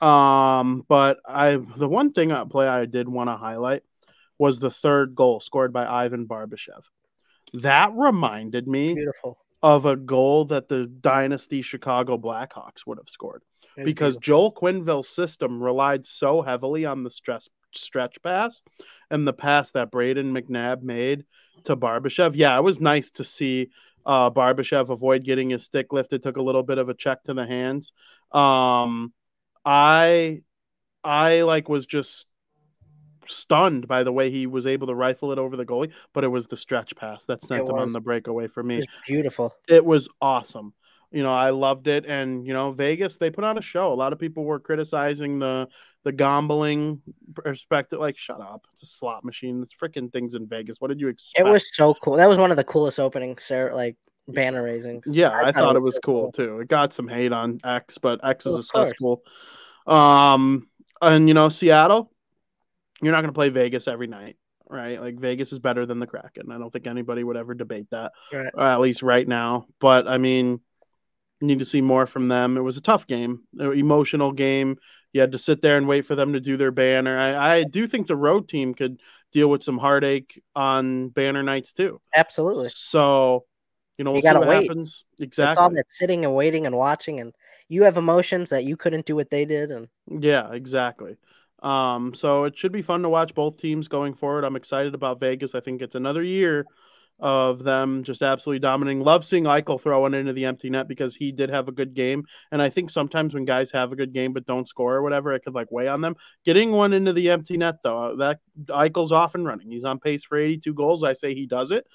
Um, 0.00 0.84
but 0.88 1.18
I 1.26 1.56
the 1.76 1.88
one 1.88 2.12
thing 2.12 2.32
at 2.32 2.48
play 2.50 2.66
I 2.66 2.86
did 2.86 3.08
want 3.08 3.28
to 3.30 3.36
highlight 3.36 3.82
was 4.38 4.58
the 4.58 4.70
third 4.70 5.14
goal 5.14 5.38
scored 5.38 5.72
by 5.72 5.86
Ivan 5.86 6.26
Barbashev. 6.26 6.84
That 7.54 7.92
reminded 7.94 8.66
me 8.66 8.94
Beautiful. 8.94 9.38
of 9.62 9.86
a 9.86 9.94
goal 9.94 10.46
that 10.46 10.68
the 10.68 10.86
dynasty 10.86 11.62
Chicago 11.62 12.16
Blackhawks 12.18 12.84
would 12.86 12.98
have 12.98 13.08
scored 13.10 13.42
because. 13.76 14.16
Joel 14.16 14.52
Quenneville's 14.52 15.08
system 15.08 15.62
relied 15.62 16.06
so 16.06 16.42
heavily 16.42 16.84
on 16.84 17.02
the 17.02 17.10
stress 17.10 17.48
stretch 17.74 18.22
pass 18.22 18.60
and 19.10 19.26
the 19.26 19.32
pass 19.32 19.70
that 19.72 19.90
Brayden 19.90 20.30
McNabb 20.32 20.82
made 20.82 21.24
to 21.64 21.76
Barbashev. 21.76 22.32
Yeah, 22.34 22.56
it 22.58 22.62
was 22.62 22.80
nice 22.80 23.10
to 23.12 23.24
see 23.24 23.70
uh, 24.04 24.30
Barbashev 24.30 24.90
avoid 24.90 25.24
getting 25.24 25.50
his 25.50 25.64
stick 25.64 25.92
lifted. 25.92 26.22
Took 26.22 26.36
a 26.36 26.42
little 26.42 26.62
bit 26.62 26.78
of 26.78 26.88
a 26.88 26.94
check 26.94 27.24
to 27.24 27.34
the 27.34 27.46
hands. 27.46 27.92
Um, 28.30 29.12
I, 29.64 30.42
I 31.04 31.42
like 31.42 31.68
was 31.68 31.86
just 31.86 32.26
stunned 33.28 33.86
by 33.86 34.02
the 34.02 34.12
way 34.12 34.30
he 34.30 34.46
was 34.46 34.66
able 34.66 34.88
to 34.88 34.94
rifle 34.94 35.32
it 35.32 35.38
over 35.38 35.56
the 35.56 35.64
goalie, 35.64 35.92
but 36.12 36.24
it 36.24 36.28
was 36.28 36.48
the 36.48 36.56
stretch 36.56 36.94
pass 36.96 37.24
that 37.26 37.40
sent 37.40 37.68
him 37.68 37.76
on 37.76 37.92
the 37.92 38.00
breakaway 38.00 38.48
for 38.48 38.60
It 38.60 38.64
me. 38.64 38.76
was 38.78 38.86
beautiful. 39.06 39.54
It 39.68 39.84
was 39.84 40.08
awesome. 40.20 40.74
You 41.12 41.22
know, 41.22 41.32
I 41.32 41.50
loved 41.50 41.88
it, 41.88 42.06
and 42.06 42.46
you 42.46 42.52
know, 42.52 42.70
Vegas 42.72 43.16
they 43.16 43.30
put 43.30 43.44
on 43.44 43.58
a 43.58 43.62
show. 43.62 43.92
A 43.92 43.94
lot 43.94 44.12
of 44.12 44.18
people 44.18 44.44
were 44.44 44.58
criticizing 44.58 45.38
the 45.38 45.68
the 46.04 46.12
gambling 46.12 47.00
perspective. 47.34 48.00
Like, 48.00 48.16
shut 48.18 48.40
up! 48.40 48.66
It's 48.72 48.82
a 48.82 48.86
slot 48.86 49.24
machine. 49.24 49.62
It's 49.62 49.74
freaking 49.74 50.12
things 50.12 50.34
in 50.34 50.46
Vegas. 50.48 50.80
What 50.80 50.88
did 50.88 51.00
you 51.00 51.08
expect? 51.08 51.46
It 51.46 51.50
was 51.50 51.74
so 51.74 51.94
cool. 51.94 52.16
That 52.16 52.28
was 52.28 52.38
one 52.38 52.50
of 52.50 52.56
the 52.56 52.64
coolest 52.64 52.98
opening 52.98 53.36
ser- 53.38 53.72
like 53.74 53.96
banner 54.28 54.62
raising. 54.62 55.02
Yeah, 55.06 55.30
I, 55.30 55.52
thought, 55.52 55.76
it 55.76 55.82
was 55.82 55.96
so 55.96 56.00
cool, 56.00 56.32
too. 56.32 56.60
It 56.60 56.68
got 56.68 56.92
some 56.92 57.08
hate 57.08 57.32
on 57.32 57.60
X, 57.64 57.98
but 57.98 58.20
X 58.24 58.46
is 58.46 58.54
a 58.54 58.62
cesspool. 58.62 59.22
Um, 59.86 60.68
and 61.00 61.28
you 61.28 61.34
know, 61.34 61.48
Seattle, 61.48 62.10
you're 63.02 63.12
not 63.12 63.20
going 63.20 63.30
to 63.30 63.36
play 63.36 63.48
Vegas 63.48 63.88
every 63.88 64.06
night, 64.06 64.36
right? 64.68 65.00
Like 65.00 65.18
Vegas 65.18 65.52
is 65.52 65.58
better 65.58 65.86
than 65.86 65.98
the 65.98 66.06
Kraken. 66.06 66.52
I 66.52 66.58
don't 66.58 66.72
think 66.72 66.86
anybody 66.86 67.24
would 67.24 67.36
ever 67.36 67.54
debate 67.54 67.88
that, 67.90 68.12
Right. 68.32 68.52
at 68.56 68.80
least 68.80 69.02
right 69.02 69.26
now. 69.26 69.66
But 69.80 70.06
I 70.08 70.18
mean, 70.18 70.60
need 71.42 71.58
to 71.58 71.64
see 71.64 71.80
more 71.80 72.06
from 72.06 72.28
them. 72.28 72.56
It 72.56 72.60
was 72.60 72.76
a 72.76 72.80
tough 72.80 73.06
game, 73.06 73.40
an 73.58 73.72
emotional 73.72 74.32
game. 74.32 74.78
You 75.12 75.20
had 75.20 75.32
to 75.32 75.38
sit 75.38 75.60
there 75.60 75.76
and 75.76 75.86
wait 75.86 76.06
for 76.06 76.14
them 76.14 76.32
to 76.32 76.40
do 76.40 76.56
their 76.56 76.70
banner. 76.70 77.18
I, 77.18 77.58
I 77.58 77.64
do 77.64 77.86
think 77.86 78.06
the 78.06 78.16
road 78.16 78.48
team 78.48 78.74
could 78.74 79.00
deal 79.32 79.48
with 79.48 79.62
some 79.62 79.78
heartache 79.78 80.42
on 80.56 81.08
banner 81.08 81.42
nights 81.42 81.72
too. 81.72 82.00
Absolutely. 82.14 82.70
So, 82.70 83.44
you 83.98 84.04
know, 84.04 84.12
we'll 84.12 84.22
see 84.22 84.28
gotta 84.28 84.40
what 84.40 84.48
wait. 84.48 84.62
happens. 84.62 85.04
It's 85.18 85.38
all 85.38 85.70
that 85.70 85.90
sitting 85.90 86.24
and 86.24 86.34
waiting 86.34 86.66
and 86.66 86.76
watching, 86.76 87.20
and 87.20 87.34
you 87.68 87.82
have 87.84 87.96
emotions 87.96 88.50
that 88.50 88.64
you 88.64 88.76
couldn't 88.76 89.06
do 89.06 89.14
what 89.14 89.30
they 89.30 89.44
did, 89.44 89.70
and 89.70 89.88
Yeah, 90.08 90.52
exactly. 90.52 91.16
Um, 91.62 92.12
so 92.14 92.44
it 92.44 92.58
should 92.58 92.72
be 92.72 92.82
fun 92.82 93.02
to 93.02 93.08
watch 93.08 93.34
both 93.34 93.56
teams 93.58 93.86
going 93.88 94.14
forward. 94.14 94.44
I'm 94.44 94.56
excited 94.56 94.94
about 94.94 95.20
Vegas. 95.20 95.54
I 95.54 95.60
think 95.60 95.80
it's 95.80 95.94
another 95.94 96.22
year 96.22 96.66
of 97.18 97.62
them 97.62 98.02
just 98.02 98.22
absolutely 98.22 98.58
dominating. 98.58 99.02
Love 99.02 99.24
seeing 99.24 99.44
Eichel 99.44 99.80
throwing 99.80 100.14
into 100.14 100.32
the 100.32 100.44
empty 100.44 100.70
net 100.70 100.88
because 100.88 101.14
he 101.14 101.30
did 101.30 101.50
have 101.50 101.68
a 101.68 101.72
good 101.72 101.94
game. 101.94 102.24
And 102.50 102.60
I 102.60 102.68
think 102.68 102.90
sometimes 102.90 103.32
when 103.32 103.44
guys 103.44 103.70
have 103.70 103.92
a 103.92 103.96
good 103.96 104.12
game 104.12 104.32
but 104.32 104.46
don't 104.46 104.66
score 104.66 104.96
or 104.96 105.02
whatever, 105.02 105.32
it 105.32 105.44
could 105.44 105.54
like 105.54 105.70
weigh 105.70 105.88
on 105.88 106.00
them. 106.00 106.16
Getting 106.44 106.72
one 106.72 106.92
into 106.92 107.12
the 107.12 107.30
empty 107.30 107.56
net 107.56 107.76
though, 107.84 108.16
that 108.16 108.40
Eichel's 108.64 109.12
off 109.12 109.34
and 109.34 109.46
running. 109.46 109.70
He's 109.70 109.84
on 109.84 110.00
pace 110.00 110.24
for 110.24 110.36
82 110.36 110.74
goals. 110.74 111.04
I 111.04 111.12
say 111.12 111.34
he 111.34 111.46
does 111.46 111.70
it. 111.70 111.86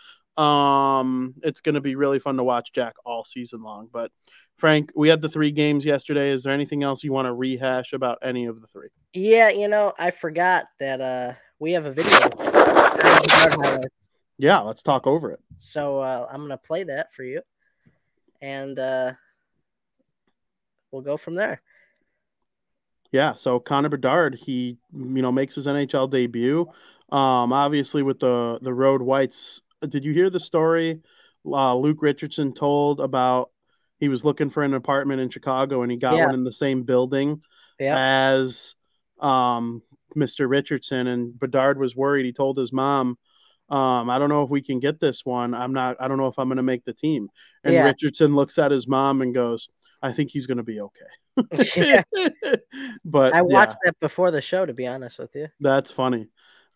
Um, 0.41 1.33
it's 1.41 1.61
going 1.61 1.75
to 1.75 1.81
be 1.81 1.95
really 1.95 2.19
fun 2.19 2.37
to 2.37 2.43
watch 2.43 2.71
Jack 2.71 2.93
all 3.03 3.23
season 3.23 3.63
long. 3.63 3.89
But 3.91 4.11
Frank, 4.57 4.91
we 4.95 5.09
had 5.09 5.21
the 5.21 5.29
three 5.29 5.51
games 5.51 5.83
yesterday. 5.83 6.29
Is 6.29 6.43
there 6.43 6.53
anything 6.53 6.83
else 6.83 7.03
you 7.03 7.11
want 7.11 7.25
to 7.25 7.33
rehash 7.33 7.93
about 7.93 8.19
any 8.21 8.45
of 8.45 8.61
the 8.61 8.67
three? 8.67 8.89
yeah, 9.13 9.49
you 9.49 9.67
know, 9.67 9.93
I 9.97 10.11
forgot 10.11 10.65
that 10.79 11.01
uh 11.01 11.33
we 11.59 11.71
have 11.73 11.85
a 11.85 11.91
video. 11.91 12.29
Of 14.39 14.41
the 14.41 14.47
guard 14.47 14.57
highlights. 14.57 14.63
Yeah, 14.63 14.67
let's 14.67 14.81
talk 14.83 15.07
over 15.07 15.31
it. 15.31 15.39
So 15.59 15.99
uh, 15.99 16.27
I'm 16.29 16.41
gonna 16.41 16.57
play 16.57 16.83
that 16.83 17.13
for 17.13 17.23
you, 17.23 17.41
and 18.41 18.77
uh, 18.77 19.13
we'll 20.91 21.01
go 21.01 21.17
from 21.17 21.35
there. 21.35 21.61
Yeah, 23.11 23.35
so 23.35 23.59
Connor 23.59 23.89
Bedard, 23.89 24.35
he 24.35 24.77
you 24.93 25.21
know 25.21 25.31
makes 25.31 25.55
his 25.55 25.67
NHL 25.67 26.09
debut. 26.09 26.69
Um, 27.09 27.53
obviously 27.53 28.03
with 28.03 28.19
the 28.19 28.59
the 28.61 28.73
Road 28.73 29.01
Whites. 29.01 29.61
Did 29.87 30.03
you 30.03 30.13
hear 30.13 30.29
the 30.29 30.39
story? 30.39 31.01
Uh, 31.45 31.75
Luke 31.77 32.01
Richardson 32.01 32.53
told 32.53 32.99
about 32.99 33.51
he 33.99 34.09
was 34.09 34.25
looking 34.25 34.49
for 34.49 34.63
an 34.63 34.73
apartment 34.73 35.21
in 35.21 35.29
Chicago 35.29 35.81
and 35.81 35.91
he 35.91 35.97
got 35.97 36.17
Yeah. 36.17 36.25
one 36.25 36.33
in 36.33 36.43
the 36.43 36.51
same 36.51 36.83
building 36.83 37.41
Yeah, 37.79 37.95
as 37.97 38.75
um, 39.19 39.81
Mr. 40.15 40.49
Richardson. 40.49 41.07
And 41.07 41.39
Bedard 41.39 41.79
was 41.79 41.95
worried. 41.95 42.25
He 42.25 42.33
told 42.33 42.57
his 42.57 42.73
mom, 42.73 43.17
um, 43.69 44.09
"I 44.09 44.17
don't 44.19 44.29
know 44.29 44.43
if 44.43 44.49
we 44.49 44.61
can 44.61 44.79
get 44.79 44.99
this 44.99 45.25
one. 45.25 45.53
I'm 45.53 45.73
not. 45.73 45.97
I 45.99 46.07
don't 46.07 46.17
know 46.17 46.27
if 46.27 46.37
I'm 46.37 46.47
going 46.47 46.57
to 46.57 46.63
make 46.63 46.85
the 46.85 46.93
team." 46.93 47.29
And 47.63 47.73
Yeah. 47.73 47.83
Richardson 47.85 48.35
looks 48.35 48.57
at 48.57 48.71
his 48.71 48.87
mom 48.87 49.21
and 49.21 49.33
goes, 49.33 49.69
"I 50.01 50.13
think 50.13 50.31
he's 50.31 50.47
going 50.47 50.57
to 50.57 50.63
be 50.63 50.79
okay." 50.81 51.05
But 53.05 53.33
I 53.33 53.37
yeah, 53.37 53.41
watched 53.41 53.77
that 53.83 53.99
before 53.99 54.31
the 54.31 54.41
show. 54.41 54.65
To 54.65 54.73
be 54.73 54.87
honest 54.87 55.19
with 55.19 55.35
you, 55.35 55.47
that's 55.59 55.91
funny. 55.91 56.27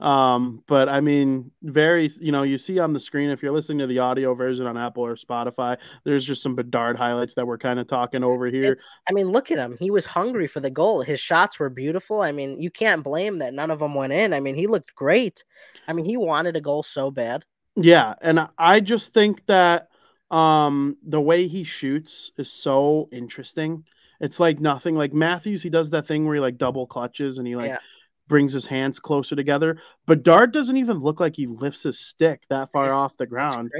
Um, 0.01 0.63
but 0.67 0.89
I 0.89 0.99
mean, 0.99 1.51
very, 1.61 2.09
you 2.19 2.31
know, 2.31 2.41
you 2.43 2.57
see 2.57 2.79
on 2.79 2.91
the 2.91 2.99
screen 2.99 3.29
if 3.29 3.43
you're 3.43 3.51
listening 3.51 3.77
to 3.79 3.87
the 3.87 3.99
audio 3.99 4.33
version 4.33 4.65
on 4.65 4.77
Apple 4.77 5.05
or 5.05 5.15
Spotify, 5.15 5.77
there's 6.03 6.25
just 6.25 6.41
some 6.41 6.55
Bedard 6.55 6.97
highlights 6.97 7.35
that 7.35 7.45
we're 7.45 7.59
kind 7.59 7.79
of 7.79 7.87
talking 7.87 8.23
over 8.23 8.47
here. 8.47 8.79
I 9.07 9.13
mean, 9.13 9.27
look 9.27 9.51
at 9.51 9.59
him. 9.59 9.77
He 9.79 9.91
was 9.91 10.05
hungry 10.07 10.47
for 10.47 10.59
the 10.59 10.71
goal. 10.71 11.01
His 11.01 11.19
shots 11.19 11.59
were 11.59 11.69
beautiful. 11.69 12.21
I 12.21 12.31
mean, 12.31 12.59
you 12.59 12.71
can't 12.71 13.03
blame 13.03 13.37
that 13.39 13.53
none 13.53 13.69
of 13.69 13.79
them 13.79 13.93
went 13.93 14.13
in. 14.13 14.33
I 14.33 14.39
mean, 14.39 14.55
he 14.55 14.67
looked 14.67 14.95
great. 14.95 15.43
I 15.87 15.93
mean, 15.93 16.05
he 16.05 16.17
wanted 16.17 16.55
a 16.55 16.61
goal 16.61 16.83
so 16.83 17.11
bad. 17.11 17.45
Yeah, 17.75 18.15
and 18.21 18.47
I- 18.57 18.79
just 18.79 19.13
think 19.13 19.45
that 19.45 19.87
um 20.29 20.95
the 21.05 21.19
way 21.21 21.47
he 21.47 21.63
shoots 21.63 22.31
is 22.37 22.51
so 22.51 23.09
interesting. 23.11 23.83
It's 24.19 24.39
like 24.39 24.59
nothing 24.59 24.95
like 24.95 25.13
Matthews, 25.13 25.61
he 25.61 25.69
does 25.69 25.89
that 25.91 26.07
thing 26.07 26.25
where 26.25 26.35
he 26.35 26.41
like 26.41 26.57
double 26.57 26.87
clutches 26.87 27.37
and 27.37 27.47
he 27.47 27.55
like 27.55 27.69
Yeah. 27.69 27.79
Brings 28.27 28.53
his 28.53 28.65
hands 28.65 28.99
closer 28.99 29.35
together. 29.35 29.77
But 30.05 30.23
Dart 30.23 30.53
doesn't 30.53 30.77
even 30.77 30.99
look 30.99 31.19
like 31.19 31.35
he 31.35 31.47
lifts 31.47 31.83
his 31.83 31.99
stick 31.99 32.43
that 32.49 32.71
far 32.71 32.93
off 32.93 33.17
the 33.17 33.25
ground. 33.25 33.71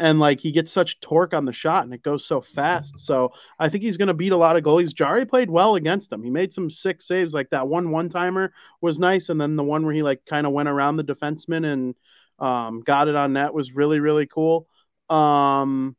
And 0.00 0.20
like 0.20 0.38
he 0.38 0.52
gets 0.52 0.70
such 0.70 1.00
torque 1.00 1.34
on 1.34 1.44
the 1.44 1.52
shot 1.52 1.84
and 1.84 1.92
it 1.92 2.02
goes 2.02 2.24
so 2.24 2.40
fast. 2.40 3.00
So 3.00 3.32
I 3.58 3.68
think 3.68 3.82
he's 3.82 3.96
gonna 3.96 4.14
beat 4.14 4.30
a 4.30 4.36
lot 4.36 4.56
of 4.56 4.62
goalies. 4.62 4.94
Jarry 4.94 5.26
played 5.26 5.50
well 5.50 5.74
against 5.74 6.12
him. 6.12 6.22
He 6.22 6.30
made 6.30 6.54
some 6.54 6.70
sick 6.70 7.02
saves, 7.02 7.34
like 7.34 7.50
that 7.50 7.66
one 7.66 7.90
one 7.90 8.08
timer 8.08 8.52
was 8.80 9.00
nice, 9.00 9.28
and 9.28 9.40
then 9.40 9.56
the 9.56 9.64
one 9.64 9.84
where 9.84 9.94
he 9.94 10.04
like 10.04 10.24
kind 10.24 10.46
of 10.46 10.52
went 10.52 10.68
around 10.68 10.96
the 10.96 11.04
defenseman 11.04 11.66
and 11.66 11.94
um, 12.38 12.80
got 12.82 13.08
it 13.08 13.16
on 13.16 13.32
net 13.32 13.52
was 13.52 13.72
really 13.72 13.98
really 13.98 14.26
cool. 14.26 14.68
Um, 15.10 15.96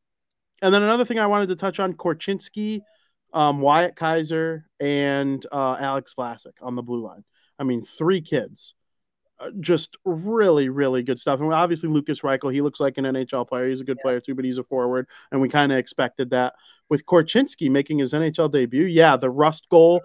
and 0.61 0.73
then 0.73 0.83
another 0.83 1.05
thing 1.05 1.19
I 1.19 1.27
wanted 1.27 1.49
to 1.49 1.55
touch 1.55 1.79
on: 1.79 1.93
Korchinski, 1.93 2.81
um, 3.33 3.61
Wyatt 3.61 3.95
Kaiser, 3.95 4.65
and 4.79 5.45
uh, 5.51 5.77
Alex 5.79 6.13
Vlasic 6.17 6.53
on 6.61 6.75
the 6.75 6.81
blue 6.81 7.03
line. 7.05 7.23
I 7.59 7.63
mean, 7.63 7.83
three 7.83 8.21
kids, 8.21 8.73
Uh, 9.39 9.51
just 9.59 9.97
really 10.05 10.69
really 10.69 11.01
good 11.03 11.19
stuff. 11.19 11.39
And 11.39 11.53
obviously 11.53 11.89
Lukas 11.89 12.21
Reichel, 12.21 12.53
he 12.53 12.61
looks 12.61 12.79
like 12.79 12.97
an 12.97 13.05
NHL 13.05 13.47
player. 13.47 13.69
He's 13.69 13.81
a 13.81 13.85
good 13.85 13.99
player 13.99 14.19
too, 14.19 14.35
but 14.35 14.45
he's 14.45 14.57
a 14.57 14.63
forward, 14.63 15.07
and 15.31 15.41
we 15.41 15.49
kind 15.49 15.71
of 15.71 15.77
expected 15.77 16.31
that. 16.31 16.55
With 16.89 17.05
Korchinski 17.05 17.69
making 17.69 17.99
his 17.99 18.13
NHL 18.13 18.51
debut, 18.51 18.85
yeah, 18.85 19.15
the 19.17 19.29
Rust 19.29 19.67
goal 19.69 20.01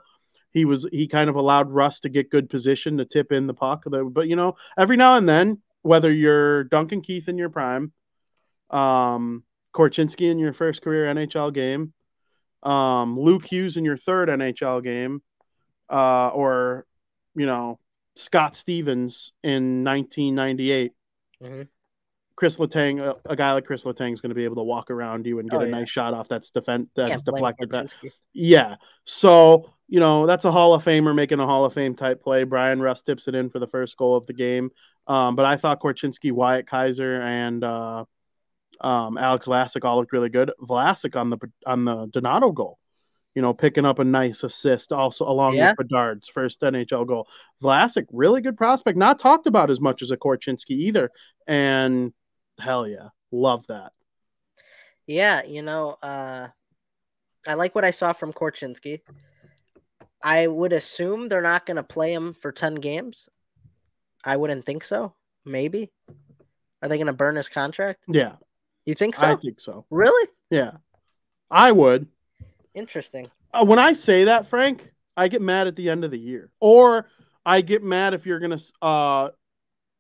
he 0.53 0.65
was 0.65 0.87
he 0.93 1.09
kind 1.09 1.29
of 1.29 1.37
allowed 1.37 1.71
Rust 1.71 2.03
to 2.03 2.09
get 2.09 2.31
good 2.31 2.49
position 2.49 2.99
to 2.99 3.05
tip 3.05 3.33
in 3.33 3.47
the 3.49 3.55
puck. 3.55 3.85
But 3.87 4.29
you 4.29 4.37
know, 4.37 4.57
every 4.79 4.97
now 4.97 5.17
and 5.17 5.29
then, 5.29 5.61
whether 5.83 6.13
you're 6.13 6.65
Duncan 6.65 7.03
Keith 7.03 7.29
in 7.29 7.37
your 7.37 7.51
prime, 7.51 7.93
um, 8.71 9.43
Korchinski 9.75 10.31
in 10.31 10.39
your 10.39 10.53
first 10.53 10.83
career 10.83 11.07
NHL 11.13 11.53
game, 11.53 11.93
um, 12.63 13.19
Luke 13.19 13.45
Hughes 13.47 13.77
in 13.77 13.85
your 13.85 13.97
third 13.97 14.29
NHL 14.29 14.83
game, 14.83 15.23
uh, 15.91 16.29
or 16.29 16.87
you 17.35 17.47
know 17.47 17.79
Scott 18.17 18.57
Stevens 18.57 19.33
in 19.43 19.85
1998. 19.85 20.93
Mhm. 21.43 21.69
Chris 22.37 22.57
Letang, 22.57 23.01
a, 23.01 23.15
a 23.31 23.37
guy 23.37 23.53
like 23.53 23.65
Chris 23.65 23.85
Letang 23.85 24.13
is 24.13 24.21
going 24.21 24.31
to 24.31 24.35
be 24.35 24.43
able 24.45 24.57
to 24.57 24.63
walk 24.65 24.91
around 24.91 25.25
you 25.25 25.39
and 25.39 25.49
get 25.49 25.61
Oh, 25.61 25.63
a 25.63 25.67
yeah. 25.67 25.71
nice 25.71 25.89
shot 25.91 26.15
off 26.15 26.27
that's 26.29 26.51
defend 26.51 26.89
that's 26.97 27.11
Can't 27.11 27.25
deflected. 27.25 27.71
back. 27.71 27.87
Korchinski. 27.87 28.11
Yeah. 28.33 28.75
So, 29.05 29.71
you 29.87 30.01
know, 30.01 30.27
that's 30.27 30.45
a 30.45 30.51
Hall 30.51 30.75
of 30.75 30.83
Famer 30.85 31.15
making 31.15 31.39
a 31.39 31.47
Hall 31.47 31.65
of 31.65 31.73
Fame 31.75 31.95
type 31.95 32.23
play. 32.25 32.43
Bryan 32.43 32.81
Rust 32.83 33.07
tips 33.07 33.29
it 33.29 33.37
in 33.37 33.51
for 33.51 33.61
the 33.61 33.69
first 33.69 33.97
goal 33.97 34.17
of 34.17 34.27
the 34.27 34.33
game. 34.33 34.71
Um, 35.07 35.37
but 35.37 35.45
I 35.45 35.57
thought 35.57 35.81
Korchinski, 35.81 36.33
Wyatt 36.33 36.67
Kaiser, 36.67 37.21
and 37.23 37.63
uh, 37.63 38.05
um, 38.81 39.17
Alex 39.17 39.47
Vlasic 39.47 39.85
all 39.85 39.99
looked 39.99 40.13
really 40.13 40.29
good. 40.31 40.51
Vlasic 40.61 41.15
on 41.15 41.31
the 41.31 41.39
on 41.67 41.85
the 41.85 42.07
Donato 42.07 42.51
goal, 42.51 42.79
you 43.35 43.43
know, 43.43 43.53
picking 43.53 43.85
up 43.85 43.99
a 43.99 44.05
nice 44.05 44.45
assist 44.45 44.93
also 44.93 45.29
along 45.29 45.55
Yeah. 45.57 45.75
with 45.77 45.89
Bedard's 45.89 46.29
first 46.29 46.61
NHL 46.61 47.05
goal. 47.07 47.29
Vlasic, 47.63 48.07
really 48.13 48.41
good 48.41 48.57
prospect, 48.57 48.97
not 48.97 49.19
talked 49.19 49.47
about 49.47 49.71
as 49.71 49.81
much 49.81 50.03
as 50.03 50.11
a 50.11 50.17
Korchinski 50.17 50.71
either. 50.71 51.11
And 51.47 52.13
hell 52.59 52.87
yeah, 52.87 53.09
love 53.33 53.67
that. 53.67 53.93
Yeah, 55.07 55.45
you 55.45 55.63
know, 55.63 55.99
uh, 56.03 56.49
I 57.47 57.55
like 57.55 57.75
what 57.75 57.85
I 57.85 57.91
saw 57.91 58.13
from 58.13 58.33
Korchinski. 58.33 59.01
I 60.23 60.47
would 60.47 60.73
assume 60.73 61.29
they're 61.29 61.43
not 61.43 61.67
going 61.67 61.77
to 61.77 61.83
play 61.83 62.15
him 62.15 62.33
for 62.35 62.53
10 62.53 62.77
games. 62.77 63.29
I 64.25 64.37
wouldn't 64.39 64.65
think 64.65 64.85
so. 64.85 65.15
Maybe. 65.45 65.93
Are 66.81 66.89
they 66.89 66.97
going 66.97 67.09
to 67.09 67.13
burn 67.13 67.37
his 67.37 67.51
contract? 67.51 68.05
Yeah, 68.09 68.37
You 68.87 68.95
think 68.95 69.17
so? 69.17 69.27
I 69.27 69.37
think 69.37 69.61
so. 69.61 69.85
really? 69.91 70.29
Yeah, 70.51 70.73
I 71.51 71.73
would. 71.73 72.07
Interesting. 72.75 73.31
Uh, 73.53 73.65
when 73.65 73.79
I 73.79 73.93
say 73.93 74.25
that, 74.25 74.49
Frank, 74.51 74.91
I 75.17 75.29
get 75.29 75.41
mad 75.43 75.67
at 75.67 75.77
the 75.77 75.89
end 75.91 76.05
of 76.05 76.11
the 76.11 76.19
year, 76.19 76.51
or 76.61 77.09
I 77.47 77.61
get 77.61 77.83
mad 77.83 78.15
if 78.15 78.27
you're 78.27 78.41
gonna. 78.41 78.59
Uh, 78.83 79.29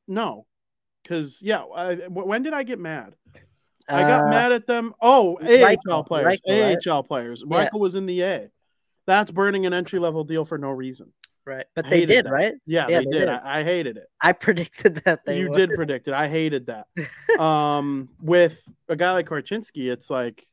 no, 0.08 0.46
because 1.02 1.40
yeah, 1.40 1.62
I, 1.62 1.94
when 2.08 2.42
did 2.42 2.52
I 2.52 2.62
get 2.64 2.78
mad? 2.78 3.14
I 3.88 4.00
got 4.00 4.24
Uh, 4.24 4.28
mad 4.30 4.52
at 4.52 4.66
them. 4.66 4.94
Oh, 5.00 5.38
Reichel, 5.42 5.76
AHL 5.88 6.04
players, 6.04 6.40
Reichel, 6.46 6.76
right? 6.76 6.86
AHL 6.88 7.02
players. 7.04 7.40
Yeah. 7.46 7.58
Michael 7.58 7.80
was 7.80 7.94
in 7.94 8.06
the 8.06 8.22
A. 8.22 8.50
That's 9.06 9.30
burning 9.30 9.66
an 9.66 9.74
entry 9.74 9.98
level 9.98 10.24
deal 10.24 10.44
for 10.46 10.56
no 10.56 10.70
reason. 10.70 11.12
Right. 11.46 11.66
But 11.74 11.90
they 11.90 12.06
did, 12.06 12.24
that. 12.24 12.30
right? 12.32 12.54
Yeah, 12.64 12.86
Yeah, 12.88 13.00
they, 13.00 13.04
they 13.04 13.10
did. 13.10 13.18
did. 13.26 13.28
I, 13.28 13.60
I 13.60 13.64
hated 13.64 13.98
it. 13.98 14.06
I 14.18 14.32
predicted 14.46 14.96
that 15.04 15.26
they 15.26 15.38
you 15.40 15.50
would. 15.50 15.58
did 15.58 15.74
predict 15.74 16.08
it. 16.08 16.14
I 16.14 16.26
hated 16.28 16.66
that. 16.68 16.86
um, 17.38 18.08
with 18.22 18.58
a 18.88 18.96
guy 18.96 19.12
like 19.12 19.26
Korchinski, 19.28 19.92
it's 19.92 20.08
like 20.08 20.46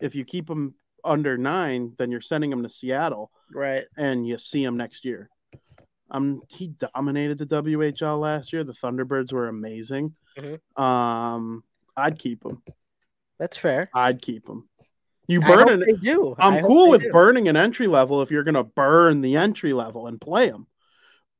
if 0.00 0.14
you 0.14 0.24
keep 0.24 0.48
him 0.48 0.74
under 1.04 1.36
nine, 1.38 1.94
then 1.98 2.10
you're 2.10 2.20
sending 2.20 2.50
him 2.52 2.62
to 2.62 2.68
Seattle, 2.68 3.30
Right. 3.52 3.84
and 3.96 4.26
you 4.26 4.38
see 4.38 4.62
him 4.62 4.76
next 4.76 5.04
year. 5.04 5.28
Um, 6.10 6.40
he 6.48 6.68
dominated 6.94 7.38
the 7.38 7.46
WHL 7.46 8.18
last 8.18 8.52
year. 8.52 8.64
The 8.64 8.72
Thunderbirds 8.72 9.32
were 9.32 9.48
amazing. 9.48 10.14
Mhm. 10.38 10.80
Um, 10.80 11.62
I'd 11.96 12.18
keep 12.18 12.44
him. 12.44 12.62
That's 13.38 13.56
fair. 13.56 13.90
I'd 13.94 14.22
keep 14.22 14.48
him. 14.48 14.68
You 15.26 15.40
burn 15.42 15.68
an 15.68 15.80
they 15.80 15.92
do. 15.92 16.34
I'm 16.38 16.64
cool 16.64 16.88
with 16.90 17.02
do. 17.02 17.12
burning 17.12 17.48
an 17.48 17.56
entry 17.56 17.86
level 17.86 18.22
if 18.22 18.30
you're 18.30 18.44
going 18.44 18.54
to 18.54 18.64
burn 18.64 19.20
the 19.20 19.36
entry 19.36 19.74
level 19.74 20.06
and 20.06 20.18
play 20.18 20.46
him. 20.48 20.66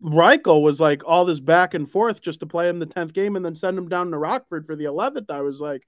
Reichel 0.03 0.63
was 0.63 0.79
like 0.79 1.03
all 1.07 1.25
this 1.25 1.41
back 1.41 1.73
and 1.75 1.91
forth 1.91 2.21
just 2.21 2.41
to 2.41 2.47
play 2.47 2.69
him 2.69 2.79
the 2.79 2.87
10th 2.87 3.15
game 3.15 3.35
and 3.35 3.45
then 3.45 3.57
send 3.57 3.79
him 3.79 3.89
down 3.89 4.11
to 4.11 4.19
Rockford 4.19 4.67
for 4.67 4.77
the 4.77 4.85
11th. 4.85 5.31
I 5.31 5.41
was 5.41 5.61
like, 5.61 5.83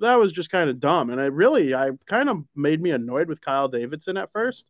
that 0.00 0.14
was 0.18 0.32
just 0.32 0.50
kind 0.50 0.68
of 0.70 0.80
dumb. 0.80 1.10
And 1.10 1.20
I 1.20 1.24
really, 1.26 1.74
I 1.74 1.90
kind 2.06 2.28
of 2.28 2.44
made 2.54 2.80
me 2.80 2.90
annoyed 2.90 3.28
with 3.28 3.40
Kyle 3.40 3.68
Davidson 3.68 4.16
at 4.16 4.32
first, 4.32 4.64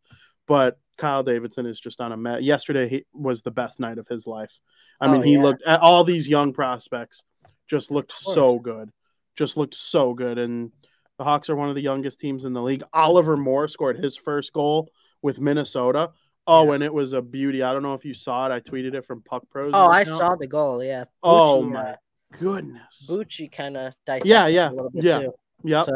but 0.47 0.79
Kyle 0.99 1.23
Davidson 1.23 1.67
is 1.67 1.81
just 1.81 2.01
on 2.01 2.13
a 2.13 2.17
mat. 2.17 2.43
Yesterday 2.43 2.89
he 2.89 3.05
was 3.13 3.43
the 3.43 3.51
best 3.51 3.81
night 3.81 3.99
of 3.99 4.07
his 4.09 4.27
life. 4.27 4.53
I 5.01 5.07
Oh, 5.09 5.13
mean, 5.13 5.23
he 5.23 5.35
yeah. 5.35 5.43
looked 5.43 5.63
at 5.65 5.81
all 5.81 6.05
these 6.05 6.29
young 6.29 6.53
prospects, 6.53 7.23
just 7.69 7.91
looked 7.91 8.13
so 8.17 8.59
good, 8.59 8.91
just 9.37 9.57
looked 9.57 9.75
so 9.75 10.15
good. 10.15 10.39
And 10.39 10.71
the 11.19 11.25
Hawks 11.25 11.49
are 11.51 11.57
one 11.57 11.69
of 11.69 11.75
the 11.75 11.81
youngest 11.83 12.21
teams 12.21 12.45
in 12.45 12.53
the 12.53 12.63
league. 12.63 12.83
Oliver 12.93 13.37
Moore 13.37 13.69
scored 13.69 13.99
his 13.99 14.17
first 14.17 14.53
goal 14.53 14.89
with 15.23 15.41
Minnesota. 15.41 16.11
Oh, 16.47 16.67
Yeah. 16.69 16.75
and 16.75 16.83
it 16.83 16.93
was 16.93 17.13
a 17.13 17.23
beauty. 17.23 17.63
I 17.63 17.73
don't 17.73 17.83
know 17.85 17.95
if 17.95 18.05
you 18.05 18.15
saw 18.15 18.47
it. 18.47 18.53
I 18.53 18.61
tweeted 18.61 18.95
it 18.95 19.05
from 19.07 19.23
Puck 19.23 19.45
Pros. 19.51 19.71
Oh, 19.73 19.89
I 19.91 20.01
account. 20.03 20.19
saw 20.19 20.35
the 20.37 20.47
goal. 20.49 20.83
Yeah. 20.83 21.05
Oh 21.23 21.63
my 21.63 21.81
uh, 21.81 21.97
goodness. 22.39 23.07
Bucci 23.09 23.51
kind 23.51 23.77
of 23.77 23.95
dissected 24.07 24.31
Yeah, 24.31 24.47
yeah, 24.47 24.71
a 24.71 24.73
little 24.73 24.91
bit 24.91 25.05
yeah. 25.05 25.19
too. 25.21 25.33
Yep, 25.65 25.83
So 25.85 25.93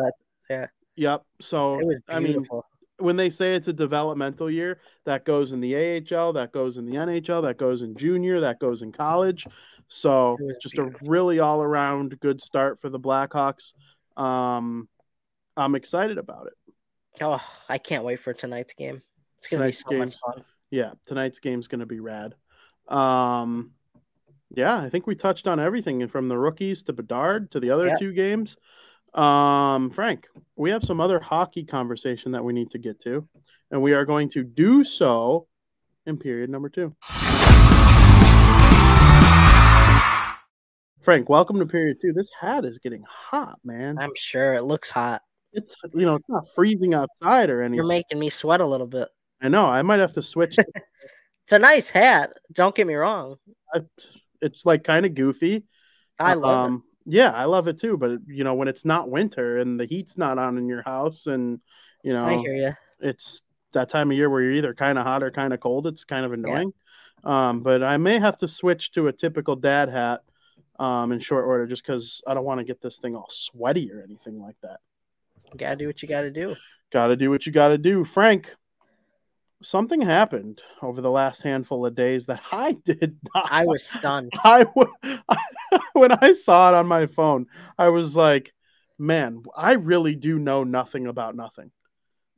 that's, 0.49 0.71
yep. 0.97 1.23
So 1.41 1.79
it 1.81 1.87
was 1.87 1.97
I 2.09 2.21
mean, 2.21 2.47
when 2.99 3.17
they 3.17 3.31
say 3.31 3.55
it's 3.55 3.69
a 3.69 3.73
developmental 3.73 4.51
year, 4.51 4.81
that 5.05 5.25
goes 5.25 5.53
in 5.53 5.61
the 5.61 5.75
AHL, 5.77 6.33
that 6.35 6.53
goes 6.53 6.77
in 6.77 6.87
the 6.87 6.95
NHL, 6.95 7.43
that 7.43 7.59
goes 7.59 7.83
in 7.83 7.97
junior, 7.97 8.41
that 8.41 8.59
goes 8.61 8.83
in 8.83 8.93
college. 8.93 9.47
So 9.89 10.37
It 10.41 10.45
was 10.45 10.57
just 10.63 10.75
beautiful. 10.75 11.07
a 11.07 11.11
really 11.11 11.39
all 11.41 11.63
around 11.63 12.19
good 12.21 12.41
start 12.41 12.81
for 12.81 12.89
the 12.89 12.99
Blackhawks. 12.99 13.73
Um, 14.17 14.89
I'm 15.57 15.75
excited 15.75 16.19
about 16.19 16.47
it. 16.49 16.55
oh, 17.23 17.41
I 17.69 17.79
can't 17.79 18.05
wait 18.05 18.21
for 18.21 18.33
tonight's 18.33 18.75
game. 18.75 19.03
It's 19.39 19.49
gonna 19.49 19.61
Tonight's 19.61 19.85
be 19.85 19.95
so 19.95 19.99
much 19.99 20.15
fun. 20.25 20.45
Yeah, 20.71 20.93
tonight's 21.07 21.39
game's 21.39 21.69
to 21.69 21.87
be 21.87 22.01
rad. 22.01 22.35
Um, 22.89 23.73
yeah, 24.57 24.77
I 24.79 24.89
think 24.89 25.07
we 25.07 25.15
touched 25.15 25.47
on 25.47 25.61
everything 25.61 26.09
from 26.09 26.29
the 26.29 26.39
rookies 26.39 26.83
to 26.85 26.93
Bedard 26.93 27.51
to 27.53 27.61
the 27.61 27.71
other 27.71 27.89
Yeah. 27.89 27.97
two 27.99 28.13
games. 28.13 28.57
Um, 29.15 29.91
Frank, 29.91 30.27
we 30.57 30.71
have 30.71 30.83
some 30.83 31.01
other 31.01 31.21
hockey 31.21 31.65
conversation 31.65 32.33
that 32.33 32.43
we 32.43 32.53
need 32.55 32.71
to 32.71 32.79
get 32.79 33.01
to, 33.03 33.29
and 33.71 33.83
we 33.83 33.93
are 33.93 34.05
going 34.07 34.31
to 34.31 34.43
do 34.43 34.83
so 34.83 35.47
in 36.07 36.17
period 36.19 36.49
number 36.51 36.71
two. 36.71 36.95
Frank, 41.03 41.29
welcome 41.29 41.59
to 41.61 41.67
period 41.67 41.99
two. 42.01 42.13
This 42.13 42.29
hat 42.41 42.65
is 42.65 42.79
getting 42.79 43.05
hot, 43.09 43.59
man. 43.63 43.97
I'm 43.99 44.11
sure 44.17 44.55
it 44.55 44.65
looks 44.65 44.91
hot. 44.91 45.23
It's 45.53 45.81
you 45.95 46.05
know 46.05 46.17
it's 46.17 46.29
not 46.29 46.45
freezing 46.55 46.95
outside 46.95 47.49
or 47.51 47.63
anything. 47.63 47.77
You're 47.77 47.87
making 47.87 48.19
me 48.19 48.29
sweat 48.31 48.61
a 48.61 48.67
little 48.67 48.87
bit. 48.89 49.09
I 49.41 49.49
know 49.49 49.67
I 49.67 49.83
might 49.83 50.01
have 50.01 50.15
to 50.15 50.23
switch. 50.23 50.57
It's 51.45 51.53
a 51.53 51.61
nice 51.61 51.91
hat. 51.91 52.33
Don't 52.53 52.75
get 52.75 52.89
me 52.89 52.95
wrong. 52.95 53.37
It's 54.41 54.67
like 54.67 54.85
kind 54.85 55.07
of 55.07 55.15
goofy. 55.15 55.65
I 56.19 56.35
love 56.35 56.67
um, 56.67 56.85
Yeah, 57.05 57.31
I 57.31 57.45
love 57.45 57.69
it 57.69 57.81
too. 57.81 57.97
But 57.97 58.21
you 58.27 58.45
know, 58.45 58.55
when 58.55 58.69
it's 58.69 58.85
not 58.85 59.11
winter 59.11 59.59
and 59.59 59.79
the 59.79 59.87
heat's 59.87 60.17
not 60.17 60.39
on 60.39 60.59
in 60.59 60.67
your 60.67 60.83
house, 60.83 61.27
and 61.27 61.61
you 62.03 62.13
know, 62.13 62.25
I 62.25 62.37
hear 62.39 62.55
you. 62.55 62.73
it's 63.01 63.43
that 63.73 63.91
time 63.91 64.11
of 64.11 64.17
year 64.17 64.31
where 64.31 64.43
you're 64.43 64.53
either 64.53 64.75
kind 64.75 64.99
of 64.99 65.05
hot 65.05 65.23
or 65.23 65.31
kind 65.31 65.53
of 65.53 65.61
cold. 65.61 65.87
It's 65.87 66.05
kind 66.05 66.25
of 66.25 66.33
annoying. 66.33 66.73
Um, 67.25 67.61
but 67.61 67.83
I 67.83 67.97
may 67.97 68.19
have 68.19 68.39
to 68.39 68.49
switch 68.49 68.93
to 68.93 69.09
a 69.09 69.13
typical 69.13 69.57
dad 69.57 69.89
hat 69.89 70.21
um, 70.79 71.13
in 71.13 71.21
short 71.21 71.45
order, 71.45 71.67
just 71.67 71.85
because 71.85 72.23
I 72.27 72.35
don't 72.35 72.45
want 72.45 72.61
to 72.61 72.65
get 72.65 72.81
this 72.81 72.99
thing 72.99 73.17
all 73.17 73.29
sweaty 73.31 73.91
or 73.93 74.03
anything 74.03 74.41
like 74.41 74.57
that. 74.63 74.79
gotta 75.57 75.77
do 75.77 75.87
what 75.87 76.03
you 76.03 76.09
gotta 76.09 76.31
do. 76.31 76.55
Got 76.93 77.09
to 77.09 77.17
do 77.17 77.31
what 77.31 77.47
you 77.47 77.53
got 77.53 77.69
to 77.69 77.79
do, 77.79 78.05
Frank. 78.05 78.51
Something 79.63 80.01
happened 80.03 80.61
over 80.83 81.01
the 81.01 81.11
last 81.11 81.43
handful 81.43 81.87
of 81.87 81.95
days 81.95 82.27
that 82.27 82.41
I 82.53 82.73
did 82.73 83.19
not. 83.35 83.49
I 83.51 83.65
was 83.65 83.85
stunned. 83.87 84.33
I 84.45 84.65
w- 84.65 84.93
when 85.93 86.13
I 86.13 86.33
saw 86.33 86.69
it 86.69 86.75
on 86.75 86.87
my 86.87 87.07
phone, 87.07 87.47
I 87.79 87.89
was 87.89 88.15
like, 88.15 88.53
"Man, 88.99 89.43
I 89.57 89.73
really 89.73 90.15
do 90.15 90.39
know 90.39 90.65
nothing 90.65 91.07
about 91.07 91.35
nothing." 91.37 91.71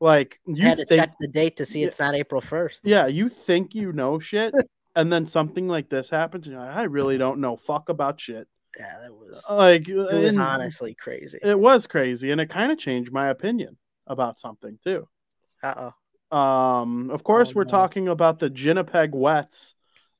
Like 0.00 0.38
I 0.46 0.52
you 0.52 0.68
had 0.68 0.78
to 0.78 0.86
think, 0.86 1.00
check 1.00 1.14
the 1.18 1.28
date 1.28 1.56
to 1.56 1.64
see 1.64 1.82
it's 1.82 1.98
not 1.98 2.14
April 2.14 2.40
first. 2.40 2.82
yeah, 2.84 3.06
you 3.08 3.28
think 3.28 3.74
you 3.74 3.92
know 3.92 4.20
shit, 4.20 4.54
and 4.94 5.12
then 5.12 5.26
something 5.26 5.66
like 5.66 5.88
this 5.88 6.08
happens, 6.08 6.46
and 6.46 6.54
you're 6.54 6.64
like, 6.64 6.76
"I 6.76 6.84
really 6.84 7.18
don't 7.18 7.40
know 7.40 7.56
fuck 7.56 7.88
about 7.88 8.20
shit." 8.20 8.46
Yeah, 8.78 8.96
that 9.02 9.12
was 9.12 9.42
Like 9.50 9.88
it 9.88 9.96
was 9.96 10.38
honestly 10.38 10.94
crazy. 10.94 11.38
it 11.42 11.58
was 11.58 11.88
crazy, 11.88 12.30
and 12.30 12.40
it 12.40 12.48
kind 12.48 12.70
of 12.70 12.78
changed 12.78 13.10
my 13.10 13.28
opinion 13.30 13.76
about 14.06 14.38
something 14.38 14.78
too. 14.84 15.08
Uh 15.62 15.74
oh. 15.76 15.92
Um, 16.30 17.10
of 17.10 17.24
course, 17.24 17.50
Oh, 17.50 17.52
we're 17.56 17.64
no. 17.64 17.70
talking 17.70 18.08
about 18.08 18.38
the 18.38 18.50
Winnipeg 18.50 19.14
Wets. 19.14 19.74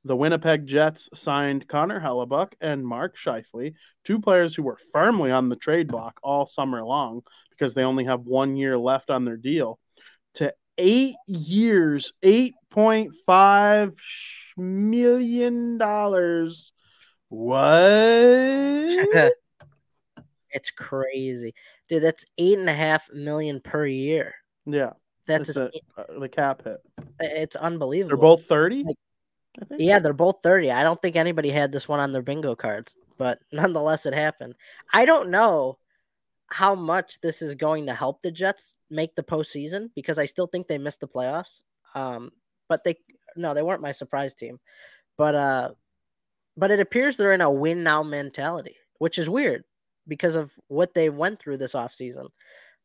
The 0.04 0.16
Winnipeg 0.16 0.66
Jets 0.66 1.09
signed 1.12 1.68
Connor 1.68 2.00
Hellebuyck 2.00 2.52
and 2.61 2.86
Mark 2.86 3.16
Scheifele, 3.18 3.74
two 4.04 4.20
players 4.20 4.54
who 4.54 4.62
were 4.62 4.78
firmly 4.92 5.30
on 5.30 5.48
the 5.48 5.56
trade 5.56 5.88
block 5.88 6.18
all 6.22 6.46
summer 6.46 6.82
long 6.84 7.22
because 7.50 7.74
they 7.74 7.82
only 7.82 8.04
have 8.04 8.20
one 8.20 8.56
year 8.56 8.78
left 8.78 9.11
on 9.11 9.24
their 9.24 9.36
deal, 9.36 9.78
to 10.34 10.54
eight 10.78 11.16
years, 11.26 12.12
eight 12.22 12.54
point 12.70 13.12
five 13.26 13.92
million 14.56 15.76
dollars. 15.78 16.72
What? 17.28 17.72
it's 20.50 20.70
crazy, 20.70 21.54
dude. 21.88 22.02
That's 22.02 22.24
eight 22.38 22.59
and 22.59 22.70
a 22.70 22.74
half 22.74 23.09
million 23.12 23.61
per 23.61 23.84
year. 23.84 24.34
yeah, 24.64 24.92
That's 25.29 25.49
just, 25.49 25.59
a, 25.59 25.70
uh, 25.97 26.18
the 26.18 26.29
cap 26.29 26.62
hit. 26.64 26.79
it's 27.20 27.57
unbelievable. 27.57 28.09
They're 28.16 28.37
both 28.37 28.47
thirty. 28.49 28.83
Like- 28.85 28.97
Yeah, 29.76 29.99
they're 29.99 30.12
both 30.12 30.37
30. 30.43 30.70
I 30.70 30.85
don't 30.85 31.03
think 31.03 31.16
anybody 31.16 31.51
had 31.51 31.72
this 31.72 31.89
one 31.89 31.99
on 31.99 32.12
their 32.12 32.22
bingo 32.22 32.55
cards, 32.55 32.95
but 33.16 33.41
nonetheless, 33.53 34.07
it 34.07 34.14
happened. 34.14 34.55
I 34.93 35.05
don't 35.05 35.31
know 35.31 35.79
how 36.47 36.74
much 36.74 37.20
this 37.20 37.43
is 37.43 37.55
going 37.55 37.87
to 37.87 37.95
help 37.95 38.22
the 38.22 38.31
Jets 38.31 38.76
make 38.89 39.14
the 39.16 39.22
postseason 39.22 39.91
because 39.95 40.18
I 40.18 40.26
still 40.26 40.47
think 40.47 40.66
they 40.68 40.79
missed 40.79 41.01
the 41.01 41.09
playoffs. 41.09 41.62
Um, 41.95 42.31
but 42.68 42.85
they 42.85 42.97
no, 43.37 43.53
they 43.55 43.62
weren't 43.62 43.83
my 43.83 43.93
surprise 43.93 44.35
team. 44.35 44.59
But 45.16 45.35
uh, 45.35 45.70
but 46.57 46.70
it 46.70 46.81
appears 46.81 47.16
they're 47.16 47.33
in 47.33 47.41
a 47.41 47.51
win 47.51 47.83
now 47.83 48.03
mentality, 48.03 48.76
which 48.99 49.18
is 49.18 49.29
weird 49.29 49.64
because 50.07 50.37
of 50.37 50.53
what 50.68 50.95
they 50.95 51.11
went 51.11 51.39
through 51.39 51.57
this 51.59 51.72
offseason. 51.74 52.29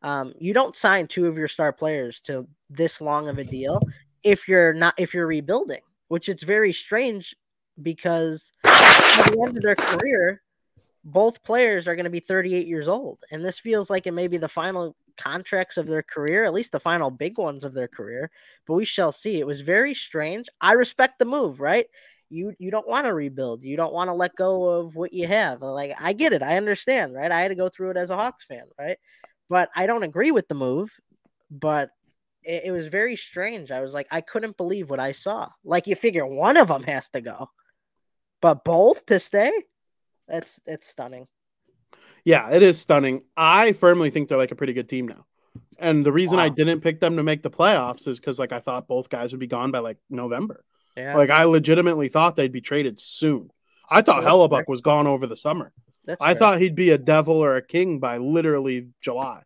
Um, 0.03 0.33
you 0.37 0.53
don't 0.53 0.75
sign 0.75 1.07
two 1.07 1.27
of 1.27 1.37
your 1.37 1.47
star 1.47 1.71
players 1.71 2.19
to 2.21 2.47
this 2.69 2.99
long 2.99 3.29
of 3.29 3.37
a 3.37 3.43
deal 3.43 3.81
if 4.23 4.47
you're 4.47 4.73
not 4.73 4.93
if 4.97 5.13
you're 5.13 5.27
rebuilding, 5.27 5.81
which 6.07 6.29
it's 6.29 6.43
very 6.43 6.73
strange 6.73 7.35
because 7.81 8.51
at 8.63 9.25
the 9.25 9.43
end 9.45 9.57
of 9.57 9.63
their 9.63 9.75
career, 9.75 10.41
both 11.03 11.43
players 11.43 11.87
are 11.87 11.95
going 11.95 12.05
to 12.05 12.09
be 12.09 12.19
38 12.19 12.67
years 12.67 12.87
old, 12.87 13.19
and 13.31 13.43
this 13.43 13.59
feels 13.59 13.89
like 13.89 14.07
it 14.07 14.13
may 14.13 14.27
be 14.27 14.37
the 14.37 14.47
final 14.47 14.95
contracts 15.17 15.77
of 15.77 15.87
their 15.87 16.03
career, 16.03 16.43
at 16.43 16.53
least 16.53 16.71
the 16.71 16.79
final 16.79 17.11
big 17.11 17.37
ones 17.37 17.63
of 17.63 17.73
their 17.73 17.87
career. 17.87 18.31
But 18.65 18.75
we 18.75 18.85
shall 18.85 19.11
see. 19.11 19.39
It 19.39 19.47
was 19.47 19.61
very 19.61 19.93
strange. 19.93 20.47
I 20.61 20.73
respect 20.73 21.19
the 21.19 21.25
move, 21.25 21.59
right? 21.59 21.85
You 22.29 22.53
you 22.57 22.71
don't 22.71 22.87
want 22.87 23.05
to 23.05 23.13
rebuild. 23.13 23.63
You 23.63 23.77
don't 23.77 23.93
want 23.93 24.09
to 24.09 24.13
let 24.13 24.35
go 24.35 24.69
of 24.69 24.95
what 24.95 25.13
you 25.13 25.27
have. 25.27 25.61
Like 25.61 25.93
I 25.99 26.13
get 26.13 26.33
it. 26.33 26.41
I 26.41 26.57
understand, 26.57 27.13
right? 27.13 27.31
I 27.31 27.41
had 27.41 27.49
to 27.49 27.55
go 27.55 27.69
through 27.69 27.91
it 27.91 27.97
as 27.97 28.09
a 28.09 28.15
Hawks 28.15 28.45
fan, 28.45 28.65
right? 28.79 28.97
But 29.53 29.69
I 29.75 29.85
don't 29.85 30.01
agree 30.01 30.31
with 30.31 30.47
the 30.47 30.55
move. 30.55 30.89
But 31.51 31.91
it, 32.43 32.63
it 32.65 32.71
was 32.71 32.87
very 32.87 33.15
strange. 33.15 33.69
I 33.69 33.81
was 33.81 33.93
like, 33.93 34.07
I 34.09 34.21
couldn't 34.21 34.57
believe 34.57 34.89
what 34.89 34.99
I 34.99 35.11
saw. 35.11 35.49
Like 35.63 35.85
you 35.85 35.95
figure 35.95 36.25
one 36.25 36.57
of 36.57 36.69
them 36.69 36.81
has 36.81 37.07
to 37.09 37.21
go, 37.21 37.51
but 38.41 38.63
both 38.63 39.05
to 39.05 39.19
stay. 39.19 39.51
That's 40.27 40.59
it's 40.65 40.87
stunning. 40.87 41.27
Yeah, 42.25 42.49
it 42.49 42.63
is 42.63 42.79
stunning. 42.79 43.25
I 43.37 43.73
firmly 43.73 44.09
think 44.09 44.27
they're 44.27 44.39
like 44.39 44.49
a 44.49 44.55
pretty 44.55 44.73
good 44.73 44.89
team 44.89 45.07
now. 45.07 45.27
And 45.77 46.03
the 46.03 46.11
reason 46.11 46.39
I 46.39 46.49
didn't 46.49 46.81
pick 46.81 46.99
them 46.99 47.17
to 47.17 47.23
make 47.23 47.43
the 47.43 47.51
playoffs 47.51 48.07
is 48.07 48.19
because 48.19 48.39
like 48.39 48.53
I 48.53 48.59
thought 48.59 48.87
both 48.87 49.07
guys 49.07 49.33
would 49.33 49.39
be 49.39 49.45
gone 49.45 49.69
by 49.69 49.79
like 49.79 49.97
November. 50.09 50.65
Yeah, 50.97 51.15
Like 51.15 51.29
I 51.29 51.43
legitimately 51.43 52.07
thought 52.07 52.35
they'd 52.35 52.51
be 52.51 52.61
traded 52.61 52.99
soon. 52.99 53.51
I 53.87 54.01
thought 54.01 54.23
Hellebuyck 54.23 54.67
was 54.67 54.81
gone 54.81 55.05
over 55.05 55.27
the 55.27 55.37
summer. 55.37 55.71
That's 56.05 56.21
I 56.21 56.33
fair. 56.33 56.39
thought 56.39 56.59
he'd 56.61 56.75
be 56.75 56.89
a 56.91 56.97
devil 56.97 57.35
or 57.37 57.55
a 57.55 57.65
king 57.65 57.99
by 57.99 58.17
literally 58.17 58.89
July. 59.01 59.43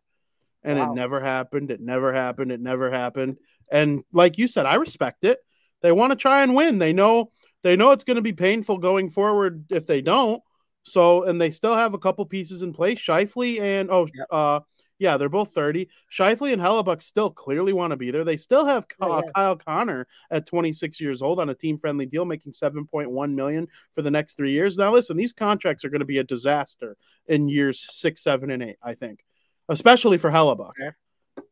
And 0.64 0.78
Wow. 0.78 0.92
it 0.92 0.94
never 0.96 1.20
happened. 1.20 1.70
It 1.70 1.80
never 1.80 2.12
happened. 2.12 2.50
It 2.52 2.60
never 2.60 2.90
happened. 2.90 3.36
And 3.70 4.02
like 4.12 4.38
you 4.38 4.46
said, 4.48 4.66
I 4.66 4.74
respect 4.74 5.24
it. 5.24 5.38
They 5.82 5.92
want 5.92 6.10
to 6.12 6.16
try 6.16 6.42
and 6.42 6.54
win. 6.54 6.78
They 6.78 6.92
know 6.92 7.30
they 7.62 7.76
know 7.76 7.90
it's 7.92 8.04
going 8.04 8.16
to 8.16 8.22
be 8.22 8.32
painful 8.32 8.78
going 8.78 9.10
forward 9.10 9.64
if 9.70 9.86
they 9.86 10.00
don't. 10.00 10.42
So, 10.84 11.24
and 11.24 11.40
they 11.40 11.50
still 11.50 11.74
have 11.74 11.94
a 11.94 11.98
couple 11.98 12.24
pieces 12.24 12.62
in 12.62 12.72
place. 12.72 12.98
Scheifele 12.98 13.60
and 13.60 13.90
oh, 13.90 14.06
Yep. 14.14 14.26
uh, 14.30 14.60
yeah, 14.98 15.16
they're 15.16 15.28
both 15.28 15.54
30. 15.54 15.88
Scheifele 16.10 16.52
and 16.52 16.60
Hellebuyck 16.60 17.02
still 17.02 17.30
clearly 17.30 17.72
want 17.72 17.92
to 17.92 17.96
be 17.96 18.10
there. 18.10 18.24
They 18.24 18.36
still 18.36 18.66
have 18.66 18.86
Oh, 19.00 19.22
yeah. 19.24 19.30
Kyle 19.34 19.56
Connor 19.56 20.06
at 20.30 20.46
26 20.46 21.00
years 21.00 21.22
old 21.22 21.40
on 21.40 21.50
a 21.50 21.54
team 21.54 21.78
friendly 21.78 22.06
deal, 22.06 22.24
making 22.24 22.52
7.1 22.52 23.34
million 23.34 23.68
for 23.94 24.02
the 24.02 24.10
next 24.10 24.36
three 24.36 24.50
years. 24.50 24.76
Now, 24.76 24.92
listen, 24.92 25.16
these 25.16 25.32
contracts 25.32 25.84
are 25.84 25.90
going 25.90 26.00
to 26.00 26.04
be 26.04 26.18
a 26.18 26.24
disaster 26.24 26.96
in 27.26 27.48
years 27.48 27.86
six, 27.90 28.22
seven, 28.22 28.50
and 28.50 28.62
eight, 28.62 28.76
I 28.82 28.94
think, 28.94 29.24
especially 29.68 30.18
for 30.18 30.30
Hellebuyck. 30.30 30.72
Fair. 30.76 30.96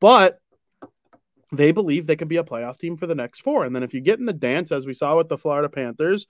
But 0.01 0.41
they 1.53 1.71
believe 1.71 2.07
they 2.07 2.17
could 2.17 2.29
be 2.29 2.39
a 2.39 2.45
playoff 2.45 2.79
team 2.79 2.97
for 2.97 3.07
the 3.07 3.15
next 3.15 3.43
four. 3.43 3.65
And 3.65 3.75
then 3.75 3.85
if 3.85 3.95
you 3.95 4.01
get 4.01 4.19
in 4.19 4.27
the 4.27 4.33
dance, 4.33 4.73
as 4.73 4.87
we 4.87 4.95
saw 4.95 5.17
with 5.17 5.29
the 5.29 5.39
Florida 5.39 5.69
Panthers, 5.69 6.27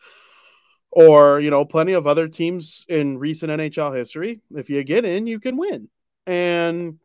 or 0.91 1.41
you 1.41 1.51
know, 1.51 1.65
plenty 1.65 1.95
of 1.95 2.07
other 2.07 2.29
teams 2.29 2.85
in 2.89 3.19
recent 3.19 3.51
NHL 3.51 3.97
history, 3.97 4.41
if 4.55 4.69
you 4.69 4.85
get 4.85 5.05
in, 5.05 5.27
you 5.27 5.41
can 5.41 5.57
win. 5.57 5.89
And 6.27 6.99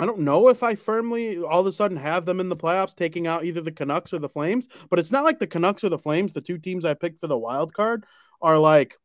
I 0.00 0.06
don't 0.06 0.20
know 0.20 0.48
if 0.48 0.62
I 0.62 0.74
firmly 0.74 1.42
all 1.42 1.60
of 1.60 1.66
a 1.66 1.72
sudden 1.72 1.96
have 1.98 2.24
them 2.24 2.40
in 2.40 2.48
the 2.48 2.56
playoffs, 2.56 2.94
taking 2.94 3.26
out 3.26 3.44
either 3.44 3.60
the 3.60 3.70
Canucks 3.70 4.14
or 4.14 4.18
the 4.18 4.30
Flames. 4.30 4.66
But 4.88 4.98
it's 4.98 5.12
not 5.12 5.24
like 5.24 5.38
the 5.38 5.46
Canucks 5.46 5.84
or 5.84 5.90
the 5.90 5.98
Flames, 5.98 6.32
the 6.32 6.40
two 6.40 6.56
teams 6.56 6.86
I 6.86 6.94
picked 6.94 7.18
for 7.18 7.26
the 7.26 7.36
wild 7.36 7.74
card, 7.74 8.06
are 8.40 8.58
like 8.58 8.96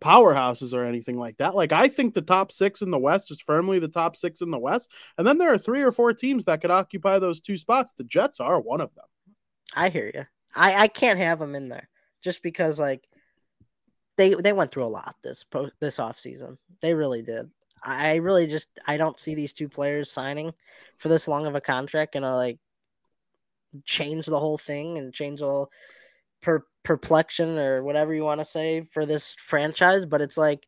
powerhouses 0.00 0.74
or 0.74 0.84
anything 0.84 1.18
like 1.18 1.38
that. 1.38 1.54
Like 1.54 1.72
I 1.72 1.88
think 1.88 2.12
the 2.12 2.20
top 2.20 2.52
six 2.52 2.82
in 2.82 2.90
the 2.90 2.98
West 2.98 3.30
is 3.30 3.40
firmly 3.40 3.78
the 3.78 3.88
top 3.88 4.16
six 4.16 4.42
in 4.42 4.50
the 4.50 4.58
West, 4.58 4.92
and 5.16 5.26
then 5.26 5.38
there 5.38 5.52
are 5.52 5.58
three 5.58 5.80
or 5.80 5.92
four 5.92 6.12
teams 6.12 6.44
that 6.44 6.60
could 6.60 6.70
occupy 6.70 7.18
those 7.18 7.40
two 7.40 7.56
spots. 7.56 7.94
The 7.94 8.04
Jets 8.04 8.38
are 8.38 8.60
one 8.60 8.82
of 8.82 8.94
them. 8.94 9.06
I 9.74 9.88
hear 9.88 10.10
you. 10.12 10.26
I 10.54 10.74
I 10.74 10.88
can't 10.88 11.18
have 11.18 11.38
them 11.38 11.54
in 11.54 11.70
there 11.70 11.88
just 12.22 12.42
because 12.42 12.78
like 12.78 13.08
they 14.16 14.34
they 14.34 14.52
went 14.52 14.70
through 14.70 14.84
a 14.84 14.88
lot 14.88 15.16
this 15.22 15.44
pro 15.44 15.70
this 15.80 15.98
off 15.98 16.18
season. 16.18 16.58
They 16.82 16.92
really 16.92 17.22
did. 17.22 17.50
I 17.82 18.12
I 18.12 18.14
really 18.16 18.46
just 18.46 18.68
I 18.86 18.96
don't 18.96 19.18
see 19.18 19.34
these 19.34 19.52
two 19.52 19.68
players 19.68 20.10
signing 20.10 20.52
for 20.98 21.08
this 21.08 21.28
long 21.28 21.46
of 21.46 21.54
a 21.54 21.60
contract 21.60 22.14
and 22.14 22.24
like 22.24 22.58
change 23.84 24.26
the 24.26 24.38
whole 24.38 24.58
thing 24.58 24.98
and 24.98 25.14
change 25.14 25.40
the 25.40 25.66
per 26.42 26.64
perplexion 26.82 27.58
or 27.58 27.82
whatever 27.82 28.14
you 28.14 28.24
want 28.24 28.40
to 28.40 28.44
say 28.44 28.82
for 28.92 29.06
this 29.06 29.34
franchise. 29.38 30.06
But 30.06 30.22
it's 30.22 30.36
like 30.36 30.66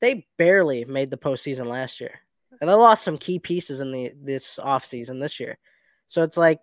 they 0.00 0.26
barely 0.38 0.84
made 0.84 1.10
the 1.10 1.16
postseason 1.16 1.66
last 1.66 2.00
year. 2.00 2.20
And 2.60 2.70
they 2.70 2.74
lost 2.74 3.04
some 3.04 3.18
key 3.18 3.38
pieces 3.38 3.80
in 3.80 3.92
the 3.92 4.12
this 4.16 4.58
offseason 4.62 5.20
this 5.20 5.38
year. 5.40 5.58
So 6.06 6.22
it's 6.22 6.36
like, 6.36 6.60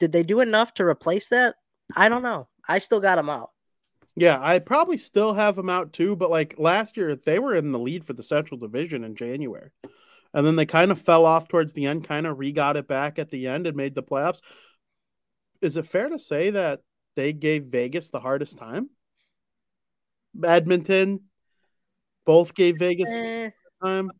did 0.00 0.12
they 0.12 0.22
do 0.22 0.40
enough 0.40 0.74
to 0.74 0.84
replace 0.84 1.28
that? 1.28 1.54
I 1.94 2.08
don't 2.08 2.22
know. 2.22 2.48
I 2.66 2.80
still 2.80 3.00
got 3.00 3.16
them 3.16 3.30
out. 3.30 3.50
Yeah, 4.16 4.38
I 4.40 4.58
probably 4.60 4.96
still 4.96 5.34
have 5.34 5.56
them 5.56 5.68
out 5.68 5.92
too, 5.92 6.16
but 6.16 6.30
like 6.30 6.54
last 6.56 6.96
year 6.96 7.14
they 7.16 7.38
were 7.38 7.54
in 7.54 7.70
the 7.70 7.78
lead 7.78 8.04
for 8.04 8.14
the 8.14 8.22
Central 8.22 8.58
Division 8.58 9.04
in 9.04 9.14
January. 9.14 9.70
And 10.32 10.46
then 10.46 10.56
they 10.56 10.66
kind 10.66 10.90
of 10.90 11.00
fell 11.00 11.26
off 11.26 11.48
towards 11.48 11.74
the 11.74 11.86
end, 11.86 12.08
kind 12.08 12.26
of 12.26 12.38
re-got 12.38 12.76
it 12.76 12.88
back 12.88 13.18
at 13.18 13.30
the 13.30 13.46
end 13.46 13.66
and 13.66 13.76
made 13.76 13.94
the 13.94 14.02
playoffs. 14.02 14.40
Is 15.60 15.76
it 15.76 15.86
fair 15.86 16.08
to 16.08 16.18
say 16.18 16.50
that 16.50 16.80
they 17.14 17.32
gave 17.32 17.66
Vegas 17.66 18.10
the 18.10 18.20
hardest 18.20 18.58
time? 18.58 18.90
Edmonton 20.42 21.20
both 22.24 22.54
gave 22.54 22.78
Vegas 22.78 23.10
the 23.10 23.16
Eh, 23.16 23.50
time. 23.82 24.10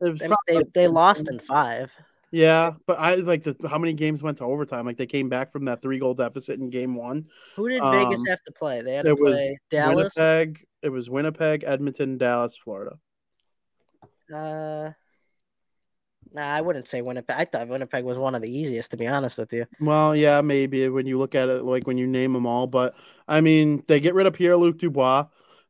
It 0.00 0.12
was 0.12 0.22
I 0.22 0.28
mean, 0.28 0.36
they, 0.46 0.62
they 0.74 0.88
lost 0.88 1.28
in 1.28 1.38
five. 1.40 1.92
Yeah, 2.30 2.74
but 2.86 2.98
I 2.98 3.14
like 3.16 3.42
the 3.42 3.56
how 3.68 3.78
many 3.78 3.94
games 3.94 4.22
went 4.22 4.38
to 4.38 4.44
overtime? 4.44 4.84
Like 4.84 4.98
they 4.98 5.06
came 5.06 5.28
back 5.28 5.50
from 5.50 5.64
that 5.64 5.80
three 5.80 5.98
goal 5.98 6.14
deficit 6.14 6.60
in 6.60 6.68
game 6.68 6.94
one. 6.94 7.26
Who 7.56 7.68
did 7.68 7.82
Vegas 7.82 8.20
Um, 8.20 8.26
have 8.26 8.42
to 8.42 8.52
play? 8.52 8.82
They 8.82 8.94
had 8.94 9.06
to 9.06 9.16
play 9.16 9.58
Dallas. 9.70 10.14
Winnipeg. 10.16 10.64
It 10.82 10.90
was 10.90 11.08
Winnipeg, 11.08 11.64
Edmonton, 11.66 12.18
Dallas, 12.18 12.56
Florida. 12.56 12.98
Uh, 14.32 14.90
nah, 16.32 16.52
I 16.52 16.60
wouldn't 16.60 16.86
say 16.86 17.00
Winnipeg. 17.00 17.34
I 17.36 17.46
thought 17.46 17.68
Winnipeg 17.68 18.04
was 18.04 18.18
one 18.18 18.34
of 18.34 18.42
the 18.42 18.50
easiest, 18.50 18.90
to 18.90 18.96
be 18.98 19.06
honest 19.06 19.38
with 19.38 19.52
you. 19.52 19.66
Well, 19.80 20.14
yeah, 20.14 20.42
maybe 20.42 20.88
when 20.88 21.06
you 21.06 21.18
look 21.18 21.34
at 21.34 21.48
it, 21.48 21.64
like 21.64 21.86
when 21.86 21.96
you 21.98 22.06
name 22.06 22.34
them 22.34 22.46
all, 22.46 22.66
but 22.66 22.94
I 23.26 23.40
mean, 23.40 23.82
they 23.88 24.00
get 24.00 24.14
rid 24.14 24.26
of 24.26 24.34
Pierre 24.34 24.56
Luc 24.56 24.78
Dubois, 24.78 25.26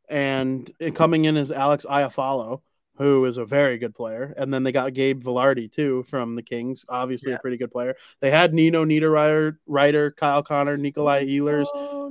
and 0.08 0.70
and 0.80 0.94
coming 0.94 1.24
in 1.24 1.36
is 1.36 1.52
Alex 1.52 1.86
Iafallo, 1.88 2.62
who 2.98 3.24
is 3.24 3.38
a 3.38 3.44
very 3.44 3.78
good 3.78 3.94
player, 3.94 4.34
and 4.36 4.52
then 4.52 4.62
they 4.64 4.72
got 4.72 4.92
Gabe 4.92 5.22
Vilardi 5.22 5.70
too 5.70 6.02
from 6.02 6.34
the 6.34 6.42
Kings, 6.42 6.84
obviously 6.88 7.30
Yeah. 7.32 7.36
a 7.36 7.40
pretty 7.40 7.56
good 7.56 7.70
player. 7.70 7.94
They 8.20 8.30
had 8.30 8.52
Nino 8.52 8.84
Niederreiter, 8.84 9.56
Ryder, 9.66 10.10
Kyle 10.10 10.42
Connor, 10.42 10.76
Nikolai 10.76 11.24
Ehlers, 11.26 11.66
Oh, 11.72 12.04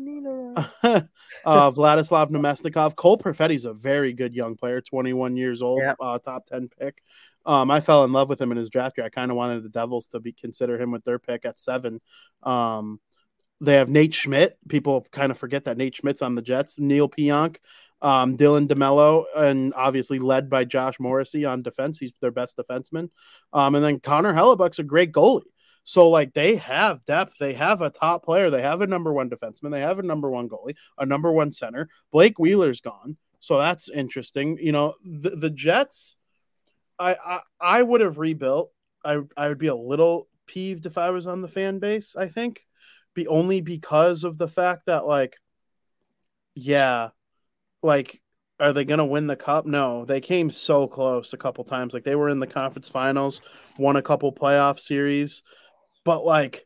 uh, 1.45 1.71
Vladislav 1.71 2.29
Namestnikov. 2.31 2.95
Cole 2.95 3.17
Perfetti's 3.17 3.65
a 3.65 3.73
very 3.73 4.13
good 4.13 4.33
young 4.33 4.55
player, 4.55 4.81
21 4.81 5.37
years 5.37 5.61
old, 5.61 5.81
Yep. 5.81 5.97
uh, 5.99 6.19
top 6.19 6.45
10 6.45 6.69
pick. 6.79 7.03
Um, 7.45 7.69
I 7.69 7.79
fell 7.79 8.03
in 8.03 8.11
love 8.11 8.29
with 8.29 8.41
him 8.41 8.51
in 8.51 8.57
his 8.57 8.69
draft 8.69 8.97
year. 8.97 9.05
I 9.05 9.09
kind 9.09 9.29
of 9.31 9.37
wanted 9.37 9.63
the 9.63 9.69
Devils 9.69 10.07
to 10.07 10.19
be 10.19 10.33
consider 10.33 10.81
him 10.81 10.91
with 10.91 11.03
their 11.03 11.19
pick 11.19 11.45
at 11.45 11.59
seven. 11.59 12.01
Um, 12.43 12.99
they 13.61 13.75
have 13.75 13.89
Nate 13.89 14.13
Schmidt. 14.13 14.57
People 14.67 15.05
kind 15.11 15.31
of 15.31 15.37
forget 15.37 15.63
that 15.65 15.77
Nate 15.77 15.95
Schmidt's 15.95 16.21
on 16.21 16.35
the 16.35 16.41
Jets. 16.41 16.77
Neal 16.77 17.09
Pionk, 17.09 17.57
um, 18.01 18.37
Dylan 18.37 18.67
DeMelo, 18.67 19.25
and 19.35 19.73
obviously 19.75 20.19
led 20.19 20.49
by 20.49 20.65
Josh 20.65 20.99
Morrissey 20.99 21.45
on 21.45 21.63
defense. 21.63 21.99
He's 21.99 22.13
their 22.21 22.31
best 22.31 22.57
defenseman. 22.57 23.09
Um, 23.53 23.75
and 23.75 23.83
then 23.83 23.99
Connor 23.99 24.33
Hellebuyck's 24.33 24.79
a 24.79 24.83
great 24.83 25.11
goalie. 25.11 25.43
So 25.83 26.09
like 26.09 26.33
they 26.33 26.57
have 26.57 27.05
depth, 27.05 27.37
they 27.39 27.53
have 27.53 27.81
a 27.81 27.89
top 27.89 28.25
player, 28.25 28.49
they 28.49 28.61
have 28.61 28.81
a 28.81 28.87
number 28.87 29.13
one 29.13 29.29
defenseman, 29.29 29.71
they 29.71 29.79
have 29.79 29.99
a 29.99 30.03
number 30.03 30.29
one 30.29 30.49
goalie, 30.49 30.75
a 30.97 31.05
number 31.05 31.31
one 31.31 31.53
center. 31.53 31.87
Blake 32.11 32.37
Wheeler's 32.37 32.81
gone, 32.81 33.15
so 33.39 33.57
that's 33.57 33.89
interesting. 33.89 34.57
You 34.59 34.73
know, 34.73 34.95
the, 35.05 35.29
the 35.29 35.49
Jets, 35.49 36.17
I, 36.99 37.15
I 37.15 37.39
I 37.61 37.81
would 37.81 38.01
have 38.01 38.17
rebuilt. 38.17 38.73
I 39.05 39.19
I 39.37 39.47
would 39.47 39.59
be 39.59 39.67
a 39.67 39.75
little 39.75 40.27
peeved 40.45 40.85
if 40.85 40.97
I 40.97 41.11
was 41.11 41.25
on 41.25 41.41
the 41.41 41.47
fan 41.47 41.79
base. 41.79 42.17
I 42.17 42.27
think, 42.27 42.65
be 43.13 43.25
only 43.27 43.61
because 43.61 44.25
of 44.25 44.37
the 44.37 44.49
fact 44.49 44.87
that 44.87 45.07
like, 45.07 45.37
yeah, 46.53 47.11
like. 47.87 48.21
Are 48.59 48.73
they 48.73 48.85
going 48.85 48.97
to 48.97 49.05
win 49.05 49.27
the 49.27 49.35
cup? 49.35 49.67
No, 49.67 50.03
they 50.03 50.19
came 50.19 50.49
so 50.49 50.87
close 50.87 51.31
a 51.31 51.37
couple 51.37 51.63
times. 51.63 51.93
Like 51.93 52.03
they 52.03 52.15
were 52.15 52.29
in 52.29 52.39
the 52.39 52.47
conference 52.47 52.89
finals, 52.89 53.39
won 53.77 53.97
a 53.97 54.01
couple 54.01 54.33
playoff 54.33 54.79
series, 54.79 55.43
but 56.03 56.25
like 56.25 56.65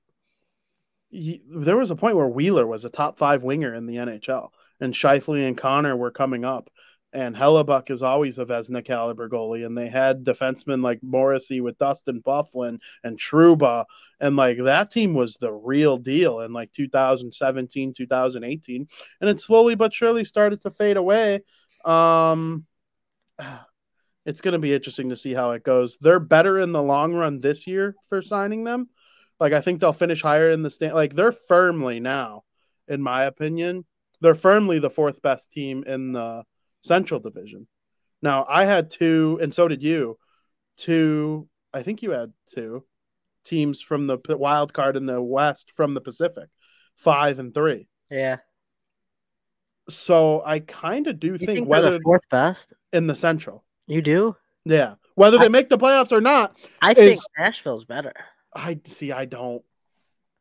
there 1.12 1.76
was 1.76 1.92
a 1.92 1.98
point 1.98 2.16
where 2.16 2.30
Wheeler 2.30 2.66
was 2.66 2.86
a 2.86 2.90
top 2.90 3.18
five 3.18 3.44
winger 3.44 3.76
in 3.76 3.88
the 3.88 3.98
NHL, 3.98 4.52
and 4.80 4.94
Scheifele 4.94 5.46
and 5.46 5.58
Connor 5.58 5.98
were 5.98 6.12
coming 6.12 6.46
up, 6.46 6.70
and 7.14 7.36
Hellebuyck 7.36 7.90
is 7.90 8.04
always 8.04 8.38
a 8.38 8.46
Vezina 8.46 8.84
caliber 8.84 9.28
goalie, 9.28 9.66
and 9.66 9.78
they 9.78 9.90
had 9.90 10.24
defensemen 10.24 10.82
like 10.82 11.00
Morrissey 11.04 11.60
with 11.60 11.78
Dustin 11.78 12.22
Byfuglien 12.22 12.80
and 13.04 13.18
Trouba, 13.18 13.86
and 14.20 14.36
like 14.36 14.58
that 14.64 14.92
team 14.92 15.14
was 15.14 15.36
the 15.36 15.52
real 15.52 15.98
deal 15.98 16.40
in 16.42 16.54
like 16.54 16.72
2017, 16.74 17.94
2018, 17.94 18.88
and 19.20 19.30
it 19.30 19.40
slowly 19.40 19.76
but 19.76 19.94
surely 19.94 20.24
started 20.24 20.62
to 20.62 20.72
fade 20.72 20.98
away. 20.98 21.42
Um, 21.84 22.66
it's 24.26 24.42
going 24.42 24.54
to 24.54 24.60
be 24.60 24.74
interesting 24.74 25.10
to 25.10 25.16
see 25.16 25.34
how 25.34 25.52
it 25.52 25.64
goes. 25.64 25.98
They're 26.00 26.20
better 26.20 26.60
in 26.60 26.72
the 26.72 26.84
long 26.84 27.14
run 27.14 27.42
this 27.42 27.68
year 27.68 27.96
for 28.08 28.22
signing 28.22 28.64
them. 28.64 28.88
Like 29.40 29.54
I 29.54 29.62
think 29.62 29.82
they'll 29.82 29.94
finish 29.94 30.22
higher 30.22 30.50
in 30.50 30.62
the 30.62 30.70
stand. 30.70 30.94
Like 30.94 31.16
they're 31.16 31.32
firmly 31.32 32.00
now, 32.00 32.44
in 32.88 33.02
my 33.02 33.26
opinion, 33.26 33.86
they're 34.22 34.36
firmly 34.36 34.78
the 34.80 34.90
fourth 34.90 35.22
best 35.22 35.52
team 35.52 35.84
in 35.86 36.14
the 36.14 36.44
Central 36.82 37.20
Division. 37.20 37.68
Now 38.22 38.46
I 38.48 38.66
had 38.66 38.90
two, 38.92 39.40
and 39.42 39.54
so 39.54 39.68
did 39.68 39.82
you. 39.84 40.18
Two, 40.78 41.48
I 41.74 41.82
think 41.84 42.02
you 42.02 42.12
had 42.12 42.34
two 42.54 42.84
teams 43.46 43.82
from 43.82 44.08
the 44.08 44.18
wild 44.30 44.74
card 44.74 44.96
in 44.98 45.06
the 45.06 45.22
West 45.22 45.72
from 45.76 45.94
the 45.94 46.02
Pacific, 46.02 46.48
five 46.96 47.40
and 47.40 47.54
three. 47.54 47.88
Yeah. 48.10 48.38
So 49.90 50.42
I 50.46 50.60
kind 50.60 51.08
of 51.08 51.20
do 51.20 51.38
think, 51.38 51.50
think, 51.52 51.68
whether 51.68 51.92
the 51.92 52.00
fourth 52.00 52.22
best? 52.30 52.74
in 52.94 53.08
the 53.08 53.16
Central, 53.16 53.64
You 53.88 54.02
do? 54.02 54.36
yeah, 54.64 54.96
whether 55.16 55.38
they 55.38 55.46
I- 55.46 55.50
make 55.50 55.70
the 55.70 55.78
playoffs 55.78 56.12
or 56.12 56.22
not, 56.22 56.58
I 56.82 56.94
think 56.94 57.20
Nashville's 57.38 57.86
better. 57.86 58.14
I 58.56 58.80
see. 58.86 59.12
I 59.12 59.26
don't. 59.26 59.64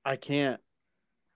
I 0.04 0.16
can't. 0.16 0.60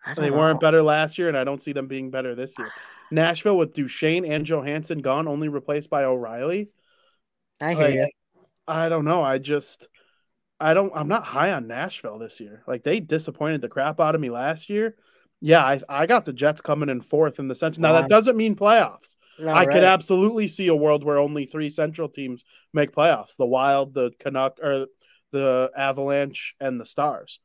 I 0.05 0.15
They 0.15 0.29
know. 0.31 0.37
weren't 0.39 0.61
better 0.61 0.83
last 0.83 1.19
year, 1.19 1.29
and 1.29 1.37
I 1.37 1.45
don't 1.45 1.63
see 1.63 1.73
them 1.73 1.87
being 1.89 2.11
better 2.11 2.35
this 2.35 2.55
year. 2.59 2.71
Nashville 3.11 3.57
with 3.57 3.73
Duchene 3.75 4.25
and 4.25 4.47
Johansen 4.47 5.01
gone, 5.03 5.29
only 5.29 5.49
replaced 5.49 5.91
by 5.91 6.05
O'Reilly. 6.05 6.71
I 7.61 7.75
hear 7.75 7.85
Like, 7.85 7.95
you. 7.95 8.09
I 8.67 8.89
don't 8.89 9.05
know. 9.05 9.23
I 9.23 9.39
just, 9.39 9.89
I 10.59 10.75
don't. 10.75 10.93
I'm 10.95 11.09
not 11.09 11.25
high 11.25 11.53
on 11.53 11.67
Nashville 11.67 12.19
this 12.19 12.41
year. 12.41 12.63
Like 12.67 12.83
they 12.83 13.01
disappointed 13.01 13.61
the 13.61 13.69
crap 13.69 14.01
out 14.01 14.15
of 14.15 14.21
me 14.21 14.31
last 14.31 14.71
year. 14.71 14.97
Yeah, 15.41 15.63
I, 15.63 15.81
I 15.89 16.07
got 16.07 16.25
the 16.25 16.33
Jets 16.33 16.63
coming 16.63 16.89
in 16.89 17.01
fourth 17.03 17.39
in 17.39 17.49
the 17.49 17.55
Central. 17.55 17.83
Now 17.83 17.93
Wow. 17.93 18.01
that 18.03 18.11
doesn't 18.11 18.37
mean 18.37 18.57
playoffs. 18.57 19.17
No, 19.39 19.53
I 19.53 19.67
could 19.67 19.85
absolutely 19.85 20.49
see 20.49 20.69
a 20.69 20.75
world 20.77 21.05
where 21.05 21.19
only 21.19 21.45
three 21.45 21.69
Central 21.71 22.09
teams 22.09 22.45
make 22.73 22.93
playoffs: 22.93 23.37
the 23.37 23.47
Wild, 23.47 23.93
the 23.93 24.13
Canuck, 24.21 24.59
or 24.63 24.87
the 25.33 25.71
Avalanche, 25.77 26.55
and 26.61 26.81
the 26.81 26.87
Stars. 26.87 27.41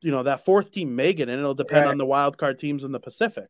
you 0.00 0.12
know, 0.12 0.22
that 0.22 0.44
fourth 0.44 0.70
team 0.70 0.94
may 0.94 1.12
get 1.12 1.28
in. 1.28 1.38
It'll 1.38 1.54
depend 1.54 1.86
Right. 1.86 1.90
on 1.90 1.98
the 1.98 2.06
wild 2.06 2.38
card 2.38 2.58
teams 2.60 2.84
in 2.84 2.92
the 2.92 3.00
Pacific. 3.00 3.48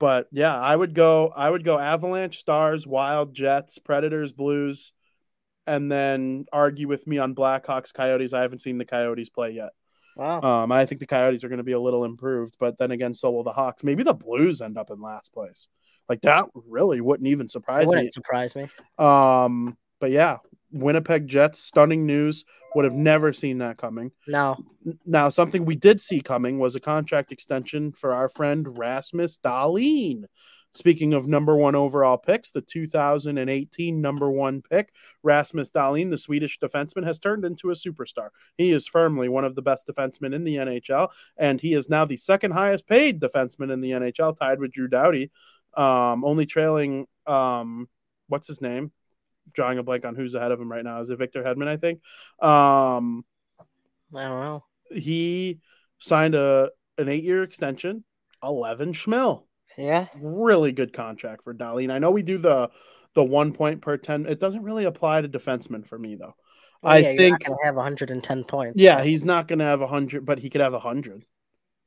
But 0.00 0.28
yeah, 0.30 0.56
I 0.56 0.74
would 0.74 0.94
go. 0.94 1.32
I 1.34 1.50
would 1.50 1.64
go 1.64 1.78
Avalanche, 1.78 2.38
Stars, 2.38 2.86
Wild, 2.86 3.34
Jets, 3.34 3.78
Predators, 3.78 4.32
Blues, 4.32 4.92
and 5.66 5.90
then 5.90 6.46
argue 6.52 6.88
with 6.88 7.06
me 7.06 7.18
on 7.18 7.34
Blackhawks, 7.34 7.92
Coyotes. 7.92 8.32
I 8.32 8.42
haven't 8.42 8.60
seen 8.60 8.78
the 8.78 8.84
Coyotes 8.84 9.30
play 9.30 9.50
yet. 9.50 9.70
Wow. 10.16 10.40
Um, 10.42 10.72
I 10.72 10.84
think 10.84 11.00
the 11.00 11.06
Coyotes 11.06 11.44
are 11.44 11.48
going 11.48 11.58
to 11.58 11.64
be 11.64 11.72
a 11.72 11.80
little 11.80 12.04
improved, 12.04 12.56
but 12.58 12.76
then 12.76 12.90
again, 12.90 13.14
so 13.14 13.30
will 13.30 13.44
the 13.44 13.52
Hawks. 13.52 13.84
Maybe 13.84 14.02
the 14.02 14.14
Blues 14.14 14.60
end 14.60 14.76
up 14.76 14.90
in 14.90 15.00
last 15.00 15.32
place. 15.32 15.68
Like 16.08 16.22
that 16.22 16.46
really 16.54 17.00
wouldn't 17.00 17.28
even 17.28 17.48
surprise 17.48 17.82
me. 17.82 17.88
wouldn't 17.88 18.12
surprise 18.12 18.56
me. 18.56 18.68
Um, 18.98 19.76
but 20.00 20.10
yeah, 20.10 20.38
Winnipeg 20.72 21.26
Jets, 21.26 21.60
stunning 21.60 22.06
news. 22.06 22.44
Would 22.74 22.84
have 22.84 22.94
never 22.94 23.32
seen 23.32 23.58
that 23.58 23.78
coming. 23.78 24.12
No. 24.26 24.56
Now, 25.06 25.30
something 25.30 25.64
we 25.64 25.74
did 25.74 26.00
see 26.00 26.20
coming 26.20 26.58
was 26.58 26.76
a 26.76 26.80
contract 26.80 27.32
extension 27.32 27.92
for 27.92 28.12
our 28.12 28.28
friend 28.28 28.76
Rasmus 28.76 29.38
Dahlin. 29.38 30.24
Speaking 30.74 31.14
of 31.14 31.26
number 31.26 31.56
one 31.56 31.74
overall 31.74 32.18
picks, 32.18 32.50
the 32.50 32.60
2018 32.60 34.00
number 34.00 34.30
one 34.30 34.62
pick, 34.62 34.92
Rasmus 35.22 35.70
Dahlin, 35.70 36.10
the 36.10 36.18
Swedish 36.18 36.58
defenseman, 36.58 37.04
has 37.04 37.18
turned 37.18 37.44
into 37.44 37.70
a 37.70 37.74
superstar. 37.74 38.28
He 38.58 38.70
is 38.70 38.86
firmly 38.86 39.28
one 39.28 39.44
of 39.44 39.54
the 39.54 39.62
best 39.62 39.88
defensemen 39.88 40.34
in 40.34 40.44
the 40.44 40.56
NHL, 40.56 41.08
and 41.38 41.60
he 41.60 41.72
is 41.72 41.88
now 41.88 42.04
the 42.04 42.18
second 42.18 42.50
highest 42.50 42.86
paid 42.86 43.18
defenseman 43.18 43.72
in 43.72 43.80
the 43.80 43.92
NHL, 43.92 44.38
tied 44.38 44.60
with 44.60 44.72
Drew 44.72 44.88
Doughty, 44.88 45.30
um, 45.74 46.24
only 46.24 46.44
trailing, 46.44 47.06
um, 47.26 47.88
what's 48.28 48.46
his 48.46 48.60
name? 48.60 48.92
Drawing 49.52 49.78
a 49.78 49.82
blank 49.82 50.04
on 50.04 50.14
who's 50.14 50.34
ahead 50.34 50.52
of 50.52 50.60
him 50.60 50.70
right 50.70 50.84
now. 50.84 51.00
Is 51.00 51.10
it 51.10 51.18
Victor 51.18 51.42
Hedman, 51.42 51.68
I 51.68 51.76
think? 51.76 52.00
Um, 52.40 53.24
I 54.14 54.22
don't 54.22 54.40
know. 54.40 54.64
he 54.90 55.60
signed 55.98 56.34
a 56.34 56.70
an 56.96 57.08
eight 57.08 57.24
year 57.24 57.42
extension, 57.42 58.04
eleven 58.42 58.92
schmil. 58.92 59.44
Yeah. 59.76 60.06
Really 60.20 60.72
good 60.72 60.92
contract 60.92 61.44
for 61.44 61.54
Dahlin. 61.54 61.92
I 61.92 61.98
know 61.98 62.10
we 62.10 62.22
do 62.22 62.38
the 62.38 62.70
the 63.14 63.24
one 63.24 63.52
point 63.52 63.80
per 63.82 63.96
ten. 63.96 64.26
It 64.26 64.40
doesn't 64.40 64.62
really 64.62 64.84
apply 64.84 65.20
to 65.22 65.28
defensemen 65.28 65.86
for 65.86 65.98
me 65.98 66.16
though. 66.16 66.34
Well, 66.82 66.94
I 66.94 66.98
yeah, 66.98 67.12
not 67.12 67.16
think 67.16 67.44
gonna 67.44 67.56
have 67.64 67.74
110 67.76 68.44
points. 68.44 68.82
yeah, 68.82 69.02
he's 69.02 69.24
not 69.24 69.48
going 69.48 69.58
to 69.58 69.64
have 69.64 69.80
100, 69.80 70.24
but 70.24 70.38
he 70.38 70.48
could 70.50 70.60
have 70.60 70.72
100. 70.74 71.24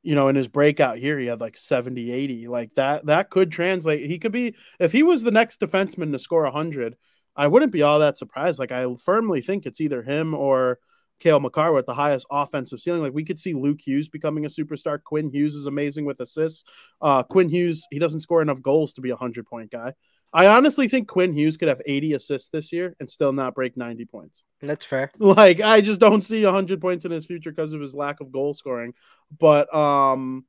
You 0.02 0.14
know, 0.14 0.28
in 0.28 0.36
his 0.36 0.48
breakout 0.48 0.98
here, 0.98 1.18
he 1.18 1.26
had 1.26 1.40
like 1.40 1.56
70, 1.56 2.10
80. 2.12 2.48
Like 2.48 2.74
that, 2.74 3.06
that 3.06 3.30
could 3.30 3.50
translate. 3.52 4.08
He 4.10 4.18
could 4.18 4.32
be, 4.32 4.54
if 4.80 4.92
he 4.92 5.02
was 5.02 5.22
the 5.22 5.30
next 5.30 5.60
defenseman 5.60 6.12
to 6.12 6.18
score 6.18 6.42
100, 6.42 6.96
I 7.36 7.46
wouldn't 7.46 7.72
be 7.72 7.82
all 7.82 8.00
that 8.00 8.18
surprised. 8.18 8.58
Like, 8.58 8.72
I 8.72 8.86
firmly 8.98 9.40
think 9.40 9.66
it's 9.66 9.80
either 9.80 10.02
him 10.02 10.34
or 10.34 10.78
Cale 11.20 11.40
Makar 11.40 11.72
with 11.72 11.86
the 11.86 11.94
highest 11.94 12.26
offensive 12.30 12.80
ceiling. 12.80 13.02
Like, 13.02 13.14
we 13.14 13.24
could 13.24 13.38
see 13.38 13.54
Luke 13.54 13.80
Hughes 13.80 14.08
becoming 14.08 14.44
a 14.44 14.48
superstar. 14.48 15.02
Quinn 15.02 15.30
Hughes 15.30 15.54
is 15.54 15.66
amazing 15.66 16.04
with 16.04 16.20
assists. 16.20 16.64
Uh, 17.00 17.22
Quinn 17.22 17.48
Hughes, 17.48 17.86
he 17.90 17.98
doesn't 17.98 18.20
score 18.20 18.42
enough 18.42 18.60
goals 18.60 18.92
to 18.94 19.00
be 19.00 19.10
a 19.10 19.14
100 19.14 19.46
point 19.46 19.70
guy. 19.70 19.94
I 20.34 20.46
honestly 20.46 20.88
think 20.88 21.08
Quinn 21.08 21.34
Hughes 21.34 21.58
could 21.58 21.68
have 21.68 21.82
80 21.84 22.14
assists 22.14 22.48
this 22.48 22.72
year 22.72 22.96
and 22.98 23.10
still 23.10 23.32
not 23.32 23.54
break 23.54 23.76
90 23.76 24.06
points. 24.06 24.44
That's 24.60 24.84
fair. 24.84 25.12
Like 25.18 25.60
I 25.60 25.80
just 25.80 26.00
don't 26.00 26.24
see 26.24 26.44
100 26.44 26.80
points 26.80 27.04
in 27.04 27.10
his 27.10 27.26
future 27.26 27.50
because 27.50 27.72
of 27.72 27.80
his 27.80 27.94
lack 27.94 28.20
of 28.20 28.32
goal 28.32 28.54
scoring. 28.54 28.94
But 29.38 29.72
um 29.74 30.44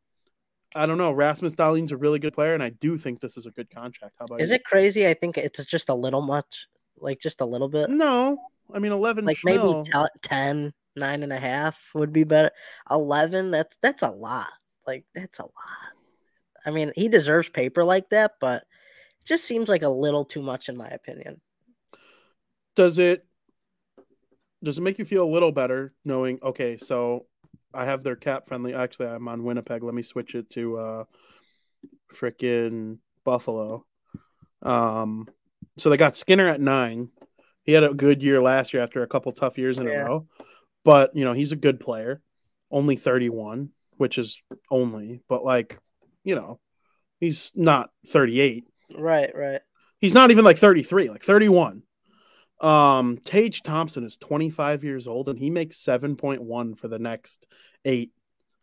I 0.76 0.86
don't 0.86 0.97
know. 0.97 1.11
Rasmus 1.11 1.55
Dahlin's 1.55 1.91
a 1.91 1.97
really 1.97 2.19
good 2.19 2.34
player, 2.34 2.53
and 2.53 2.63
I 2.63 2.69
do 2.69 2.97
think 2.97 3.19
this 3.19 3.38
is 3.38 3.45
a 3.45 3.51
good 3.51 3.69
contract. 3.69 4.15
How 4.19 4.26
about 4.26 4.41
Is 4.41 4.49
you? 4.49 4.55
it 4.55 4.65
crazy? 4.65 5.07
I 5.07 5.13
think 5.13 5.38
it's 5.38 5.63
just 5.65 5.89
a 5.89 5.93
little 5.93 6.21
much. 6.21 6.67
Like 6.97 7.19
just 7.19 7.41
a 7.41 7.45
little 7.45 7.69
bit. 7.69 7.89
No, 7.89 8.38
I 8.74 8.80
mean 8.80 8.91
11. 8.91 9.26
Like 9.26 9.38
maybe 9.43 9.59
schmil. 9.59 9.84
tell 9.84 10.07
10, 10.21 10.74
nine 10.95 11.24
and 11.24 11.34
a 11.34 11.38
half 11.39 11.80
would 11.93 12.13
be 12.13 12.24
better. 12.24 12.51
11, 12.89 13.51
that's 13.51 13.78
that's 13.82 14.03
a 14.03 14.09
lot. 14.09 14.49
Like 14.88 15.05
that's 15.13 15.39
a 15.39 15.43
lot. 15.43 15.51
I 16.65 16.71
mean, 16.71 16.91
he 16.95 17.09
deserves 17.09 17.49
paper 17.49 17.84
like 17.84 18.09
that, 18.09 18.34
but 18.39 18.61
it 19.19 19.26
just 19.26 19.45
seems 19.45 19.69
like 19.69 19.84
a 19.84 19.89
little 19.89 20.24
too 20.24 20.41
much 20.41 20.69
in 20.69 20.78
my 20.78 20.88
opinion. 20.88 21.41
does 22.76 22.97
it 22.99 23.26
does 24.63 24.78
it 24.78 24.82
make 24.82 24.97
you 24.97 25.05
feel 25.05 25.24
a 25.26 25.34
little 25.34 25.51
better 25.51 25.93
knowing? 26.05 26.39
Okay, 26.41 26.78
so 26.78 27.26
I 27.74 27.86
have 27.86 28.03
their 28.03 28.15
cap 28.15 28.45
friendly. 28.47 28.74
Actually, 28.74 29.07
I'm 29.09 29.28
on 29.28 29.43
Winnipeg. 29.43 29.84
Let 29.84 29.93
me 29.93 30.01
switch 30.01 30.36
it 30.36 30.49
to 30.51 30.78
uh 30.78 31.03
frickin' 32.13 32.99
Buffalo. 33.24 33.86
Um, 34.61 35.28
so 35.78 35.89
they 35.89 35.97
got 35.97 36.15
Skinner 36.15 36.47
at 36.47 36.61
nine. 36.61 37.09
He 37.63 37.71
had 37.74 37.84
a 37.84 37.93
good 37.93 38.21
year 38.21 38.41
last 38.41 38.74
year 38.74 38.84
after 38.84 39.03
a 39.03 39.07
couple 39.07 39.32
tough 39.32 39.57
years 39.57 39.78
in 39.78 39.88
Yeah. 39.88 39.93
a 40.01 40.05
row, 40.05 40.28
but 40.84 41.15
you 41.15 41.24
know 41.26 41.34
he's 41.34 41.51
a 41.51 41.57
good 41.57 41.80
player. 41.80 42.21
Only 42.71 42.95
31, 42.95 43.69
which 43.97 44.17
is 44.17 44.41
only, 44.71 45.21
but 45.30 45.43
like 45.43 45.78
you 46.24 46.36
know, 46.36 46.59
he's 47.19 47.51
not 47.55 47.89
38. 48.09 48.65
Right, 48.97 49.32
right. 49.36 49.61
He's 49.99 50.13
not 50.13 50.32
even 50.32 50.43
like 50.45 50.57
33, 50.57 51.09
like 51.09 51.24
31. 51.24 51.84
Um, 52.64 53.18
Tage 53.18 53.61
Thompson 53.61 54.05
is 54.05 54.18
25 54.18 54.84
years 54.84 55.05
old 55.07 55.28
and 55.28 55.38
he 55.38 55.49
makes 55.49 55.78
7.1 55.78 56.78
for 56.78 56.88
the 56.88 56.97
next 56.97 57.45
eight 57.84 58.14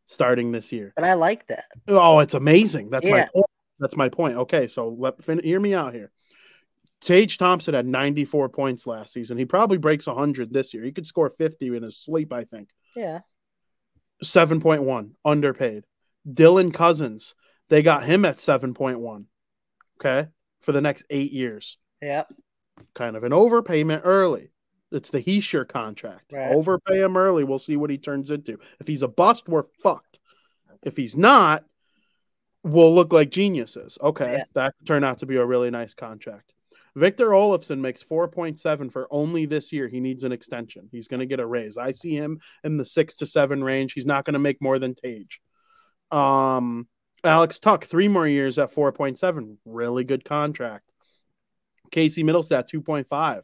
starting 0.07 0.53
this 0.53 0.73
year. 0.73 0.93
And 0.97 1.05
I 1.05 1.15
like 1.15 1.47
that. 1.49 1.67
Oh, 1.87 2.21
it's 2.21 2.35
amazing. 2.35 2.89
That's 2.91 3.07
my 3.07 3.29
point. 3.33 3.47
That's 3.79 3.97
my 3.97 4.09
point. 4.09 4.37
Okay, 4.37 4.67
so 4.67 4.89
let 4.89 5.23
fin- 5.23 5.43
hear 5.43 5.61
me 5.61 5.75
out 5.75 5.95
here. 5.95 6.11
Tage 7.03 7.39
Thompson 7.39 7.75
had 7.75 7.87
94 7.87 8.49
points 8.51 8.87
last 8.87 9.13
season. 9.13 9.39
He 9.39 9.45
probably 9.45 9.79
breaks 9.79 10.07
100 10.07 10.53
this 10.53 10.75
year. 10.75 10.83
He 10.83 10.93
could 10.93 11.07
score 11.07 11.31
50 11.31 11.69
in 11.69 11.83
his 11.83 11.99
sleep, 11.99 12.33
I 12.33 12.45
think. 12.45 12.69
Yeah. 12.95 13.21
7.1 14.23 15.13
underpaid. 15.25 15.85
Dylan 16.29 16.75
Cozens, 16.75 17.35
they 17.69 17.83
got 17.83 18.05
him 18.05 18.25
at 18.25 18.37
7.1. 18.37 19.25
Okay, 19.99 20.29
for 20.61 20.73
the 20.73 20.81
next 20.81 21.05
8 21.11 21.33
years. 21.33 21.79
Yeah. 22.03 22.25
Kind 22.95 23.17
of 23.17 23.25
an 23.25 23.33
overpayment 23.33 24.03
early. 24.05 24.51
It's 24.93 25.11
the 25.11 25.23
Hischier 25.23 25.69
contract. 25.69 26.33
Right. 26.33 26.53
Overpay 26.53 27.01
him 27.01 27.17
early. 27.17 27.45
We'll 27.45 27.59
see 27.59 27.77
what 27.77 27.91
he 27.91 27.99
turns 27.99 28.31
into. 28.31 28.59
If 28.81 28.87
he's 28.87 29.03
a 29.03 29.09
bust, 29.09 29.49
we're 29.49 29.65
fucked. 29.83 30.19
If 30.83 30.97
he's 30.97 31.17
not, 31.17 31.65
we'll 32.65 32.95
look 32.95 33.13
like 33.13 33.31
geniuses. 33.31 33.99
Okay. 34.01 34.39
Yeah. 34.39 34.45
That 34.55 34.75
turned 34.85 35.05
out 35.05 35.19
to 35.19 35.27
be 35.27 35.37
a 35.37 35.45
really 35.45 35.71
nice 35.71 35.95
contract. 35.95 36.53
Victor 36.97 37.29
Olofsson 37.31 37.79
makes 37.79 38.03
4.7 38.03 38.91
for 38.91 39.07
only 39.13 39.47
this 39.47 39.73
year. 39.73 39.87
He 39.87 40.01
needs 40.01 40.25
an 40.25 40.33
extension. 40.33 40.89
He's 40.91 41.07
going 41.07 41.21
to 41.21 41.27
get 41.27 41.39
a 41.39 41.47
raise. 41.47 41.79
I 41.79 41.93
see 41.93 42.15
him 42.15 42.41
in 42.65 42.77
the 42.77 42.85
six 42.85 43.15
to 43.17 43.27
seven 43.27 43.63
range. 43.63 43.93
He's 43.93 44.07
not 44.07 44.25
going 44.25 44.35
to 44.35 44.41
make 44.41 44.61
more 44.61 44.79
than 44.79 44.95
Tage. 44.95 45.41
Um, 46.11 46.89
Alex 47.23 47.61
Tuch, 47.61 47.85
three 47.85 48.09
more 48.09 48.27
years 48.27 48.59
at 48.59 48.75
4.7. 48.75 49.57
Really 49.65 50.03
good 50.03 50.25
contract. 50.25 50.90
Casey 51.91 52.23
Mittelstadt 52.23 52.69
2.5. 52.69 53.43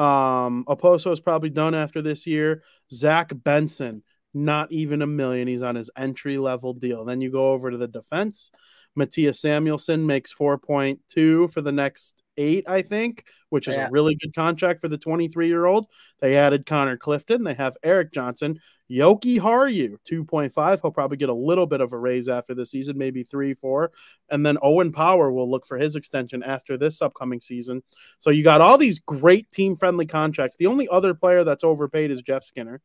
Um, 0.00 0.64
Okposo 0.68 1.12
is 1.12 1.20
probably 1.20 1.50
done 1.50 1.74
after 1.74 2.02
this 2.02 2.26
year. 2.26 2.62
Zach 2.92 3.32
Benson, 3.34 4.02
not 4.32 4.70
even 4.70 5.02
a 5.02 5.06
million. 5.06 5.48
He's 5.48 5.62
on 5.62 5.74
his 5.74 5.90
entry 5.96 6.38
level 6.38 6.72
deal. 6.74 7.04
Then 7.04 7.20
you 7.20 7.30
go 7.30 7.50
over 7.50 7.70
to 7.70 7.76
the 7.76 7.88
defense. 7.88 8.50
Mattias 8.98 9.40
Samuelsson 9.40 10.04
makes 10.04 10.32
4.2 10.32 11.52
for 11.52 11.60
the 11.60 11.72
next 11.72 12.19
eight, 12.36 12.68
I 12.68 12.82
think, 12.82 13.24
which 13.48 13.68
is 13.68 13.76
Yeah. 13.76 13.88
a 13.88 13.90
really 13.90 14.14
good 14.14 14.34
contract 14.34 14.80
for 14.80 14.88
the 14.88 14.98
23 14.98 15.48
year 15.48 15.66
old. 15.66 15.86
They 16.20 16.36
added 16.36 16.66
Connor 16.66 16.96
Clifton. 16.96 17.44
They 17.44 17.54
have 17.54 17.76
Erik 17.82 18.12
Johnson. 18.12 18.58
Jokiharju, 18.90 19.96
2.5. 20.04 20.80
He'll 20.80 20.90
probably 20.90 21.16
get 21.16 21.28
a 21.28 21.34
little 21.34 21.66
bit 21.66 21.80
of 21.80 21.92
a 21.92 21.98
raise 21.98 22.28
after 22.28 22.54
the 22.54 22.66
season, 22.66 22.98
maybe 22.98 23.22
three, 23.22 23.54
four. 23.54 23.92
And 24.30 24.44
then 24.44 24.58
Owen 24.62 24.90
Power 24.92 25.30
will 25.30 25.48
look 25.48 25.64
for 25.66 25.78
his 25.78 25.96
extension 25.96 26.42
after 26.42 26.76
this 26.76 27.00
upcoming 27.00 27.40
season. 27.40 27.82
So 28.18 28.30
you 28.30 28.42
got 28.42 28.60
all 28.60 28.78
these 28.78 28.98
great 28.98 29.50
team 29.50 29.76
friendly 29.76 30.06
contracts. 30.06 30.56
The 30.56 30.66
only 30.66 30.88
other 30.88 31.14
player 31.14 31.44
that's 31.44 31.64
overpaid 31.64 32.10
is 32.10 32.22
Jeff 32.22 32.44
Skinner. 32.44 32.80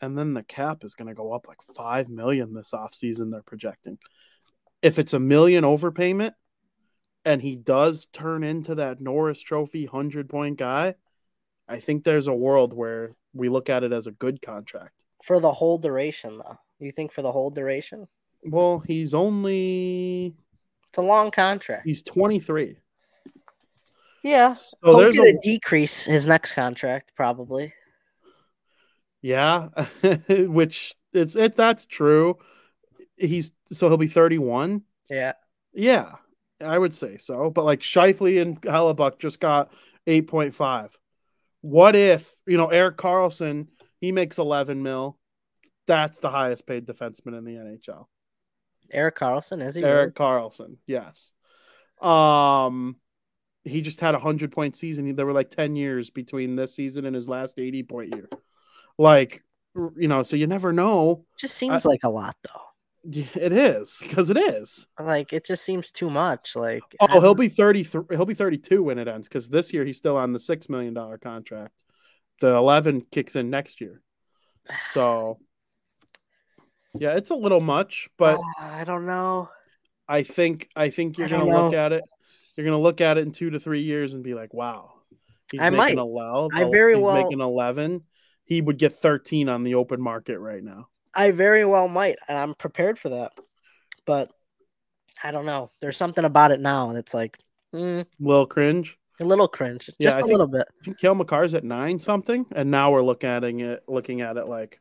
And 0.00 0.16
then 0.16 0.32
the 0.32 0.42
cap 0.42 0.84
is 0.84 0.94
going 0.94 1.08
to 1.08 1.14
go 1.14 1.32
up 1.32 1.46
like 1.46 1.60
5 1.62 2.08
million 2.08 2.54
this 2.54 2.72
offseason, 2.72 3.30
they're 3.30 3.42
projecting. 3.42 3.98
If 4.80 4.98
it's 4.98 5.12
a 5.12 5.20
million 5.20 5.64
overpayment 5.64 6.32
and 7.24 7.40
he 7.42 7.56
does 7.56 8.06
turn 8.06 8.42
into 8.44 8.76
that 8.76 9.00
Norris 9.00 9.40
Trophy 9.40 9.86
100 9.86 10.28
point 10.28 10.58
guy, 10.58 10.94
I 11.68 11.80
think 11.80 12.04
there's 12.04 12.28
a 12.28 12.34
world 12.34 12.72
where 12.72 13.14
we 13.34 13.48
look 13.48 13.68
at 13.70 13.84
it 13.84 13.92
as 13.92 14.06
a 14.06 14.12
good 14.12 14.42
contract. 14.42 15.04
For 15.24 15.38
the 15.40 15.52
whole 15.52 15.78
duration, 15.78 16.38
though. 16.38 16.58
You 16.78 16.92
think 16.92 17.12
for 17.12 17.22
the 17.22 17.30
whole 17.32 17.50
duration? 17.50 18.08
Well, 18.42 18.78
he's 18.86 19.12
only 19.12 20.34
It's 20.88 20.98
a 20.98 21.02
long 21.02 21.30
contract. 21.30 21.86
he's 21.86 22.02
23. 22.02 22.78
Yeah. 24.24 24.54
So 24.54 24.76
He'll 24.84 24.96
there's 24.98 25.18
a 25.18 25.38
decrease 25.42 26.04
his 26.04 26.26
next 26.26 26.54
contract, 26.54 27.12
probably. 27.16 27.72
Yeah, 29.22 29.68
which 30.28 30.94
it's 31.12 31.36
it 31.36 31.54
that's 31.54 31.84
true. 31.86 32.38
He's 33.16 33.52
so 33.70 33.88
he'll 33.88 33.98
be 33.98 34.08
31. 34.08 34.82
Yeah. 35.10 35.32
Yeah, 35.74 36.14
I 36.62 36.78
would 36.78 36.94
say 36.94 37.18
so. 37.18 37.50
But 37.50 37.64
like 37.64 37.80
Scheifele 37.80 38.42
and 38.42 38.60
Hellebuyck 38.60 39.18
just 39.18 39.40
got 39.40 39.72
8.5. 40.06 40.90
What 41.62 41.94
if, 41.94 42.32
you 42.46 42.56
know, 42.56 42.68
Erik 42.68 42.96
Karlsson, 42.96 43.68
he 44.00 44.12
makes 44.12 44.38
11 44.38 44.82
mil. 44.82 45.18
That's 45.86 46.18
the 46.20 46.30
highest 46.30 46.66
paid 46.66 46.86
defenseman 46.86 47.36
in 47.36 47.44
the 47.44 47.54
NHL. 47.54 48.06
Erik 48.92 49.16
Karlsson 49.16 49.64
is 49.64 49.74
he? 49.74 49.84
Erik 49.84 50.14
Karlsson, 50.14 50.76
yes. 50.86 51.32
Um, 52.00 52.96
he 53.64 53.82
just 53.82 54.00
had 54.00 54.14
a 54.14 54.18
hundred 54.18 54.52
point 54.52 54.76
season. 54.76 55.14
There 55.14 55.26
were 55.26 55.32
like 55.32 55.50
ten 55.50 55.76
years 55.76 56.10
between 56.10 56.56
this 56.56 56.74
season 56.74 57.04
and 57.04 57.14
his 57.14 57.28
last 57.28 57.58
eighty 57.58 57.82
point 57.82 58.14
year. 58.14 58.28
Like, 58.98 59.42
you 59.74 60.08
know, 60.08 60.22
so 60.22 60.36
you 60.36 60.46
never 60.46 60.72
know. 60.72 61.24
Just 61.38 61.56
seems 61.56 61.84
like 61.84 62.04
a 62.04 62.08
lot 62.08 62.36
though. 62.42 62.62
It 63.02 63.52
is 63.52 63.98
because 64.02 64.28
it 64.28 64.36
is. 64.36 64.86
Like 64.98 65.32
it 65.32 65.46
just 65.46 65.64
seems 65.64 65.90
too 65.90 66.10
much. 66.10 66.54
Like 66.54 66.82
oh, 67.00 67.20
he'll 67.20 67.34
be 67.34 67.48
thirty. 67.48 67.82
He'll 67.82 68.26
be 68.26 68.34
thirty-two 68.34 68.82
when 68.82 68.98
it 68.98 69.08
ends 69.08 69.26
because 69.26 69.48
this 69.48 69.72
year 69.72 69.84
he's 69.84 69.96
still 69.96 70.16
on 70.16 70.32
the 70.32 70.38
six 70.38 70.68
million 70.68 70.92
dollar 70.92 71.16
contract. 71.16 71.72
The 72.40 72.54
eleven 72.54 73.00
kicks 73.10 73.36
in 73.36 73.48
next 73.48 73.80
year. 73.80 74.02
So, 74.92 75.38
yeah, 76.98 77.16
it's 77.16 77.30
a 77.30 77.34
little 77.34 77.60
much, 77.60 78.10
but 78.18 78.36
uh, 78.38 78.42
I 78.60 78.84
don't 78.84 79.06
know. 79.06 79.48
I 80.06 80.22
think 80.22 80.68
I 80.76 80.90
think 80.90 81.16
you're 81.16 81.28
I 81.28 81.30
gonna 81.30 81.44
look 81.46 81.72
at 81.72 81.92
it. 81.92 82.04
You're 82.56 82.66
gonna 82.66 82.78
look 82.78 83.00
at 83.00 83.16
it 83.16 83.22
in 83.22 83.32
two 83.32 83.50
to 83.50 83.60
three 83.60 83.80
years 83.80 84.12
and 84.12 84.22
be 84.22 84.34
like, 84.34 84.52
"Wow, 84.52 84.92
he's 85.50 85.60
I 85.60 85.70
making 85.70 85.96
might. 85.96 85.98
a 85.98 86.04
well. 86.04 86.48
I 86.52 86.64
very 86.64 86.96
he's 86.96 87.02
well- 87.02 87.22
making 87.22 87.40
eleven. 87.40 88.02
He 88.44 88.60
would 88.60 88.78
get 88.78 88.96
thirteen 88.96 89.48
on 89.48 89.62
the 89.62 89.76
open 89.76 90.02
market 90.02 90.38
right 90.38 90.62
now. 90.62 90.88
I 91.14 91.30
very 91.32 91.64
well 91.64 91.88
might, 91.88 92.16
and 92.28 92.38
I'm 92.38 92.54
prepared 92.54 92.98
for 92.98 93.08
that. 93.10 93.32
But 94.06 94.30
I 95.22 95.30
don't 95.30 95.46
know. 95.46 95.70
There's 95.80 95.96
something 95.96 96.24
about 96.24 96.50
it 96.52 96.60
now 96.60 96.92
that's 96.92 97.14
like 97.14 97.38
mm, 97.74 98.06
Little 98.18 98.46
cringe. 98.46 98.98
a 99.20 99.24
little 99.26 99.48
cringe, 99.48 99.86
just 99.86 100.00
a 100.00 100.12
think- 100.12 100.30
little 100.30 100.48
bit. 100.48 100.66
I 100.80 100.84
think 100.84 100.98
Cale 100.98 101.14
Makar's 101.14 101.54
at 101.54 101.64
nine 101.64 101.98
something, 101.98 102.46
and 102.52 102.70
now 102.70 102.90
we're 102.92 103.02
looking 103.02 103.28
at 103.30 103.44
it, 103.44 103.82
looking 103.88 104.20
at 104.22 104.36
it 104.36 104.46
like, 104.46 104.80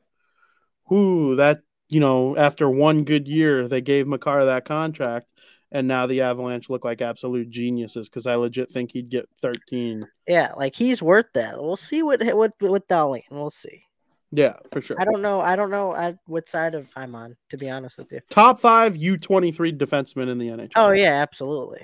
whoo, 0.89 1.35
that 1.35 1.61
you 1.89 1.99
know, 1.99 2.37
after 2.37 2.69
one 2.69 3.03
good 3.03 3.27
year, 3.27 3.67
they 3.67 3.81
gave 3.81 4.07
Makar 4.07 4.45
that 4.45 4.63
contract, 4.65 5.27
and 5.71 5.87
now 5.87 6.05
the 6.05 6.21
Avalanche 6.21 6.69
look 6.69 6.85
like 6.85 7.01
absolute 7.01 7.49
geniuses 7.49 8.07
because 8.07 8.27
I 8.27 8.35
legit 8.35 8.69
think 8.69 8.91
he'd 8.91 9.09
get 9.09 9.27
thirteen. 9.41 10.07
Yeah, 10.27 10.53
like 10.55 10.75
he's 10.75 11.01
worth 11.01 11.25
that. 11.33 11.61
We'll 11.61 11.75
see 11.77 12.03
what 12.03 12.23
what 12.35 12.53
with 12.61 12.87
Dahlin. 12.87 13.23
We'll 13.31 13.49
see. 13.49 13.83
Yeah, 14.31 14.53
for 14.71 14.81
sure. 14.81 14.97
I 14.99 15.05
don't 15.05 15.21
know. 15.21 15.41
I 15.41 15.55
don't 15.55 15.71
know 15.71 15.95
at 15.95 16.17
what 16.27 16.47
side 16.49 16.75
of 16.75 16.87
I'm 16.95 17.15
on. 17.15 17.35
To 17.49 17.57
be 17.57 17.69
honest 17.69 17.97
with 17.97 18.11
you. 18.11 18.19
Top 18.29 18.59
five 18.59 18.95
U 18.95 19.17
twenty 19.17 19.51
three 19.51 19.73
defensemen 19.73 20.29
in 20.29 20.37
the 20.37 20.49
NHL. 20.49 20.71
Oh 20.75 20.91
yeah, 20.91 21.21
absolutely. 21.21 21.79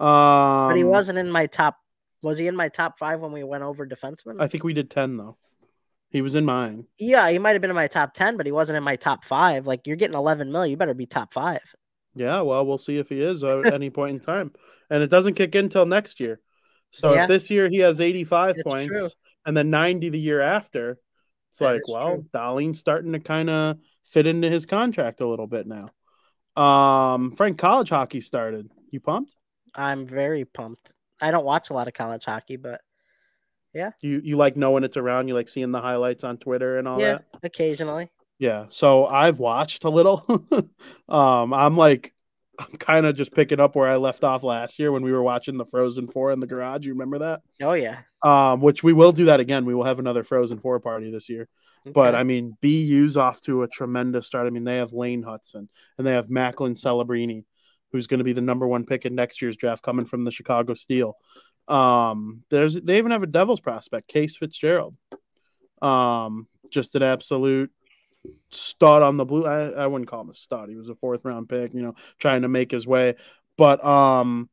um, 0.00 0.68
But 0.68 0.76
he 0.76 0.84
wasn't 0.84 1.18
in 1.18 1.30
my 1.30 1.46
top. 1.46 1.76
Was 2.22 2.38
he 2.38 2.46
in 2.46 2.56
my 2.56 2.68
top 2.68 2.98
five 2.98 3.20
when 3.20 3.32
we 3.32 3.42
went 3.42 3.64
over 3.64 3.86
defensemen? 3.86 4.36
I 4.38 4.48
think 4.48 4.64
we 4.64 4.74
did 4.74 4.90
ten 4.90 5.16
though. 5.16 5.36
He 6.10 6.20
was 6.20 6.34
in 6.34 6.44
mine. 6.44 6.84
yeah, 6.98 7.30
he 7.30 7.38
might 7.38 7.52
have 7.52 7.62
been 7.62 7.70
in 7.70 7.76
my 7.76 7.86
top 7.88 8.12
ten, 8.12 8.36
but 8.36 8.44
he 8.44 8.52
wasn't 8.52 8.76
in 8.76 8.82
my 8.82 8.96
top 8.96 9.24
five. 9.24 9.66
Like 9.66 9.86
you're 9.86 9.96
getting 9.96 10.14
11 10.16 10.52
mil, 10.52 10.66
you 10.66 10.76
better 10.76 10.92
be 10.92 11.06
top 11.06 11.32
five. 11.32 11.62
Yeah, 12.14 12.42
well, 12.42 12.66
we'll 12.66 12.76
see 12.76 12.98
if 12.98 13.08
he 13.08 13.22
is 13.22 13.42
at 13.42 13.72
any 13.72 13.88
point 13.88 14.16
in 14.16 14.20
time, 14.20 14.52
and 14.90 15.02
it 15.02 15.06
doesn't 15.06 15.34
kick 15.34 15.54
in 15.54 15.64
until 15.64 15.86
next 15.86 16.20
year. 16.20 16.38
So 16.90 17.14
Yeah. 17.14 17.22
if 17.22 17.28
this 17.28 17.48
year 17.48 17.70
he 17.70 17.78
has 17.78 17.98
eighty 18.02 18.24
five 18.24 18.56
That's 18.56 18.68
points, 18.68 18.88
true. 18.88 19.08
and 19.46 19.56
then 19.56 19.70
ninety 19.70 20.10
the 20.10 20.18
year 20.20 20.42
after, 20.42 20.98
it's 21.52 21.58
That 21.58 21.74
like, 21.74 21.86
well, 21.86 22.14
true. 22.14 22.26
Dahlin's 22.32 22.78
starting 22.78 23.12
to 23.12 23.20
kind 23.20 23.50
of 23.50 23.76
fit 24.04 24.26
into 24.26 24.48
his 24.48 24.64
contract 24.64 25.20
a 25.20 25.28
little 25.28 25.46
bit 25.46 25.66
now. 25.66 25.90
Um, 26.56 27.32
Frank, 27.32 27.58
college 27.58 27.90
hockey 27.90 28.22
started. 28.22 28.70
You 28.90 29.00
pumped? 29.00 29.36
I'm 29.74 30.06
very 30.06 30.46
pumped. 30.46 30.94
I 31.20 31.30
don't 31.30 31.44
watch 31.44 31.68
a 31.68 31.74
lot 31.74 31.88
of 31.88 31.94
college 31.94 32.24
hockey, 32.24 32.56
but 32.56 32.80
yeah. 33.74 33.90
You 34.00 34.22
you 34.24 34.38
like 34.38 34.56
knowing 34.56 34.82
it's 34.82 34.96
around? 34.96 35.28
You 35.28 35.34
like 35.34 35.48
seeing 35.48 35.72
the 35.72 35.80
highlights 35.82 36.24
on 36.24 36.38
Twitter 36.38 36.78
and 36.78 36.88
all 36.88 36.98
yeah, 36.98 37.12
that? 37.12 37.24
occasionally. 37.42 38.10
Yeah. 38.38 38.66
So 38.70 39.04
I've 39.04 39.38
watched 39.38 39.84
a 39.84 39.90
little. 39.90 40.24
um, 41.10 41.52
I'm 41.52 41.76
like, 41.76 42.14
I'm 42.58 42.76
kind 42.78 43.06
of 43.06 43.16
just 43.16 43.32
picking 43.32 43.60
up 43.60 43.76
where 43.76 43.88
I 43.88 43.96
left 43.96 44.24
off 44.24 44.42
last 44.42 44.78
year 44.78 44.92
when 44.92 45.02
we 45.02 45.12
were 45.12 45.22
watching 45.22 45.56
the 45.56 45.64
Frozen 45.64 46.08
Four 46.08 46.32
in 46.32 46.40
the 46.40 46.46
garage. 46.46 46.86
You 46.86 46.92
remember 46.92 47.18
that? 47.20 47.42
Oh 47.62 47.72
yeah. 47.72 48.00
Um, 48.22 48.60
which 48.60 48.82
we 48.82 48.92
will 48.92 49.12
do 49.12 49.26
that 49.26 49.40
again. 49.40 49.64
We 49.64 49.74
will 49.74 49.84
have 49.84 49.98
another 49.98 50.22
Frozen 50.22 50.60
Four 50.60 50.78
party 50.80 51.10
this 51.10 51.28
year. 51.28 51.48
But 51.84 52.14
I 52.14 52.22
mean, 52.22 52.56
BU's 52.60 53.16
off 53.16 53.40
to 53.42 53.62
a 53.62 53.68
tremendous 53.68 54.26
start. 54.26 54.46
I 54.46 54.50
mean, 54.50 54.64
they 54.64 54.76
have 54.76 54.92
Lane 54.92 55.24
Hutson 55.24 55.68
and 55.98 56.06
they 56.06 56.12
have 56.12 56.30
Macklin 56.30 56.74
Celebrini, 56.74 57.44
who's 57.90 58.06
going 58.06 58.18
to 58.18 58.24
be 58.24 58.32
the 58.32 58.40
number 58.40 58.66
one 58.66 58.84
pick 58.84 59.04
in 59.04 59.14
next 59.14 59.42
year's 59.42 59.56
draft, 59.56 59.82
coming 59.82 60.04
from 60.04 60.24
the 60.24 60.30
Chicago 60.30 60.74
Steel. 60.74 61.16
Um, 61.68 62.44
there's 62.50 62.74
they 62.74 62.98
even 62.98 63.10
have 63.10 63.22
a 63.22 63.26
Devils 63.28 63.60
prospect, 63.60 64.08
Case 64.08 64.36
Fitzgerald. 64.36 64.94
Um, 65.80 66.46
just 66.70 66.94
an 66.94 67.02
absolute 67.02 67.72
stud 68.50 69.02
on 69.02 69.16
the 69.16 69.24
blue. 69.24 69.46
I, 69.46 69.70
I 69.70 69.86
wouldn't 69.86 70.08
call 70.08 70.20
him 70.22 70.30
a 70.30 70.34
stud. 70.34 70.68
He 70.68 70.76
was 70.76 70.88
a 70.88 70.94
fourth 70.94 71.24
round 71.24 71.48
pick, 71.48 71.74
you 71.74 71.82
know, 71.82 71.94
trying 72.18 72.42
to 72.42 72.48
make 72.48 72.70
his 72.70 72.86
way. 72.86 73.14
But 73.56 73.84
um, 73.84 74.48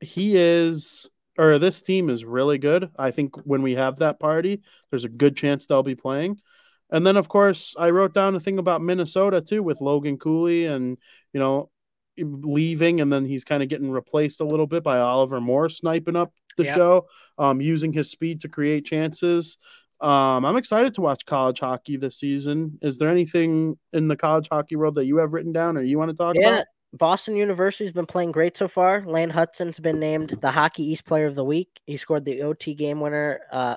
he 0.00 0.36
is, 0.36 1.08
or 1.38 1.58
this 1.58 1.82
team 1.82 2.08
is 2.10 2.24
really 2.24 2.58
good. 2.58 2.90
I 2.98 3.10
think 3.10 3.36
when 3.46 3.62
we 3.62 3.74
have 3.74 3.96
that 3.96 4.20
party, 4.20 4.62
there's 4.90 5.04
a 5.04 5.10
good 5.10 5.36
chance 5.36 5.66
they'll 5.66 5.82
be 5.82 5.94
playing. 5.94 6.38
And 6.90 7.06
then, 7.06 7.16
of 7.16 7.28
course, 7.28 7.76
I 7.78 7.90
wrote 7.90 8.14
down 8.14 8.34
a 8.34 8.40
thing 8.40 8.58
about 8.58 8.82
Minnesota 8.82 9.40
too, 9.40 9.62
with 9.62 9.80
Logan 9.80 10.16
Cooley 10.18 10.66
and 10.66 10.96
you 11.32 11.40
know 11.40 11.70
leaving, 12.16 13.00
and 13.00 13.12
then 13.12 13.24
he's 13.24 13.44
kind 13.44 13.62
of 13.62 13.68
getting 13.68 13.90
replaced 13.90 14.40
a 14.40 14.44
little 14.44 14.66
bit 14.66 14.82
by 14.82 14.98
Oliver 14.98 15.40
Moore 15.40 15.68
sniping 15.68 16.16
up 16.16 16.32
the 16.56 16.64
Yep. 16.64 16.76
show, 16.76 17.06
um, 17.38 17.60
using 17.60 17.92
his 17.92 18.10
speed 18.10 18.40
to 18.40 18.48
create 18.48 18.84
chances. 18.84 19.58
Um, 20.00 20.44
I'm 20.44 20.56
excited 20.56 20.94
to 20.94 21.00
watch 21.00 21.26
college 21.26 21.60
hockey 21.60 21.96
this 21.96 22.18
season. 22.18 22.78
Is 22.82 22.98
there 22.98 23.08
anything 23.08 23.76
in 23.92 24.08
the 24.08 24.16
college 24.16 24.48
hockey 24.50 24.76
world 24.76 24.94
that 24.94 25.06
you 25.06 25.16
have 25.16 25.32
written 25.32 25.52
down 25.52 25.76
or 25.76 25.82
you 25.82 25.98
want 25.98 26.10
to 26.10 26.16
talk 26.16 26.36
Yeah, 26.38 26.48
about? 26.58 26.66
Boston 26.92 27.36
University's 27.36 27.92
been 27.92 28.06
playing 28.06 28.32
great 28.32 28.56
so 28.56 28.68
far. 28.68 29.04
Lane 29.04 29.30
Hutson's 29.30 29.80
been 29.80 30.00
named 30.00 30.30
the 30.40 30.50
Hockey 30.50 30.84
East 30.84 31.04
Player 31.04 31.26
of 31.26 31.34
the 31.34 31.44
Week. 31.44 31.68
He 31.86 31.96
scored 31.96 32.24
the 32.24 32.42
OT 32.42 32.74
game 32.74 33.00
winner 33.00 33.40
uh, 33.52 33.76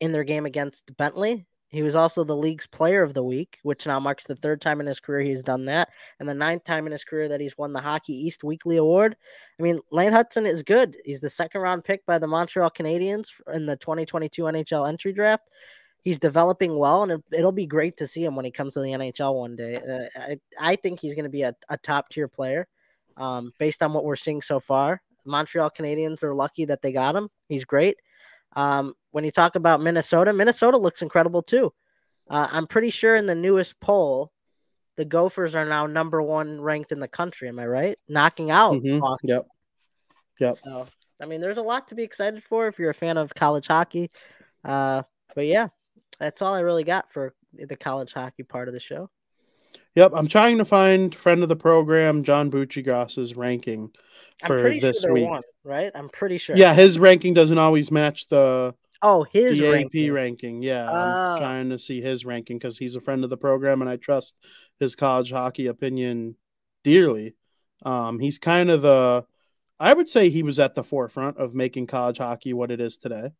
in 0.00 0.12
their 0.12 0.24
game 0.24 0.46
against 0.46 0.96
Bentley. 0.96 1.46
He 1.72 1.82
was 1.82 1.96
also 1.96 2.22
the 2.22 2.36
league's 2.36 2.66
Player 2.66 3.02
of 3.02 3.14
the 3.14 3.22
Week, 3.22 3.58
which 3.62 3.86
now 3.86 3.98
marks 3.98 4.26
the 4.26 4.36
third 4.36 4.60
time 4.60 4.78
in 4.78 4.86
his 4.86 5.00
career 5.00 5.22
he's 5.22 5.42
done 5.42 5.64
that, 5.64 5.88
and 6.20 6.28
the 6.28 6.34
ninth 6.34 6.64
time 6.64 6.84
in 6.84 6.92
his 6.92 7.02
career 7.02 7.28
that 7.28 7.40
he's 7.40 7.56
won 7.56 7.72
the 7.72 7.80
Hockey 7.80 8.12
East 8.12 8.44
Weekly 8.44 8.76
Award. 8.76 9.16
I 9.58 9.62
mean, 9.62 9.80
Lane 9.90 10.12
Hutson 10.12 10.46
is 10.46 10.62
good. 10.62 10.98
He's 11.06 11.22
the 11.22 11.30
second 11.30 11.62
round 11.62 11.82
pick 11.82 12.04
by 12.04 12.18
the 12.18 12.26
Montreal 12.26 12.70
Canadiens 12.70 13.28
in 13.54 13.64
the 13.64 13.76
2022 13.76 14.42
NHL 14.42 14.86
entry 14.86 15.14
draft. 15.14 15.48
He's 16.02 16.18
developing 16.18 16.78
well, 16.78 17.04
and 17.04 17.12
it, 17.12 17.22
it'll 17.32 17.52
be 17.52 17.66
great 17.66 17.96
to 17.96 18.06
see 18.06 18.22
him 18.22 18.36
when 18.36 18.44
he 18.44 18.50
comes 18.50 18.74
to 18.74 18.80
the 18.80 18.90
NHL 18.90 19.34
one 19.34 19.56
day. 19.56 19.76
Uh, 19.76 20.20
I, 20.20 20.40
I 20.60 20.76
think 20.76 21.00
he's 21.00 21.14
going 21.14 21.24
to 21.24 21.30
be 21.30 21.42
a, 21.42 21.54
a 21.70 21.78
top 21.78 22.10
tier 22.10 22.28
player 22.28 22.68
um, 23.16 23.52
based 23.58 23.82
on 23.82 23.94
what 23.94 24.04
we're 24.04 24.16
seeing 24.16 24.42
so 24.42 24.60
far. 24.60 25.00
Montreal 25.24 25.70
Canadiens 25.70 26.22
are 26.22 26.34
lucky 26.34 26.66
that 26.66 26.82
they 26.82 26.92
got 26.92 27.16
him. 27.16 27.30
He's 27.48 27.64
great. 27.64 27.96
Um, 28.54 28.94
when 29.10 29.24
you 29.24 29.30
talk 29.30 29.56
about 29.56 29.80
Minnesota, 29.80 30.32
Minnesota 30.32 30.76
looks 30.76 31.02
incredible 31.02 31.42
too. 31.42 31.72
Uh, 32.28 32.48
I'm 32.50 32.66
pretty 32.66 32.90
sure 32.90 33.16
in 33.16 33.26
the 33.26 33.34
newest 33.34 33.78
poll, 33.80 34.32
the 34.96 35.04
Gophers 35.04 35.54
are 35.54 35.64
now 35.64 35.86
number 35.86 36.22
one 36.22 36.60
ranked 36.60 36.92
in 36.92 36.98
the 36.98 37.08
country. 37.08 37.48
Am 37.48 37.58
I 37.58 37.66
right? 37.66 37.98
Knocking 38.08 38.50
out 38.50 38.74
Mhm. 38.74 39.00
Boston. 39.00 39.28
Yep. 39.28 39.46
Yep. 40.40 40.56
So, 40.56 40.86
I 41.20 41.26
mean, 41.26 41.40
there's 41.40 41.58
a 41.58 41.62
lot 41.62 41.88
to 41.88 41.94
be 41.94 42.02
excited 42.02 42.42
for 42.42 42.68
if 42.68 42.78
you're 42.78 42.90
a 42.90 42.94
fan 42.94 43.16
of 43.16 43.34
college 43.34 43.66
hockey. 43.66 44.10
Uh, 44.64 45.02
but 45.34 45.46
yeah, 45.46 45.68
that's 46.18 46.42
all 46.42 46.54
I 46.54 46.60
really 46.60 46.84
got 46.84 47.10
for 47.12 47.34
the 47.52 47.76
college 47.76 48.12
hockey 48.12 48.42
part 48.42 48.68
of 48.68 48.74
the 48.74 48.80
show. 48.80 49.10
Yep. 49.94 50.12
I'm 50.14 50.26
trying 50.28 50.58
to 50.58 50.64
find 50.64 51.14
friend 51.14 51.42
of 51.42 51.48
the 51.48 51.56
program, 51.56 52.24
John 52.24 52.50
Buccigross's 52.50 53.36
ranking 53.36 53.90
I'm 54.42 54.46
for 54.48 54.60
pretty 54.60 54.80
this 54.80 55.02
sure 55.02 55.12
week. 55.12 55.28
one, 55.28 55.42
right? 55.64 55.90
I'm 55.94 56.08
pretty 56.08 56.38
sure. 56.38 56.56
Yeah, 56.56 56.72
his 56.74 56.98
ranking 56.98 57.34
doesn't 57.34 57.58
always 57.58 57.90
match 57.90 58.28
the 58.28 58.74
Oh, 59.04 59.24
his 59.32 59.58
the 59.58 59.68
ranking. 59.70 60.08
AP 60.08 60.14
ranking. 60.14 60.62
Yeah, 60.62 60.88
Oh. 60.88 60.94
I'm 61.34 61.38
trying 61.38 61.70
to 61.70 61.78
see 61.78 62.00
his 62.00 62.24
ranking 62.24 62.56
because 62.58 62.78
he's 62.78 62.94
a 62.96 63.00
friend 63.00 63.24
of 63.24 63.30
the 63.30 63.36
program, 63.36 63.80
and 63.82 63.90
I 63.90 63.96
trust 63.96 64.36
his 64.78 64.94
college 64.94 65.32
hockey 65.32 65.66
opinion 65.66 66.36
dearly. 66.84 67.34
Um, 67.84 68.20
he's 68.20 68.38
kind 68.38 68.70
of 68.70 68.82
the, 68.82 69.26
I 69.80 69.92
would 69.92 70.08
say 70.08 70.28
he 70.30 70.44
was 70.44 70.60
at 70.60 70.76
the 70.76 70.84
forefront 70.84 71.36
of 71.38 71.52
making 71.54 71.88
college 71.88 72.18
hockey 72.18 72.52
what 72.52 72.70
it 72.70 72.80
is 72.80 72.96
today. 72.96 73.30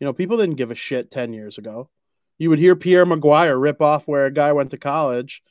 You 0.00 0.04
know, 0.04 0.12
people 0.12 0.36
didn't 0.36 0.56
give 0.56 0.72
a 0.72 0.74
shit 0.74 1.12
ten 1.12 1.32
years 1.32 1.58
ago. 1.58 1.88
You 2.36 2.50
would 2.50 2.58
hear 2.58 2.74
Pierre 2.74 3.06
McGuire 3.06 3.58
rip 3.60 3.80
off 3.80 4.08
where 4.08 4.26
a 4.26 4.32
guy 4.32 4.52
went 4.52 4.70
to 4.72 4.76
college 4.78 5.42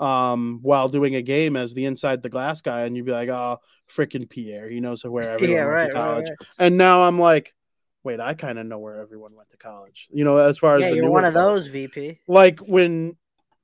um, 0.00 0.60
while 0.62 0.88
doing 0.88 1.14
a 1.14 1.22
game 1.22 1.56
as 1.56 1.74
the 1.74 1.84
inside 1.84 2.22
the 2.22 2.28
glass 2.28 2.62
guy, 2.62 2.82
and 2.82 2.96
you'd 2.96 3.06
be 3.06 3.12
like, 3.12 3.28
"Oh, 3.28 3.58
freaking 3.90 4.28
Pierre, 4.28 4.68
he 4.68 4.80
knows 4.80 5.04
where 5.04 5.30
everyone 5.30 5.56
Yeah, 5.56 5.62
went 5.62 5.70
right, 5.70 5.88
to 5.88 5.94
college." 5.94 6.26
right. 6.26 6.48
And 6.58 6.76
now 6.78 7.02
I'm 7.02 7.18
like, 7.18 7.54
wait, 8.02 8.20
I 8.20 8.34
kind 8.34 8.58
of 8.58 8.66
know 8.66 8.78
where 8.78 9.00
everyone 9.00 9.34
went 9.34 9.50
to 9.50 9.56
college. 9.56 10.08
You 10.12 10.24
know, 10.24 10.36
as 10.38 10.58
far 10.58 10.76
as 10.76 10.84
Yeah, 10.84 10.90
the 10.90 10.96
you're 10.96 11.10
one 11.10 11.24
of 11.24 11.34
those, 11.34 11.68
VP. 11.68 12.18
Like 12.26 12.60
when 12.60 13.16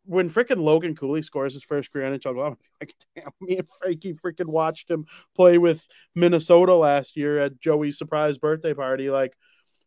when 0.04 0.30
freaking 0.30 0.62
Logan 0.62 0.94
Cooley 0.94 1.22
scores 1.22 1.54
his 1.54 1.64
first 1.64 1.92
career 1.92 2.06
NHL 2.10 2.34
goal, 2.34 2.44
I'm 2.44 2.56
like, 2.80 2.94
damn, 3.16 3.30
me 3.40 3.58
and 3.58 3.68
Frankie 3.80 4.14
freaking 4.14 4.46
watched 4.46 4.90
him 4.90 5.06
play 5.34 5.58
with 5.58 5.86
Minnesota 6.14 6.74
last 6.74 7.16
year 7.16 7.38
at 7.40 7.60
Joey's 7.60 7.98
surprise 7.98 8.38
birthday 8.38 8.74
party. 8.74 9.10
Like, 9.10 9.34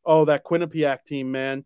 oh, 0.06 0.26
that 0.26 0.44
Quinnipiac 0.44 1.04
team, 1.06 1.32
man. 1.32 1.66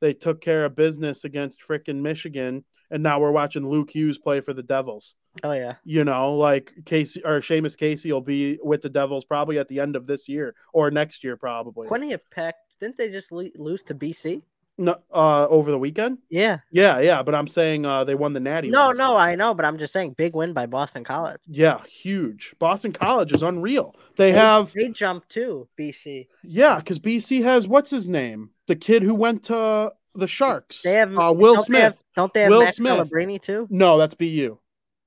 They 0.00 0.14
took 0.14 0.40
care 0.40 0.64
of 0.64 0.76
business 0.76 1.24
against 1.24 1.62
frickin' 1.62 2.00
Michigan, 2.00 2.64
and 2.90 3.02
now 3.02 3.18
we're 3.18 3.30
watching 3.30 3.68
Luke 3.68 3.90
Hughes 3.90 4.18
play 4.18 4.40
for 4.40 4.52
the 4.52 4.62
Devils. 4.62 5.14
Oh 5.42 5.52
yeah. 5.52 5.74
You 5.84 6.04
know, 6.04 6.34
like 6.34 6.72
Casey 6.84 7.22
or 7.24 7.40
Seamus 7.40 7.76
Casey 7.76 8.12
will 8.12 8.20
be 8.20 8.58
with 8.62 8.82
the 8.82 8.90
Devils 8.90 9.24
probably 9.24 9.58
at 9.58 9.68
the 9.68 9.80
end 9.80 9.96
of 9.96 10.06
this 10.06 10.28
year 10.28 10.54
or 10.72 10.90
next 10.90 11.24
year, 11.24 11.36
probably. 11.36 11.88
Quinnipiac, 11.88 12.20
Peck 12.30 12.54
didn't 12.80 12.96
they 12.96 13.10
just 13.10 13.32
lose 13.32 13.82
to 13.84 13.94
BC? 13.94 14.42
No, 14.76 14.96
uh, 15.12 15.46
over 15.46 15.70
the 15.70 15.78
weekend. 15.78 16.18
Yeah. 16.28 16.58
Yeah, 16.72 16.98
yeah, 16.98 17.22
but 17.22 17.34
I'm 17.34 17.46
saying 17.46 17.86
uh, 17.86 18.02
they 18.02 18.16
won 18.16 18.32
the 18.32 18.40
Natty. 18.40 18.70
No, 18.70 18.90
no. 18.90 19.16
I 19.16 19.36
know, 19.36 19.54
but 19.54 19.64
I'm 19.64 19.78
just 19.78 19.92
saying 19.92 20.14
big 20.14 20.34
win 20.34 20.52
by 20.52 20.66
Boston 20.66 21.04
College. 21.04 21.40
Yeah, 21.46 21.80
huge. 21.84 22.54
Boston 22.58 22.92
College 22.92 23.32
is 23.32 23.42
unreal. 23.42 23.94
They 24.16 24.32
have 24.32 24.72
they 24.72 24.88
jumped 24.88 25.28
too, 25.28 25.68
BC. 25.78 26.26
yeah, 26.42 26.76
because 26.78 26.98
BC 26.98 27.42
has 27.44 27.68
what's 27.68 27.90
his 27.90 28.08
name, 28.08 28.50
the 28.66 28.76
kid 28.76 29.02
who 29.02 29.14
went 29.14 29.44
to 29.44 29.92
the 30.14 30.26
Sharks. 30.28 30.82
They 30.82 30.92
have 30.94 31.10
uh, 31.18 31.32
Will 31.36 31.54
don't 31.54 31.64
Smith. 31.64 31.78
They 31.78 31.82
have, 31.84 31.98
don't 32.16 32.34
they 32.34 32.40
have 32.42 32.50
Will 32.50 32.60
Max 32.64 32.76
Smith. 32.76 32.98
Celebrini 33.10 33.40
too? 33.40 33.66
No, 33.70 33.98
that's 33.98 34.14
BU. 34.14 34.58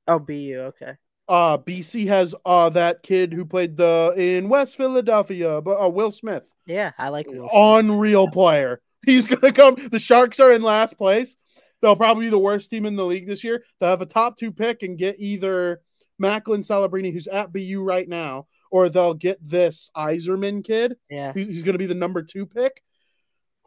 Oh, 0.07 0.19
BU. 0.19 0.55
Okay. 0.69 0.93
Uh, 1.29 1.57
BC 1.57 2.07
has 2.07 2.33
uh 2.45 2.69
that 2.69 3.03
kid 3.03 3.33
who 3.33 3.43
played 3.43 3.75
the 3.75 4.13
in 4.15 4.47
West 4.47 4.77
Philadelphia, 4.77 5.61
but 5.61 5.83
uh, 5.83 5.89
Will 5.89 6.09
Smith, 6.11 6.53
Yeah, 6.65 6.91
I 6.97 7.09
like 7.09 7.27
Will 7.27 7.49
Smith. 7.49 7.51
unreal 7.53 8.29
player. 8.29 8.81
He's 9.05 9.27
gonna 9.27 9.51
come. 9.51 9.75
The 9.91 9.99
Sharks 9.99 10.39
are 10.39 10.51
in 10.53 10.61
last 10.61 10.97
place. 10.97 11.35
They'll 11.81 11.97
probably 11.97 12.25
be 12.27 12.29
the 12.29 12.39
worst 12.39 12.69
team 12.69 12.85
in 12.85 12.95
the 12.95 13.05
league 13.05 13.27
this 13.27 13.43
year. 13.43 13.63
They'll 13.79 13.89
have 13.89 14.01
a 14.01 14.05
top 14.05 14.37
two 14.37 14.51
pick 14.53 14.83
and 14.83 14.97
get 14.97 15.17
either 15.19 15.81
Macklin 16.17 16.61
Celebrini, 16.61 17.11
who's 17.13 17.27
at 17.27 17.51
BU 17.53 17.81
right 17.83 18.07
now, 18.07 18.47
or 18.71 18.89
they'll 18.89 19.13
get 19.13 19.37
this 19.47 19.89
Eiserman 19.95 20.63
kid. 20.63 20.95
Yeah. 21.09 21.33
He's, 21.33 21.45
he's 21.45 21.63
going 21.63 21.73
to 21.73 21.79
be 21.79 21.85
the 21.85 21.93
number 21.93 22.23
two 22.23 22.47
pick, 22.47 22.81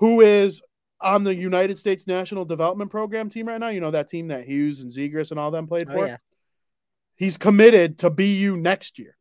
who 0.01 0.21
is 0.23 0.61
on 1.01 1.23
the 1.23 1.35
United 1.35 1.79
States 1.79 2.07
National 2.07 2.45
Development 2.45 2.91
Program 2.91 3.31
team 3.31 3.47
right 3.47 3.61
now. 3.61 3.69
You 3.69 3.81
know 3.81 3.93
that 3.93 4.09
team 4.09 4.29
that 4.29 4.45
Hughes 4.47 4.83
and 4.83 4.91
Zegras 4.91 5.31
and 5.31 5.39
all 5.39 5.51
them 5.51 5.67
played 5.67 5.89
Oh, 5.89 5.93
for. 5.93 6.07
yeah. 6.07 6.17
He's 7.17 7.37
committed 7.37 7.99
to 7.99 8.11
BU 8.11 8.57
next 8.57 8.99
year. 8.99 9.17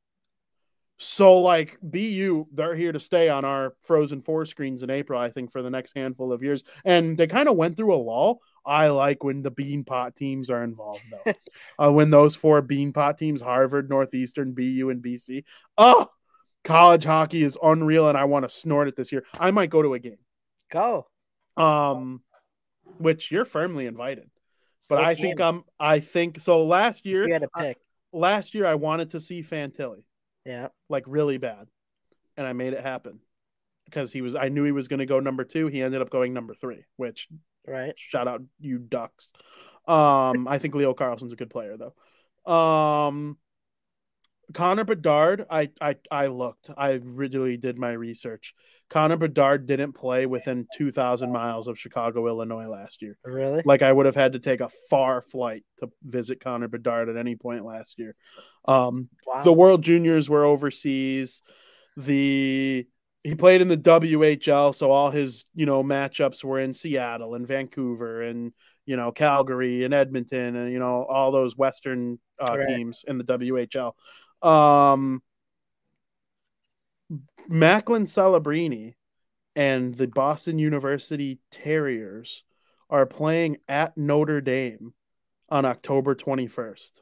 So, 1.02 1.40
like 1.40 1.78
BU, 1.82 2.48
they're 2.52 2.76
here 2.76 2.92
to 2.92 3.00
stay 3.00 3.30
on 3.30 3.46
our 3.46 3.74
Frozen 3.84 4.22
Four 4.22 4.46
screens 4.46 4.84
in 4.84 4.90
April, 4.90 5.18
I 5.20 5.30
think, 5.30 5.50
for 5.50 5.62
the 5.62 5.70
next 5.70 5.94
handful 5.96 6.34
of 6.34 6.44
years. 6.44 6.64
And 6.84 7.18
they 7.18 7.28
kind 7.28 7.48
of 7.48 7.56
went 7.56 7.78
through 7.78 7.94
a 7.94 7.96
lull. 7.96 8.42
I 8.66 8.88
like 8.90 9.24
when 9.24 9.42
the 9.42 9.52
Beanpot 9.52 10.16
teams 10.16 10.50
are 10.50 10.62
involved, 10.64 11.04
though. 11.10 11.34
uh, 11.88 11.92
when 11.92 12.10
those 12.10 12.36
four 12.36 12.62
Beanpot 12.62 13.18
teams, 13.18 13.40
Harvard, 13.40 13.90
Northeastern, 13.90 14.54
BU, 14.54 14.90
and 14.90 15.02
BC. 15.02 15.44
Oh, 15.78 16.08
college 16.66 17.06
hockey 17.06 17.44
is 17.44 17.58
unreal, 17.64 18.10
and 18.10 18.18
I 18.18 18.26
want 18.26 18.44
to 18.44 18.50
snort 18.54 18.90
it 18.90 18.98
this 18.98 19.14
year. 19.14 19.24
I 19.40 19.52
might 19.52 19.70
go 19.70 19.82
to 19.82 19.94
a 19.94 20.00
game, 20.00 20.18
Go. 20.72 21.08
um, 21.58 22.22
which 22.98 23.32
you're 23.32 23.46
firmly 23.46 23.86
invited. 23.86 24.30
But 24.88 25.04
I 25.04 25.14
think? 25.16 25.40
I'm. 25.40 25.64
I 25.80 26.00
think 26.00 26.40
so. 26.40 26.64
Last 26.64 27.06
year, 27.06 27.28
You 27.28 27.34
had 27.34 27.46
I- 27.54 27.62
pick. 27.68 27.78
last 28.12 28.56
year 28.56 28.66
I 28.66 28.76
wanted 28.76 29.12
to 29.12 29.20
see 29.20 29.44
Fantilli 29.44 30.04
Yeah. 30.46 30.70
like 30.90 31.04
really 31.06 31.38
bad, 31.38 31.68
and 32.38 32.48
I 32.48 32.54
made 32.54 32.74
it 32.74 32.82
happen 32.82 33.20
because 33.86 34.12
he 34.12 34.22
was. 34.22 34.34
I 34.36 34.50
knew 34.50 34.64
he 34.64 34.72
was 34.72 34.88
going 34.88 35.00
to 35.00 35.06
go 35.06 35.20
number 35.20 35.44
two. 35.44 35.68
He 35.68 35.84
ended 35.84 36.02
up 36.02 36.10
going 36.10 36.34
number 36.34 36.56
three, 36.56 36.86
which 36.98 37.28
Right. 37.68 37.94
shout 38.00 38.28
out 38.28 38.42
you 38.60 38.80
ducks. 38.80 39.32
Um, 39.88 40.48
I 40.48 40.58
think 40.58 40.74
Leo 40.74 40.94
Carlsson's 40.96 41.34
a 41.34 41.36
good 41.36 41.50
player 41.52 41.78
though. 41.78 42.52
Um, 42.52 43.38
Connor 44.54 44.84
Bedard, 44.84 45.46
I 45.50 45.70
I 45.80 45.96
I 46.10 46.28
looked. 46.28 46.70
I 46.78 47.00
really 47.04 47.58
did 47.58 47.78
my 47.78 47.92
research. 47.92 48.56
Connor 48.90 49.18
Bedard 49.18 49.68
didn't 49.68 49.94
play 49.94 50.26
within 50.26 50.68
two 50.76 50.92
thousand 50.92 51.32
miles 51.32 51.68
of 51.68 51.78
Chicago, 51.78 52.28
Illinois 52.28 52.68
last 52.68 53.02
year. 53.02 53.16
Really? 53.24 53.62
Like 53.64 53.82
I 53.82 53.92
would 53.92 54.08
have 54.08 54.16
had 54.16 54.34
to 54.34 54.40
take 54.40 54.62
a 54.62 54.70
far 54.90 55.22
flight 55.22 55.64
to 55.78 55.90
visit 56.04 56.40
Connor 56.40 56.68
Bedard 56.68 57.10
at 57.10 57.18
any 57.18 57.36
point 57.36 57.66
last 57.66 58.00
year. 58.00 58.16
Um, 58.66 59.10
Wow. 59.28 59.44
the 59.44 59.54
World 59.54 59.84
Juniors 59.84 60.30
were 60.30 60.46
overseas. 60.46 61.42
The 61.96 62.88
he 63.24 63.36
played 63.36 63.62
in 63.62 63.68
the 63.68 63.78
WHL, 63.78 64.74
so 64.74 64.90
all 64.90 65.12
his 65.12 65.46
you 65.54 65.66
know 65.66 65.84
matchups 65.84 66.44
were 66.44 66.60
in 66.60 66.74
Seattle 66.74 67.36
and 67.36 67.46
Vancouver 67.46 68.24
and 68.24 68.54
you 68.86 68.96
know 68.96 69.12
Calgary 69.12 69.84
and 69.84 69.94
Edmonton 69.94 70.56
and 70.56 70.72
you 70.72 70.80
know 70.80 71.06
all 71.08 71.32
those 71.32 71.56
Western 71.56 72.18
uh, 72.40 72.54
Correct. 72.54 72.70
teams 72.70 73.06
in 73.08 73.20
the 73.20 73.24
WHL. 73.26 73.94
Um, 74.42 75.22
Macklin 77.48 78.06
Celebrini 78.06 78.96
and 79.56 79.94
the 79.94 80.08
Boston 80.08 80.60
University 80.60 81.40
Terriers 81.52 82.44
are 82.90 83.06
playing 83.06 83.58
at 83.68 83.98
Notre 83.98 84.42
Dame 84.42 84.94
on 85.50 85.66
October 85.66 86.16
21st. 86.16 87.02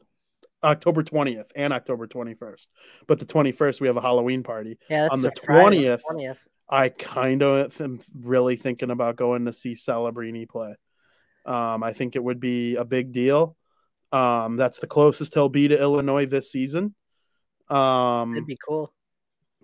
October 0.64 1.04
20th 1.04 1.52
and 1.56 1.72
October 1.72 2.08
21st. 2.08 2.68
But 3.08 3.20
the 3.20 3.26
21st, 3.26 3.80
we 3.80 3.88
have 3.88 3.98
a 3.98 4.02
Halloween 4.02 4.44
party. 4.44 4.78
yeah, 4.90 5.04
that's 5.04 5.14
on 5.14 5.22
the 5.22 5.32
20th. 5.32 6.02
20th. 6.10 6.40
I 6.70 6.90
kind 6.90 7.44
of 7.44 7.80
am 7.80 8.00
really 8.20 8.56
thinking 8.56 8.92
about 8.92 9.16
going 9.16 9.46
to 9.46 9.54
see 9.54 9.74
Celebrini 9.74 10.50
play. 10.50 10.76
Um, 11.46 11.84
I 11.84 11.94
think 11.94 12.16
it 12.16 12.24
would 12.24 12.40
be 12.40 12.76
a 12.76 12.84
big 12.84 13.14
deal. 13.14 13.56
Um, 14.12 14.58
that's 14.58 14.80
the 14.80 14.88
closest 14.88 15.34
he'll 15.34 15.48
be 15.48 15.68
to 15.70 15.80
Illinois 15.80 16.26
this 16.26 16.52
season. 16.52 16.96
Um, 17.70 18.34
That'd 18.34 18.48
be 18.48 18.58
cool. 18.58 18.94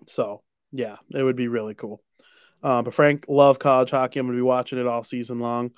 so 0.06 0.42
yeah, 0.72 0.96
it 1.12 1.22
would 1.22 1.36
be 1.36 1.48
really 1.48 1.74
cool. 1.74 2.02
Uh, 2.62 2.82
but 2.82 2.94
Frank, 2.94 3.26
love 3.28 3.58
college 3.58 3.90
hockey. 3.90 4.18
I'm 4.18 4.26
going 4.26 4.36
to 4.36 4.38
be 4.38 4.42
watching 4.42 4.78
it 4.78 4.86
all 4.86 5.02
season 5.02 5.38
long. 5.38 5.72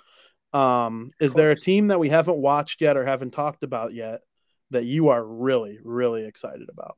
Um, 0.52 1.10
is 1.20 1.34
there 1.34 1.50
a 1.50 1.58
team 1.60 1.88
that 1.88 2.00
we 2.00 2.08
haven't 2.08 2.38
watched 2.38 2.80
yet 2.80 2.96
or 2.96 3.04
haven't 3.04 3.32
talked 3.32 3.62
about 3.64 3.92
yet 3.92 4.20
that 4.70 4.84
you 4.84 5.08
are 5.08 5.22
really, 5.24 5.78
really 5.82 6.24
excited 6.24 6.68
about? 6.70 6.96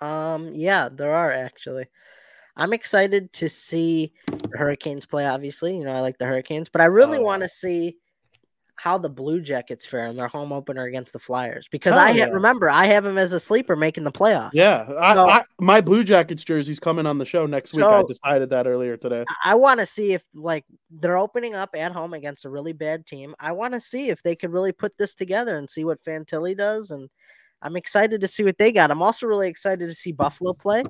Um, 0.00 0.50
yeah, 0.54 0.88
there 0.90 1.14
are 1.14 1.30
actually. 1.30 1.86
I'm 2.56 2.72
excited 2.72 3.32
to 3.34 3.48
see 3.48 4.12
the 4.26 4.58
Hurricanes 4.58 5.06
play. 5.06 5.26
Obviously, 5.26 5.76
you 5.76 5.84
know 5.84 5.92
I 5.92 6.00
like 6.00 6.18
the 6.18 6.26
Hurricanes, 6.26 6.68
but 6.68 6.80
I 6.82 6.86
really 6.86 7.18
Oh, 7.18 7.22
want 7.22 7.42
to 7.42 7.48
see 7.48 7.98
how 8.82 8.96
the 8.96 9.10
Blue 9.10 9.42
Jackets 9.42 9.84
fare 9.84 10.06
in 10.06 10.16
their 10.16 10.26
home 10.26 10.52
opener 10.52 10.84
against 10.86 11.12
the 11.12 11.18
Flyers 11.18 11.68
because 11.70 11.92
Hell 11.92 12.02
I 12.02 12.10
yeah. 12.12 12.28
Oh. 12.30 12.32
remember 12.32 12.70
I 12.70 12.86
have 12.86 13.04
them 13.04 13.18
as 13.18 13.34
a 13.34 13.38
sleeper 13.38 13.76
making 13.76 14.04
the 14.04 14.10
playoffs. 14.10 14.52
Yeah, 14.54 14.90
I, 14.98 15.14
So- 15.14 15.28
I, 15.28 15.42
my 15.60 15.82
Blue 15.82 16.02
Jackets 16.02 16.42
jersey's 16.42 16.80
coming 16.80 17.04
on 17.04 17.18
the 17.18 17.26
show 17.26 17.44
next 17.44 17.74
week. 17.74 17.84
I 17.84 18.00
So- 18.00 18.06
decided 18.06 18.48
that 18.48 18.66
earlier 18.66 18.96
today. 18.96 19.26
I 19.44 19.54
want 19.54 19.80
to 19.80 19.86
see 19.86 20.14
if 20.14 20.24
like 20.34 20.64
they're 20.90 21.18
opening 21.18 21.54
up 21.54 21.70
at 21.74 21.92
home 21.92 22.14
against 22.14 22.46
a 22.46 22.48
really 22.48 22.72
bad 22.72 23.04
team. 23.06 23.34
I 23.38 23.52
want 23.52 23.74
to 23.74 23.82
see 23.82 24.08
if 24.08 24.22
they 24.22 24.34
could 24.34 24.50
really 24.50 24.72
put 24.72 24.96
this 24.96 25.14
together 25.14 25.58
and 25.58 25.68
see 25.68 25.84
what 25.84 26.02
Fantilli 26.02 26.56
does. 26.56 26.90
And 26.90 27.10
I'm 27.60 27.76
excited 27.76 28.22
to 28.22 28.28
see 28.28 28.44
what 28.44 28.56
they 28.56 28.72
got. 28.72 28.90
I'm 28.90 29.02
also 29.02 29.26
really 29.26 29.48
excited 29.48 29.90
to 29.90 29.94
see 29.94 30.12
Buffalo 30.12 30.54
play. 30.54 30.84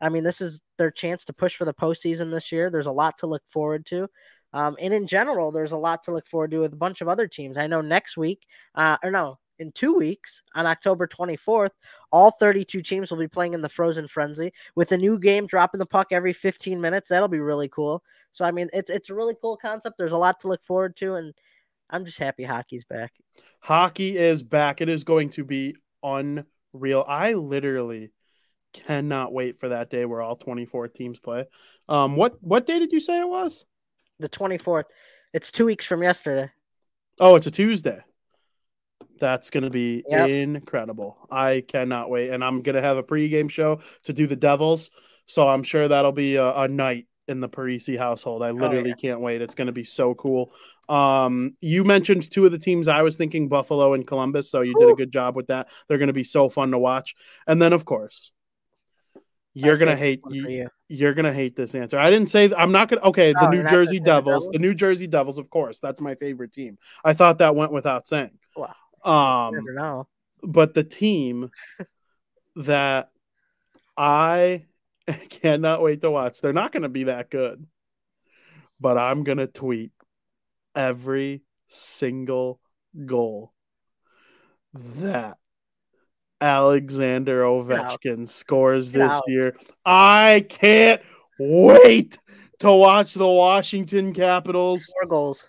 I 0.00 0.08
mean, 0.08 0.24
this 0.24 0.40
is 0.40 0.62
their 0.78 0.90
chance 0.90 1.24
to 1.26 1.34
push 1.34 1.56
for 1.56 1.66
the 1.66 1.74
postseason 1.74 2.30
this 2.30 2.50
year. 2.50 2.70
There's 2.70 2.86
a 2.86 2.92
lot 2.92 3.18
to 3.18 3.26
look 3.26 3.42
forward 3.48 3.84
to. 3.86 4.08
Um, 4.54 4.76
and 4.80 4.94
in 4.94 5.06
general, 5.08 5.50
there's 5.50 5.72
a 5.72 5.76
lot 5.76 6.04
to 6.04 6.12
look 6.12 6.28
forward 6.28 6.52
to 6.52 6.60
with 6.60 6.72
a 6.72 6.76
bunch 6.76 7.00
of 7.00 7.08
other 7.08 7.26
teams. 7.26 7.58
I 7.58 7.66
know 7.66 7.80
next 7.80 8.16
week, 8.16 8.46
uh, 8.76 8.96
or 9.02 9.10
no, 9.10 9.38
in 9.58 9.72
two 9.72 9.94
weeks 9.94 10.42
on 10.54 10.64
October 10.64 11.08
24th, 11.08 11.70
all 12.12 12.30
32 12.30 12.80
teams 12.80 13.10
will 13.10 13.18
be 13.18 13.26
playing 13.26 13.54
in 13.54 13.62
the 13.62 13.68
Frozen 13.68 14.06
Frenzy 14.06 14.52
with 14.76 14.92
a 14.92 14.96
new 14.96 15.18
game 15.18 15.46
dropping 15.46 15.80
the 15.80 15.86
puck 15.86 16.08
every 16.12 16.32
15 16.32 16.80
minutes. 16.80 17.08
That'll 17.08 17.28
be 17.28 17.40
really 17.40 17.68
cool. 17.68 18.04
So 18.30 18.44
I 18.44 18.52
mean, 18.52 18.70
it's 18.72 18.90
it's 18.90 19.10
a 19.10 19.14
really 19.14 19.34
cool 19.40 19.56
concept. 19.56 19.98
There's 19.98 20.12
a 20.12 20.16
lot 20.16 20.38
to 20.40 20.48
look 20.48 20.62
forward 20.62 20.94
to, 20.96 21.14
and 21.14 21.34
I'm 21.90 22.04
just 22.04 22.18
happy 22.18 22.44
hockey's 22.44 22.84
back. 22.84 23.12
Hockey 23.58 24.16
is 24.16 24.44
back. 24.44 24.80
It 24.80 24.88
is 24.88 25.02
going 25.02 25.30
to 25.30 25.44
be 25.44 25.74
unreal. 26.04 27.04
I 27.06 27.32
literally 27.32 28.12
cannot 28.72 29.32
wait 29.32 29.58
for 29.58 29.68
that 29.68 29.90
day 29.90 30.04
where 30.04 30.20
all 30.20 30.36
24 30.36 30.88
teams 30.88 31.18
play. 31.18 31.46
Um, 31.88 32.14
what 32.14 32.40
what 32.40 32.66
day 32.66 32.78
did 32.78 32.92
you 32.92 33.00
say 33.00 33.20
it 33.20 33.28
was? 33.28 33.64
The 34.18 34.28
24th. 34.28 34.84
It's 35.32 35.50
two 35.50 35.66
weeks 35.66 35.84
from 35.84 36.02
yesterday. 36.02 36.50
Oh, 37.18 37.36
it's 37.36 37.46
a 37.46 37.50
Tuesday. 37.50 37.98
That's 39.18 39.50
going 39.50 39.64
to 39.64 39.70
be 39.70 40.04
Yep. 40.08 40.28
incredible. 40.28 41.16
I 41.30 41.64
cannot 41.66 42.10
wait. 42.10 42.30
And 42.30 42.44
I'm 42.44 42.62
going 42.62 42.76
to 42.76 42.82
have 42.82 42.96
a 42.96 43.02
pregame 43.02 43.50
show 43.50 43.80
to 44.04 44.12
do 44.12 44.26
the 44.26 44.36
Devils. 44.36 44.90
So 45.26 45.48
I'm 45.48 45.62
sure 45.62 45.88
that'll 45.88 46.12
be 46.12 46.36
a, 46.36 46.54
a 46.54 46.68
night 46.68 47.06
in 47.26 47.40
the 47.40 47.48
Parisi 47.48 47.96
household. 47.96 48.42
I 48.42 48.50
literally 48.50 48.90
yeah. 48.90 48.96
can't 48.96 49.20
wait. 49.20 49.40
It's 49.40 49.54
going 49.54 49.66
to 49.66 49.72
be 49.72 49.84
so 49.84 50.14
cool. 50.14 50.52
Um, 50.88 51.56
you 51.60 51.82
mentioned 51.84 52.30
two 52.30 52.44
of 52.44 52.52
the 52.52 52.58
teams 52.58 52.88
I 52.88 53.02
was 53.02 53.16
thinking 53.16 53.48
Buffalo 53.48 53.94
and 53.94 54.06
Columbus. 54.06 54.50
So 54.50 54.60
you 54.60 54.74
did 54.78 54.90
a 54.90 54.94
good 54.94 55.12
job 55.12 55.34
with 55.34 55.46
that. 55.46 55.68
They're 55.88 55.98
going 55.98 56.08
to 56.08 56.12
be 56.12 56.24
so 56.24 56.48
fun 56.48 56.72
to 56.72 56.78
watch. 56.78 57.14
And 57.46 57.62
then, 57.62 57.72
of 57.72 57.84
course, 57.84 58.30
you're 59.54 59.76
to 59.76 59.96
hate 59.96 60.20
you, 60.30 60.48
you. 60.48 60.68
you're 60.88 61.14
gonna 61.14 61.32
hate 61.32 61.54
this 61.56 61.74
answer. 61.74 61.98
I 61.98 62.10
didn't 62.10 62.28
say 62.28 62.52
I'm 62.56 62.72
not 62.72 62.88
gonna. 62.88 63.02
Okay, 63.02 63.32
the 63.32 63.46
Oh, 63.46 63.50
New 63.50 63.62
Jersey 63.68 63.98
the 63.98 64.04
Devils, 64.04 64.44
Devils? 64.44 64.48
the 64.52 64.58
New 64.58 64.74
Jersey 64.74 65.06
Devils, 65.06 65.38
of 65.38 65.48
course, 65.50 65.80
that's 65.80 66.00
my 66.00 66.14
favorite 66.16 66.52
team. 66.52 66.76
I 67.04 67.12
thought 67.12 67.38
that 67.38 67.54
went 67.54 67.72
without 67.72 68.06
saying. 68.06 68.38
Wow. 68.56 68.74
Um, 69.48 69.54
Never 69.54 69.72
know. 69.74 70.08
but 70.42 70.74
the 70.74 70.84
team 70.84 71.50
that 72.56 73.10
I 73.96 74.64
cannot 75.30 75.82
wait 75.82 76.00
to 76.00 76.10
watch, 76.10 76.40
they're 76.40 76.52
not 76.52 76.72
gonna 76.72 76.88
be 76.88 77.04
that 77.04 77.30
good, 77.30 77.64
but 78.80 78.98
I'm 78.98 79.22
gonna 79.22 79.46
tweet 79.46 79.92
every 80.74 81.42
single 81.68 82.60
goal 83.06 83.52
that 84.74 85.38
Alexander. 86.44 87.42
Ovechkin 87.42 88.28
scores 88.28 88.92
Get 88.92 88.98
this 89.00 89.12
out. 89.12 89.22
year. 89.26 89.56
I 89.84 90.44
can't 90.48 91.00
wait 91.38 92.18
to 92.58 92.70
watch 92.70 93.14
the 93.14 93.26
Washington 93.26 94.12
Capitals. 94.12 94.84
Four 95.00 95.08
goals. 95.08 95.48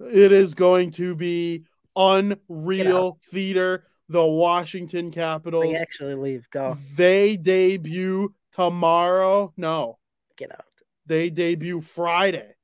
It 0.00 0.30
is 0.32 0.54
going 0.54 0.92
to 0.92 1.14
be 1.16 1.64
unreal 1.96 3.18
theater. 3.30 3.84
The 4.08 4.24
Washington 4.24 5.10
Capitals. 5.10 5.64
They 5.64 5.76
actually 5.76 6.14
leave. 6.14 6.48
Go. 6.50 6.76
They 6.96 7.36
debut 7.36 8.32
tomorrow. 8.52 9.52
No, 9.56 9.98
Get 10.36 10.52
out. 10.52 10.64
they 11.06 11.30
debut 11.30 11.80
Friday 11.80 12.54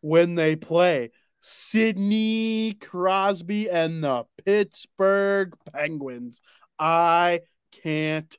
when 0.00 0.34
they 0.34 0.54
play 0.56 1.10
Sidney 1.40 2.74
Crosby 2.80 3.68
and 3.70 4.04
the 4.04 4.24
Pittsburgh 4.44 5.54
Penguins. 5.72 6.42
I 6.80 7.40
can't 7.82 8.36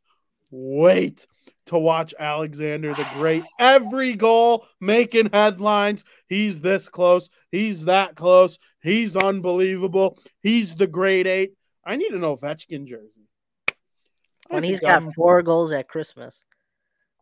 wait 0.49 1.25
to 1.67 1.77
watch 1.77 2.13
Alexander 2.19 2.93
the 2.93 3.07
Great. 3.13 3.43
Every 3.59 4.15
goal 4.15 4.67
making 4.81 5.29
headlines. 5.31 6.03
He's 6.27 6.59
this 6.59 6.89
close. 6.89 7.29
He's 7.51 7.85
that 7.85 8.15
close. 8.15 8.57
He's 8.81 9.15
unbelievable. 9.15 10.17
He's 10.41 10.75
the 10.75 10.87
great 10.87 11.27
eight. 11.27 11.53
I 11.85 11.95
need 11.95 12.11
an 12.13 12.21
Ovechkin 12.21 12.85
jersey. 12.87 13.27
I 14.49 14.55
When 14.55 14.63
he's 14.63 14.79
got 14.81 15.03
I'm- 15.03 15.11
four 15.11 15.41
goals 15.43 15.71
at 15.71 15.87
Christmas. 15.87 16.43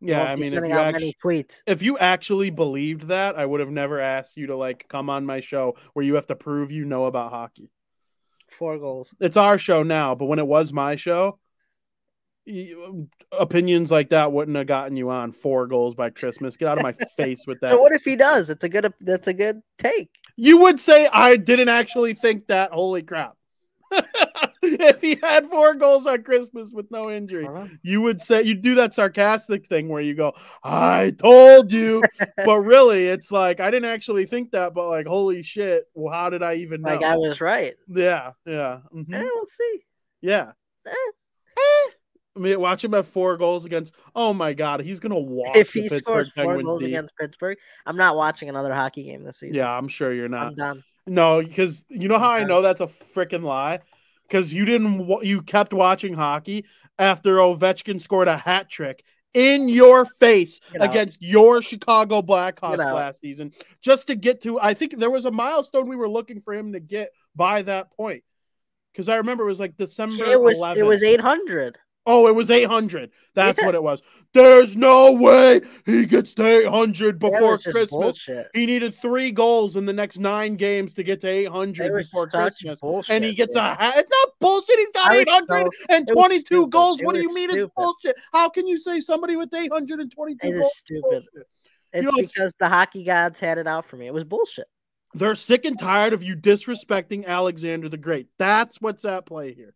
yeah, 0.02 0.24
I 0.24 0.36
mean, 0.36 0.46
if 0.46 0.52
sending 0.52 0.72
you, 0.72 0.78
out 0.78 0.88
actually, 0.96 1.16
many 1.24 1.38
tweets. 1.44 1.62
if 1.68 1.84
you 1.84 1.98
actually 1.98 2.50
believed 2.50 3.10
that, 3.10 3.38
I 3.38 3.46
would 3.46 3.60
have 3.60 3.70
never 3.70 4.00
asked 4.00 4.38
you 4.38 4.48
to 4.48 4.56
like 4.56 4.88
come 4.88 5.10
on 5.10 5.26
my 5.26 5.42
show 5.42 5.76
where 5.94 6.06
you 6.06 6.16
have 6.16 6.28
to 6.28 6.36
prove 6.36 6.72
you 6.72 6.86
know 6.86 7.06
about 7.06 7.32
hockey. 7.32 7.70
Four 8.50 8.78
goals. 8.78 9.14
It's 9.20 9.38
our 9.38 9.58
show 9.58 9.84
now, 9.84 10.16
but 10.16 10.26
when 10.26 10.40
it 10.40 10.48
was 10.48 10.74
my 10.74 10.96
show, 10.96 11.40
opinions 13.32 13.92
like 13.92 14.10
that 14.10 14.32
wouldn't 14.32 14.58
have 14.58 14.68
gotten 14.68 14.98
you 14.98 15.10
on 15.10 15.32
four 15.32 15.68
goals 15.68 15.96
by 15.96 16.10
Christmas. 16.10 16.58
Get 16.58 16.68
out 16.68 16.78
of 16.78 16.84
my 16.84 16.94
face 17.18 17.46
with 17.46 17.60
that. 17.62 17.72
So 17.72 17.82
what 17.82 17.92
if 17.92 18.04
he 18.04 18.16
does? 18.16 18.50
It's 18.50 18.64
a 18.64 18.70
good. 18.70 18.92
That's 19.02 19.28
a 19.28 19.34
good 19.34 19.62
take. 19.78 20.10
You 20.36 20.60
would 20.60 20.80
say 20.80 21.08
I 21.12 21.38
didn't 21.38 21.70
actually 21.70 22.14
think 22.14 22.48
that. 22.48 22.72
Holy 22.72 23.04
crap. 23.04 23.36
if 24.82 25.02
he 25.02 25.16
had 25.16 25.46
four 25.48 25.74
goals 25.76 26.08
on 26.08 26.24
Christmas 26.24 26.72
with 26.72 26.90
no 26.92 27.12
injury, 27.12 27.48
you 27.84 28.02
would 28.02 28.22
say 28.22 28.42
you 28.44 28.56
do 28.56 28.76
that 28.76 28.94
sarcastic 28.94 29.66
thing 29.66 29.90
where 29.90 30.02
you 30.02 30.16
go, 30.16 30.34
I 30.64 31.12
told 31.18 31.72
you. 31.72 32.04
but 32.46 32.60
really, 32.60 33.08
it's 33.08 33.32
like 33.32 33.60
I 33.60 33.70
didn't 33.72 33.90
actually 33.90 34.26
think 34.26 34.52
that, 34.52 34.74
but 34.74 34.88
like, 34.90 35.08
holy 35.08 35.44
shit, 35.44 35.86
well, 35.94 36.14
how 36.14 36.30
did 36.30 36.44
I 36.44 36.56
even 36.56 36.82
know? 36.82 36.92
Like 36.92 37.04
I 37.04 37.18
was 37.18 37.42
right. 37.42 37.76
yeah, 37.88 38.32
yeah. 38.46 38.80
mhm, 38.96 39.14
Eh, 39.14 39.24
we'll 39.24 39.46
see. 39.46 39.82
Yeah. 40.22 40.52
Eh. 40.88 40.92
I 42.36 42.42
mean, 42.42 42.60
watch 42.62 42.84
him 42.84 42.94
have 42.94 43.08
four 43.08 43.36
goals 43.36 43.66
against. 43.66 43.94
Oh 44.16 44.34
my 44.34 44.54
god, 44.54 44.80
he's 44.82 45.00
gonna 45.02 45.20
walk 45.20 45.58
If 45.58 45.74
he 45.74 45.82
Pittsburgh 45.82 46.04
scores 46.04 46.32
four 46.32 46.46
Penguins 46.46 46.66
goals 46.66 46.80
deep. 46.82 46.90
against 46.90 47.18
Pittsburgh, 47.18 47.58
I'm 47.86 47.98
not 47.98 48.16
watching 48.16 48.48
another 48.48 48.74
hockey 48.74 49.04
game 49.04 49.24
this 49.24 49.40
season. 49.40 49.56
Yeah, 49.56 49.70
I'm 49.70 49.90
sure 49.90 50.14
you're 50.14 50.30
not. 50.30 50.48
I'm 50.48 50.56
done. 50.56 50.84
No, 51.06 51.42
because 51.42 51.84
you 51.90 52.08
know 52.08 52.20
how 52.20 52.32
I 52.32 52.44
know 52.44 52.62
that's 52.62 52.82
a 52.82 52.86
freaking 52.86 53.44
lie. 53.44 53.80
Because 54.30 54.54
you 54.54 54.66
didn't, 54.66 55.10
you 55.24 55.42
kept 55.42 55.74
watching 55.74 56.14
hockey 56.14 56.66
after 57.00 57.38
Ovechkin 57.38 58.00
scored 58.00 58.28
a 58.28 58.38
hat 58.38 58.70
trick 58.70 59.04
in 59.34 59.70
your 59.70 60.06
face 60.06 60.60
Get 60.72 60.82
out. 60.82 60.90
against 60.90 61.22
your 61.22 61.62
Chicago 61.62 62.22
Blackhawks 62.22 62.78
Get 62.78 62.88
out. 62.88 62.96
last 62.96 63.22
season, 63.22 63.52
just 63.82 64.08
to 64.08 64.16
get 64.16 64.42
to. 64.42 64.60
I 64.60 64.74
think 64.74 64.98
there 64.98 65.10
was 65.10 65.26
a 65.26 65.32
milestone 65.32 65.88
we 65.88 65.96
were 65.96 66.10
looking 66.10 66.42
for 66.42 66.54
him 66.54 66.74
to 66.74 66.80
get 66.80 67.12
by 67.36 67.62
that 67.64 67.92
point. 67.92 68.24
Because 68.92 69.08
I 69.08 69.18
remember 69.18 69.44
it 69.44 69.48
was 69.48 69.60
like 69.60 69.78
December. 69.78 70.26
It 70.26 70.42
was 70.42 70.60
11th. 70.60 70.78
it 70.78 70.84
was 70.84 71.04
800. 71.04 71.78
Oh, 72.12 72.28
it 72.28 72.34
was 72.34 72.50
800. 72.50 73.12
That's 73.36 73.60
Yeah. 73.60 73.68
what 73.68 73.76
it 73.76 73.84
was. 73.84 74.02
There's 74.34 74.76
no 74.76 75.12
way 75.12 75.62
he 75.86 76.08
gets 76.08 76.34
to 76.34 76.46
800 76.46 77.20
before 77.20 77.60
Christmas. 77.60 77.90
bullshit. 77.92 78.48
He 78.56 78.66
needed 78.66 78.96
three 78.96 79.32
goals 79.32 79.76
in 79.76 79.86
the 79.86 79.94
next 79.94 80.18
nine 80.18 80.56
games 80.56 80.96
to 80.96 81.04
get 81.04 81.22
to 81.22 81.28
800 81.28 81.94
before 81.96 82.26
Christmas. 82.28 82.80
bullshit. 82.80 83.16
And 83.16 83.24
he 83.24 83.36
gets 83.36 83.56
a 83.56 83.62
hat. 83.76 83.94
It's 83.98 84.10
not 84.10 84.30
bullshit. 84.40 84.80
He's 84.80 84.92
got 84.92 85.12
I 85.12 85.18
was 85.20 85.46
so- 85.48 85.70
822 85.92 86.68
goals. 86.70 87.00
It 87.00 87.06
What 87.06 87.14
do 87.14 87.22
you 87.22 87.32
mean 87.34 87.50
stupid. 87.52 87.66
it's 87.66 87.74
bullshit? 87.78 88.16
How 88.34 88.50
can 88.50 88.68
you 88.68 88.80
say 88.80 89.00
somebody 89.00 89.36
with 89.36 89.54
822 89.54 90.48
It 90.48 90.52
goals? 90.54 90.66
is 90.66 90.78
stupid. 90.78 91.24
It's 91.94 92.04
know, 92.04 92.10
it's- 92.18 92.32
because 92.34 92.56
the 92.60 92.70
hockey 92.70 93.04
gods 93.04 93.40
had 93.40 93.60
it 93.60 93.68
out 93.68 93.86
for 93.86 93.98
me. 93.98 94.08
It 94.08 94.14
was 94.14 94.24
bullshit. 94.24 94.66
They're 95.14 95.36
sick 95.36 95.66
and 95.66 95.78
tired 95.78 96.14
of 96.14 96.24
you 96.24 96.36
disrespecting 96.36 97.26
Alexander 97.26 97.88
the 97.90 97.98
Great. 97.98 98.28
That's 98.38 98.80
what's 98.82 99.06
at 99.06 99.26
play 99.26 99.54
here. 99.54 99.74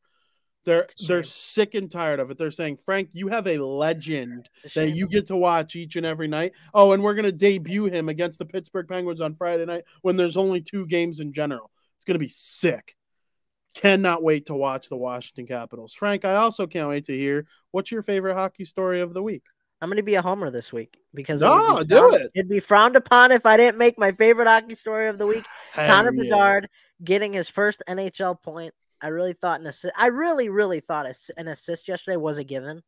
They're 0.65 0.87
they're 1.07 1.23
sick 1.23 1.75
and 1.75 1.91
tired 1.91 2.19
of 2.19 2.31
it. 2.31 2.37
They're 2.37 2.51
saying, 2.51 2.77
Frank, 2.77 3.09
you 3.11 3.27
have 3.27 3.47
a 3.47 3.57
legend 3.57 4.47
a 4.63 4.69
that 4.75 4.89
you 4.91 5.07
get 5.07 5.27
to 5.27 5.35
watch 5.35 5.75
each 5.75 5.95
and 5.97 6.05
every 6.05 6.27
night. 6.27 6.53
Oh, 6.73 6.93
and 6.93 7.03
we're 7.03 7.15
going 7.15 7.25
to 7.25 7.31
debut 7.33 7.85
him 7.85 8.07
against 8.09 8.39
the 8.39 8.45
Pittsburgh 8.45 8.87
Penguins 8.87 9.19
on 9.21 9.35
Friday 9.35 9.65
night 9.65 9.83
when 10.01 10.15
there's 10.15 10.37
only 10.37 10.61
two 10.61 10.85
games 10.87 11.19
in 11.19 11.33
general. 11.33 11.69
It's 11.97 12.05
going 12.05 12.15
to 12.15 12.19
be 12.19 12.29
sick. 12.29 12.95
Cannot 13.75 14.21
wait 14.23 14.45
to 14.45 14.53
watch 14.55 14.87
the 14.87 14.95
Washington 14.95 15.47
Capitals. 15.47 15.93
Frank, 15.93 16.25
I 16.25 16.35
also 16.35 16.67
can't 16.67 16.87
wait 16.89 17.05
to 17.05 17.17
hear 17.17 17.45
what's 17.71 17.91
your 17.91 18.03
favorite 18.03 18.35
hockey 18.35 18.65
story 18.65 19.01
of 19.01 19.13
the 19.13 19.23
week. 19.23 19.43
I'm 19.81 19.89
going 19.89 19.97
to 19.97 20.03
be 20.03 20.15
a 20.15 20.21
homer 20.21 20.49
this 20.49 20.71
week 20.71 20.97
because 21.13 21.41
it 21.41 21.45
be 21.45 21.51
Oh, 21.51 21.83
do 21.83 21.95
frowned- 21.97 22.15
it. 22.15 22.31
It'd 22.35 22.49
be 22.49 22.59
frowned 22.61 22.95
upon 22.95 23.31
if 23.33 23.45
I 23.45 23.57
didn't 23.57 23.77
make 23.77 23.97
my 23.99 24.11
favorite 24.13 24.47
hockey 24.47 24.75
story 24.75 25.07
of 25.07 25.17
the 25.17 25.27
week. 25.27 25.43
Connor 25.73 26.13
yeah. 26.13 26.23
Bedard 26.23 26.69
getting 27.03 27.33
his 27.33 27.49
first 27.49 27.83
NHL 27.89 28.41
point. 28.41 28.73
I 29.03 29.09
really 29.09 29.33
thought 29.33 29.59
an 29.59 29.67
assist. 29.67 29.93
I 29.97 30.07
really, 30.07 30.47
really 30.47 30.79
thought 30.79 31.05
an 31.35 31.49
assist 31.49 31.89
yesterday 31.89 32.15
was 32.15 32.37
a 32.37 32.43
given. 32.45 32.81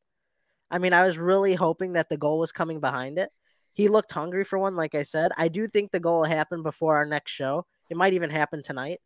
I 0.72 0.78
mean, 0.78 0.94
I 0.94 1.06
was 1.06 1.18
really 1.18 1.56
hoping 1.56 1.94
that 1.94 2.08
the 2.08 2.18
goal 2.18 2.40
was 2.40 2.54
coming 2.54 2.80
behind 2.80 3.20
it. 3.20 3.30
He 3.74 3.90
looked 3.90 4.14
hungry 4.14 4.46
for 4.46 4.58
one, 4.58 4.78
like 4.78 4.96
I 4.96 5.04
said. 5.04 5.34
I 5.38 5.50
do 5.50 5.68
think 5.68 5.92
the 5.92 6.00
goal 6.00 6.22
will 6.22 6.30
happen 6.30 6.64
before 6.64 6.96
our 6.96 7.06
next 7.06 7.34
show. 7.34 7.66
It 7.90 7.98
might 7.98 8.14
even 8.14 8.30
happen 8.30 8.64
tonight, 8.64 9.02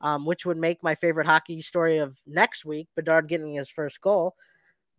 um, 0.00 0.24
which 0.24 0.46
would 0.46 0.56
make 0.56 0.84
my 0.84 0.94
favorite 0.94 1.26
hockey 1.26 1.60
story 1.62 1.98
of 1.98 2.16
next 2.26 2.64
week. 2.64 2.86
Bedard 2.94 3.26
getting 3.26 3.54
his 3.54 3.68
first 3.68 4.00
goal. 4.00 4.36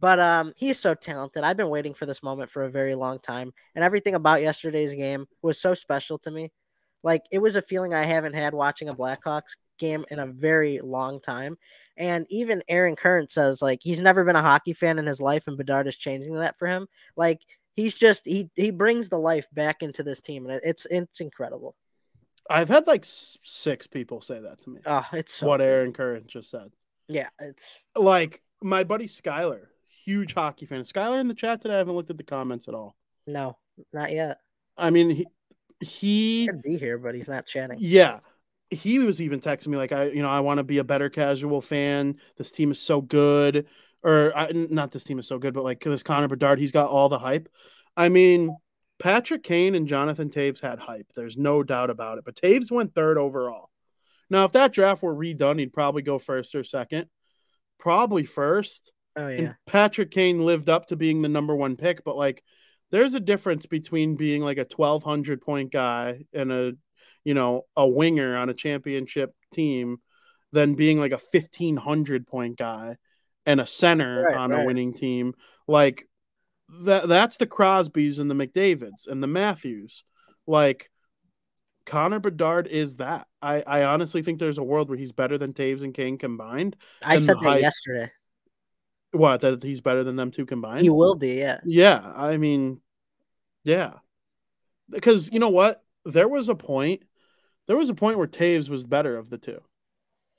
But 0.02 0.20
um, 0.20 0.52
he's 0.58 0.82
so 0.82 0.94
talented. 0.94 1.46
I've 1.46 1.56
been 1.56 1.70
waiting 1.70 1.94
for 1.94 2.06
this 2.06 2.22
moment 2.22 2.52
for 2.52 2.64
a 2.64 2.70
very 2.70 2.94
long 2.94 3.20
time, 3.20 3.54
and 3.74 3.86
everything 3.86 4.16
about 4.16 4.42
yesterday's 4.42 4.94
game 4.94 5.28
was 5.42 5.62
so 5.62 5.74
special 5.74 6.18
to 6.20 6.32
me. 6.32 6.52
Like 7.04 7.24
it 7.32 7.40
was 7.40 7.56
a 7.56 7.62
feeling 7.62 7.94
I 7.94 8.04
haven't 8.04 8.34
had 8.34 8.54
watching 8.54 8.90
a 8.90 8.96
Blackhawks 8.96 9.56
game 9.78 10.06
in 10.12 10.20
a 10.20 10.28
very 10.28 10.80
long 10.80 11.20
time. 11.20 11.58
And 11.98 12.26
even 12.30 12.64
Aaron 12.68 12.96
Current 12.96 13.32
says 13.32 13.62
like 13.62 13.80
he's 13.82 14.02
never 14.02 14.24
been 14.24 14.36
a 14.36 14.42
hockey 14.42 14.74
fan 14.74 15.00
in 15.00 15.06
his 15.06 15.22
life, 15.22 15.48
and 15.48 15.58
Bedard 15.58 15.88
is 15.88 15.96
changing 15.96 16.36
that 16.36 16.58
for 16.58 16.68
him. 16.68 16.88
Like 17.16 17.42
he's 17.76 17.94
just 17.96 18.26
he 18.26 18.50
he 18.56 18.72
brings 18.72 19.10
the 19.10 19.20
life 19.20 19.48
back 19.54 19.84
into 19.84 20.04
this 20.04 20.22
team, 20.22 20.48
and 20.48 20.60
it's 20.64 20.88
it's 20.90 21.22
incredible. 21.22 21.76
I've 22.50 22.68
had 22.70 22.88
like 22.88 23.04
six 23.06 23.88
people 23.88 24.22
say 24.22 24.40
that 24.40 24.62
to 24.64 24.70
me. 24.70 24.82
Oh, 24.86 25.06
it's 25.14 25.34
so 25.34 25.48
what 25.48 25.58
good. 25.60 25.68
Aaron 25.70 25.94
Curran 25.94 26.24
just 26.28 26.50
said. 26.50 26.72
Yeah, 27.08 27.30
it's 27.40 27.72
Like 27.96 28.42
my 28.62 28.84
buddy 28.84 29.06
Skyler, 29.06 29.68
huge 30.04 30.34
hockey 30.34 30.66
fan. 30.66 30.82
Skyler 30.82 31.20
in 31.22 31.28
the 31.28 31.34
chat 31.34 31.62
today. 31.62 31.76
I 31.76 31.78
haven't 31.78 31.96
looked 31.96 32.10
at 32.10 32.18
the 32.18 32.24
comments 32.24 32.68
at 32.68 32.74
all. 32.74 32.96
no, 33.28 33.58
not 33.94 34.12
yet. 34.12 34.40
I 34.78 34.90
mean, 34.90 35.12
he, 35.12 35.28
he 35.80 36.42
He 36.46 36.50
be 36.64 36.78
here, 36.78 36.98
but 36.98 37.14
he's 37.14 37.30
not 37.30 37.46
chatting. 37.46 37.78
yeah, 37.80 38.20
he 38.74 39.00
was 39.00 39.22
even 39.22 39.40
texting 39.40 39.70
me 39.70 39.78
like, 39.78 39.92
I, 39.92 40.06
you 40.06 40.22
know, 40.22 40.30
I 40.30 40.40
want 40.40 40.58
to 40.58 40.64
be 40.64 40.80
a 40.80 40.84
better 40.84 41.10
casual 41.10 41.62
fan. 41.62 42.16
This 42.38 42.52
team 42.52 42.72
is 42.72 42.80
so 42.80 43.02
good, 43.02 43.68
or 44.04 44.32
I, 44.36 44.50
not 44.54 44.92
this 44.92 45.04
team 45.04 45.20
is 45.20 45.28
so 45.28 45.40
good, 45.40 45.54
but 45.54 45.64
like 45.64 45.82
this 45.82 46.04
Connor 46.04 46.28
Bedard, 46.28 46.60
he's 46.60 46.72
got 46.72 46.90
all 46.90 47.10
the 47.10 47.20
hype. 47.20 47.50
I 47.96 48.10
mean, 48.10 48.56
Patrick 49.00 49.44
Kane 49.44 49.76
and 49.76 49.88
Jonathan 49.88 50.30
Toews 50.30 50.62
had 50.62 50.80
hype. 50.80 51.08
There's 51.16 51.38
no 51.38 51.64
doubt 51.64 51.90
about 51.90 52.18
it. 52.18 52.26
But 52.26 52.36
Toews 52.36 52.72
went 52.72 52.94
third 52.94 53.18
overall. 53.18 53.70
Now, 54.30 54.46
if 54.46 54.54
that 54.54 54.74
draft 54.74 55.04
were 55.04 55.16
redone, 55.16 55.60
he'd 55.60 55.74
probably 55.74 56.02
go 56.02 56.18
first 56.20 56.56
or 56.56 56.64
second. 56.64 57.08
Probably 57.80 58.26
first. 58.26 58.92
Oh 59.16 59.28
yeah, 59.28 59.38
And 59.38 59.56
Patrick 59.68 60.12
Kane 60.12 60.46
lived 60.46 60.70
up 60.70 60.88
to 60.88 60.96
being 60.96 61.22
the 61.22 61.30
number 61.30 61.56
one 61.56 61.76
pick, 61.76 62.04
but 62.04 62.16
like 62.16 62.44
there's 62.92 63.14
a 63.14 63.20
difference 63.20 63.66
between 63.66 64.16
being 64.16 64.42
like 64.42 64.58
a 64.58 64.68
1200 64.76 65.42
point 65.42 65.72
guy 65.72 66.26
and 66.34 66.52
a 66.52 66.74
you 67.24 67.34
know 67.34 67.64
a 67.76 67.88
winger 67.88 68.36
on 68.36 68.50
a 68.50 68.54
championship 68.54 69.34
team 69.54 69.98
than 70.52 70.76
being 70.76 71.00
like 71.00 71.12
a 71.12 71.20
1500 71.32 72.28
point 72.28 72.58
guy 72.58 72.98
and 73.46 73.60
a 73.60 73.66
center 73.66 74.24
Right, 74.24 74.38
on 74.38 74.52
a 74.52 74.64
winning 74.64 74.94
team 74.94 75.34
like 75.68 76.08
that 76.84 77.08
that's 77.08 77.38
the 77.38 77.48
Crosbys 77.48 78.20
and 78.20 78.30
the 78.30 78.36
McDavids 78.36 79.08
and 79.08 79.22
the 79.22 79.28
Matthews 79.28 80.04
like 80.48 80.90
Connor 81.86 82.20
Bedard 82.20 82.68
is 82.68 82.98
that. 82.98 83.28
I, 83.42 83.62
I 83.66 83.84
honestly 83.84 84.22
think 84.22 84.40
there's 84.40 84.58
a 84.58 84.64
world 84.64 84.90
where 84.90 84.98
he's 84.98 85.12
better 85.12 85.38
than 85.38 85.54
Toews 85.54 85.84
and 85.84 85.94
Kane 85.94 86.18
combined. 86.18 86.76
I 87.04 87.18
said 87.18 87.38
that 87.38 87.44
hype. 87.44 87.62
yesterday. 87.62 88.12
What 89.12 89.42
that 89.42 89.62
he's 89.62 89.82
better 89.82 90.04
than 90.04 90.16
them 90.16 90.32
two 90.32 90.46
combined? 90.46 90.82
He 90.82 90.90
will 90.90 91.16
be, 91.16 91.36
yeah. 91.36 91.60
Yeah, 91.66 92.02
I 92.16 92.38
mean, 92.38 92.82
yeah. 93.64 93.94
Because 94.90 95.32
you 95.32 95.40
know 95.40 95.50
what? 95.50 95.84
There 96.06 96.28
was 96.28 96.50
a 96.50 96.56
point 96.56 97.04
There 97.68 97.78
was 97.78 97.90
a 97.90 97.94
point 97.94 98.18
where 98.18 98.28
Toews 98.28 98.70
was 98.70 98.84
better 98.84 99.16
of 99.18 99.30
the 99.30 99.38
two. 99.38 99.60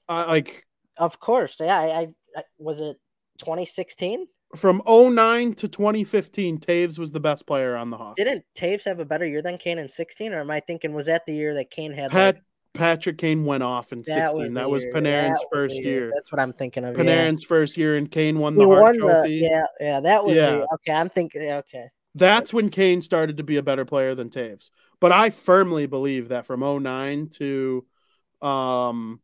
I 0.09 0.25
like 0.25 0.65
Of 0.99 1.19
course. 1.21 1.57
Yeah. 1.61 1.79
I, 1.79 1.85
I, 1.87 2.09
I 2.37 2.43
was 2.59 2.81
it 2.81 2.97
2016. 3.39 4.27
from 4.57 4.83
09 4.87 5.55
to 5.55 5.69
2015, 5.69 6.59
Toews 6.59 6.99
was 6.99 7.11
the 7.13 7.21
best 7.21 7.47
player 7.47 7.77
on 7.77 7.91
the 7.91 7.97
Hawks. 7.97 8.19
Didn't 8.19 8.45
Toews 8.57 8.85
have 8.85 9.01
a 9.01 9.05
better 9.05 9.27
year 9.27 9.43
than 9.43 9.59
Kane 9.59 9.79
in 9.79 9.89
16? 9.89 10.33
Or 10.33 10.41
am 10.41 10.51
I 10.51 10.61
thinking 10.61 10.93
was 10.93 11.07
that 11.07 11.25
the 11.27 11.35
year 11.35 11.55
that 11.55 11.71
Kane 11.71 11.93
had? 11.93 12.11
Pat 12.11 12.35
like, 12.37 12.45
Patrick 12.75 13.19
Kane 13.19 13.45
went 13.45 13.63
off 13.63 13.93
in 13.93 14.03
16. 14.05 14.17
that 14.17 14.55
That 14.55 14.69
was 14.69 14.85
was, 14.85 14.85
year. 14.85 14.93
Panarin's 14.93 15.29
That 15.29 15.31
was 15.31 15.41
the 15.41 15.57
first 15.57 15.83
year. 15.83 16.11
That's 16.13 16.33
what 16.33 16.41
I'm 16.41 16.53
thinking 16.53 16.85
of. 16.85 16.97
yeah. 16.99 17.05
Panarin's 17.05 17.45
first 17.45 17.77
year, 17.77 17.97
and 17.97 18.11
Kane 18.11 18.39
won 18.41 18.57
the 18.57 18.65
He 18.65 18.67
Hart 18.71 18.83
won 18.83 18.99
Trophy. 18.99 19.41
the 19.41 19.47
yeah 19.51 19.67
yeah 19.81 20.01
that 20.01 20.25
was 20.25 20.37
Yeah. 20.37 20.51
the, 20.51 20.69
okay. 20.75 20.93
I'm 20.93 21.09
thinking 21.09 21.43
okay. 21.43 21.87
That's 22.15 22.53
when 22.53 22.69
Kane 22.71 23.03
started 23.03 23.39
to 23.39 23.43
be 23.43 23.57
a 23.57 23.63
better 23.63 23.85
player 23.85 24.15
than 24.15 24.31
Toews. 24.31 24.71
But 25.01 25.13
I 25.13 25.31
firmly 25.31 25.87
believe 25.87 26.29
that 26.29 26.47
from 26.47 26.61
09 26.61 27.29
to 27.35 27.85
um 28.41 29.21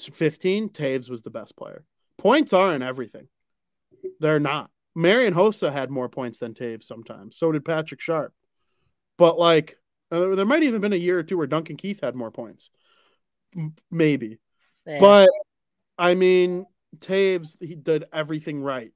15, 0.00 0.70
Toews 0.70 1.10
was 1.10 1.22
the 1.22 1.30
best 1.30 1.56
player. 1.56 1.84
Points 2.18 2.52
aren't 2.52 2.82
everything. 2.82 3.28
They're 4.20 4.40
not. 4.40 4.70
Marian 4.94 5.34
Hossa 5.34 5.72
had 5.72 5.90
more 5.90 6.08
points 6.08 6.38
than 6.38 6.54
Toews 6.54 6.84
sometimes. 6.84 7.36
So 7.36 7.52
did 7.52 7.64
Patrick 7.64 8.00
Sharp. 8.00 8.32
But 9.18 9.38
like 9.38 9.76
uh, 10.10 10.34
there 10.34 10.46
might 10.46 10.62
even 10.62 10.74
have 10.74 10.82
been 10.82 10.92
a 10.92 10.96
year 10.96 11.18
or 11.18 11.22
two 11.22 11.36
where 11.36 11.46
Duncan 11.46 11.76
Keith 11.76 12.00
had 12.00 12.14
more 12.14 12.30
points. 12.30 12.70
M- 13.56 13.74
Maybe. 13.90 14.38
Yeah. 14.86 15.00
But 15.00 15.30
I 15.98 16.14
mean, 16.14 16.66
Toews 16.98 17.56
he 17.60 17.74
did 17.74 18.04
everything 18.12 18.62
right, 18.62 18.92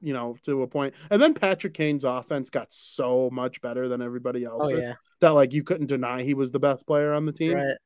you 0.00 0.12
know, 0.12 0.36
to 0.44 0.62
a 0.62 0.66
point. 0.66 0.94
And 1.10 1.20
then 1.22 1.34
Patrick 1.34 1.74
Kane's 1.74 2.04
offense 2.04 2.50
got 2.50 2.72
so 2.72 3.30
much 3.30 3.60
better 3.60 3.88
than 3.88 4.00
everybody 4.02 4.46
oh 4.46 4.50
else's 4.50 4.86
yeah 4.88 4.94
that 5.20 5.30
like 5.30 5.52
you 5.52 5.62
couldn't 5.62 5.86
deny 5.86 6.22
he 6.22 6.34
was 6.34 6.50
the 6.50 6.58
best 6.58 6.86
player 6.86 7.12
on 7.12 7.26
the 7.26 7.32
team. 7.32 7.54
right. 7.54 7.76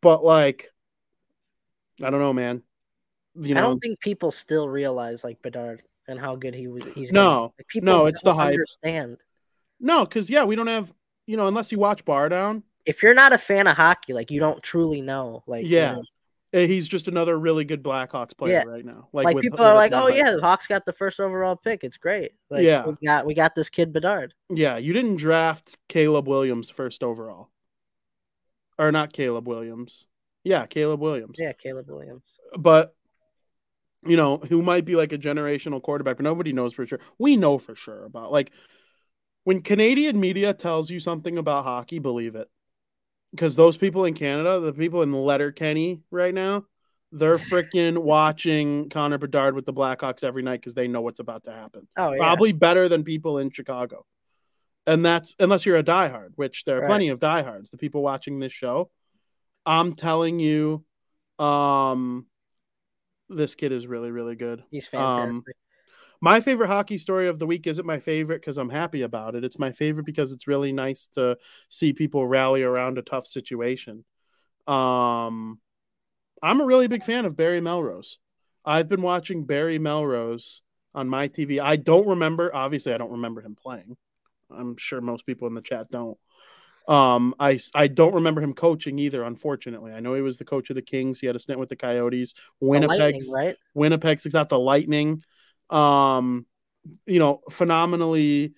But 0.00 0.24
like, 0.24 0.68
I 2.02 2.10
don't 2.10 2.20
know, 2.20 2.32
man. 2.32 2.62
You 3.40 3.54
know, 3.54 3.60
I 3.60 3.62
know, 3.62 3.68
don't 3.68 3.78
think 3.78 4.00
people 4.00 4.30
still 4.30 4.68
realize 4.68 5.24
like 5.24 5.40
Bedard 5.42 5.82
and 6.08 6.18
how 6.18 6.36
good 6.36 6.54
he 6.54 6.68
was. 6.68 6.84
He's 6.94 7.12
No. 7.12 7.54
Like, 7.58 7.68
people 7.68 7.86
No, 7.86 8.06
it's 8.06 8.22
the 8.22 8.34
hype. 8.34 8.52
Understand 8.52 9.18
no, 9.80 10.04
because 10.04 10.30
yeah, 10.30 10.44
we 10.44 10.54
don't 10.56 10.66
have 10.68 10.92
you 11.26 11.36
know 11.36 11.46
unless 11.46 11.72
you 11.72 11.78
watch 11.78 12.04
Bardown. 12.04 12.62
if 12.84 13.02
you're 13.02 13.14
not 13.14 13.32
a 13.32 13.38
fan 13.38 13.66
of 13.66 13.76
hockey, 13.76 14.12
like 14.12 14.30
you 14.30 14.40
don't 14.40 14.62
truly 14.62 15.00
know. 15.00 15.42
Like 15.46 15.64
you 15.64 15.70
Yeah. 15.70 15.92
know, 15.92 16.00
eh, 16.00 16.02
Eh, 16.54 16.66
he's 16.66 16.86
just 16.86 17.08
another 17.08 17.38
really 17.38 17.64
good 17.64 17.82
Blackhawks 17.82 18.36
player 18.36 18.62
Yeah. 18.66 18.70
right 18.70 18.84
now. 18.84 19.08
like, 19.12 19.34
with- 19.34 19.42
people 19.42 19.60
are 19.62 19.74
like, 19.74 19.92
oh 19.94 20.08
yeah, 20.08 20.32
the 20.32 20.40
Hawks 20.42 20.66
got 20.66 20.84
the 20.84 20.92
first 20.92 21.18
overall 21.18 21.56
pick. 21.56 21.82
It's 21.82 21.96
great. 21.96 22.32
Like, 22.50 22.64
Yeah. 22.64 22.86
we 22.86 22.94
got 23.04 23.26
we 23.26 23.34
got 23.34 23.54
this 23.54 23.70
kid 23.70 23.92
Bedard. 23.92 24.34
Yeah, 24.50 24.76
you 24.76 24.92
didn't 24.92 25.16
draft 25.16 25.76
Caleb 25.88 26.28
Williams 26.28 26.68
first 26.68 27.02
overall. 27.02 27.48
Or 28.78 28.92
not 28.92 29.12
Caleb 29.12 29.46
Williams. 29.48 30.06
Yeah, 30.44 30.66
Caleb 30.66 31.00
Williams. 31.00 31.38
Yeah, 31.40 31.52
Caleb 31.52 31.88
Williams. 31.88 32.38
But 32.58 32.94
you 34.04 34.16
know, 34.16 34.38
who 34.38 34.62
might 34.62 34.84
be 34.84 34.96
like 34.96 35.12
a 35.12 35.18
generational 35.18 35.80
quarterback, 35.80 36.16
but 36.16 36.24
nobody 36.24 36.52
knows 36.52 36.74
for 36.74 36.84
sure. 36.86 36.98
We 37.18 37.36
know 37.36 37.56
for 37.58 37.76
sure 37.76 38.04
about 38.04 38.32
like 38.32 38.50
when 39.44 39.62
Canadian 39.62 40.20
media 40.20 40.52
tells 40.52 40.90
you 40.90 40.98
something 41.00 41.38
about 41.38 41.64
hockey, 41.64 41.98
believe 41.98 42.34
it. 42.34 42.50
Because 43.32 43.56
those 43.56 43.76
people 43.76 44.04
in 44.04 44.14
Canada, 44.14 44.60
the 44.60 44.72
people 44.72 45.02
in 45.02 45.12
Letterkenny 45.12 46.02
right 46.10 46.34
now, 46.34 46.66
they're 47.10 47.34
freaking 47.38 47.98
watching 47.98 48.88
Connor 48.88 49.18
Bedard 49.18 49.54
with 49.54 49.66
the 49.66 49.72
Blackhawks 49.72 50.22
every 50.22 50.42
night 50.42 50.60
because 50.60 50.74
they 50.74 50.86
know 50.86 51.00
what's 51.00 51.20
about 51.20 51.44
to 51.44 51.52
happen 51.52 51.88
Oh 51.96 52.12
yeah. 52.12 52.18
probably 52.18 52.52
better 52.52 52.88
than 52.88 53.04
people 53.04 53.38
in 53.38 53.50
Chicago. 53.50 54.04
And 54.86 55.04
that's 55.04 55.36
unless 55.38 55.64
you're 55.64 55.76
a 55.76 55.84
diehard, 55.84 56.32
which 56.36 56.64
there 56.64 56.78
are 56.78 56.80
Right. 56.80 56.88
plenty 56.88 57.08
of 57.08 57.20
diehards, 57.20 57.70
the 57.70 57.78
people 57.78 58.02
watching 58.02 58.40
this 58.40 58.52
show. 58.52 58.90
I'm 59.64 59.94
telling 59.94 60.40
you, 60.40 60.84
um, 61.38 62.26
this 63.28 63.54
kid 63.54 63.72
is 63.72 63.86
really, 63.86 64.10
really 64.10 64.34
good. 64.34 64.64
He's 64.70 64.92
um, 64.92 65.00
fantastic. 65.12 65.56
My 66.24 66.40
favorite 66.40 66.68
hockey 66.68 66.98
story 66.98 67.28
of 67.28 67.40
the 67.40 67.48
week 67.48 67.66
isn't 67.66 67.84
my 67.84 67.98
favorite 67.98 68.40
because 68.40 68.56
I'm 68.56 68.70
happy 68.70 69.02
about 69.02 69.34
it. 69.34 69.42
It's 69.44 69.58
my 69.58 69.72
favorite 69.72 70.06
because 70.06 70.32
it's 70.32 70.46
really 70.46 70.70
nice 70.70 71.08
to 71.08 71.36
see 71.68 71.92
people 71.92 72.28
rally 72.28 72.62
around 72.62 72.96
a 72.96 73.02
tough 73.02 73.26
situation. 73.26 74.04
Um, 74.68 75.58
I'm 76.40 76.60
a 76.60 76.64
really 76.64 76.86
big 76.86 77.02
fan 77.02 77.24
of 77.24 77.36
Barry 77.36 77.60
Melrose. 77.60 78.18
I've 78.64 78.88
been 78.88 79.02
watching 79.02 79.46
Barry 79.46 79.80
Melrose 79.80 80.62
on 80.94 81.08
my 81.08 81.26
TV. 81.26 81.60
I 81.60 81.74
don't 81.74 82.06
remember, 82.06 82.54
obviously, 82.54 82.94
I 82.94 82.98
don't 82.98 83.10
remember 83.10 83.40
him 83.40 83.56
playing. 83.56 83.96
I'm 84.48 84.76
sure 84.76 85.00
most 85.00 85.26
people 85.26 85.48
in 85.48 85.54
the 85.54 85.60
chat 85.60 85.90
don't. 85.90 86.16
Um, 86.86 87.34
I 87.40 87.58
I 87.74 87.88
don't 87.88 88.14
remember 88.14 88.40
him 88.40 88.54
coaching 88.54 88.98
either. 88.98 89.24
Unfortunately, 89.24 89.92
I 89.92 90.00
know 90.00 90.14
he 90.14 90.20
was 90.20 90.36
the 90.36 90.44
coach 90.44 90.70
of 90.70 90.76
the 90.76 90.82
Kings. 90.82 91.20
He 91.20 91.26
had 91.26 91.36
a 91.36 91.40
stint 91.40 91.58
with 91.58 91.68
the 91.68 91.76
Coyotes. 91.76 92.34
Winnipeg's 92.60 93.32
right? 93.34 93.56
Winnipeg's 93.74 94.26
got 94.26 94.48
the 94.48 94.58
Lightning. 94.58 95.22
Um, 95.72 96.46
you 97.06 97.18
know, 97.18 97.40
phenomenally, 97.50 98.54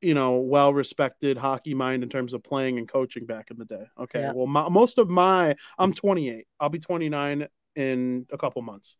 you 0.00 0.14
know, 0.14 0.36
well 0.36 0.72
respected 0.72 1.36
hockey 1.38 1.74
mind 1.74 2.02
in 2.02 2.08
terms 2.08 2.34
of 2.34 2.42
playing 2.42 2.78
and 2.78 2.88
coaching 2.88 3.26
back 3.26 3.50
in 3.50 3.58
the 3.58 3.64
day. 3.64 3.84
Okay. 3.98 4.20
Yeah. 4.20 4.32
Well, 4.34 4.46
my, 4.46 4.68
most 4.68 4.98
of 4.98 5.08
my, 5.08 5.54
I'm 5.78 5.92
28. 5.92 6.46
I'll 6.60 6.68
be 6.68 6.78
29 6.78 7.46
in 7.76 8.26
a 8.30 8.38
couple 8.38 8.62
months. 8.62 8.96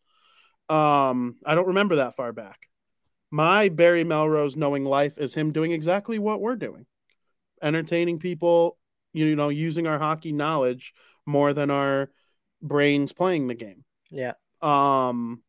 Um, 0.69 1.36
I 1.44 1.55
don't 1.55 1.69
remember 1.69 1.97
that 1.97 2.15
far 2.15 2.32
back. 2.32 2.69
My 3.31 3.69
Barry 3.69 4.05
Melrose 4.05 4.57
knowing 4.57 4.85
life 4.85 5.19
is 5.19 5.35
him 5.35 5.53
doing 5.53 5.73
exactly 5.73 6.19
what 6.19 6.40
we're 6.40 6.57
doing 6.57 6.86
entertaining 7.62 8.19
people, 8.19 8.78
you 9.12 9.35
know, 9.36 9.48
using 9.48 9.86
our 9.86 9.98
hockey 9.98 10.32
knowledge 10.32 10.94
more 11.24 11.53
than 11.53 11.70
our 11.70 12.11
brains 12.62 13.12
playing 13.12 13.47
the 13.47 13.55
game. 13.55 13.85
Yeah. 14.11 14.32
Um, 14.61 15.43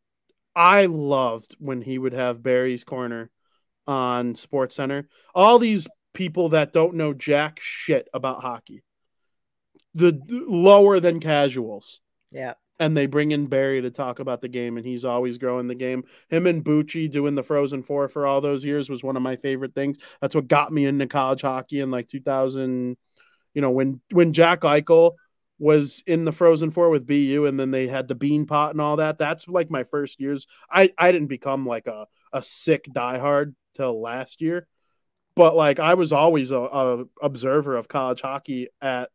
I 0.57 0.87
loved 0.87 1.55
when 1.59 1.81
he 1.81 1.99
would 1.99 2.13
have 2.13 2.41
Barry's 2.41 2.83
Corner 2.83 3.29
on 3.85 4.33
Sports 4.33 4.75
Center. 4.75 5.07
All 5.35 5.59
these 5.59 5.87
people 6.15 6.49
that 6.49 6.73
don't 6.73 6.95
know 6.95 7.13
jack 7.13 7.59
shit 7.61 8.09
about 8.11 8.41
hockey, 8.41 8.81
the 9.93 10.19
lower 10.29 10.99
than 10.99 11.19
casuals, 11.19 12.01
Yeah. 12.31 12.55
and 12.79 12.97
they 12.97 13.05
bring 13.05 13.31
in 13.31 13.45
Barry 13.45 13.83
to 13.83 13.91
talk 13.91 14.17
about 14.19 14.41
the 14.41 14.47
game, 14.47 14.77
and 14.77 14.85
he's 14.85 15.05
always 15.05 15.37
growing 15.37 15.67
the 15.67 15.75
game. 15.75 16.05
Him 16.29 16.47
and 16.47 16.65
Bucci 16.65 17.09
doing 17.09 17.35
the 17.35 17.43
Frozen 17.43 17.83
Four 17.83 18.07
for 18.07 18.25
all 18.25 18.41
those 18.41 18.65
years 18.65 18.89
was 18.89 19.03
one 19.03 19.15
of 19.15 19.21
my 19.21 19.35
favorite 19.35 19.75
things. 19.75 19.97
That's 20.21 20.33
what 20.33 20.47
got 20.47 20.73
me 20.73 20.85
into 20.85 21.05
college 21.05 21.41
hockey 21.41 21.81
in 21.81 21.91
like 21.91 22.09
2000. 22.09 22.97
You 23.53 23.61
know, 23.61 23.71
when 23.71 24.01
when 24.11 24.33
Jack 24.33 24.61
Eichel 24.61 25.13
was 25.59 26.03
in 26.05 26.25
the 26.25 26.31
Frozen 26.31 26.71
Four 26.71 26.89
with 26.89 27.05
BU, 27.07 27.45
and 27.45 27.59
then 27.59 27.71
they 27.71 27.87
had 27.87 28.07
the 28.07 28.15
Beanpot 28.15 28.71
and 28.71 28.81
all 28.81 28.97
that. 28.97 29.17
That's 29.17 29.47
like 29.47 29.71
my 29.71 29.83
first 29.83 30.19
years. 30.19 30.47
I 30.69 30.91
I 30.97 31.11
didn't 31.11 31.27
become 31.27 31.65
like 31.65 31.87
a 31.87 32.07
a 32.33 32.43
sick 32.43 32.85
diehard 32.91 33.55
till 33.75 34.01
last 34.01 34.41
year, 34.41 34.67
but 35.35 35.55
like 35.55 35.79
I 35.79 35.95
was 35.95 36.13
always 36.13 36.51
a, 36.51 36.59
a 36.59 37.05
observer 37.21 37.75
of 37.77 37.87
college 37.87 38.21
hockey 38.21 38.69
at 38.81 39.09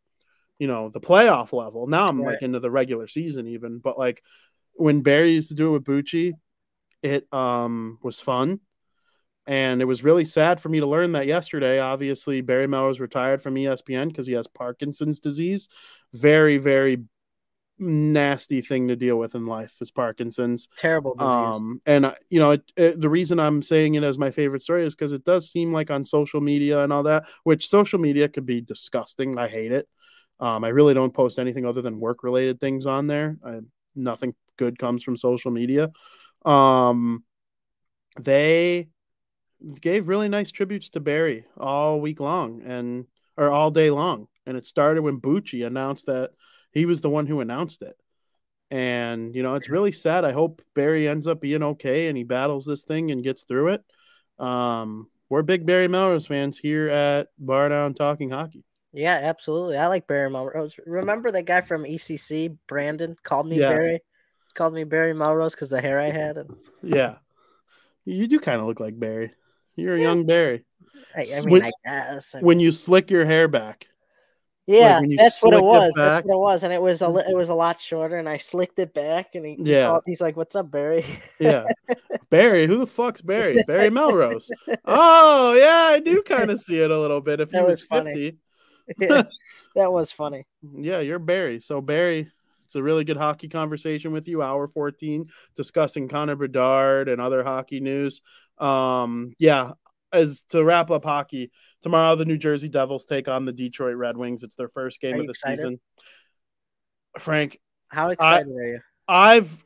you 0.59 0.67
know 0.67 0.89
the 0.89 1.01
playoff 1.01 1.53
level. 1.53 1.87
Now 1.87 2.07
I'm 2.07 2.21
Right. 2.21 2.33
like 2.33 2.41
into 2.43 2.59
the 2.59 2.71
regular 2.71 3.07
season 3.07 3.47
even, 3.47 3.79
but 3.79 3.97
like 3.97 4.23
when 4.73 5.01
Barry 5.01 5.33
used 5.33 5.49
to 5.49 5.55
do 5.55 5.69
it 5.69 5.71
with 5.73 5.83
Bucci, 5.85 6.33
it 7.01 7.31
um 7.33 7.99
was 8.03 8.19
fun. 8.19 8.59
And 9.45 9.81
it 9.81 9.85
was 9.85 10.03
really 10.03 10.25
sad 10.25 10.61
for 10.61 10.69
me 10.69 10.79
to 10.79 10.85
learn 10.85 11.11
that 11.13 11.25
yesterday. 11.25 11.79
Obviously, 11.79 12.41
Barry 12.41 12.67
Melrose 12.67 13.01
retired 13.01 13.41
from 13.41 13.55
ESPN 13.55 14.07
because 14.07 14.25
he 14.25 14.33
has 14.33 14.47
Parkinson's 14.47 15.19
disease. 15.19 15.67
Very, 16.13 16.57
very 16.57 17.03
nasty 17.79 18.61
thing 18.61 18.87
to 18.87 18.95
deal 18.95 19.17
with 19.17 19.35
in 19.35 19.45
life 19.45 19.75
is 19.81 19.91
Parkinson's. 19.91 20.69
Terrible 20.77 21.15
disease. 21.15 21.29
Um, 21.29 21.81
and 21.85 22.05
uh, 22.05 22.13
you 22.29 22.39
know, 22.39 22.51
it, 22.51 22.71
it, 22.77 23.01
the 23.01 23.09
reason 23.09 23.39
I'm 23.39 23.61
saying 23.61 23.95
it 23.95 24.03
as 24.03 24.17
my 24.17 24.31
favorite 24.31 24.63
story 24.63 24.85
is 24.85 24.95
because 24.95 25.11
it 25.11 25.25
does 25.25 25.49
seem 25.49 25.73
like 25.73 25.91
on 25.91 26.05
social 26.05 26.39
media 26.39 26.83
and 26.83 26.93
all 26.93 27.03
that, 27.03 27.25
which 27.43 27.67
social 27.67 27.99
media 27.99 28.29
could 28.29 28.45
be 28.45 28.61
disgusting. 28.61 29.37
I 29.37 29.47
hate 29.47 29.71
it. 29.71 29.87
Um, 30.39 30.63
I 30.63 30.69
really 30.69 30.93
don't 30.93 31.13
post 31.13 31.39
anything 31.39 31.65
other 31.65 31.81
than 31.81 31.99
work 31.99 32.23
related 32.23 32.59
things 32.59 32.85
on 32.85 33.07
there. 33.07 33.37
I, 33.45 33.59
nothing 33.95 34.35
good 34.57 34.79
comes 34.79 35.03
from 35.03 35.17
social 35.17 35.51
media. 35.51 35.91
Um, 36.45 37.23
they 38.19 38.89
gave 39.81 40.07
really 40.07 40.29
nice 40.29 40.51
tributes 40.51 40.89
to 40.91 40.99
Barry 40.99 41.45
all 41.57 42.01
week 42.01 42.19
long 42.19 42.61
and 42.63 43.05
or 43.37 43.49
all 43.51 43.71
day 43.71 43.89
long, 43.89 44.27
and 44.45 44.57
it 44.57 44.65
started 44.65 45.01
when 45.01 45.19
Bucci 45.21 45.65
announced 45.65 46.05
that 46.07 46.31
he 46.71 46.85
was 46.85 47.01
the 47.01 47.09
one 47.09 47.25
who 47.27 47.39
announced 47.41 47.81
it. 47.81 47.95
And 48.71 49.35
you 49.35 49.43
know, 49.43 49.55
it's 49.55 49.69
really 49.69 49.91
sad. 49.91 50.25
I 50.25 50.31
hope 50.31 50.61
Barry 50.75 51.07
ends 51.07 51.27
up 51.27 51.41
being 51.41 51.63
okay 51.63 52.07
and 52.07 52.17
he 52.17 52.23
battles 52.23 52.65
this 52.65 52.83
thing 52.83 53.11
and 53.11 53.23
gets 53.23 53.43
through 53.43 53.69
it. 53.69 53.83
Um, 54.39 55.07
we're 55.29 55.43
big 55.43 55.65
Barry 55.65 55.87
Melrose 55.87 56.25
fans 56.27 56.57
here 56.57 56.89
at 56.89 57.27
Bardown 57.43 57.95
Talking 57.95 58.29
Hockey. 58.31 58.63
yeah, 58.91 59.19
absolutely. 59.23 59.77
I 59.77 59.87
like 59.87 60.07
Barry 60.07 60.29
Melrose. 60.29 60.79
Remember 60.85 61.31
that 61.31 61.45
guy 61.45 61.61
from 61.61 61.83
ECC, 61.83 62.55
Brandon, 62.67 63.15
called 63.23 63.47
me 63.47 63.59
Yeah. 63.59 63.69
Barry. 63.69 63.99
Called 64.55 64.73
me 64.75 64.83
Barry 64.83 65.13
Melrose 65.13 65.55
because 65.55 65.69
the 65.69 65.81
hair 65.81 65.99
I 65.99 66.11
had. 66.11 66.37
And 66.37 66.55
Yeah, 66.83 67.15
you 68.05 68.27
do 68.27 68.39
kind 68.39 68.59
of 68.61 68.67
look 68.67 68.79
like 68.79 68.99
Barry. 68.99 69.31
You're 69.75 69.95
a 69.95 70.01
young 70.01 70.25
Barry. 70.25 70.65
I, 71.15 71.21
I 71.21 71.39
mean, 71.41 71.49
when- 71.49 71.65
I 71.65 71.71
guess. 71.85 72.35
I 72.35 72.39
When 72.39 72.59
you 72.59 72.71
slick 72.71 73.11
your 73.11 73.25
hair 73.25 73.47
back, 73.47 73.87
Yeah, 74.65 75.01
you 75.01 75.17
that's 75.17 75.43
what 75.43 75.53
it 75.53 75.57
slick 75.57 75.63
it 75.63 75.65
was. 75.65 75.93
That's 75.95 76.25
what 76.25 76.33
it 76.33 76.39
was, 76.39 76.63
and 76.63 76.71
it 76.73 76.81
was 76.81 77.01
a 77.01 77.09
li- 77.09 77.21
it 77.21 77.27
mm-hmm. 77.27 77.37
was 77.37 77.49
a 77.49 77.53
lot 77.53 77.79
shorter, 77.81 78.17
and 78.17 78.29
I 78.29 78.37
slicked 78.37 78.79
it 78.79 78.93
back, 78.93 79.35
and 79.35 79.45
he 79.45 79.55
he 79.55 79.71
Yeah. 79.71 79.87
called- 79.87 80.03
he's 80.05 80.21
like, 80.21 80.37
"What's 80.37 80.55
up, 80.55 80.71
Barry?" 80.71 81.05
Yeah. 81.39 81.65
Barry, 82.29 82.65
who 82.67 82.77
the 82.77 82.87
fuck's 82.87 83.21
Barry? 83.21 83.61
Barry 83.67 83.89
Melrose. 83.89 84.49
Oh, 84.85 85.53
yeah, 85.53 85.95
I 85.95 85.99
do 85.99 86.23
kind 86.23 86.49
of 86.49 86.59
see 86.59 86.79
it 86.81 86.91
a 86.91 86.99
little 86.99 87.21
bit. 87.21 87.39
If 87.41 87.51
he 87.51 87.57
That 87.57 87.67
was 87.67 87.81
was 87.81 87.83
funny. 87.85 88.37
50. 88.91 89.05
Yeah, 89.05 89.23
that 89.75 89.91
was 89.91 90.11
funny. 90.11 90.45
Yeah, 90.75 90.99
you're 90.99 91.19
Barry. 91.19 91.59
So 91.59 91.81
Barry, 91.81 92.31
it's 92.73 92.79
a 92.79 92.81
really 92.81 93.03
good 93.03 93.17
hockey 93.17 93.47
conversation 93.47 94.11
with 94.11 94.27
you. 94.27 94.41
Hour 94.41 94.65
14 94.65 95.29
discussing 95.55 96.07
Connor 96.07 96.35
Bedard 96.35 97.07
and 97.07 97.21
other 97.21 97.43
hockey 97.43 97.79
news. 97.79 98.23
Um, 98.57 99.35
yeah, 99.37 99.73
as 100.11 100.41
to 100.49 100.63
wrap 100.63 100.89
up 100.89 101.03
hockey, 101.03 101.51
tomorrow 101.83 102.15
the 102.15 102.25
New 102.25 102.39
Jersey 102.39 102.69
Devils 102.69 103.05
take 103.05 103.27
on 103.27 103.45
the 103.45 103.51
Detroit 103.51 103.95
Red 103.95 104.17
Wings. 104.17 104.41
It's 104.41 104.55
their 104.55 104.69
first 104.69 105.01
game 105.01 105.19
of 105.19 105.27
the 105.27 105.31
excited? 105.33 105.57
season. 105.57 105.79
Frank, 107.19 107.59
How 107.89 108.09
excited 108.09 108.47
are 108.47 108.67
you? 108.67 108.79
I've 109.07 109.63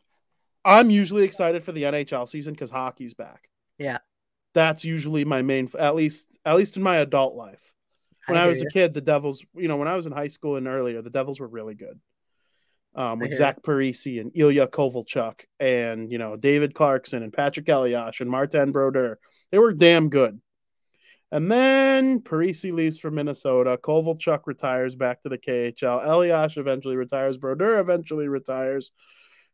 I'm 0.65 0.89
usually 0.89 1.23
excited 1.23 1.63
for 1.63 1.71
the 1.71 1.83
NHL 1.83 2.27
season 2.27 2.51
because 2.51 2.69
hockey's 2.69 3.13
back. 3.13 3.49
Yeah. 3.77 3.99
That's 4.53 4.83
usually 4.83 5.23
my 5.23 5.43
main 5.43 5.69
at 5.79 5.95
least 5.95 6.37
at 6.45 6.57
least 6.57 6.75
in 6.75 6.83
my 6.83 6.97
adult 6.97 7.35
life. 7.35 7.71
When 8.25 8.37
I, 8.37 8.41
hear 8.41 8.49
was 8.49 8.59
you. 8.59 8.67
a 8.67 8.71
kid, 8.71 8.93
the 8.93 8.99
Devils, 8.99 9.45
you 9.55 9.69
know, 9.69 9.77
when 9.77 9.87
I 9.87 9.95
was 9.95 10.05
in 10.05 10.11
high 10.11 10.27
school 10.27 10.57
and 10.57 10.67
earlier, 10.67 11.01
the 11.01 11.09
Devils 11.09 11.39
were 11.39 11.47
really 11.47 11.75
good. 11.75 11.97
Um, 12.97 13.19
with 13.19 13.31
Zach 13.31 13.61
Parise 13.61 14.19
and 14.19 14.31
Ilya 14.33 14.69
Kovalchuk 14.69 15.45
and 15.59 16.11
you 16.11 16.17
know 16.17 16.35
David 16.35 16.73
Clarkson 16.73 17.21
and 17.21 17.31
Patrik 17.31 17.69
Elias 17.69 18.19
and 18.21 18.29
Martin 18.29 18.71
Brodeur, 18.71 19.19
they 19.51 19.59
were 19.59 19.71
damn 19.71 20.09
good. 20.09 20.41
And 21.31 21.51
then 21.51 22.21
Parise 22.21 22.71
leaves 22.73 22.97
for 22.97 23.11
Minnesota. 23.11 23.77
Kovalchuk 23.77 24.41
retires 24.45 24.95
back 24.95 25.21
to 25.21 25.29
the 25.29 25.37
KHL. 25.37 26.07
Elias 26.07 26.57
eventually 26.57 26.95
retires. 26.95 27.37
Brodeur 27.37 27.79
eventually 27.79 28.29
retires. 28.29 28.91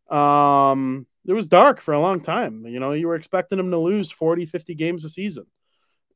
Um, 0.10 1.08
it 1.28 1.34
was 1.34 1.48
dark 1.48 1.82
for 1.82 1.94
a 1.94 2.00
long 2.00 2.22
time. 2.22 2.66
You 2.68 2.80
know, 2.80 2.92
you 2.92 3.08
were 3.08 3.16
expecting 3.16 3.58
them 3.58 3.72
to 3.72 3.78
lose 3.78 4.12
40, 4.12 4.46
50 4.46 4.76
games 4.76 5.04
a 5.04 5.10
season. 5.10 5.46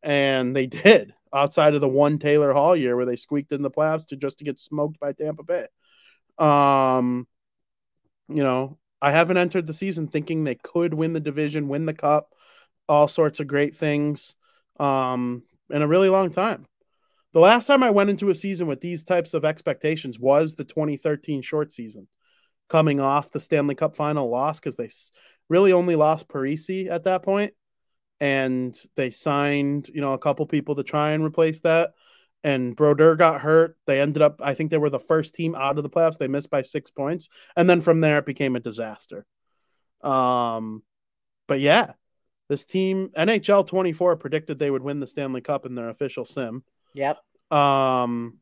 And 0.04 0.56
they 0.56 0.66
did 0.68 1.14
outside 1.34 1.74
of 1.74 1.82
the 1.82 1.88
one 1.88 2.20
Taylor 2.20 2.54
Hall 2.54 2.76
year 2.76 2.96
where 2.96 3.06
they 3.06 3.16
squeaked 3.16 3.52
in 3.52 3.64
the 3.64 3.72
playoffs 3.72 4.08
to 4.08 4.16
just 4.16 4.38
to 4.40 4.46
get 4.46 4.60
smoked 4.60 5.00
by 5.00 5.12
Tampa 5.12 5.44
Bay. 5.44 5.66
Um, 6.40 7.28
you 8.30 8.44
know, 8.44 8.78
I 9.02 9.12
haven't 9.12 9.38
entered 9.38 9.66
the 9.66 9.74
season 9.74 10.08
thinking 10.08 10.44
they 10.44 10.56
could 10.56 10.94
win 10.94 11.14
the 11.14 11.20
division, 11.20 11.68
win 11.68 11.86
the 11.86 11.94
cup, 11.94 12.34
all 12.90 13.08
sorts 13.08 13.40
of 13.40 13.48
great 13.48 13.76
things 13.76 14.36
um, 14.80 15.44
in 15.70 15.82
a 15.82 15.88
really 15.88 16.10
long 16.10 16.32
time. 16.32 16.66
The 17.34 17.40
last 17.40 17.68
time 17.68 17.84
I 17.84 17.92
went 17.92 18.10
into 18.10 18.30
a 18.30 18.36
season 18.36 18.68
with 18.68 18.82
these 18.82 19.04
types 19.04 19.34
of 19.34 19.46
expectations 19.46 20.18
was 20.18 20.56
the 20.56 20.64
2013 20.64 21.42
short 21.42 21.72
season, 21.72 22.08
coming 22.70 23.00
off 23.00 23.32
the 23.32 23.40
Stanley 23.40 23.76
Cup 23.76 23.96
final 23.96 24.30
loss 24.30 24.60
because 24.60 24.76
they 24.76 24.90
really 25.50 25.74
only 25.74 25.96
lost 25.96 26.28
Parise 26.28 26.90
at 26.90 27.04
that 27.04 27.24
point, 27.24 27.54
and 28.20 28.80
they 28.96 29.12
signed 29.12 29.90
you 29.94 30.02
know 30.02 30.14
a 30.14 30.20
couple 30.20 30.46
people 30.48 30.76
to 30.76 30.84
try 30.84 31.12
and 31.12 31.24
replace 31.24 31.60
that. 31.60 31.92
And 32.44 32.76
Brodeur 32.76 33.16
got 33.16 33.42
hurt. 33.42 33.78
They 33.88 34.00
ended 34.00 34.22
up, 34.22 34.40
I 34.44 34.54
think 34.54 34.72
they 34.72 34.78
were 34.78 34.90
the 34.90 35.00
first 35.00 35.36
team 35.36 35.56
out 35.56 35.78
of 35.78 35.84
the 35.84 35.90
playoffs. 35.90 36.18
They 36.18 36.28
missed 36.28 36.50
by 36.50 36.62
six 36.62 36.90
points, 36.92 37.30
and 37.56 37.70
then 37.70 37.82
from 37.82 38.00
there 38.02 38.20
it 38.20 38.26
became 38.26 38.56
a 38.56 38.60
disaster. 38.60 39.26
Um, 40.02 40.84
but 41.48 41.60
yeah, 41.60 41.94
this 42.50 42.64
team 42.66 43.10
NHL 43.18 43.68
24 43.68 44.16
predicted 44.18 44.60
they 44.60 44.70
would 44.72 44.84
win 44.84 45.00
the 45.00 45.08
Stanley 45.08 45.42
Cup 45.42 45.66
in 45.66 45.76
their 45.76 45.90
official 45.90 46.26
sim. 46.26 46.64
Yep. 46.94 47.18
Um, 47.52 48.40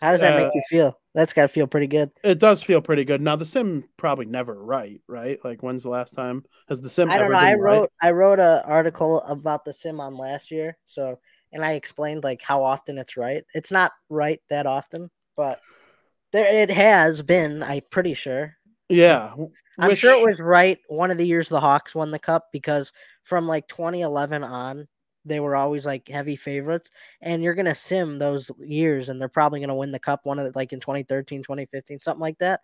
How 0.00 0.12
does 0.12 0.20
that 0.20 0.34
Uh, 0.34 0.44
make 0.44 0.54
you 0.54 0.62
feel? 0.68 0.98
That's 1.14 1.32
got 1.32 1.42
to 1.42 1.48
feel 1.48 1.66
pretty 1.66 1.86
good. 1.88 2.10
it 2.22 2.38
does 2.38 2.62
feel 2.62 2.80
pretty 2.80 3.04
good. 3.04 3.20
Now 3.20 3.36
the 3.36 3.44
sim 3.46 3.84
probably 3.96 4.26
never 4.26 4.54
right, 4.62 5.00
right? 5.08 5.38
Like 5.44 5.62
when's 5.62 5.82
the 5.82 5.90
last 5.90 6.14
time 6.14 6.44
has 6.68 6.80
the 6.80 6.90
sim 6.90 7.10
I 7.10 7.18
don't 7.18 7.26
ever 7.26 7.32
know. 7.32 7.38
I 7.38 7.54
right? 7.54 7.60
wrote 7.60 7.90
I 8.02 8.10
wrote 8.12 8.38
an 8.40 8.62
article 8.64 9.22
about 9.22 9.64
the 9.64 9.72
sim 9.72 10.00
on 10.00 10.16
last 10.16 10.50
year, 10.50 10.76
so 10.86 11.18
and 11.52 11.64
I 11.64 11.72
explained 11.72 12.24
like 12.24 12.42
how 12.42 12.62
often 12.62 12.98
it's 12.98 13.16
right. 13.16 13.44
It's 13.54 13.70
not 13.70 13.92
right 14.08 14.40
that 14.50 14.66
often, 14.66 15.10
but 15.36 15.60
there 16.32 16.62
it 16.62 16.70
has 16.70 17.22
been. 17.22 17.62
I'm 17.62 17.82
pretty 17.90 18.14
sure. 18.14 18.56
Yeah, 18.88 19.34
I'm 19.78 19.88
which- 19.88 19.98
sure 20.00 20.14
it 20.18 20.24
was 20.26 20.40
right 20.40 20.78
one 20.88 21.10
of 21.10 21.18
the 21.18 21.26
years 21.26 21.48
the 21.48 21.60
Hawks 21.60 21.94
won 21.94 22.10
the 22.10 22.18
cup 22.18 22.46
because 22.52 22.92
from 23.22 23.46
like 23.46 23.66
2011 23.68 24.42
on, 24.44 24.88
they 25.24 25.40
were 25.40 25.56
always 25.56 25.84
like 25.84 26.08
heavy 26.08 26.36
favorites. 26.36 26.90
And 27.20 27.42
you're 27.42 27.54
gonna 27.54 27.74
sim 27.74 28.18
those 28.18 28.50
years, 28.58 29.08
and 29.08 29.20
they're 29.20 29.28
probably 29.28 29.60
gonna 29.60 29.74
win 29.74 29.90
the 29.92 29.98
cup 29.98 30.20
one 30.24 30.38
of 30.38 30.46
the, 30.46 30.52
like 30.58 30.72
in 30.72 30.80
2013, 30.80 31.42
2015, 31.42 32.00
something 32.00 32.20
like 32.20 32.38
that. 32.38 32.60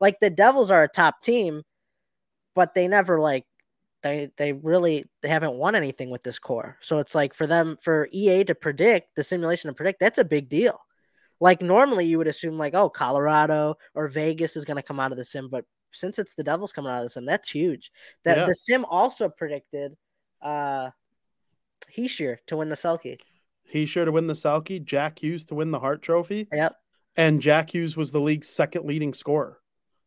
Like 0.00 0.20
the 0.20 0.30
Devils 0.30 0.70
are 0.70 0.82
a 0.84 0.88
top 0.88 1.22
team, 1.22 1.62
but 2.54 2.74
they 2.74 2.88
never 2.88 3.18
like 3.20 3.44
they 4.04 4.30
they 4.36 4.52
really 4.52 5.06
they 5.22 5.28
haven't 5.28 5.54
won 5.54 5.74
anything 5.74 6.10
with 6.10 6.22
this 6.22 6.38
core. 6.38 6.76
So 6.82 6.98
it's 6.98 7.14
like 7.14 7.34
for 7.34 7.46
them 7.48 7.76
for 7.80 8.06
EA 8.12 8.44
to 8.44 8.54
predict 8.54 9.16
the 9.16 9.24
simulation 9.24 9.68
to 9.68 9.74
predict 9.74 9.98
that's 9.98 10.18
a 10.18 10.24
big 10.24 10.48
deal. 10.48 10.78
Like 11.40 11.62
normally 11.62 12.04
you 12.06 12.18
would 12.18 12.28
assume 12.28 12.58
like 12.58 12.74
oh 12.74 12.90
Colorado 12.90 13.76
or 13.94 14.06
Vegas 14.08 14.56
is 14.56 14.64
going 14.64 14.76
to 14.76 14.82
come 14.82 15.00
out 15.00 15.10
of 15.10 15.16
the 15.18 15.24
sim, 15.24 15.48
but 15.50 15.64
since 15.92 16.18
it's 16.18 16.34
the 16.34 16.44
Devils 16.44 16.72
coming 16.72 16.92
out 16.92 16.98
of 16.98 17.04
the 17.04 17.10
sim, 17.10 17.24
that's 17.24 17.50
huge. 17.50 17.90
That 18.24 18.36
Yeah. 18.38 18.44
the 18.44 18.54
sim 18.54 18.84
also 18.84 19.28
predicted 19.28 19.96
uh 20.42 20.90
Hischier 21.96 22.36
to 22.46 22.56
win 22.58 22.68
the 22.68 22.74
Selke. 22.76 23.18
He 23.64 23.86
sure 23.86 24.04
to 24.04 24.12
win 24.12 24.26
the 24.26 24.34
Selke, 24.34 24.84
Jack 24.84 25.22
Hughes 25.22 25.46
to 25.46 25.54
win 25.54 25.70
the 25.70 25.80
Hart 25.80 26.02
Trophy, 26.02 26.48
Yep. 26.52 26.76
and 27.16 27.40
Jack 27.40 27.74
Hughes 27.74 27.96
was 27.96 28.10
the 28.10 28.20
league's 28.20 28.48
second 28.48 28.84
leading 28.84 29.14
scorer. 29.14 29.60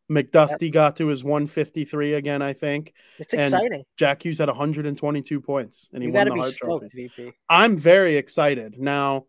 McDusty 0.10 0.72
got 0.72 0.96
to 0.98 1.08
his 1.08 1.24
153 1.24 2.14
again, 2.14 2.42
I 2.42 2.54
think. 2.54 2.94
It's 3.20 3.34
And 3.34 3.42
exciting. 3.54 3.84
Jack 3.98 4.24
Hughes 4.24 4.38
had 4.38 4.48
122 4.48 5.42
points, 5.42 5.90
and 5.94 6.02
he 6.02 6.08
You 6.08 6.14
won 6.14 6.28
the 6.28 6.34
be 6.34 6.40
Hart 6.40 6.54
Trophy. 6.56 6.88
VP. 6.94 7.34
I'm 7.50 7.78
very 7.78 8.16
excited. 8.16 8.78
Now, 8.80 9.26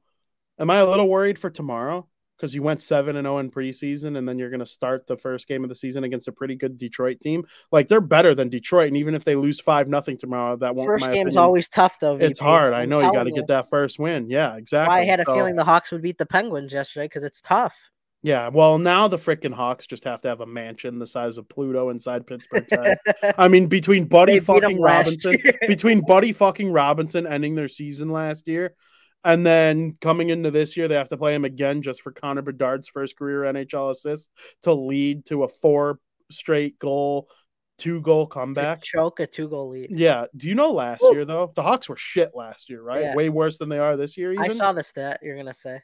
am 0.58 0.70
I 0.70 0.76
a 0.78 0.86
little 0.86 1.08
worried 1.08 1.38
for 1.38 1.50
tomorrow? 1.50 2.06
Because 2.36 2.54
you 2.54 2.62
went 2.62 2.80
7 2.82 3.16
and 3.16 3.24
0 3.26 3.38
in 3.38 3.50
preseason, 3.50 4.16
and 4.16 4.28
then 4.28 4.38
you're 4.38 4.48
going 4.50 4.60
to 4.60 4.66
start 4.66 5.08
the 5.08 5.16
first 5.16 5.48
game 5.48 5.64
of 5.64 5.68
the 5.68 5.74
season 5.74 6.04
against 6.04 6.28
a 6.28 6.32
pretty 6.32 6.54
good 6.54 6.76
Detroit 6.76 7.18
team. 7.18 7.44
Like, 7.72 7.88
they're 7.88 8.00
better 8.00 8.32
than 8.32 8.48
Detroit. 8.48 8.86
And 8.86 8.96
even 8.96 9.16
if 9.16 9.24
they 9.24 9.34
lose 9.34 9.58
5 9.58 9.88
nothing 9.88 10.16
tomorrow, 10.16 10.54
that 10.58 10.76
won't, 10.76 10.86
First 10.86 11.06
game's 11.06 11.16
opinion- 11.34 11.38
always 11.38 11.68
tough 11.68 11.98
though. 11.98 12.16
It's 12.16 12.38
hard. 12.38 12.74
I 12.74 12.82
I'm 12.82 12.90
know 12.90 13.00
you 13.00 13.12
got 13.12 13.24
to 13.24 13.32
get 13.32 13.48
that 13.48 13.68
first 13.68 13.98
win. 13.98 14.30
Yeah, 14.30 14.54
exactly. 14.54 14.88
Why 14.94 15.00
I 15.00 15.04
had 15.06 15.18
a 15.18 15.24
So- 15.24 15.34
feeling 15.34 15.56
the 15.56 15.64
Hawks 15.64 15.90
would 15.90 16.00
beat 16.02 16.18
the 16.18 16.26
Penguins 16.26 16.72
yesterday 16.72 17.06
because 17.06 17.24
it's 17.24 17.40
tough. 17.40 17.90
Yeah, 18.22 18.48
well, 18.48 18.78
now 18.78 19.06
the 19.06 19.16
freaking 19.16 19.54
Hawks 19.54 19.86
just 19.86 20.02
have 20.04 20.20
to 20.22 20.28
have 20.28 20.40
a 20.40 20.46
mansion 20.46 20.98
the 20.98 21.06
size 21.06 21.38
of 21.38 21.48
Pluto 21.48 21.90
inside 21.90 22.26
Pittsburgh. 22.26 22.66
I 23.38 23.46
mean, 23.46 23.68
between 23.68 24.04
Buddy 24.08 24.40
fucking 24.40 24.80
Robinson, 24.80 25.38
between 25.68 26.04
Buddy 26.04 26.32
fucking 26.32 26.72
Robinson 26.72 27.26
ending 27.28 27.54
their 27.54 27.68
season 27.68 28.10
last 28.10 28.48
year, 28.48 28.74
and 29.24 29.46
then 29.46 29.96
coming 30.00 30.30
into 30.30 30.50
this 30.50 30.76
year, 30.76 30.88
they 30.88 30.96
have 30.96 31.10
to 31.10 31.16
play 31.16 31.34
him 31.34 31.44
again 31.44 31.80
just 31.80 32.02
for 32.02 32.10
Connor 32.10 32.42
Bedard's 32.42 32.88
first 32.88 33.16
career 33.16 33.42
NHL 33.42 33.90
assist 33.90 34.30
to 34.62 34.72
lead 34.72 35.24
to 35.26 35.44
a 35.44 35.48
four 35.48 36.00
straight 36.30 36.76
goal, 36.80 37.28
two 37.78 38.00
goal 38.00 38.26
to 38.26 38.32
comeback. 38.32 38.82
choke 38.82 39.20
a 39.20 39.28
two 39.28 39.48
goal 39.48 39.68
lead. 39.70 39.90
Yeah. 39.90 40.26
Do 40.36 40.48
you 40.48 40.56
know 40.56 40.72
last 40.72 41.02
Woo. 41.02 41.14
year 41.14 41.24
though? 41.24 41.52
The 41.54 41.62
Hawks 41.62 41.88
were 41.88 41.96
shit 41.96 42.32
last 42.34 42.68
year, 42.68 42.82
right? 42.82 43.00
Yeah. 43.00 43.14
Way 43.14 43.28
worse 43.28 43.58
than 43.58 43.68
they 43.68 43.78
are 43.78 43.96
this 43.96 44.16
year. 44.16 44.32
Even 44.32 44.44
I 44.44 44.48
saw 44.48 44.72
the 44.72 44.82
stat 44.82 45.20
you're 45.22 45.36
gonna 45.36 45.54
say. 45.54 45.80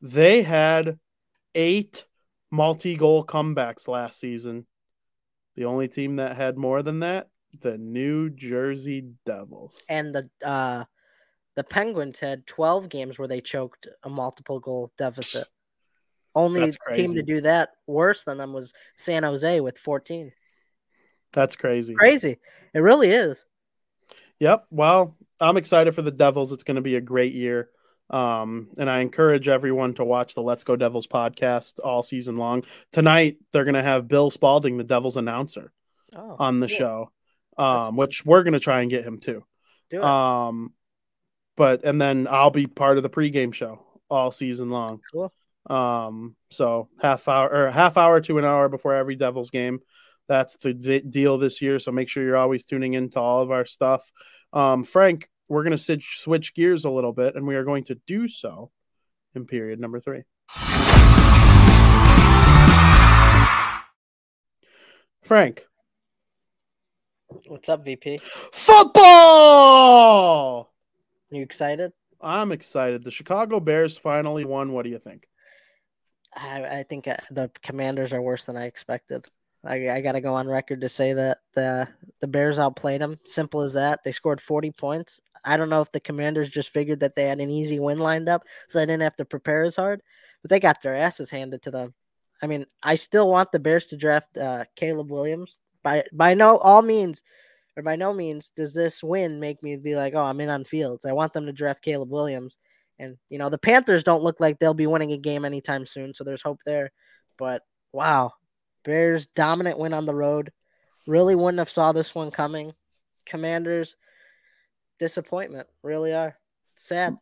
they 0.00 0.42
had 0.42 0.98
eight 1.54 2.04
multi-goal 2.50 3.24
comebacks 3.24 3.88
last 3.88 4.20
season. 4.20 4.66
The 5.56 5.64
only 5.64 5.88
team 5.88 6.16
that 6.16 6.36
had 6.36 6.56
more 6.56 6.82
than 6.82 7.00
that, 7.00 7.28
the 7.60 7.76
New 7.78 8.30
Jersey 8.30 9.10
Devils. 9.26 9.82
And 9.88 10.14
the 10.14 10.28
uh 10.44 10.84
the 11.54 11.64
Penguins 11.64 12.18
had 12.18 12.46
12 12.46 12.88
games 12.88 13.18
where 13.18 13.28
they 13.28 13.40
choked 13.40 13.86
a 14.02 14.08
multiple 14.08 14.58
goal 14.58 14.90
deficit. 14.96 15.46
Only 16.34 16.72
team 16.94 17.12
to 17.12 17.22
do 17.22 17.42
that 17.42 17.70
worse 17.86 18.24
than 18.24 18.38
them 18.38 18.54
was 18.54 18.72
San 18.96 19.22
Jose 19.22 19.60
with 19.60 19.78
14. 19.78 20.32
That's 21.34 21.56
crazy. 21.56 21.94
Crazy. 21.94 22.38
It 22.72 22.78
really 22.78 23.10
is. 23.10 23.44
Yep. 24.40 24.66
Well, 24.70 25.16
I'm 25.40 25.58
excited 25.58 25.94
for 25.94 26.00
the 26.00 26.10
Devils. 26.10 26.52
It's 26.52 26.64
going 26.64 26.76
to 26.76 26.80
be 26.80 26.96
a 26.96 27.02
great 27.02 27.34
year. 27.34 27.68
Um, 28.12 28.68
and 28.78 28.90
I 28.90 29.00
encourage 29.00 29.48
everyone 29.48 29.94
to 29.94 30.04
watch 30.04 30.34
the 30.34 30.42
Let's 30.42 30.64
Go 30.64 30.76
Devils 30.76 31.06
podcast 31.06 31.80
all 31.82 32.02
season 32.02 32.36
long. 32.36 32.64
Tonight, 32.92 33.38
they're 33.52 33.64
going 33.64 33.74
to 33.74 33.82
have 33.82 34.06
Bill 34.08 34.30
Spaulding, 34.30 34.76
the 34.76 34.84
Devils 34.84 35.16
announcer, 35.16 35.72
Oh, 36.14 36.36
on 36.38 36.60
the 36.60 36.68
cool. 36.68 36.76
show, 36.76 37.10
um, 37.56 37.96
which 37.96 38.24
we're 38.26 38.42
going 38.42 38.52
to 38.52 38.60
try 38.60 38.82
and 38.82 38.90
get 38.90 39.04
him 39.04 39.18
too. 39.18 39.42
Um, 39.98 40.72
but 41.56 41.84
and 41.84 42.00
then 42.00 42.26
I'll 42.30 42.50
be 42.50 42.66
part 42.66 42.96
of 42.96 43.02
the 43.02 43.10
pregame 43.10 43.52
show 43.54 43.82
all 44.10 44.30
season 44.30 44.68
long. 44.68 45.00
cool. 45.12 45.32
Um, 45.70 46.34
so 46.50 46.88
half 47.00 47.28
hour 47.28 47.48
or 47.50 47.70
half 47.70 47.96
hour 47.96 48.20
to 48.22 48.38
an 48.38 48.44
hour 48.44 48.68
before 48.68 48.94
every 48.94 49.16
Devils 49.16 49.50
game. 49.50 49.80
That's 50.28 50.56
the 50.56 50.74
d- 50.74 51.00
deal 51.00 51.38
this 51.38 51.62
year. 51.62 51.78
So 51.78 51.92
make 51.92 52.08
sure 52.08 52.22
you're 52.24 52.36
always 52.36 52.64
tuning 52.64 52.94
into 52.94 53.20
all 53.20 53.42
of 53.42 53.50
our 53.50 53.64
stuff. 53.64 54.10
Um, 54.52 54.84
Frank, 54.84 55.28
we're 55.48 55.64
going 55.64 55.76
to 55.76 56.00
switch 56.00 56.54
gears 56.54 56.84
a 56.84 56.90
little 56.90 57.12
bit, 57.12 57.36
and 57.36 57.46
we 57.46 57.56
are 57.56 57.64
going 57.64 57.84
to 57.84 57.94
do 58.06 58.28
so 58.28 58.70
in 59.34 59.46
period 59.46 59.80
number 59.80 60.00
three. 60.00 60.22
Frank. 65.22 65.64
What's 67.46 67.68
up, 67.68 67.84
VP? 67.84 68.18
Football! 68.52 69.02
You 71.30 71.42
excited? 71.42 71.92
I'm 72.20 72.52
excited. 72.52 73.02
The 73.02 73.10
Chicago 73.10 73.58
Bears 73.58 73.96
finally 73.96 74.44
won. 74.44 74.72
What 74.72 74.84
do 74.84 74.90
you 74.90 74.98
think? 74.98 75.26
I, 76.34 76.64
I 76.64 76.82
think 76.82 77.08
uh, 77.08 77.16
the 77.30 77.50
Commanders 77.62 78.12
are 78.12 78.20
worse 78.20 78.44
than 78.44 78.56
I 78.56 78.66
expected. 78.66 79.26
I, 79.64 79.90
I 79.90 80.00
got 80.00 80.12
to 80.12 80.20
go 80.20 80.34
on 80.34 80.48
record 80.48 80.80
to 80.80 80.88
say 80.88 81.12
that 81.12 81.38
the 81.54 81.88
the 82.20 82.26
Bears 82.26 82.58
outplayed 82.58 83.00
them. 83.00 83.18
Simple 83.24 83.60
as 83.60 83.74
that. 83.74 84.00
They 84.02 84.12
scored 84.12 84.40
40 84.40 84.72
points. 84.72 85.20
I 85.44 85.56
don't 85.56 85.68
know 85.68 85.80
if 85.80 85.92
the 85.92 86.00
Commanders 86.00 86.50
just 86.50 86.70
figured 86.70 87.00
that 87.00 87.14
they 87.14 87.24
had 87.24 87.40
an 87.40 87.50
easy 87.50 87.78
win 87.78 87.98
lined 87.98 88.28
up, 88.28 88.42
so 88.68 88.78
they 88.78 88.86
didn't 88.86 89.02
have 89.02 89.16
to 89.16 89.24
prepare 89.24 89.62
as 89.64 89.76
hard. 89.76 90.02
But 90.42 90.50
they 90.50 90.60
got 90.60 90.82
their 90.82 90.96
asses 90.96 91.30
handed 91.30 91.62
to 91.62 91.70
them. 91.70 91.94
I 92.42 92.48
mean, 92.48 92.66
I 92.82 92.96
still 92.96 93.28
want 93.28 93.52
the 93.52 93.60
Bears 93.60 93.86
to 93.86 93.96
draft 93.96 94.36
uh, 94.36 94.64
Caleb 94.74 95.10
Williams. 95.10 95.60
By 95.84 96.04
by 96.12 96.34
no 96.34 96.58
all 96.58 96.82
means, 96.82 97.22
or 97.76 97.84
by 97.84 97.94
no 97.96 98.12
means 98.12 98.50
does 98.56 98.74
this 98.74 99.02
win 99.02 99.38
make 99.38 99.62
me 99.62 99.76
be 99.76 99.94
like, 99.94 100.14
oh, 100.14 100.22
I'm 100.22 100.40
in 100.40 100.48
on 100.48 100.64
Fields. 100.64 101.04
I 101.04 101.12
want 101.12 101.32
them 101.32 101.46
to 101.46 101.52
draft 101.52 101.82
Caleb 101.82 102.10
Williams. 102.10 102.58
And 102.98 103.16
you 103.30 103.38
know, 103.38 103.48
the 103.48 103.58
Panthers 103.58 104.04
don't 104.04 104.22
look 104.24 104.40
like 104.40 104.58
they'll 104.58 104.74
be 104.74 104.86
winning 104.88 105.12
a 105.12 105.18
game 105.18 105.44
anytime 105.44 105.86
soon, 105.86 106.14
so 106.14 106.24
there's 106.24 106.42
hope 106.42 106.60
there. 106.66 106.90
But 107.38 107.62
wow, 107.92 108.32
Bears 108.84 109.26
dominant 109.26 109.78
win 109.78 109.92
on 109.92 110.06
the 110.06 110.14
road. 110.14 110.52
Really 111.06 111.34
wouldn't 111.34 111.58
have 111.58 111.70
saw 111.70 111.92
this 111.92 112.14
one 112.14 112.30
coming. 112.30 112.72
Commanders 113.26 113.96
disappointment, 114.98 115.66
really 115.82 116.12
are 116.14 116.36
sad. 116.74 117.16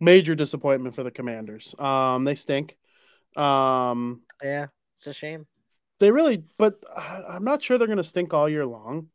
Major 0.00 0.34
disappointment 0.34 0.94
for 0.94 1.02
the 1.04 1.10
Commanders. 1.10 1.74
Um, 1.78 2.24
they 2.24 2.34
stink. 2.34 2.76
Um, 3.36 4.22
Yeah, 4.42 4.66
it's 4.94 5.06
a 5.06 5.12
shame. 5.12 5.46
they 6.00 6.10
really, 6.10 6.44
but 6.58 6.82
I'm 6.96 7.44
not 7.44 7.62
sure 7.62 7.78
they're 7.78 7.86
going 7.86 7.96
to 7.98 8.04
stink 8.04 8.34
all 8.34 8.48
year 8.48 8.66
long. 8.66 9.08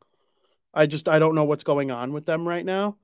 I 0.72 0.86
just 0.86 1.08
I 1.08 1.18
don't 1.18 1.34
know 1.34 1.44
what's 1.44 1.64
going 1.64 1.90
on 1.90 2.12
with 2.12 2.26
them 2.26 2.46
right 2.46 2.64
now, 2.64 2.96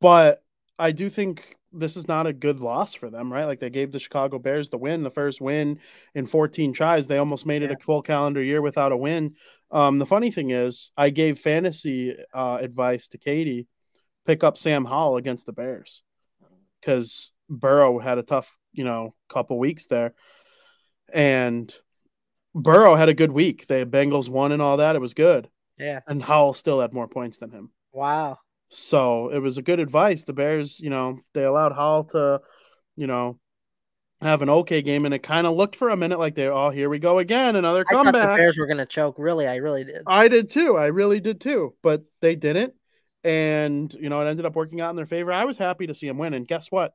but 0.00 0.42
I 0.78 0.92
do 0.92 1.08
think 1.08 1.55
this 1.78 1.96
is 1.96 2.08
not 2.08 2.26
a 2.26 2.32
good 2.32 2.60
loss 2.60 2.94
for 2.94 3.10
them, 3.10 3.32
right? 3.32 3.44
Like 3.44 3.60
they 3.60 3.70
gave 3.70 3.92
the 3.92 4.00
Chicago 4.00 4.38
Bears 4.38 4.68
the 4.70 4.78
win, 4.78 5.02
the 5.02 5.10
first 5.10 5.40
win 5.40 5.78
in 6.14 6.26
14 6.26 6.72
tries. 6.72 7.06
They 7.06 7.18
almost 7.18 7.46
made 7.46 7.62
it 7.62 7.70
a 7.70 7.76
full 7.78 8.02
calendar 8.02 8.42
year 8.42 8.62
without 8.62 8.92
a 8.92 8.96
win. 8.96 9.34
Um, 9.70 9.98
the 9.98 10.06
funny 10.06 10.30
thing 10.30 10.50
is, 10.50 10.90
I 10.96 11.10
gave 11.10 11.38
fantasy 11.38 12.16
uh, 12.32 12.58
advice 12.60 13.08
to 13.08 13.18
Katie, 13.18 13.66
pick 14.24 14.44
up 14.44 14.56
Sam 14.58 14.84
Howell 14.84 15.16
against 15.16 15.46
the 15.46 15.52
Bears 15.52 16.02
because 16.80 17.32
Burrow 17.48 17.98
had 17.98 18.18
a 18.18 18.22
tough, 18.22 18.56
you 18.72 18.84
know, 18.84 19.14
couple 19.28 19.58
weeks 19.58 19.86
there, 19.86 20.14
and 21.12 21.72
Burrow 22.54 22.94
had 22.94 23.08
a 23.08 23.14
good 23.14 23.32
week. 23.32 23.66
The 23.66 23.86
Bengals 23.86 24.28
won 24.28 24.52
and 24.52 24.62
all 24.62 24.78
that. 24.78 24.96
It 24.96 25.00
was 25.00 25.14
good, 25.14 25.48
Yeah. 25.78 26.00
and 26.06 26.22
Howell 26.22 26.54
still 26.54 26.80
had 26.80 26.92
more 26.92 27.08
points 27.08 27.38
than 27.38 27.50
him. 27.50 27.70
Wow. 27.92 28.38
So 28.68 29.28
it 29.28 29.38
was 29.38 29.58
a 29.58 29.62
good 29.62 29.80
advice. 29.80 30.22
The 30.22 30.32
Bears, 30.32 30.80
you 30.80 30.90
know, 30.90 31.20
they 31.34 31.44
allowed 31.44 31.72
Howell 31.72 32.04
to, 32.04 32.40
you 32.96 33.06
know, 33.06 33.38
have 34.20 34.42
an 34.42 34.48
okay 34.48 34.80
game, 34.80 35.04
and 35.04 35.12
it 35.12 35.22
kind 35.22 35.46
of 35.46 35.54
looked 35.54 35.76
for 35.76 35.90
a 35.90 35.96
minute 35.96 36.18
like 36.18 36.34
they, 36.34 36.48
oh, 36.48 36.70
here 36.70 36.88
we 36.88 36.98
go 36.98 37.18
again, 37.18 37.54
another 37.54 37.84
I 37.88 37.92
thought 37.92 38.06
the 38.06 38.12
comeback. 38.12 38.38
Bears 38.38 38.56
were 38.58 38.66
gonna 38.66 38.86
choke. 38.86 39.16
Really, 39.18 39.46
I 39.46 39.56
really 39.56 39.84
did. 39.84 40.02
I 40.06 40.28
did 40.28 40.48
too. 40.48 40.76
I 40.76 40.86
really 40.86 41.20
did 41.20 41.40
too, 41.40 41.74
but 41.82 42.02
they 42.22 42.34
didn't, 42.34 42.72
and 43.24 43.92
you 43.92 44.08
know, 44.08 44.20
it 44.22 44.28
ended 44.28 44.46
up 44.46 44.56
working 44.56 44.80
out 44.80 44.90
in 44.90 44.96
their 44.96 45.06
favor. 45.06 45.32
I 45.32 45.44
was 45.44 45.58
happy 45.58 45.86
to 45.86 45.94
see 45.94 46.08
him 46.08 46.16
win, 46.16 46.32
and 46.32 46.48
guess 46.48 46.70
what? 46.70 46.94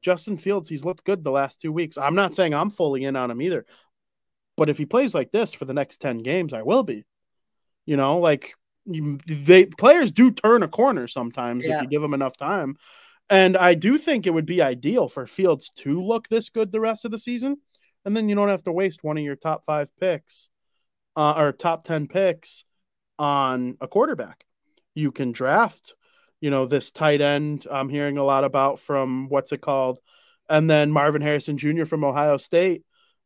Justin 0.00 0.36
Fields, 0.36 0.68
he's 0.68 0.84
looked 0.84 1.04
good 1.04 1.24
the 1.24 1.32
last 1.32 1.60
two 1.60 1.72
weeks. 1.72 1.98
I'm 1.98 2.14
not 2.14 2.34
saying 2.34 2.54
I'm 2.54 2.70
fully 2.70 3.04
in 3.04 3.16
on 3.16 3.32
him 3.32 3.42
either, 3.42 3.66
but 4.56 4.68
if 4.68 4.78
he 4.78 4.86
plays 4.86 5.12
like 5.12 5.32
this 5.32 5.52
for 5.52 5.64
the 5.64 5.74
next 5.74 6.00
ten 6.00 6.18
games, 6.18 6.52
I 6.52 6.62
will 6.62 6.84
be. 6.84 7.04
You 7.84 7.96
know, 7.96 8.18
like 8.18 8.54
they 8.86 9.66
players 9.66 10.12
do 10.12 10.30
turn 10.30 10.62
a 10.62 10.68
corner 10.68 11.06
sometimes 11.08 11.66
Yeah. 11.66 11.76
if 11.76 11.82
you 11.82 11.88
give 11.88 12.02
them 12.02 12.14
enough 12.14 12.36
time. 12.36 12.76
And 13.30 13.56
I 13.56 13.74
do 13.74 13.96
think 13.96 14.26
it 14.26 14.34
would 14.34 14.46
be 14.46 14.60
ideal 14.60 15.08
for 15.08 15.26
Fields 15.26 15.70
to 15.70 16.02
look 16.02 16.28
this 16.28 16.50
good 16.50 16.70
the 16.70 16.80
rest 16.80 17.04
of 17.04 17.10
the 17.10 17.18
season. 17.18 17.56
And 18.04 18.14
then 18.14 18.28
you 18.28 18.34
don't 18.34 18.50
have 18.50 18.64
to 18.64 18.72
waste 18.72 19.02
one 19.02 19.16
of 19.16 19.24
your 19.24 19.36
top 19.36 19.64
five 19.64 19.90
picks 19.98 20.50
uh, 21.16 21.34
or 21.36 21.52
top 21.52 21.84
10 21.84 22.06
picks 22.06 22.64
on 23.18 23.78
a 23.80 23.88
quarterback. 23.88 24.44
You 24.94 25.10
can 25.10 25.32
draft, 25.32 25.94
you 26.40 26.50
know, 26.50 26.66
this 26.66 26.90
tight 26.90 27.22
end 27.22 27.66
I'm 27.70 27.88
hearing 27.88 28.18
a 28.18 28.24
lot 28.24 28.44
about 28.44 28.78
from 28.78 29.28
what's 29.28 29.52
it 29.52 29.62
called? 29.62 30.00
And 30.50 30.68
then 30.68 30.90
Marvin 30.92 31.22
Harrison 31.22 31.56
Jr. 31.56 31.86
from 31.86 32.04
Ohio 32.04 32.36
State. 32.36 32.84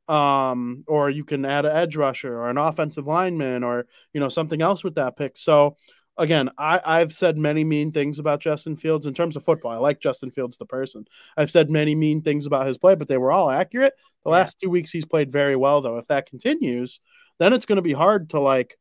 Um, 0.09 0.85
or 0.87 1.11
you 1.11 1.23
can 1.25 1.45
add 1.45 1.67
an 1.67 1.77
edge 1.77 1.97
rusher 1.97 2.35
or 2.35 2.49
an 2.49 2.57
offensive 2.57 3.07
lineman 3.07 3.63
or, 3.63 3.87
you 4.15 4.21
know, 4.21 4.29
something 4.29 4.63
else 4.63 4.83
with 4.83 4.95
that 4.95 5.17
pick. 5.19 5.37
So, 5.37 5.77
again, 6.17 6.49
I, 6.57 6.81
I've 6.83 7.13
said 7.13 7.37
many 7.37 7.63
mean 7.63 7.93
things 7.93 8.19
about 8.19 8.41
Justin 8.41 8.75
Fields 8.77 9.05
in 9.07 9.13
terms 9.13 9.37
of 9.37 9.45
football. 9.45 9.73
I 9.73 9.77
like 9.77 10.01
Justin 10.01 10.31
Fields, 10.31 10.57
the 10.57 10.65
person. 10.65 11.05
I've 11.37 11.51
said 11.51 11.69
many 11.71 11.95
mean 11.95 12.23
things 12.23 12.47
about 12.47 12.67
his 12.67 12.79
play, 12.79 12.95
but 12.95 13.07
they 13.07 13.19
were 13.19 13.31
all 13.31 13.51
accurate. 13.51 13.93
The 14.25 14.31
Yeah. 14.31 14.37
last 14.37 14.59
two 14.59 14.71
weeks, 14.71 14.91
he's 14.91 15.05
played 15.05 15.31
very 15.31 15.57
well, 15.57 15.83
though. 15.83 15.99
If 15.99 16.07
that 16.07 16.29
continues, 16.29 17.01
then 17.39 17.53
it's 17.53 17.67
going 17.67 17.77
to 17.77 17.83
be 17.83 17.93
hard 17.93 18.31
to, 18.31 18.41
like, 18.41 18.79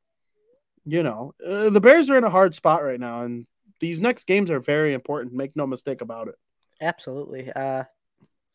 you 0.85 1.03
know, 1.03 1.33
uh, 1.45 1.69
the 1.69 1.81
Bears 1.81 2.09
are 2.09 2.17
in 2.17 2.23
a 2.23 2.29
hard 2.29 2.55
spot 2.55 2.83
right 2.83 2.99
now, 2.99 3.23
and 3.23 3.45
these 3.81 3.99
next 3.99 4.25
games 4.25 4.49
are 4.49 4.61
very 4.61 4.93
important. 4.93 5.35
Make 5.35 5.57
no 5.57 5.67
mistake 5.67 5.99
about 5.99 6.29
it. 6.29 6.35
Absolutely. 6.79 7.51
Uh, 7.51 7.83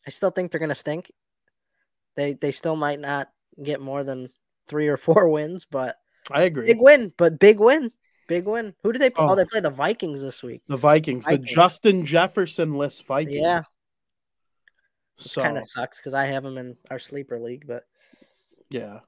I 0.05 0.09
still 0.09 0.31
think 0.31 0.51
they're 0.51 0.59
gonna 0.59 0.73
stink. 0.73 1.11
They 2.15 2.33
they 2.33 2.51
still 2.51 2.75
might 2.75 2.99
not 2.99 3.29
get 3.61 3.81
more 3.81 4.03
than 4.03 4.29
three 4.67 4.87
or 4.87 4.97
four 4.97 5.27
wins, 5.29 5.65
but 5.69 5.97
I 6.31 6.43
agree. 6.43 6.67
big 6.67 6.81
win. 6.81 7.11
But 7.17 7.39
big 7.39 7.59
win, 7.59 7.91
big 8.27 8.45
win. 8.45 8.73
Who 8.83 8.93
do 8.93 8.99
they 8.99 9.09
play? 9.09 9.25
Oh, 9.25 9.31
Oh. 9.31 9.35
they 9.35 9.45
play 9.45 9.59
the 9.59 9.69
Vikings 9.69 10.21
this 10.21 10.41
week. 10.43 10.61
the 10.67 10.77
Vikings, 10.77 11.25
the 11.25 11.37
Justin 11.37 12.05
Jefferson 12.05 12.75
list 12.77 13.05
Vikings. 13.05 13.35
Yeah. 13.37 13.61
So, 15.17 15.43
Kind 15.43 15.57
of 15.57 15.67
sucks 15.67 15.99
because 15.99 16.13
I 16.15 16.25
have 16.25 16.43
them 16.43 16.57
in 16.57 16.75
our 16.89 16.97
sleeper 16.99 17.39
league, 17.39 17.65
but 17.67 17.83
yeah. 18.69 18.99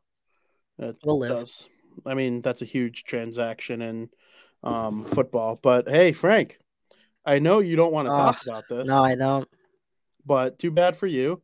It 0.78 0.98
We'll 1.04 1.20
live. 1.20 1.30
does. 1.32 1.68
I 2.06 2.14
mean, 2.14 2.42
that's 2.42 2.62
a 2.62 2.66
huge 2.66 3.06
transaction 3.06 3.82
in 3.82 4.10
um, 4.64 5.04
football. 5.04 5.58
But 5.62 5.88
hey, 5.90 6.12
Frank, 6.12 6.60
I 7.26 7.40
know 7.40 7.60
you 7.60 7.76
don't 7.76 7.94
want 7.94 8.08
to 8.08 8.12
talk 8.12 8.44
about 8.46 8.66
this. 8.70 8.86
no, 8.86 9.04
I 9.04 9.16
don't. 9.16 9.48
but 10.26 10.60
too 10.60 10.72
bad 10.72 10.96
for 10.98 11.08
you. 11.08 11.42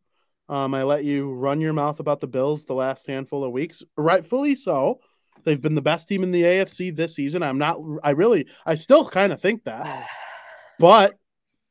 Um, 0.51 0.73
I 0.73 0.83
let 0.83 1.05
you 1.05 1.31
run 1.31 1.61
your 1.61 1.71
mouth 1.71 2.01
about 2.01 2.19
the 2.19 2.27
Bills 2.27 2.65
the 2.65 2.73
last 2.73 3.07
handful 3.07 3.45
of 3.45 3.53
weeks, 3.53 3.83
rightfully 3.95 4.53
so. 4.53 4.99
They've 5.45 5.61
been 5.61 5.75
the 5.75 5.81
best 5.81 6.09
team 6.09 6.23
in 6.23 6.31
the 6.31 6.43
AFC 6.43 6.93
this 6.93 7.15
season. 7.15 7.41
I'm 7.41 7.57
not, 7.57 7.77
I 8.03 8.09
really, 8.11 8.45
I 8.65 8.75
still 8.75 9.07
kind 9.07 9.31
of 9.31 9.41
think 9.41 9.63
that, 9.63 10.07
but 10.79 11.17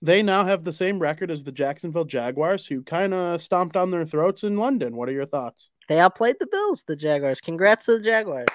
they 0.01 0.23
now 0.23 0.47
have 0.47 0.65
the 0.65 0.73
same 0.73 0.99
record 0.99 1.31
as 1.31 1.45
the 1.45 1.53
Jacksonville 1.53 2.07
Jaguars, 2.07 2.67
who 2.67 2.83
kind 2.83 3.13
of 3.13 3.43
stomped 3.43 3.77
on 3.77 3.91
their 3.91 4.07
throats 4.07 4.45
in 4.45 4.57
London. 4.57 4.97
What 4.97 5.11
are 5.11 5.13
your 5.13 5.27
thoughts? 5.27 5.71
They 5.87 6.01
outplayed 6.01 6.37
the 6.41 6.47
Bills, 6.47 6.83
the 6.85 6.97
Jaguars. 6.97 7.39
Congrats 7.43 7.85
to 7.85 7.99
the 7.99 8.05
Jaguars. 8.05 8.49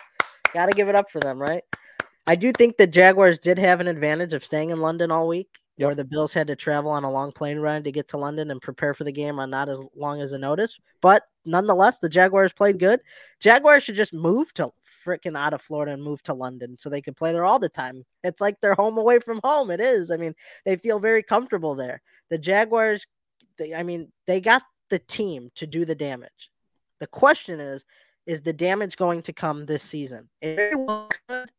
Got 0.56 0.66
to 0.66 0.72
give 0.72 0.90
it 0.90 0.96
up 0.96 1.12
for 1.12 1.20
them, 1.20 1.40
right? 1.40 1.64
I 2.26 2.36
do 2.36 2.52
think 2.52 2.78
the 2.78 2.88
Jaguars 2.88 3.38
did 3.38 3.60
have 3.60 3.80
an 3.80 3.88
advantage 3.88 4.34
of 4.34 4.44
staying 4.44 4.72
in 4.72 4.80
London 4.80 5.12
all 5.12 5.28
week, 5.28 5.50
Yep. 5.78 5.88
where 5.88 5.96
the 5.96 6.06
Bills 6.06 6.34
had 6.34 6.48
to 6.48 6.56
travel 6.56 6.90
on 6.92 7.04
a 7.04 7.12
long 7.12 7.34
plane 7.34 7.60
ride 7.60 7.84
to 7.84 7.92
get 7.92 8.08
to 8.10 8.18
London 8.18 8.50
and 8.50 8.62
prepare 8.62 8.94
for 8.94 9.04
the 9.04 9.12
game 9.12 9.40
on 9.40 9.50
not 9.50 9.68
as 9.68 9.80
long 9.96 10.22
as 10.22 10.32
a 10.32 10.38
notice. 10.38 10.80
But 11.02 11.24
nonetheless, 11.44 12.00
the 12.00 12.08
Jaguars 12.08 12.54
played 12.54 12.80
good. 12.80 13.02
Jaguars 13.42 13.84
should 13.84 13.96
just 13.96 14.14
move 14.14 14.54
to 14.54 14.72
freaking 15.06 15.38
out 15.38 15.54
of 15.54 15.62
Florida 15.62 15.92
and 15.92 16.02
move 16.02 16.24
to 16.24 16.34
London 16.34 16.78
so 16.78 16.90
they 16.90 17.02
can 17.02 17.14
play 17.14 17.34
there 17.34 17.44
all 17.44 17.60
the 17.60 17.68
time. 17.68 18.06
It's 18.24 18.40
like 18.40 18.62
they're 18.62 18.74
home 18.74 18.98
away 18.98 19.20
from 19.20 19.42
home. 19.44 19.70
It 19.70 19.82
is. 19.82 20.12
I 20.12 20.18
mean, 20.18 20.34
they 20.64 20.78
feel 20.78 21.00
very 21.00 21.22
comfortable 21.22 21.76
there. 21.76 22.02
The 22.30 22.38
Jaguars, 22.38 23.06
they, 23.58 23.74
I 23.74 23.84
mean, 23.84 24.12
they 24.28 24.40
got 24.40 24.64
the 24.90 25.00
team 25.00 25.52
to 25.56 25.68
do 25.68 25.84
the 25.84 25.96
damage. 25.96 26.50
The 27.00 27.08
question 27.08 27.60
is, 27.60 27.84
is 28.26 28.42
the 28.42 28.54
damage 28.54 28.96
going 28.96 29.22
to 29.24 29.34
come 29.34 29.66
this 29.66 29.84
season? 29.84 30.30
It 30.42 30.56
very 30.56 30.76
well 30.76 31.10
could. 31.28 31.52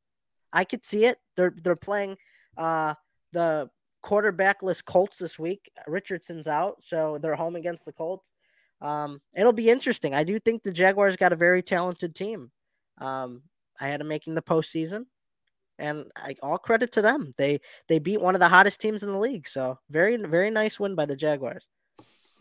I 0.53 0.65
could 0.65 0.85
see 0.85 1.05
it. 1.05 1.19
They're 1.37 1.55
they're 1.63 1.77
playing 1.77 2.17
uh 2.57 2.95
the 3.33 3.69
quarterbackless 4.05 4.85
Colts 4.85 5.19
this 5.19 5.39
week. 5.39 5.71
Richardson's 5.87 6.49
out, 6.49 6.83
so 6.83 7.19
they're 7.19 7.35
home 7.35 7.57
against 7.57 7.85
the 7.85 7.93
Colts. 7.93 8.35
Um, 8.81 9.21
it'll 9.35 9.53
be 9.53 9.71
interesting. 9.71 10.15
I 10.15 10.25
do 10.25 10.39
think 10.39 10.63
the 10.63 10.73
Jaguars 10.73 11.17
got 11.17 11.33
a 11.33 11.37
very 11.37 11.63
talented 11.63 12.15
team. 12.15 12.51
Um, 12.99 13.43
I 13.81 13.89
had 13.89 14.01
them 14.01 14.09
making 14.09 14.35
the 14.35 14.43
postseason, 14.43 15.07
and 15.79 16.11
I, 16.17 16.37
all 16.43 16.59
credit 16.59 16.93
to 16.93 17.03
them. 17.03 17.35
They 17.39 17.61
they 17.89 17.99
beat 17.99 18.21
one 18.21 18.35
of 18.35 18.41
the 18.41 18.49
hottest 18.49 18.81
teams 18.81 19.03
in 19.03 19.11
the 19.11 19.19
league. 19.19 19.49
So 19.49 19.79
very 19.91 20.17
very 20.17 20.51
nice 20.51 20.79
win 20.79 20.95
by 20.95 21.07
the 21.07 21.17
Jaguars. 21.17 21.67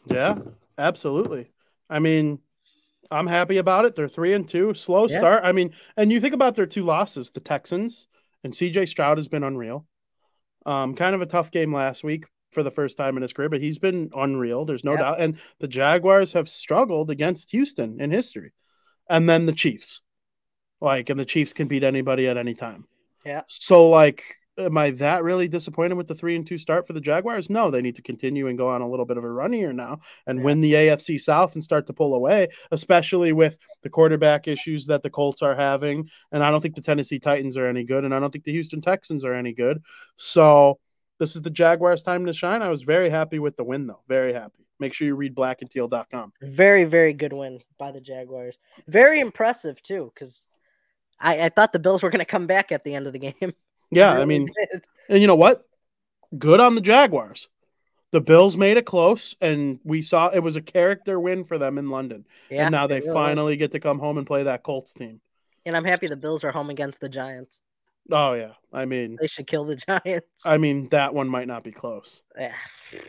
Yeah, 0.05 0.37
absolutely. 0.77 1.51
I 1.89 1.99
mean, 1.99 2.39
I'm 3.11 3.27
happy 3.27 3.57
about 3.57 3.85
it. 3.85 3.95
They're 3.95 4.07
three 4.07 4.33
and 4.33 4.47
two, 4.47 4.73
slow 4.73 5.07
Yeah. 5.07 5.17
start. 5.17 5.43
I 5.43 5.51
mean, 5.51 5.73
and 5.97 6.11
you 6.11 6.19
think 6.19 6.33
about 6.33 6.55
their 6.55 6.65
two 6.65 6.83
losses, 6.83 7.31
the 7.31 7.39
Texans 7.41 8.07
and 8.43 8.53
CJ 8.53 8.87
Stroud 8.87 9.17
has 9.17 9.27
been 9.27 9.43
unreal. 9.43 9.85
Um, 10.65 10.95
kind 10.95 11.13
of 11.15 11.21
a 11.21 11.25
tough 11.25 11.51
game 11.51 11.73
last 11.73 12.03
week 12.03 12.25
for 12.51 12.63
the 12.63 12.71
first 12.71 12.97
time 12.97 13.17
in 13.17 13.21
his 13.21 13.33
career, 13.33 13.49
but 13.49 13.61
he's 13.61 13.79
been 13.79 14.09
unreal. 14.15 14.65
There's 14.65 14.83
no 14.83 14.91
Yep. 14.91 14.99
doubt. 14.99 15.19
And 15.21 15.37
the 15.59 15.67
Jaguars 15.67 16.33
have 16.33 16.49
struggled 16.49 17.09
against 17.11 17.51
Houston 17.51 17.99
in 17.99 18.11
history, 18.11 18.51
and 19.09 19.29
then 19.29 19.45
the 19.45 19.53
Chiefs. 19.53 20.01
Like, 20.81 21.09
and 21.09 21.19
the 21.19 21.25
Chiefs 21.25 21.53
can 21.53 21.67
beat 21.67 21.83
anybody 21.83 22.27
at 22.27 22.37
any 22.37 22.53
time. 22.53 22.85
Yeah. 23.25 23.41
So, 23.47 23.89
like, 23.89 24.23
am 24.57 24.77
I 24.77 24.91
that 24.91 25.23
really 25.23 25.47
disappointed 25.47 25.95
with 25.95 26.07
the 26.07 26.15
three 26.15 26.35
and 26.35 26.45
two 26.45 26.57
start 26.57 26.87
for 26.87 26.93
the 26.93 27.01
Jaguars? 27.01 27.49
No, 27.49 27.69
they 27.69 27.81
need 27.81 27.95
to 27.95 28.01
continue 28.01 28.47
and 28.47 28.57
go 28.57 28.69
on 28.69 28.81
a 28.81 28.87
little 28.87 29.05
bit 29.05 29.17
of 29.17 29.23
a 29.23 29.29
run 29.29 29.51
here 29.51 29.73
now 29.73 29.99
and 30.27 30.39
Yeah. 30.39 30.45
win 30.45 30.61
the 30.61 30.73
AFC 30.75 31.17
South 31.19 31.55
and 31.55 31.63
start 31.63 31.87
to 31.87 31.93
pull 31.93 32.13
away, 32.13 32.47
especially 32.71 33.33
with 33.33 33.57
the 33.83 33.89
quarterback 33.89 34.47
issues 34.47 34.85
that 34.87 35.03
the 35.03 35.09
Colts 35.09 35.41
are 35.41 35.55
having. 35.55 36.09
And 36.31 36.43
I 36.43 36.51
don't 36.51 36.61
think 36.61 36.75
the 36.75 36.81
Tennessee 36.81 37.19
Titans 37.19 37.57
are 37.57 37.67
any 37.67 37.83
good, 37.83 38.05
and 38.05 38.13
I 38.13 38.19
don't 38.19 38.31
think 38.31 38.45
the 38.45 38.51
Houston 38.53 38.81
Texans 38.81 39.25
are 39.25 39.33
any 39.33 39.53
good. 39.53 39.81
So 40.15 40.79
this 41.19 41.35
is 41.35 41.41
the 41.41 41.49
Jaguars' 41.49 42.03
time 42.03 42.25
to 42.25 42.33
shine. 42.33 42.61
I 42.61 42.69
was 42.69 42.81
very 42.83 43.09
happy 43.09 43.39
with 43.39 43.55
the 43.57 43.63
win, 43.63 43.87
though. 43.87 44.01
Very 44.07 44.33
happy. 44.33 44.65
Make 44.79 44.93
sure 44.93 45.07
you 45.07 45.15
read 45.15 45.33
blackandteal.com. 45.35 46.33
Very, 46.41 46.83
very 46.83 47.13
good 47.13 47.31
win 47.31 47.61
by 47.77 47.91
the 47.93 48.01
Jaguars. 48.01 48.59
Very 48.87 49.21
impressive 49.21 49.81
too, 49.81 50.11
because 50.13 50.41
I, 51.17 51.43
I 51.45 51.49
thought 51.49 51.71
the 51.71 51.79
Bills 51.79 52.03
were 52.03 52.09
going 52.09 52.19
to 52.19 52.25
come 52.25 52.45
back 52.45 52.73
at 52.73 52.83
the 52.83 52.93
end 52.93 53.07
of 53.07 53.13
the 53.13 53.19
game. 53.31 53.53
Yeah, 53.91 54.11
I 54.13 54.25
mean, 54.25 54.47
did. 54.71 54.81
And 55.09 55.21
you 55.21 55.27
know 55.27 55.35
what? 55.35 55.65
Good 56.37 56.59
on 56.59 56.75
the 56.75 56.81
Jaguars. 56.81 57.47
The 58.11 58.21
Bills 58.21 58.55
made 58.57 58.77
it 58.77 58.85
close, 58.85 59.35
and 59.41 59.79
we 59.83 60.01
saw 60.01 60.29
it 60.29 60.39
was 60.39 60.55
a 60.55 60.61
character 60.61 61.19
win 61.19 61.43
for 61.43 61.57
them 61.57 61.77
in 61.77 61.89
London. 61.89 62.25
yeah. 62.49 62.65
and 62.65 62.71
now 62.71 62.87
they 62.87 63.01
really 63.01 63.11
finally 63.13 63.57
get 63.57 63.71
to 63.73 63.79
come 63.79 63.99
home 63.99 64.17
and 64.17 64.25
play 64.25 64.43
that 64.43 64.63
Colts 64.63 64.93
team. 64.93 65.19
And 65.65 65.75
I'm 65.75 65.83
happy 65.83 66.07
the 66.07 66.15
Bills 66.15 66.43
are 66.43 66.51
home 66.51 66.69
against 66.69 67.01
the 67.01 67.09
Giants. 67.09 67.61
Oh 68.11 68.33
yeah, 68.33 68.51
I 68.71 68.85
mean, 68.85 69.17
They 69.19 69.27
should 69.27 69.47
kill 69.47 69.65
the 69.65 69.75
Giants. 70.05 70.45
I 70.45 70.57
mean 70.57 70.87
that 70.89 71.13
one 71.13 71.27
might 71.27 71.47
not 71.47 71.63
be 71.63 71.71
close. 71.71 72.21
Yeah, 72.37 72.53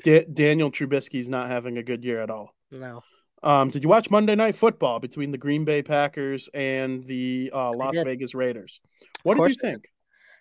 Da- 0.02 0.24
Daniel 0.24 0.70
Trubisky's 0.70 1.28
not 1.28 1.48
having 1.50 1.76
a 1.78 1.82
good 1.82 2.02
year 2.02 2.20
at 2.22 2.30
all. 2.30 2.54
no, 2.70 3.02
Um, 3.42 3.68
did 3.70 3.82
you 3.82 3.88
watch 3.90 4.10
Monday 4.10 4.34
Night 4.34 4.56
Football 4.56 4.98
between 5.00 5.30
the 5.30 5.38
Green 5.38 5.64
Bay 5.66 5.82
Packers 5.82 6.48
and 6.54 7.04
the 7.04 7.50
uh, 7.54 7.72
Las. 7.76 7.94
Vegas 7.94 8.34
Raiders? 8.34 8.80
What 9.22 9.36
did 9.36 9.50
you 9.50 9.54
think? 9.56 9.90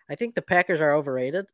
I 0.09 0.15
think 0.15 0.35
the 0.35 0.41
Packers 0.41 0.81
are 0.81 0.93
overrated. 0.93 1.45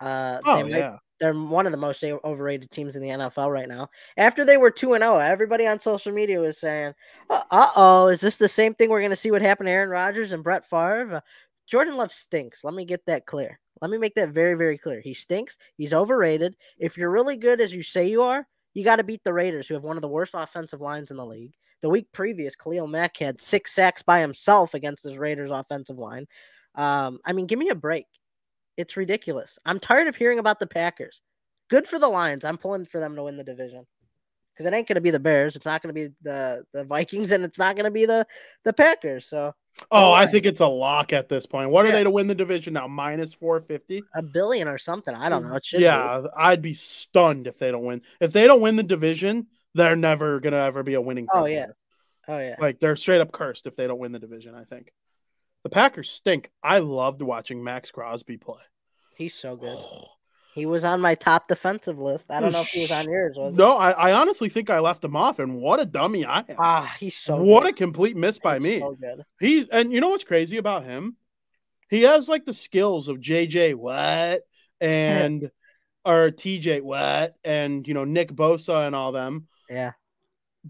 Uh, 0.00 0.40
Oh 0.44 0.56
they 0.56 0.62
might- 0.64 0.78
yeah, 0.78 0.96
they're 1.20 1.34
one 1.34 1.66
of 1.66 1.72
the 1.72 1.78
most 1.78 2.02
overrated 2.02 2.70
teams 2.70 2.96
in 2.96 3.02
the 3.02 3.10
NFL 3.10 3.50
right 3.50 3.68
now. 3.68 3.88
After 4.16 4.44
they 4.44 4.56
were 4.56 4.70
two 4.70 4.94
and 4.94 5.02
zero, 5.02 5.18
everybody 5.18 5.66
on 5.66 5.78
social 5.78 6.12
media 6.12 6.40
was 6.40 6.58
saying, 6.58 6.92
"Uh 7.30 7.68
oh, 7.76 8.08
is 8.08 8.20
this 8.20 8.36
the 8.36 8.48
same 8.48 8.74
thing 8.74 8.90
we're 8.90 9.00
going 9.00 9.10
to 9.10 9.16
see 9.16 9.30
what 9.30 9.42
happened 9.42 9.68
to 9.68 9.72
Aaron 9.72 9.90
Rodgers 9.90 10.32
and 10.32 10.42
Brett 10.42 10.68
Favre?" 10.68 11.14
Uh, 11.16 11.20
Jordan 11.66 11.96
Love 11.96 12.12
stinks. 12.12 12.64
Let 12.64 12.74
me 12.74 12.84
get 12.84 13.06
that 13.06 13.26
clear. 13.26 13.58
Let 13.80 13.90
me 13.90 13.98
make 13.98 14.14
that 14.16 14.30
very, 14.30 14.54
very 14.54 14.76
clear. 14.76 15.00
He 15.00 15.14
stinks. 15.14 15.56
He's 15.76 15.94
overrated. 15.94 16.56
If 16.78 16.96
you're 16.98 17.10
really 17.10 17.36
good 17.36 17.60
as 17.60 17.74
you 17.74 17.82
say 17.82 18.08
you 18.08 18.22
are, 18.22 18.46
you 18.74 18.84
got 18.84 18.96
to 18.96 19.04
beat 19.04 19.22
the 19.24 19.32
Raiders, 19.32 19.68
who 19.68 19.74
have 19.74 19.84
one 19.84 19.96
of 19.96 20.02
the 20.02 20.08
worst 20.08 20.34
offensive 20.34 20.80
lines 20.80 21.10
in 21.10 21.16
the 21.16 21.24
league. 21.26 21.54
The 21.80 21.88
week 21.88 22.08
previous, 22.12 22.56
Khalil 22.56 22.86
Mack 22.86 23.16
had 23.18 23.40
six 23.40 23.72
sacks 23.72 24.02
by 24.02 24.20
himself 24.20 24.74
against 24.74 25.04
this 25.04 25.16
Raiders 25.16 25.50
offensive 25.50 25.98
line. 25.98 26.26
Um, 26.74 27.18
I 27.24 27.32
mean, 27.32 27.46
give 27.46 27.58
me 27.58 27.68
a 27.68 27.74
break. 27.74 28.06
It's 28.76 28.96
ridiculous. 28.96 29.58
I'm 29.64 29.78
tired 29.78 30.08
of 30.08 30.16
hearing 30.16 30.38
about 30.38 30.58
the 30.58 30.66
Packers. 30.66 31.22
Good 31.70 31.86
for 31.86 31.98
the 31.98 32.08
Lions. 32.08 32.44
I'm 32.44 32.58
pulling 32.58 32.84
for 32.84 33.00
them 33.00 33.16
to 33.16 33.22
win 33.22 33.36
the 33.36 33.44
division 33.44 33.86
because 34.52 34.66
it 34.66 34.74
ain't 34.74 34.88
going 34.88 34.96
to 34.96 35.00
be 35.00 35.10
the 35.10 35.20
Bears. 35.20 35.56
It's 35.56 35.66
not 35.66 35.82
going 35.82 35.94
to 35.94 36.00
be 36.00 36.14
the 36.22 36.64
the 36.72 36.84
Vikings, 36.84 37.32
and 37.32 37.44
it's 37.44 37.58
not 37.58 37.76
going 37.76 37.84
to 37.84 37.90
be 37.90 38.06
the 38.06 38.26
the 38.64 38.72
Packers. 38.72 39.26
So 39.26 39.54
Oh, 39.90 40.12
I 40.12 40.26
think 40.26 40.46
it's 40.46 40.60
a 40.60 40.66
lock 40.66 41.12
at 41.12 41.28
this 41.28 41.46
point. 41.46 41.70
What 41.70 41.84
are 41.84 41.90
they 41.90 42.04
to 42.04 42.10
win 42.10 42.28
the 42.28 42.34
division 42.34 42.74
now? 42.74 42.86
Minus 42.86 43.32
four 43.32 43.60
fifty. 43.60 44.02
a 44.14 44.22
billion 44.22 44.68
or 44.68 44.78
something. 44.78 45.14
I 45.14 45.28
don't 45.28 45.48
know. 45.48 45.56
It 45.56 45.64
should. 45.64 45.78
be. 45.78 45.84
Yeah, 45.84 46.22
I'd 46.36 46.62
be 46.62 46.74
stunned 46.74 47.46
if 47.46 47.58
they 47.58 47.70
don't 47.70 47.84
win. 47.84 48.02
If 48.20 48.32
they 48.32 48.46
don't 48.46 48.60
win 48.60 48.76
the 48.76 48.84
division, 48.84 49.48
they're 49.74 49.96
never 49.96 50.38
gonna 50.38 50.58
ever 50.58 50.82
be 50.82 50.94
a 50.94 51.00
winning. 51.00 51.26
Oh, 51.32 51.46
yeah. 51.46 51.66
Oh 52.28 52.38
yeah. 52.38 52.56
like 52.58 52.78
they're 52.80 52.96
straight 52.96 53.20
up 53.20 53.32
cursed 53.32 53.66
if 53.66 53.76
they 53.76 53.86
don't 53.86 53.98
win 53.98 54.12
the 54.12 54.18
division. 54.18 54.54
I 54.54 54.64
think 54.64 54.92
the 55.64 55.68
Packers 55.70 56.08
stink. 56.10 56.50
I 56.62 56.78
loved 56.78 57.20
watching 57.22 57.64
Maxx 57.64 57.90
Crosby 57.90 58.36
play. 58.36 58.62
He's 59.16 59.34
so 59.34 59.56
good. 59.56 59.78
He 60.54 60.66
was 60.66 60.84
on 60.84 61.00
my 61.00 61.16
top 61.16 61.48
defensive 61.48 61.98
list. 61.98 62.30
I 62.30 62.38
don't 62.38 62.52
know 62.52 62.60
if 62.60 62.68
he 62.68 62.82
was 62.82 62.92
on 62.92 63.10
yours. 63.10 63.36
Was? 63.36 63.56
No, 63.56 63.76
I, 63.76 63.90
I 63.90 64.12
honestly 64.12 64.48
think 64.48 64.70
I 64.70 64.78
left 64.78 65.02
him 65.04 65.16
off, 65.16 65.40
and 65.40 65.60
what 65.60 65.80
a 65.80 65.84
dummy 65.84 66.24
I 66.24 66.38
am. 66.48 66.56
Ah, 66.60 66.94
he's 67.00 67.16
so. 67.16 67.36
what 67.42 67.64
good. 67.64 67.72
a 67.72 67.76
complete 67.76 68.16
miss 68.16 68.38
by 68.38 68.54
He's 68.54 68.62
me. 68.62 68.78
So. 68.78 68.96
He's 69.40 69.68
and 69.68 69.92
you 69.92 70.00
know 70.00 70.10
what's 70.10 70.22
crazy 70.22 70.58
about 70.58 70.84
him? 70.84 71.16
He 71.90 72.02
has 72.02 72.28
like 72.28 72.44
the 72.46 72.52
skills 72.54 73.08
of 73.08 73.18
JJ 73.18 73.74
Watt 73.74 74.40
and 74.80 75.50
or 76.04 76.30
TJ 76.30 76.82
Watt 76.82 77.32
and 77.44 77.86
you 77.88 77.94
know 77.94 78.04
Nick 78.04 78.32
Bosa 78.32 78.86
and 78.86 78.94
all 78.94 79.10
them, 79.10 79.48
Yeah. 79.68 79.92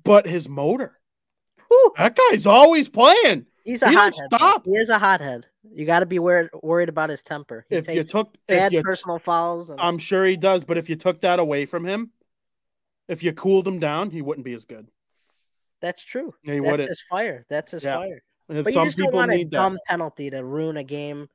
but 0.02 0.26
his 0.26 0.48
motor. 0.48 0.98
Whew. 1.68 1.92
That 1.98 2.16
guy's 2.30 2.46
always 2.46 2.88
playing. 2.88 3.46
He's 3.64 3.82
a 3.82 3.88
He 3.88 3.94
hothead. 3.94 4.14
though. 4.30 4.36
stop. 4.36 4.64
He 4.66 4.72
is 4.72 4.90
a 4.90 4.98
hothead. 4.98 5.46
You 5.72 5.86
got 5.86 6.00
to 6.00 6.06
be 6.06 6.18
worried 6.18 6.50
worried 6.62 6.88
about 6.90 7.10
his 7.10 7.22
temper. 7.22 7.64
He 7.68 7.76
If 7.76 7.88
you 7.88 8.04
took 8.04 8.34
if 8.48 8.56
bad 8.56 8.72
you 8.72 8.82
personal 8.82 9.18
fouls. 9.18 9.70
And, 9.70 9.80
I'm 9.80 9.98
sure 9.98 10.24
he 10.26 10.36
does, 10.36 10.64
but 10.64 10.76
if 10.76 10.88
you 10.90 10.96
took 10.96 11.22
that 11.22 11.38
away 11.38 11.64
from 11.66 11.84
him, 11.84 12.10
if 13.08 13.22
you 13.22 13.32
cooled 13.32 13.66
him 13.66 13.80
down, 13.80 14.10
he 14.10 14.22
wouldn't 14.22 14.44
be 14.44 14.52
as 14.54 14.64
good. 14.66 14.88
that's 15.80 16.02
true. 16.04 16.34
Yeah, 16.44 16.54
he 16.54 16.60
That's 16.60 16.70
wouldn't. 16.70 16.88
his 16.88 17.00
fire. 17.02 17.44
That's 17.50 17.72
his 17.72 17.82
Yeah. 17.84 17.96
fire. 17.96 18.22
And 18.48 18.64
But 18.64 18.72
you 18.72 18.80
some 18.80 18.86
just 18.88 18.96
don't 18.98 19.06
people 19.06 19.18
want 19.18 19.32
a 19.32 19.36
need 19.36 19.50
that. 19.50 19.56
dumb 19.56 19.78
penalty 19.86 20.30
to 20.30 20.42
ruin 20.44 20.76
a 20.78 20.84
game 20.84 21.28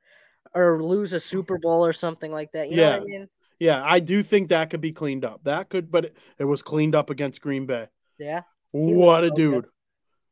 or 0.54 0.82
lose 0.82 1.12
a 1.12 1.20
Super 1.20 1.58
Bowl 1.58 1.84
or 1.84 1.92
something 1.92 2.32
like 2.32 2.50
that. 2.52 2.68
You 2.70 2.76
know 2.78 2.90
what 2.90 2.92
I 2.92 2.98
Yeah. 2.98 3.18
mean? 3.18 3.28
Yeah, 3.60 3.82
I 3.84 4.00
do 4.00 4.22
think 4.22 4.48
that 4.48 4.70
could 4.70 4.80
be 4.80 4.90
cleaned 4.92 5.24
up. 5.24 5.44
That 5.44 5.68
could, 5.68 5.90
but 5.90 6.06
it, 6.06 6.16
it 6.38 6.44
was 6.44 6.62
cleaned 6.62 6.94
up 6.94 7.10
against 7.10 7.40
Green 7.42 7.66
Bay. 7.66 7.88
Yeah. 8.18 8.42
What 8.72 9.22
a 9.22 9.28
so 9.28 9.34
dude! 9.34 9.64
good. 9.64 9.70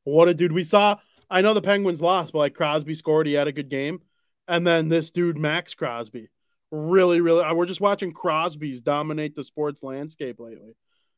What 0.04 0.28
a 0.28 0.34
dude! 0.34 0.52
We 0.52 0.64
saw. 0.64 0.96
I 1.30 1.42
know 1.42 1.54
the 1.54 1.62
Penguins 1.62 2.00
lost, 2.00 2.32
but 2.32 2.38
like 2.38 2.54
Crosby 2.54 2.94
scored. 2.94 3.26
He 3.26 3.34
had 3.34 3.48
a 3.48 3.52
good 3.52 3.68
game, 3.68 4.00
and 4.46 4.66
then 4.66 4.88
this 4.88 5.10
dude 5.10 5.36
Maxx 5.38 5.74
Crosby, 5.74 6.28
really, 6.70 7.20
really. 7.20 7.44
We're 7.54 7.66
just 7.66 7.80
watching 7.80 8.12
Crosby's 8.12 8.80
dominate 8.80 9.34
the 9.34 9.44
sports 9.44 9.82
landscape 9.82 10.40
lately. 10.40 10.74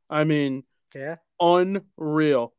I 0.09 0.25
mean, 0.25 0.65
Yeah. 0.95 1.17
unreal. 1.41 2.53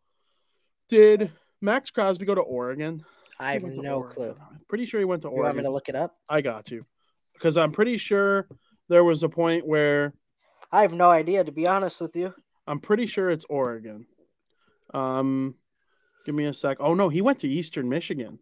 Did 0.88 1.32
Maxx 1.62 1.92
Crosby 1.92 2.26
go 2.26 2.36
to 2.36 2.42
Oregon? 2.42 3.04
I 3.40 3.54
have 3.54 3.64
no 3.64 3.98
Oregon. 4.00 4.14
clue. 4.16 4.36
I'm 4.50 4.62
pretty 4.70 4.86
sure 4.86 5.00
he 5.00 5.06
went 5.06 5.24
to 5.24 5.28
You 5.28 5.32
Oregon. 5.34 5.46
want 5.48 5.58
me 5.58 5.64
to 5.64 5.72
look 5.72 5.90
it 5.90 5.96
up? 5.96 6.16
I 6.30 6.42
got 6.42 6.72
you, 6.72 6.86
because 7.34 7.58
I'm 7.58 7.72
pretty 7.72 7.98
sure 7.98 8.48
there 8.88 9.04
was 9.04 9.24
a 9.24 9.30
point 9.30 9.66
where 9.68 10.14
I 10.72 10.84
have 10.84 10.94
no 10.94 11.10
idea, 11.10 11.44
to 11.44 11.52
be 11.52 11.68
honest 11.68 12.00
with 12.00 12.16
you. 12.16 12.34
I'm 12.68 12.80
pretty 12.80 13.08
sure 13.08 13.30
it's 13.30 13.46
Oregon. 13.50 14.06
Um, 14.94 15.56
give 16.26 16.36
me 16.36 16.46
a 16.46 16.54
sec. 16.54 16.78
Oh 16.80 16.94
no, 16.94 17.10
he 17.10 17.22
went 17.22 17.40
to 17.40 17.48
Eastern 17.48 17.90
Michigan. 17.90 18.40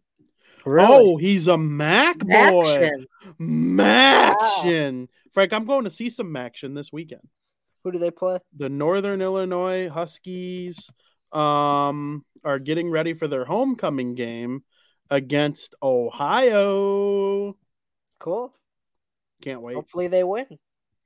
Oh, 0.66 1.16
he's 1.16 1.48
a 1.48 1.56
Mac 1.56 2.18
boy. 2.18 2.62
Action. 2.62 3.06
Maction. 3.40 5.08
Frank, 5.32 5.52
I'm 5.52 5.64
going 5.64 5.84
to 5.84 5.90
see 5.90 6.10
some 6.10 6.28
Maction 6.28 6.74
this 6.74 6.92
weekend. 6.92 7.26
Who 7.84 7.92
do 7.92 7.98
they 7.98 8.10
play? 8.10 8.38
The 8.56 8.68
Northern 8.68 9.22
Illinois 9.22 9.88
Huskies 9.88 10.90
um 11.32 12.24
are 12.44 12.58
getting 12.58 12.90
ready 12.90 13.12
for 13.14 13.28
their 13.28 13.44
homecoming 13.44 14.14
game 14.14 14.64
against 15.10 15.74
Ohio. 15.82 17.56
Cool. 18.18 18.52
Can't 19.40 19.62
wait. 19.62 19.74
Hopefully 19.74 20.08
they 20.08 20.24
win. 20.24 20.46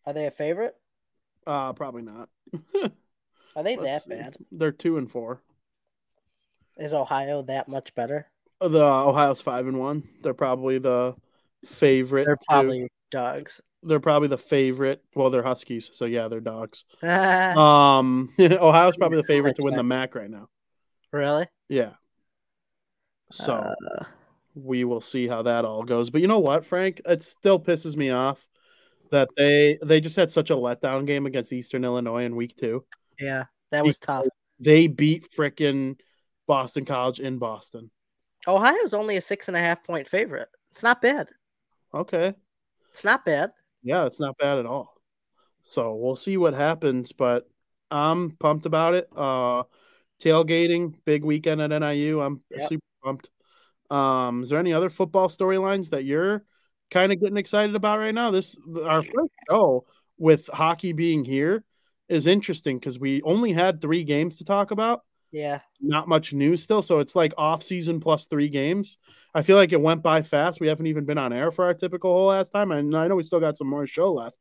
Are 0.07 0.13
they 0.13 0.27
a 0.27 0.31
favorite? 0.31 0.75
Uh 1.47 1.75
probably 1.75 2.03
not. 2.03 2.29
Are 3.57 3.63
they 3.63 3.77
Let's 3.77 4.05
that 4.07 4.11
see. 4.11 4.17
bad? 4.19 4.37
They're 4.51 4.73
two 4.73 4.97
and 4.97 5.09
four. 5.11 5.43
Is 6.77 6.93
Ohio 6.95 7.43
that 7.43 7.69
much 7.69 7.95
better? 7.95 8.27
The 8.61 8.83
Ohio's 8.85 9.41
five 9.41 9.67
and 9.67 9.79
one. 9.79 10.09
They're 10.23 10.35
probably 10.35 10.79
the 10.79 11.15
favorite. 11.65 12.25
They're 12.25 12.37
to- 12.37 12.45
probably 12.49 12.89
dogs. 13.11 13.61
they're 13.83 14.01
probably 14.01 14.29
the 14.29 14.39
favorite. 14.39 15.03
Well, 15.15 15.31
they're 15.31 15.43
Huskies, 15.43 15.91
so 15.93 16.05
yeah, 16.07 16.29
they're 16.29 16.41
dogs. 16.41 16.85
Um, 17.03 18.33
Ohio's 18.41 18.97
probably 18.97 19.19
the 19.19 19.25
favorite 19.25 19.57
to 19.57 19.63
win 19.65 19.77
the 19.77 19.83
MAC 19.83 20.15
right 20.15 20.31
now. 20.31 20.49
Really? 21.13 21.47
Yeah. 21.69 21.91
So 23.31 23.75
we 24.55 24.85
will 24.85 25.01
see 25.01 25.27
how 25.27 25.43
that 25.43 25.65
all 25.65 25.83
goes. 25.83 26.11
But 26.11 26.21
you 26.21 26.29
know 26.29 26.39
what, 26.39 26.65
Frank? 26.65 27.01
It 27.07 27.23
still 27.23 27.59
pisses 27.61 27.97
me 27.97 28.11
off 28.11 28.47
that 29.11 29.29
they 29.37 29.79
they 29.85 30.01
just 30.01 30.17
had 30.17 30.31
such 30.31 30.51
a 30.51 30.55
letdown 30.55 31.07
game 31.07 31.27
against 31.27 31.53
Eastern 31.53 31.85
Illinois 31.85 32.25
in 32.25 32.37
week 32.37 32.55
two. 32.57 32.85
yeah, 33.19 33.45
that 33.71 33.85
was 33.85 33.99
tough. 33.99 34.27
They 34.61 34.87
beat 34.87 35.27
frickin' 35.37 35.99
Boston 36.47 36.85
College 36.85 37.21
in 37.21 37.39
Boston. 37.39 37.91
Ohio's 38.47 38.95
only 38.95 39.17
a 39.17 39.21
six 39.21 39.49
and 39.49 39.57
a 39.57 39.61
half 39.61 39.83
point 39.85 40.07
favorite. 40.07 40.49
It's 40.73 40.83
not 40.83 41.01
bad. 41.01 41.29
Okay. 41.95 42.35
It's 42.91 43.05
not 43.05 43.25
bad. 43.25 43.53
Yeah, 43.83 44.07
it's 44.07 44.21
not 44.21 44.37
bad 44.39 44.59
at 44.59 44.67
all. 44.67 44.95
So 45.63 45.95
we'll 45.95 46.17
see 46.17 46.37
what 46.37 46.55
happens, 46.55 47.13
but 47.13 47.49
I'm 47.91 48.33
pumped 48.33 48.67
about 48.67 48.95
it. 48.95 49.09
Uh 49.17 49.65
tailgating, 50.23 50.95
big 51.05 51.25
weekend 51.25 51.61
at 51.61 51.73
NIU. 51.73 52.21
I'm 52.21 52.43
Yep. 52.51 52.69
super 52.69 52.85
pumped. 53.03 53.31
Um, 53.91 54.43
is 54.43 54.49
there 54.49 54.59
any 54.59 54.73
other 54.73 54.89
football 54.91 55.29
storylines 55.29 55.91
that 55.91 56.05
you're 56.05 56.45
kind 56.91 57.13
of 57.13 57.21
getting 57.21 57.37
excited 57.37 57.75
about 57.75 57.99
right 57.99 58.15
now? 58.15 58.31
This 58.31 58.57
our 58.85 59.03
first 59.03 59.33
show 59.51 59.87
with 60.19 60.47
hockey 60.49 60.93
being 60.93 61.25
here 61.25 61.65
is 62.09 62.27
interesting 62.27 62.79
because 62.79 62.99
we 62.99 63.23
only 63.23 63.53
had 63.53 63.81
three 63.81 64.05
games 64.05 64.39
to 64.39 64.45
talk 64.45 64.71
about. 64.71 65.03
Yeah. 65.35 65.61
not 65.81 66.07
much 66.07 66.33
news 66.33 66.63
still. 66.63 66.81
So 66.81 67.01
it's 67.01 67.17
like 67.17 67.35
off 67.37 67.63
season 67.65 67.99
plus 67.99 68.27
three 68.27 68.49
games. 68.49 68.99
I 69.35 69.43
feel 69.43 69.57
like 69.57 69.73
it 69.73 69.81
went 69.81 70.01
by 70.03 70.23
fast. 70.23 70.61
We 70.61 70.69
haven't 70.69 70.87
even 70.87 71.05
been 71.05 71.19
on 71.19 71.33
air 71.33 71.51
for 71.51 71.65
our 71.65 71.75
typical 71.75 72.13
whole 72.13 72.27
last 72.29 72.51
time. 72.51 72.71
And 72.71 72.97
I 72.97 73.09
know 73.09 73.17
we 73.17 73.25
still 73.25 73.41
got 73.41 73.57
some 73.57 73.67
more 73.69 73.85
show 73.87 74.13
left, 74.13 74.39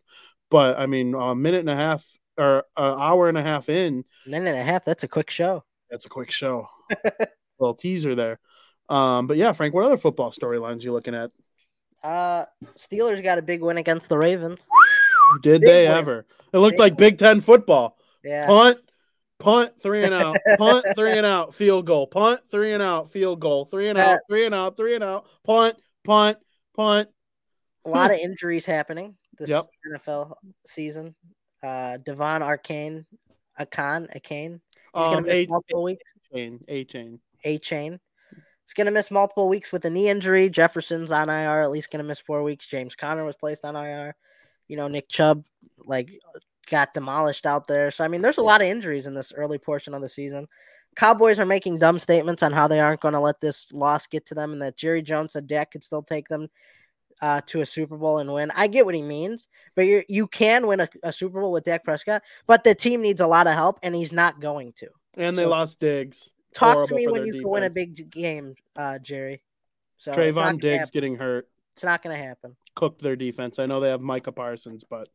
but 0.51 0.77
I 0.77 0.85
mean, 0.85 1.15
a 1.15 1.33
minute 1.33 1.61
and 1.61 1.69
a 1.69 1.75
half 1.75 2.05
or 2.37 2.57
an 2.77 2.99
hour 3.01 3.27
and 3.27 3.37
a 3.37 3.41
half 3.41 3.69
in, 3.69 4.05
Minute 4.27 4.49
and 4.49 4.57
a 4.57 4.63
half. 4.63 4.85
That's 4.85 5.03
a 5.03 5.07
quick 5.07 5.29
show. 5.31 5.63
that's 5.89 6.05
a 6.05 6.09
quick 6.09 6.29
show. 6.31 6.67
little 7.59 7.73
teaser 7.75 8.13
there. 8.15 8.39
Um, 8.89 9.25
but 9.27 9.37
yeah, 9.37 9.51
Frank, 9.53 9.73
what 9.73 9.85
other 9.85 9.97
football 9.97 10.29
storylines 10.31 10.83
you 10.83 10.91
looking 10.91 11.15
at? 11.15 11.31
Uh, 12.03 12.45
Steelers 12.77 13.23
got 13.23 13.37
a 13.37 13.41
big 13.41 13.61
win 13.63 13.77
against 13.77 14.09
the 14.09 14.17
Ravens. 14.17 14.67
Did 15.41 15.61
Big 15.61 15.67
they 15.67 15.87
win. 15.87 15.97
ever? 15.97 16.25
It 16.51 16.57
looked 16.59 16.73
Big 16.73 16.79
like 16.79 16.97
Big 16.97 17.17
Ten 17.17 17.39
football. 17.41 17.97
Yeah. 18.23 18.45
Punt, 18.45 18.77
punt, 19.43 19.71
three 19.81 20.03
and 20.03 20.13
out, 20.13 20.37
punt, 20.57 20.85
three 20.95 21.17
and 21.17 21.25
out, 21.25 21.53
field 21.53 21.85
goal, 21.85 22.07
punt, 22.07 22.41
three 22.49 22.73
and 22.73 22.81
out, 22.81 23.11
field 23.11 23.39
goal, 23.39 23.65
three 23.65 23.89
and 23.89 23.97
out, 23.97 24.19
three 24.29 24.45
and 24.45 24.55
out, 24.55 24.77
three 24.77 24.95
and 24.95 25.03
out, 25.03 25.27
punt, 25.43 25.75
punt, 26.03 26.37
punt. 26.75 27.09
A 27.85 27.89
lot 27.89 28.11
of 28.11 28.17
injuries 28.17 28.65
happening 28.65 29.15
this 29.37 29.49
Yep. 29.49 29.65
NFL 29.93 30.33
season. 30.65 31.13
Uh, 31.61 31.97
Devon 31.97 32.41
Arcane, 32.41 33.05
Akan, 33.59 34.07
Akane. 34.15 34.53
He's 34.61 34.79
gonna 34.93 35.17
Um, 35.17 35.23
miss 35.23 35.33
a 35.33 35.47
multiple 35.47 35.83
weeks. 35.83 36.03
A 36.31 36.35
chain, 36.35 36.63
a 36.67 36.83
chain. 36.85 37.19
A 37.43 37.57
chain. 37.57 37.99
He's 38.65 38.73
gonna 38.73 38.91
miss 38.91 39.11
multiple 39.11 39.49
weeks 39.49 39.71
with 39.73 39.83
a 39.85 39.89
knee 39.89 40.07
injury. 40.07 40.49
Jefferson's 40.49 41.11
on 41.11 41.29
IR, 41.29 41.61
at 41.61 41.71
least 41.71 41.91
gonna 41.91 42.03
miss 42.05 42.19
four 42.19 42.43
weeks. 42.43 42.67
James 42.67 42.95
Conner 42.95 43.25
was 43.25 43.35
placed 43.35 43.65
on 43.65 43.75
IR. 43.75 44.15
You 44.69 44.77
know, 44.77 44.87
Nick 44.87 45.09
Chubb 45.09 45.43
like 45.85 46.09
got 46.69 46.93
demolished 46.93 47.45
out 47.45 47.67
there. 47.67 47.91
So 47.91 48.03
I 48.03 48.07
mean, 48.07 48.21
there's 48.21 48.37
a 48.37 48.41
lot 48.43 48.61
of 48.61 48.67
injuries 48.67 49.07
in 49.07 49.13
this 49.13 49.33
early 49.35 49.57
portion 49.57 49.93
of 49.93 50.01
the 50.01 50.09
season. 50.09 50.47
Cowboys 50.95 51.39
are 51.39 51.45
making 51.45 51.79
dumb 51.79 51.97
statements 51.99 52.43
on 52.43 52.51
how 52.51 52.67
they 52.67 52.79
aren't 52.79 53.01
going 53.01 53.15
to 53.15 53.19
let 53.19 53.41
this 53.41 53.71
loss 53.73 54.05
get 54.07 54.25
to 54.27 54.35
them, 54.35 54.53
and 54.53 54.61
that 54.61 54.77
Jerry 54.77 55.01
Jones 55.01 55.33
said 55.33 55.47
Dak 55.47 55.71
could 55.71 55.83
still 55.83 56.03
take 56.03 56.27
them 56.27 56.47
uh, 57.21 57.41
to 57.47 57.61
a 57.61 57.65
Super 57.65 57.97
Bowl 57.97 58.19
and 58.19 58.31
win. 58.31 58.51
I 58.55 58.67
get 58.67 58.85
what 58.85 58.93
he 58.95 59.01
means, 59.01 59.47
but 59.75 59.83
you 59.87 60.03
you 60.07 60.27
can 60.27 60.67
win 60.67 60.81
a, 60.81 60.89
a 61.01 61.11
Super 61.11 61.41
Bowl 61.41 61.51
with 61.51 61.63
Dak 61.63 61.83
Prescott, 61.83 62.21
but 62.45 62.63
the 62.63 62.75
team 62.75 63.01
needs 63.01 63.21
a 63.21 63.27
lot 63.27 63.47
of 63.47 63.53
help, 63.53 63.79
and 63.81 63.95
he's 63.95 64.13
not 64.13 64.39
going 64.39 64.73
to. 64.73 64.87
And 65.17 65.37
they 65.37 65.43
So- 65.43 65.49
lost 65.49 65.79
Diggs. 65.79 66.29
Talk 66.53 66.73
Horrible 66.73 66.87
to 66.89 66.95
me 66.95 67.07
when 67.07 67.25
you 67.25 67.33
can 67.41 67.49
win 67.49 67.63
a 67.63 67.69
big 67.71 68.11
game, 68.11 68.53
uh, 68.75 68.99
Jerry. 68.99 69.41
So 69.97 70.11
Trevon 70.13 70.61
Diggs 70.61 70.77
happen. 70.79 70.89
getting 70.93 71.15
hurt, 71.15 71.49
It's 71.73 71.83
not 71.83 72.03
going 72.03 72.15
to 72.15 72.23
happen. 72.23 72.55
cooked 72.75 73.01
their 73.01 73.15
defense. 73.15 73.57
I 73.57 73.65
know 73.65 73.79
they 73.79 73.89
have 73.89 74.01
Micah 74.01 74.31
Parsons, 74.31 74.83
but 74.87 75.07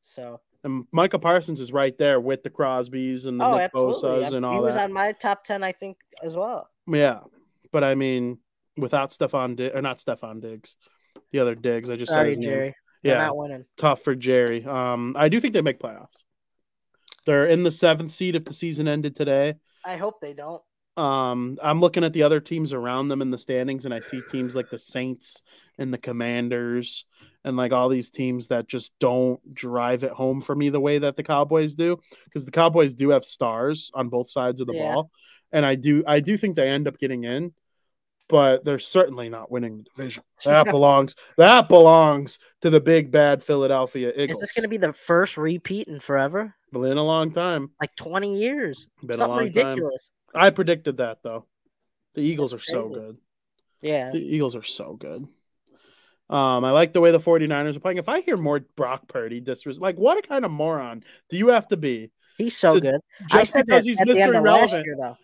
So 0.00 0.40
and 0.64 0.84
Michael 0.92 1.18
Parsons 1.18 1.60
is 1.60 1.72
right 1.72 1.96
there 1.98 2.20
with 2.20 2.42
the 2.42 2.50
Crosbys 2.50 3.26
and 3.26 3.40
the 3.40 3.44
oh, 3.44 3.54
Nick 3.56 3.62
absolutely. 3.74 3.94
Bosa's 3.94 4.32
I- 4.32 4.36
and 4.36 4.44
he 4.46 4.50
all 4.50 4.62
was 4.62 4.74
that. 4.74 4.84
on 4.84 4.92
my 4.92 5.12
top 5.12 5.44
ten, 5.44 5.62
I 5.64 5.72
think, 5.72 5.96
as 6.22 6.36
well. 6.36 6.68
Yeah, 6.86 7.20
but 7.72 7.84
I 7.84 7.94
mean, 7.94 8.38
without 8.76 9.10
Stefon 9.10 9.56
Diggs 9.56 9.74
or 9.74 9.82
not 9.82 9.98
Stefon 9.98 10.40
Diggs, 10.40 10.76
the 11.32 11.38
other 11.40 11.54
Diggs. 11.54 11.88
I 11.90 11.96
just 11.96 12.10
said 12.12 12.18
Sorry, 12.18 12.28
his 12.30 12.38
name. 12.38 12.48
Jerry. 12.48 12.74
They're 13.02 13.16
Yeah, 13.16 13.26
not 13.26 13.36
winning. 13.36 13.64
tough 13.76 14.02
for 14.02 14.14
Jerry. 14.14 14.64
Um, 14.64 15.14
I 15.18 15.28
do 15.30 15.40
think 15.40 15.54
they 15.54 15.62
make 15.62 15.78
playoffs. 15.80 16.24
They're 17.26 17.46
in 17.46 17.62
the 17.62 17.70
seventh 17.70 18.12
seed 18.12 18.34
if 18.34 18.44
the 18.44 18.54
season 18.54 18.88
ended 18.88 19.14
today. 19.16 19.54
I 19.84 19.96
hope 19.96 20.20
they 20.20 20.32
don't. 20.34 20.62
Um, 20.96 21.56
I'm 21.62 21.80
looking 21.80 22.04
at 22.04 22.12
the 22.12 22.24
other 22.24 22.40
teams 22.40 22.72
around 22.72 23.08
them 23.08 23.22
in 23.22 23.30
the 23.30 23.38
standings, 23.38 23.84
and 23.84 23.94
I 23.94 24.00
see 24.00 24.22
teams 24.22 24.54
like 24.54 24.68
the 24.68 24.78
Saints 24.78 25.42
and 25.78 25.94
the 25.94 25.98
Commanders, 25.98 27.06
and 27.44 27.56
like 27.56 27.72
all 27.72 27.88
these 27.88 28.10
teams 28.10 28.48
that 28.48 28.66
just 28.68 28.92
don't 28.98 29.54
drive 29.54 30.04
it 30.04 30.10
home 30.12 30.42
for 30.42 30.54
me 30.54 30.68
the 30.68 30.80
way 30.80 30.98
that 30.98 31.16
the 31.16 31.22
Cowboys 31.22 31.74
do, 31.74 31.98
because 32.24 32.44
the 32.44 32.50
Cowboys 32.50 32.94
do 32.94 33.10
have 33.10 33.24
stars 33.24 33.90
on 33.94 34.08
both 34.08 34.28
sides 34.28 34.60
of 34.60 34.66
the 34.66 34.74
Yeah. 34.74 34.80
ball, 34.80 35.10
and 35.52 35.64
I 35.64 35.74
do 35.76 36.02
I 36.06 36.20
do 36.20 36.36
think 36.36 36.56
they 36.56 36.68
end 36.68 36.86
up 36.88 36.98
getting 36.98 37.24
in, 37.24 37.54
but 38.28 38.64
they're 38.64 38.78
certainly 38.78 39.28
not 39.28 39.50
winning 39.50 39.78
the 39.78 39.84
division. 39.84 40.22
That 40.44 40.66
belongs 40.66 41.14
that 41.36 41.68
belongs 41.68 42.38
to 42.62 42.70
the 42.70 42.80
big 42.80 43.10
bad 43.10 43.42
Philadelphia 43.42 44.12
Eagles. 44.16 44.36
Is 44.36 44.40
this 44.40 44.52
going 44.52 44.62
to 44.64 44.68
be 44.68 44.76
the 44.78 44.92
first 44.92 45.36
repeat 45.36 45.88
in 45.88 46.00
forever? 46.00 46.54
Been 46.72 46.84
in 46.84 46.98
a 46.98 47.04
long 47.04 47.30
time. 47.32 47.70
Like 47.80 47.94
20 47.96 48.38
years? 48.38 48.88
Been 49.02 49.16
a 49.16 49.18
Something 49.18 49.52
long 49.52 49.52
time. 49.52 49.78
I 50.34 50.50
predicted 50.50 50.98
that 50.98 51.22
though. 51.22 51.46
The 52.14 52.22
Eagles 52.22 52.52
are 52.54 52.58
so 52.58 52.88
good. 52.88 53.16
Yeah. 53.80 54.10
The 54.10 54.18
Eagles 54.18 54.56
are 54.56 54.62
so 54.62 54.94
good. 54.94 55.26
Um, 56.28 56.64
I 56.64 56.70
like 56.70 56.92
the 56.92 57.00
way 57.00 57.10
the 57.10 57.18
49ers 57.18 57.76
are 57.76 57.80
playing. 57.80 57.98
If 57.98 58.08
I 58.08 58.20
hear 58.20 58.36
more 58.36 58.60
Brock 58.76 59.08
Purdy 59.08 59.40
disres 59.40 59.80
like 59.80 59.96
what 59.96 60.24
a 60.24 60.28
kind 60.28 60.44
of 60.44 60.50
moron 60.50 61.02
do 61.28 61.36
you 61.36 61.48
have 61.48 61.66
to 61.68 61.76
be? 61.76 62.10
He's 62.38 62.56
so 62.56 62.74
To- 62.74 62.80
good. 62.80 63.00
Just 63.22 63.34
I 63.34 63.44
said 63.44 63.66
because 63.66 63.84
that 63.84 63.88
he's 63.90 64.00
at 64.00 64.06
the 64.06 64.14
Mr. 64.14 64.20
end 64.20 64.36
of 64.36 64.44
last 64.44 64.72
Irrelevant. 64.72 64.86
year, 64.86 64.96
though. 64.98 65.16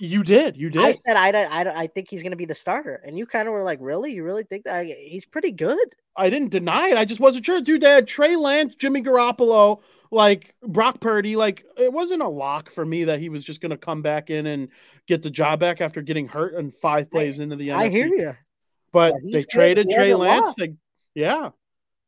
You 0.00 0.24
did, 0.24 0.56
you 0.56 0.70
did. 0.70 0.82
I 0.82 0.90
said 0.92 1.16
I 1.16 1.30
don't, 1.30 1.52
I 1.52 1.62
don't, 1.62 1.76
I 1.76 1.86
think 1.86 2.08
he's 2.10 2.22
going 2.22 2.32
to 2.32 2.36
be 2.36 2.46
the 2.46 2.54
starter, 2.54 3.00
and 3.06 3.16
you 3.16 3.26
kind 3.26 3.46
of 3.46 3.54
were 3.54 3.62
like, 3.62 3.78
"Really? 3.80 4.12
You 4.12 4.24
really 4.24 4.42
think 4.42 4.64
that 4.64 4.74
I, 4.74 4.84
he's 4.84 5.24
pretty 5.24 5.52
good?" 5.52 5.78
I 6.16 6.30
didn't 6.30 6.48
deny 6.50 6.88
it. 6.88 6.96
I 6.96 7.04
just 7.04 7.20
wasn't 7.20 7.46
sure. 7.46 7.60
Dude, 7.60 7.80
they 7.80 7.90
had 7.90 8.08
Trey 8.08 8.34
Lance, 8.34 8.74
Jimmy 8.74 9.02
Garoppolo, 9.02 9.82
like 10.14 10.54
Brock 10.62 11.00
Purdy. 11.00 11.36
Like 11.36 11.64
it 11.76 11.92
wasn't 11.92 12.22
a 12.22 12.28
lock 12.28 12.70
for 12.70 12.84
me 12.84 13.04
that 13.04 13.20
he 13.20 13.28
was 13.28 13.44
just 13.44 13.60
gonna 13.60 13.76
come 13.76 14.02
back 14.02 14.30
in 14.30 14.46
and 14.46 14.68
get 15.06 15.22
the 15.22 15.30
job 15.30 15.60
back 15.60 15.80
after 15.80 16.00
getting 16.00 16.28
hurt 16.28 16.54
and 16.54 16.72
five 16.72 17.10
plays 17.10 17.38
into 17.38 17.56
the 17.56 17.70
end. 17.70 17.80
I 17.80 17.88
NFC. 17.88 17.92
hear 17.92 18.06
you. 18.06 18.36
But 18.92 19.14
Yeah, 19.22 19.38
they 19.38 19.44
traded 19.44 19.90
Trey 19.90 20.14
Lance. 20.14 20.54
They, 20.54 20.74
yeah, 21.14 21.50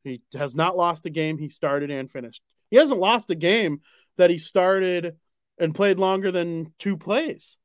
he 0.04 0.22
has 0.34 0.54
not 0.54 0.76
lost 0.76 1.04
a 1.06 1.10
game 1.10 1.36
he 1.36 1.48
started 1.48 1.90
and 1.90 2.10
finished. 2.10 2.42
He 2.70 2.76
hasn't 2.76 3.00
lost 3.00 3.30
a 3.30 3.34
game 3.34 3.80
that 4.16 4.30
he 4.30 4.38
started 4.38 5.16
and 5.58 5.74
played 5.74 5.98
longer 5.98 6.30
than 6.30 6.72
two 6.78 6.96
plays. 6.96 7.56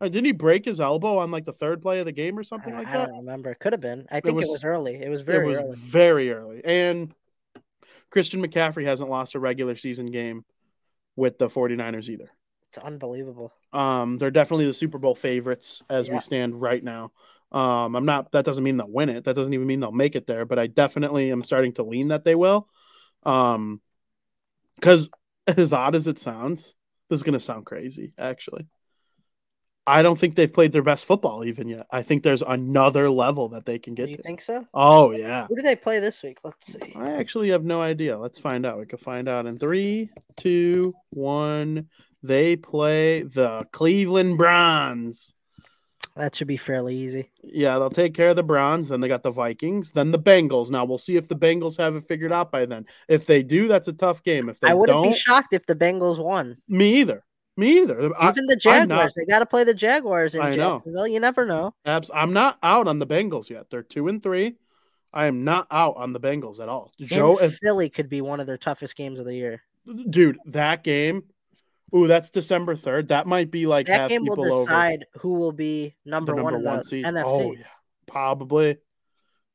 Uh, 0.00 0.08
didn't 0.08 0.26
he 0.26 0.32
break 0.32 0.64
his 0.64 0.80
elbow 0.80 1.18
on 1.18 1.30
like 1.30 1.44
the 1.44 1.52
third 1.52 1.82
play 1.82 1.98
of 1.98 2.06
the 2.06 2.12
game 2.12 2.38
or 2.38 2.44
something 2.44 2.72
I, 2.72 2.78
like 2.78 2.86
that? 2.86 3.00
I 3.00 3.06
don't 3.06 3.18
remember. 3.18 3.50
It 3.50 3.58
Could 3.58 3.72
have 3.72 3.80
been. 3.80 4.06
I 4.10 4.20
think 4.20 4.34
it 4.34 4.36
was- 4.36 4.48
was, 4.48 4.64
early. 4.64 4.94
It 4.94 5.08
was 5.08 5.22
very 5.22 5.46
it 5.46 5.48
was 5.48 5.58
early. 5.58 5.76
very 5.76 6.32
early. 6.32 6.60
And 6.64 7.12
Christian 8.10 8.42
McCaffrey 8.42 8.84
hasn't 8.84 9.10
lost 9.10 9.34
a 9.34 9.38
regular 9.40 9.76
season 9.76 10.06
game 10.06 10.44
with 11.16 11.38
the 11.38 11.48
49ers 11.48 12.08
either. 12.08 12.30
It's 12.68 12.78
unbelievable. 12.78 13.52
Um, 13.72 14.18
they're 14.18 14.30
definitely 14.30 14.66
the 14.66 14.74
Super 14.74 14.98
Bowl 14.98 15.14
favorites 15.14 15.82
as 15.88 16.08
Yeah. 16.08 16.14
we 16.14 16.20
stand 16.20 16.60
right 16.60 16.82
now. 16.82 17.12
Um, 17.50 17.96
I'm 17.96 18.04
not. 18.04 18.32
That 18.32 18.44
doesn't 18.44 18.62
mean 18.62 18.76
they'll 18.76 18.90
win 18.90 19.08
it. 19.08 19.24
That 19.24 19.34
doesn't 19.34 19.54
even 19.54 19.66
mean 19.66 19.80
they'll 19.80 19.90
make 19.92 20.16
it 20.16 20.26
there. 20.26 20.44
But 20.44 20.58
I 20.58 20.66
definitely 20.66 21.32
am 21.32 21.42
starting 21.42 21.72
to 21.74 21.82
lean 21.82 22.08
that 22.08 22.24
they 22.24 22.34
will. 22.34 22.68
Um, 23.24 23.80
because 24.74 25.08
as 25.46 25.72
odd 25.72 25.94
as 25.94 26.06
it 26.06 26.18
sounds, 26.18 26.74
this 27.08 27.18
is 27.18 27.22
gonna 27.22 27.40
sound 27.40 27.64
crazy. 27.64 28.12
Actually, 28.18 28.66
I 29.88 30.02
don't 30.02 30.18
think 30.18 30.34
they've 30.34 30.52
played 30.52 30.72
their 30.72 30.82
best 30.82 31.06
football 31.06 31.44
even 31.44 31.68
yet. 31.68 31.86
I 31.90 32.02
think 32.02 32.22
there's 32.22 32.42
another 32.42 33.08
level 33.10 33.48
that 33.50 33.64
they 33.66 33.78
can 33.78 33.94
Do 33.94 34.02
get 34.02 34.10
you 34.10 34.16
to. 34.16 34.22
think 34.22 34.40
so? 34.42 34.66
Oh 34.74 35.12
yeah. 35.12 35.46
Who 35.46 35.56
do 35.56 35.62
they 35.62 35.76
play 35.76 35.98
this 36.00 36.22
week? 36.22 36.38
Let's 36.44 36.72
see. 36.72 36.92
I 36.94 37.12
actually 37.12 37.50
have 37.50 37.64
no 37.64 37.80
idea. 37.80 38.18
Let's 38.18 38.38
find 38.38 38.64
out. 38.66 38.78
We 38.78 38.86
can 38.86 38.98
find 38.98 39.28
out 39.28 39.46
in 39.46 39.58
three, 39.58 40.10
two, 40.36 40.94
one. 41.10 41.88
They 42.22 42.56
play 42.56 43.22
the 43.22 43.66
Cleveland 43.72 44.38
Browns. 44.38 45.34
That 46.16 46.34
should 46.34 46.48
be 46.48 46.56
fairly 46.56 46.96
easy. 46.96 47.30
Yeah, 47.44 47.78
they'll 47.78 47.90
take 47.90 48.12
care 48.12 48.30
of 48.30 48.36
the 48.36 48.42
Browns. 48.42 48.88
Then 48.88 49.00
they 49.00 49.06
got 49.06 49.22
the 49.22 49.30
Vikings. 49.30 49.92
Then 49.92 50.10
the 50.10 50.18
Bengals. 50.18 50.68
Now 50.68 50.84
we'll 50.84 50.98
see 50.98 51.16
if 51.16 51.28
the 51.28 51.36
Bengals 51.36 51.78
have 51.78 51.94
it 51.94 52.08
figured 52.08 52.32
out 52.32 52.50
by 52.50 52.66
then. 52.66 52.86
If 53.08 53.24
they 53.24 53.44
do, 53.44 53.68
that's 53.68 53.86
a 53.86 53.92
tough 53.92 54.24
game. 54.24 54.48
If 54.48 54.58
they 54.58 54.68
I 54.68 54.74
wouldn't 54.74 55.04
be 55.04 55.12
shocked 55.12 55.52
if 55.52 55.64
the 55.66 55.76
Bengals 55.76 56.18
won. 56.18 56.56
me 56.66 56.96
either. 56.96 57.24
Me 57.58 57.78
either. 57.82 57.98
I, 58.16 58.28
Even 58.30 58.46
the 58.46 58.52
I'm 58.66 58.88
not- 58.88 58.94
Jaguars, 58.94 59.14
they 59.14 59.24
got 59.26 59.40
to 59.40 59.46
play 59.46 59.64
the 59.64 59.74
Jaguars 59.74 60.34
in 60.36 60.40
I 60.40 60.50
know. 60.50 60.72
Jacksonville. 60.72 61.08
You 61.08 61.18
never 61.18 61.44
know. 61.44 61.74
abs- 61.84 62.10
I'm 62.14 62.32
not 62.32 62.56
out 62.62 62.86
on 62.86 62.98
the 63.00 63.06
Bengals 63.06 63.50
yet. 63.50 63.68
They're 63.68 63.82
two 63.82 64.06
and 64.08 64.22
three. 64.22 64.54
I 65.12 65.26
am 65.26 65.42
not 65.42 65.66
out 65.70 65.96
on 65.96 66.12
the 66.12 66.20
Bengals 66.20 66.60
at 66.60 66.68
all. 66.68 66.92
Joe, 67.00 67.36
and 67.38 67.52
Philly 67.52 67.88
could 67.90 68.08
be 68.08 68.20
one 68.20 68.38
of 68.40 68.46
their 68.46 68.58
toughest 68.58 68.94
games 68.94 69.18
of 69.18 69.24
the 69.26 69.34
year. 69.34 69.62
dude, 70.08 70.38
that 70.46 70.84
game. 70.84 71.24
Ooh, 71.96 72.06
that's 72.06 72.28
December 72.30 72.76
third. 72.76 73.08
That 73.08 73.26
might 73.26 73.50
be 73.50 73.66
like 73.66 73.86
That 73.86 74.10
game 74.10 74.24
will 74.26 74.36
people 74.36 74.52
over. 74.54 74.62
decide 74.64 75.06
who 75.18 75.32
will 75.32 75.52
be 75.52 75.94
number, 76.04 76.34
the 76.36 76.42
one 76.42 76.52
number 76.52 76.68
in 76.68 76.72
one 76.74 76.78
the 76.80 76.84
seed. 76.84 77.04
NFC. 77.04 77.22
Oh, 77.24 77.52
yeah. 77.52 77.64
Probably 78.06 78.76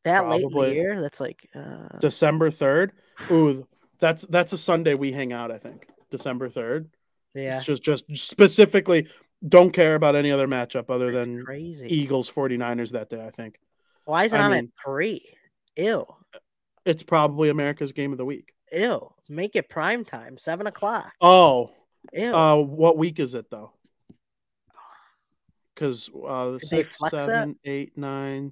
that 0.04 0.28
late 0.28 0.44
in 0.44 0.50
the 0.52 0.74
year, 0.74 1.00
that's 1.00 1.20
like 1.22 1.48
uh, 1.56 2.00
December 2.02 2.50
third. 2.52 2.92
Ooh, 3.32 3.66
that's 4.00 4.24
that's 4.24 4.52
a 4.52 4.58
Sunday 4.58 4.96
we 4.96 5.12
hang 5.12 5.32
out. 5.32 5.52
I 5.52 5.58
think 5.60 5.88
December 6.12 6.50
third. 6.50 6.90
Yeah, 7.34 7.55
It's 7.57 7.64
just 7.65 7.84
just 7.84 8.05
specifically 8.18 9.07
don't 9.47 9.72
care 9.72 9.95
about 9.95 10.15
any 10.15 10.31
other 10.31 10.47
matchup 10.47 10.89
other 10.89 11.11
than 11.11 11.43
crazy. 11.43 11.88
Eagles 11.93 12.30
49ers 12.30 12.91
that 12.91 13.10
day. 13.10 13.26
I 13.26 13.30
think 13.30 13.60
Why 14.05 14.23
is 14.26 14.34
it 14.34 14.39
I 14.39 14.43
on 14.45 14.51
mean- 14.51 14.65
at 14.65 14.84
three? 14.85 15.26
Ew, 15.76 16.05
it's 16.85 17.03
probably 17.03 17.49
America's 17.49 17.91
game 17.93 18.11
of 18.11 18.18
the 18.18 18.26
week. 18.26 18.53
ew. 18.72 19.11
Make 19.30 19.55
it 19.55 19.69
prime 19.69 20.05
time, 20.05 20.38
seven 20.38 20.68
o'clock. 20.68 21.11
Oh, 21.22 21.72
Ew. 22.14 22.34
uh, 22.34 22.55
what 22.57 22.97
week 22.97 23.19
is 23.19 23.34
it 23.34 23.49
though? 23.49 23.72
Because 25.73 26.10
uh, 26.27 26.51
Did 26.51 26.65
six, 26.65 26.99
seven, 27.10 27.55
eight, 27.65 27.97
nine, 27.97 28.51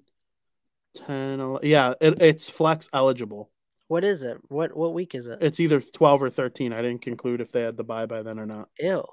10, 1.05 1.39
11. 1.39 1.69
Yeah, 1.69 1.93
it, 2.01 2.19
it's 2.21 2.49
flex 2.49 2.89
eligible. 2.93 3.49
What 3.91 4.05
is 4.05 4.23
it? 4.23 4.37
What 4.47 4.73
what 4.73 4.93
week 4.93 5.15
is 5.15 5.27
it? 5.27 5.39
It's 5.41 5.59
either 5.59 5.81
12 5.81 6.23
or 6.23 6.29
13. 6.29 6.71
I 6.71 6.81
didn't 6.81 7.01
conclude 7.01 7.41
if 7.41 7.51
they 7.51 7.61
had 7.61 7.75
the 7.75 7.83
buy 7.83 8.05
by 8.05 8.21
then 8.21 8.39
or 8.39 8.45
not. 8.45 8.69
Ew, 8.79 9.03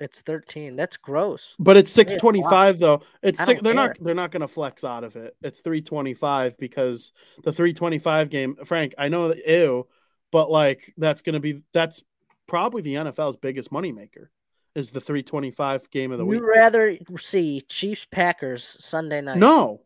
It's 0.00 0.22
13. 0.22 0.76
That's 0.76 0.96
gross. 0.96 1.54
But 1.58 1.76
it's 1.76 1.92
six 1.92 2.14
twenty 2.14 2.40
five 2.40 2.78
though. 2.78 3.02
It's 3.22 3.44
six, 3.44 3.60
they're 3.60 3.74
care. 3.74 3.88
not 3.88 3.96
they're 4.00 4.14
not 4.14 4.30
gonna 4.30 4.48
flex 4.48 4.82
out 4.82 5.04
of 5.04 5.16
it. 5.16 5.36
It's 5.42 5.60
three 5.60 5.82
twenty 5.82 6.14
five 6.14 6.56
because 6.56 7.12
the 7.44 7.52
three 7.52 7.74
twenty 7.74 7.98
five 7.98 8.30
game. 8.30 8.56
Frank, 8.64 8.94
I 8.96 9.08
know 9.08 9.28
that 9.28 9.46
ew, 9.46 9.86
but 10.30 10.50
like 10.50 10.94
that's 10.96 11.20
gonna 11.20 11.40
be 11.40 11.62
that's 11.74 12.02
probably 12.46 12.80
the 12.80 12.94
NFL's 12.94 13.36
biggest 13.36 13.70
moneymaker 13.70 14.28
is 14.74 14.90
the 14.90 15.02
three 15.02 15.22
twenty 15.22 15.50
five 15.50 15.90
game 15.90 16.12
of 16.12 16.18
the 16.18 16.24
week. 16.24 16.40
You'd 16.40 16.46
rather 16.46 16.96
see 17.18 17.60
Chiefs 17.68 18.06
Packers 18.10 18.74
Sunday 18.80 19.20
night. 19.20 19.36
No, 19.36 19.82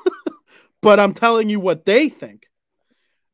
but 0.82 1.00
I'm 1.00 1.14
telling 1.14 1.48
you 1.48 1.60
what 1.60 1.86
they 1.86 2.10
think. 2.10 2.47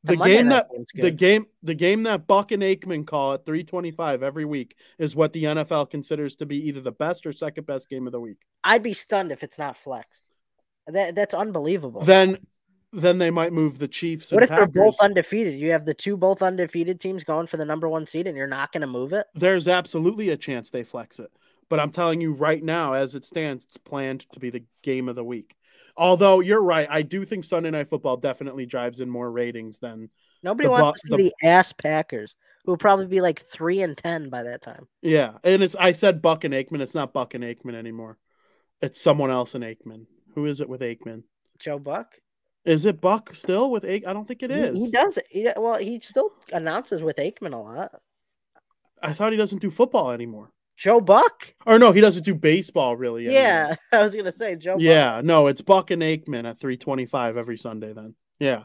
The 0.05 0.17
game 0.17 0.51
that 0.51 0.69
the 0.95 1.11
game 1.11 1.47
the 1.63 1.75
game 1.75 2.03
that 2.03 2.27
Buck 2.27 2.53
and 2.53 2.63
Aikman 2.63 3.07
call 3.07 3.33
at 3.33 3.47
325 3.47 4.23
every 4.23 4.45
week 4.45 4.77
is 4.99 5.17
what 5.17 5.33
the 5.33 5.45
NFL 5.45 5.91
considers 5.91 6.37
to 6.37 6.47
be 6.47 6.69
either 6.69 6.83
the 6.83 6.93
best 6.93 7.25
or 7.25 7.33
second 7.33 7.67
best 7.67 7.89
game 7.89 8.07
of 8.07 8.13
the 8.13 8.21
week. 8.21 8.37
I'd 8.63 8.83
be 8.83 8.93
stunned 8.93 9.33
if 9.33 9.43
it's 9.43 9.59
not 9.59 9.79
flexed. 9.79 10.23
That 10.87 11.15
that's 11.15 11.33
unbelievable. 11.35 12.03
Then 12.03 12.39
then 12.93 13.19
they 13.19 13.31
might 13.31 13.53
move 13.53 13.79
the 13.79 13.89
Chiefs. 13.89 14.31
What 14.31 14.43
if 14.43 14.51
they're 14.51 14.67
both 14.67 15.01
undefeated? 15.01 15.59
You 15.59 15.73
have 15.73 15.85
the 15.85 15.95
two 15.95 16.17
both 16.17 16.43
undefeated 16.43 17.01
teams 17.01 17.25
going 17.25 17.47
for 17.47 17.57
the 17.57 17.65
number 17.65 17.89
one 17.89 18.07
seed, 18.07 18.27
and 18.27 18.37
you're 18.37 18.47
not 18.47 18.73
going 18.73 18.83
to 18.83 18.87
move 18.87 19.13
it. 19.13 19.27
There's 19.35 19.67
absolutely 19.67 20.31
a 20.31 20.37
chance 20.37 20.71
they 20.71 20.85
flex 20.85 21.19
it. 21.19 21.31
But 21.69 21.81
I'm 21.81 21.91
telling 21.91 22.21
you 22.21 22.33
right 22.33 22.63
now, 22.63 22.93
as 22.93 23.15
it 23.15 23.25
stands, 23.25 23.65
it's 23.65 23.79
planned 23.79 24.31
to 24.33 24.39
be 24.39 24.51
the 24.51 24.65
game 24.83 25.09
of 25.09 25.17
the 25.17 25.25
week. 25.25 25.57
Although 25.97 26.41
you're 26.41 26.63
right, 26.63 26.89
I 26.91 27.03
do 27.03 27.25
think 27.25 27.45
Sunday 27.45 27.71
Night 27.71 27.89
Football 27.89 28.17
definitely 28.17 28.67
drives 28.67 29.01
in 29.01 29.09
more 29.09 29.31
ratings 29.31 29.79
than 29.79 30.11
Nobody 30.43 30.69
wants 30.69 31.01
Bu- 31.09 31.17
to 31.17 31.23
see 31.23 31.29
the 31.41 31.47
ass 31.49 31.73
Packers, 31.73 32.35
who 32.65 32.73
will 32.73 32.79
probably 32.79 33.07
be 33.07 33.21
like 33.21 33.41
three 33.41 33.81
and 33.83 33.97
ten 33.97 34.29
by 34.29 34.43
that 34.43 34.61
time. 34.63 34.89
yeah. 35.03 35.35
And 35.45 35.63
it's 35.63 35.75
I 35.77 35.93
said 35.93 36.21
Buck 36.21 36.45
and 36.45 36.53
Aikman. 36.53 36.81
It's 36.81 36.95
not 36.95 37.13
Buck 37.13 37.35
and 37.35 37.45
Aikman 37.45 37.75
anymore. 37.75 38.19
It's 38.83 39.01
someone 39.01 39.31
else 39.31 39.55
in 39.55 39.63
Aikman. 39.63 40.07
Who 40.35 40.47
is 40.47 40.61
it 40.61 40.69
with 40.69 40.81
Aikman? 40.81 41.23
Joe 41.59 41.79
Buck. 41.79 42.15
Is 42.65 42.85
it 42.87 43.01
Buck 43.01 43.35
still 43.35 43.71
with 43.71 43.85
Aikman? 43.85 44.07
I 44.09 44.13
don't 44.13 44.27
think 44.27 44.43
it 44.43 44.51
is. 44.51 44.75
He- 44.79 44.87
He, 44.87 44.91
does. 44.91 45.19
He, 45.31 45.49
well, 45.57 45.79
he 45.79 46.01
still 46.01 46.31
announces 46.53 47.03
with 47.03 47.17
Aikman 47.17 47.55
a 47.55 47.59
lot. 47.59 47.93
I 49.03 49.13
thought 49.13 49.33
he 49.33 49.39
doesn't 49.39 49.61
do 49.61 49.71
football 49.71 50.11
anymore. 50.11 50.51
Joe 50.77 51.01
Buck. 51.01 51.55
Or 51.67 51.79
no, 51.79 51.93
he 51.93 52.01
doesn't 52.01 52.25
do 52.25 52.35
baseball 52.35 52.97
really. 52.97 53.27
anymore. 53.27 53.43
Yeah, 53.43 53.75
I 53.93 54.03
was 54.03 54.15
gonna 54.15 54.33
say 54.33 54.57
Joe. 54.57 54.75
Buck. 54.75 54.83
Yeah, 54.83 55.21
no, 55.25 55.47
it's 55.47 55.61
Buck 55.61 55.91
and 55.91 56.03
Aikman 56.03 56.49
at 56.49 56.59
325 56.59 57.37
every 57.37 57.57
Sunday 57.57 57.93
then. 57.93 58.15
Yeah. 58.39 58.65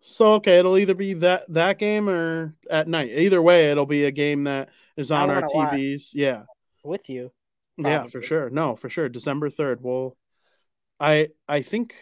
So 0.00 0.34
okay, 0.34 0.58
it'll 0.58 0.78
either 0.78 0.94
be 0.94 1.14
that 1.14 1.44
that 1.52 1.78
game 1.78 2.08
or 2.08 2.54
at 2.70 2.86
night. 2.86 3.10
Either 3.10 3.42
way, 3.42 3.70
it'll 3.70 3.86
be 3.86 4.04
a 4.04 4.12
game 4.12 4.44
that 4.44 4.70
is 4.96 5.10
on 5.10 5.30
our. 5.30 5.42
TVs. 5.42 6.10
Yeah. 6.14 6.42
with 6.84 7.08
you. 7.08 7.32
Yeah, 7.76 8.06
for 8.06 8.22
sure. 8.22 8.48
No, 8.48 8.76
for 8.76 8.88
sure. 8.88 9.08
December 9.08 9.50
3rd. 9.50 9.80
Well, 9.80 10.16
I 10.98 11.28
I 11.48 11.62
think 11.62 11.94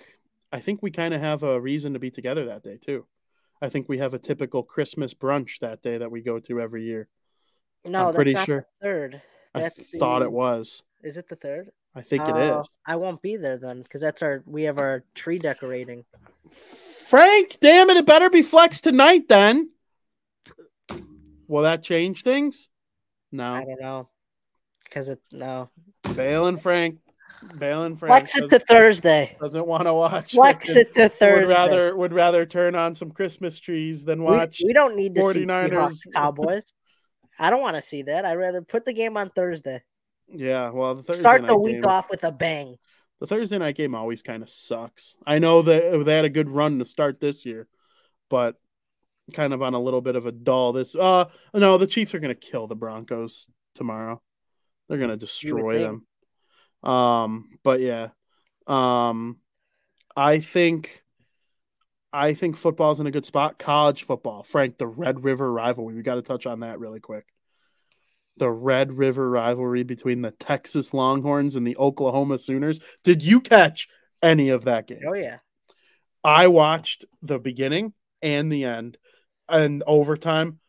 I 0.52 0.60
think 0.60 0.82
we 0.82 0.90
kind 0.90 1.14
of 1.14 1.20
have 1.20 1.42
a 1.42 1.60
reason 1.60 1.94
to 1.94 1.98
be 1.98 2.10
together 2.10 2.44
that 2.46 2.62
day 2.62 2.78
too. 2.78 3.06
I 3.60 3.68
think 3.68 3.88
we 3.88 3.98
have 3.98 4.14
a 4.14 4.18
typical 4.18 4.62
Christmas 4.62 5.14
brunch 5.14 5.60
that 5.60 5.82
day 5.82 5.98
that 5.98 6.10
we 6.10 6.22
go 6.22 6.38
to 6.40 6.60
every 6.60 6.84
year. 6.84 7.08
No, 7.84 8.00
I'm 8.00 8.04
that's 8.06 8.16
pretty 8.16 8.32
not 8.34 8.46
sure. 8.46 8.66
the 8.80 8.86
third. 8.86 9.22
I 9.54 9.60
That's 9.60 9.82
thought 9.98 10.22
it 10.22 10.32
was. 10.32 10.82
Is 11.02 11.16
it 11.16 11.28
the 11.28 11.36
third? 11.36 11.70
I 11.94 12.00
think 12.02 12.24
it 12.24 12.34
Oh, 12.34 12.60
is. 12.62 12.70
I 12.86 12.96
won't 12.96 13.22
be 13.22 13.36
there 13.36 13.56
then 13.56 13.82
because 13.82 14.00
that's 14.00 14.22
our 14.22 14.42
we 14.46 14.64
have 14.64 14.78
our 14.78 15.04
tree 15.14 15.38
decorating. 15.38 16.04
Frank, 17.06 17.58
damn 17.60 17.90
it, 17.90 17.96
it 17.96 18.06
better 18.06 18.30
be 18.30 18.42
flex 18.42 18.80
tonight 18.80 19.28
then. 19.28 19.70
Will 21.46 21.62
that 21.62 21.82
change 21.82 22.22
things? 22.22 22.68
No. 23.30 23.52
I 23.54 23.64
don't 23.64 23.80
know 23.80 24.08
because 24.84 25.08
it 25.08 25.20
no 25.30 25.70
Bale 26.14 26.46
and 26.46 26.60
Frank. 26.60 26.98
Bale 27.58 27.82
and 27.84 27.98
Frank 27.98 28.10
flex 28.28 28.36
it 28.36 28.48
to 28.48 28.58
Thursday. 28.58 29.36
doesn't 29.40 29.66
want 29.66 29.84
to 29.84 29.92
watch. 29.92 30.32
Flex 30.32 30.70
it 30.70 30.92
to 30.94 31.08
Thursday. 31.08 31.44
Would 31.44 31.48
rather 31.48 31.96
would 31.96 32.12
rather 32.14 32.46
turn 32.46 32.74
on 32.74 32.94
some 32.94 33.10
Christmas 33.10 33.60
trees 33.60 34.04
than 34.04 34.22
watch. 34.22 34.62
we 34.64 34.72
don't 34.72 34.96
need 34.96 35.14
to 35.14 35.22
see 35.32 35.44
49ers. 35.44 35.70
Seahawks 35.70 35.98
Cowboys. 36.14 36.72
I 37.38 37.50
don't 37.50 37.60
want 37.60 37.76
to 37.76 37.82
see 37.82 38.02
that. 38.02 38.24
I'd 38.24 38.34
rather 38.34 38.62
put 38.62 38.84
the 38.84 38.92
game 38.92 39.16
on 39.16 39.30
Thursday. 39.30 39.82
yeah, 40.28 40.70
well, 40.70 40.94
the 40.94 41.02
Thursday 41.02 41.22
Start 41.22 41.46
the 41.46 41.58
week 41.58 41.82
game, 41.82 41.86
off 41.86 42.10
with 42.10 42.24
a 42.24 42.32
bang. 42.32 42.76
The 43.20 43.26
Thursday 43.26 43.58
night 43.58 43.76
game 43.76 43.94
always 43.94 44.22
kind 44.22 44.42
of 44.42 44.48
sucks. 44.48 45.16
I 45.26 45.38
know 45.38 45.62
that 45.62 46.04
they 46.04 46.16
had 46.16 46.24
a 46.24 46.30
good 46.30 46.50
run 46.50 46.78
to 46.78 46.84
start 46.84 47.20
this 47.20 47.46
year, 47.46 47.68
but 48.28 48.56
kind 49.32 49.54
of 49.54 49.62
on 49.62 49.74
a 49.74 49.80
little 49.80 50.02
bit 50.02 50.16
of 50.16 50.26
a 50.26 50.32
dull. 50.32 50.72
This 50.72 50.94
uh 50.94 51.26
no, 51.54 51.78
the 51.78 51.86
Chiefs 51.86 52.14
are 52.14 52.18
gonna 52.18 52.34
kill 52.34 52.66
the 52.66 52.76
Broncos 52.76 53.48
tomorrow. 53.74 54.20
They're 54.88 54.98
gonna 54.98 55.16
destroy 55.16 55.78
them. 55.78 56.06
Um, 56.82 57.58
but 57.62 57.80
yeah, 57.80 58.08
um, 58.66 59.38
I 60.16 60.40
think. 60.40 61.03
I 62.14 62.32
think 62.34 62.56
football's 62.56 63.00
in 63.00 63.08
a 63.08 63.10
good 63.10 63.24
spot. 63.24 63.58
College 63.58 64.04
football, 64.04 64.44
Frank, 64.44 64.78
the 64.78 64.86
Red 64.86 65.24
River 65.24 65.52
rivalry. 65.52 65.96
We 65.96 66.02
got 66.02 66.14
to 66.14 66.22
touch 66.22 66.46
on 66.46 66.60
that 66.60 66.78
really 66.78 67.00
quick. 67.00 67.26
The 68.36 68.50
Red 68.50 68.92
River 68.92 69.28
rivalry 69.28 69.82
between 69.82 70.22
the 70.22 70.30
Texas 70.30 70.94
Longhorns 70.94 71.56
and 71.56 71.66
the 71.66 71.76
Oklahoma 71.76 72.38
Sooners. 72.38 72.78
Did 73.02 73.20
you 73.20 73.40
catch 73.40 73.88
any 74.22 74.50
of 74.50 74.64
that 74.64 74.86
game? 74.86 75.02
Oh 75.04 75.14
yeah. 75.14 75.38
I 76.22 76.46
watched 76.46 77.04
the 77.20 77.40
beginning 77.40 77.92
and 78.22 78.50
the 78.50 78.64
end 78.64 78.96
and 79.48 79.82
overtime. 79.84 80.60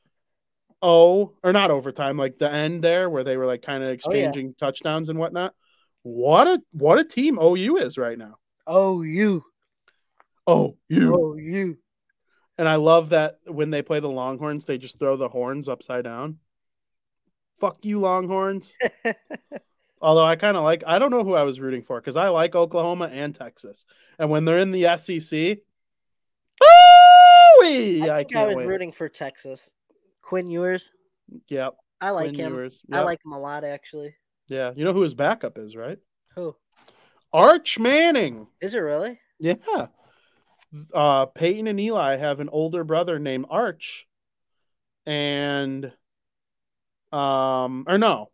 Oh, 0.81 1.33
or 1.43 1.53
not 1.53 1.69
overtime, 1.69 2.17
like 2.17 2.39
the 2.39 2.51
end 2.51 2.83
there 2.83 3.07
where 3.07 3.23
they 3.23 3.37
were 3.37 3.45
like 3.45 3.61
kind 3.61 3.83
of 3.83 3.89
oh, 3.89 3.93
exchanging 3.93 4.55
touchdowns 4.55 5.09
and 5.09 5.19
whatnot. 5.19 5.53
What 6.01 6.47
a 6.47 6.61
what 6.71 6.97
a 6.97 7.05
team 7.05 7.37
OU 7.39 7.77
is 7.77 7.99
right 7.99 8.17
now. 8.17 8.35
Oh 8.65 9.03
you. 9.03 9.45
Oh, 10.47 10.77
you. 10.87 11.15
Oh 11.15 11.35
you. 11.35 11.77
And 12.57 12.69
I 12.69 12.75
love 12.75 13.09
that 13.09 13.39
when 13.45 13.69
they 13.69 13.81
play 13.81 13.99
the 13.99 14.09
Longhorns, 14.09 14.65
they 14.65 14.77
just 14.77 14.99
throw 14.99 15.17
the 15.17 15.27
horns 15.27 15.67
upside 15.67 16.03
down. 16.05 16.37
Fuck 17.57 17.83
you, 17.83 17.99
Longhorns. 17.99 18.75
Although 20.01 20.25
I 20.25 20.35
kind 20.35 20.55
of 20.55 20.63
like, 20.63 20.83
I 20.85 20.99
don't 20.99 21.11
know 21.11 21.23
who 21.23 21.33
I 21.33 21.43
was 21.43 21.59
rooting 21.59 21.81
for 21.81 21.99
because 21.99 22.15
I 22.15 22.29
like 22.29 22.55
Oklahoma 22.55 23.09
and 23.11 23.33
Texas. 23.33 23.85
And 24.19 24.29
when 24.29 24.45
they're 24.45 24.59
in 24.59 24.71
the 24.71 24.97
SEC, 24.97 25.57
ooh-wee, 26.63 28.01
I 28.01 28.17
I, 28.17 28.17
think 28.19 28.35
I, 28.35 28.39
can't 28.39 28.47
was 28.47 28.55
wait. 28.57 28.67
rooting 28.67 28.91
for 28.91 29.09
Texas. 29.09 29.71
Quinn 30.21 30.47
Ewers. 30.47 30.91
Yep. 31.49 31.75
I 32.01 32.11
like 32.11 32.29
Quinn 32.29 32.39
him. 32.39 32.53
Ewers. 32.53 32.83
I 32.91 33.01
like 33.01 33.19
him 33.25 33.31
a 33.31 33.39
lot 33.39 33.63
actually. 33.63 34.15
Yeah. 34.47 34.71
You 34.75 34.85
know 34.85 34.93
who 34.93 35.01
his 35.01 35.15
backup 35.15 35.57
is, 35.57 35.75
right? 35.75 35.97
Who? 36.35 36.55
Arch 37.33 37.79
Manning. 37.79 38.47
Is 38.61 38.75
it 38.75 38.79
really? 38.79 39.19
Yeah. 39.39 39.87
Uh, 40.93 41.25
Peyton 41.27 41.67
and 41.67 41.79
Eli 41.79 42.15
have 42.17 42.39
an 42.39 42.49
older 42.49 42.83
brother 42.83 43.19
named 43.19 43.45
Arch. 43.49 44.07
And, 45.05 45.91
um, 47.11 47.85
or 47.87 47.97
no, 47.97 48.31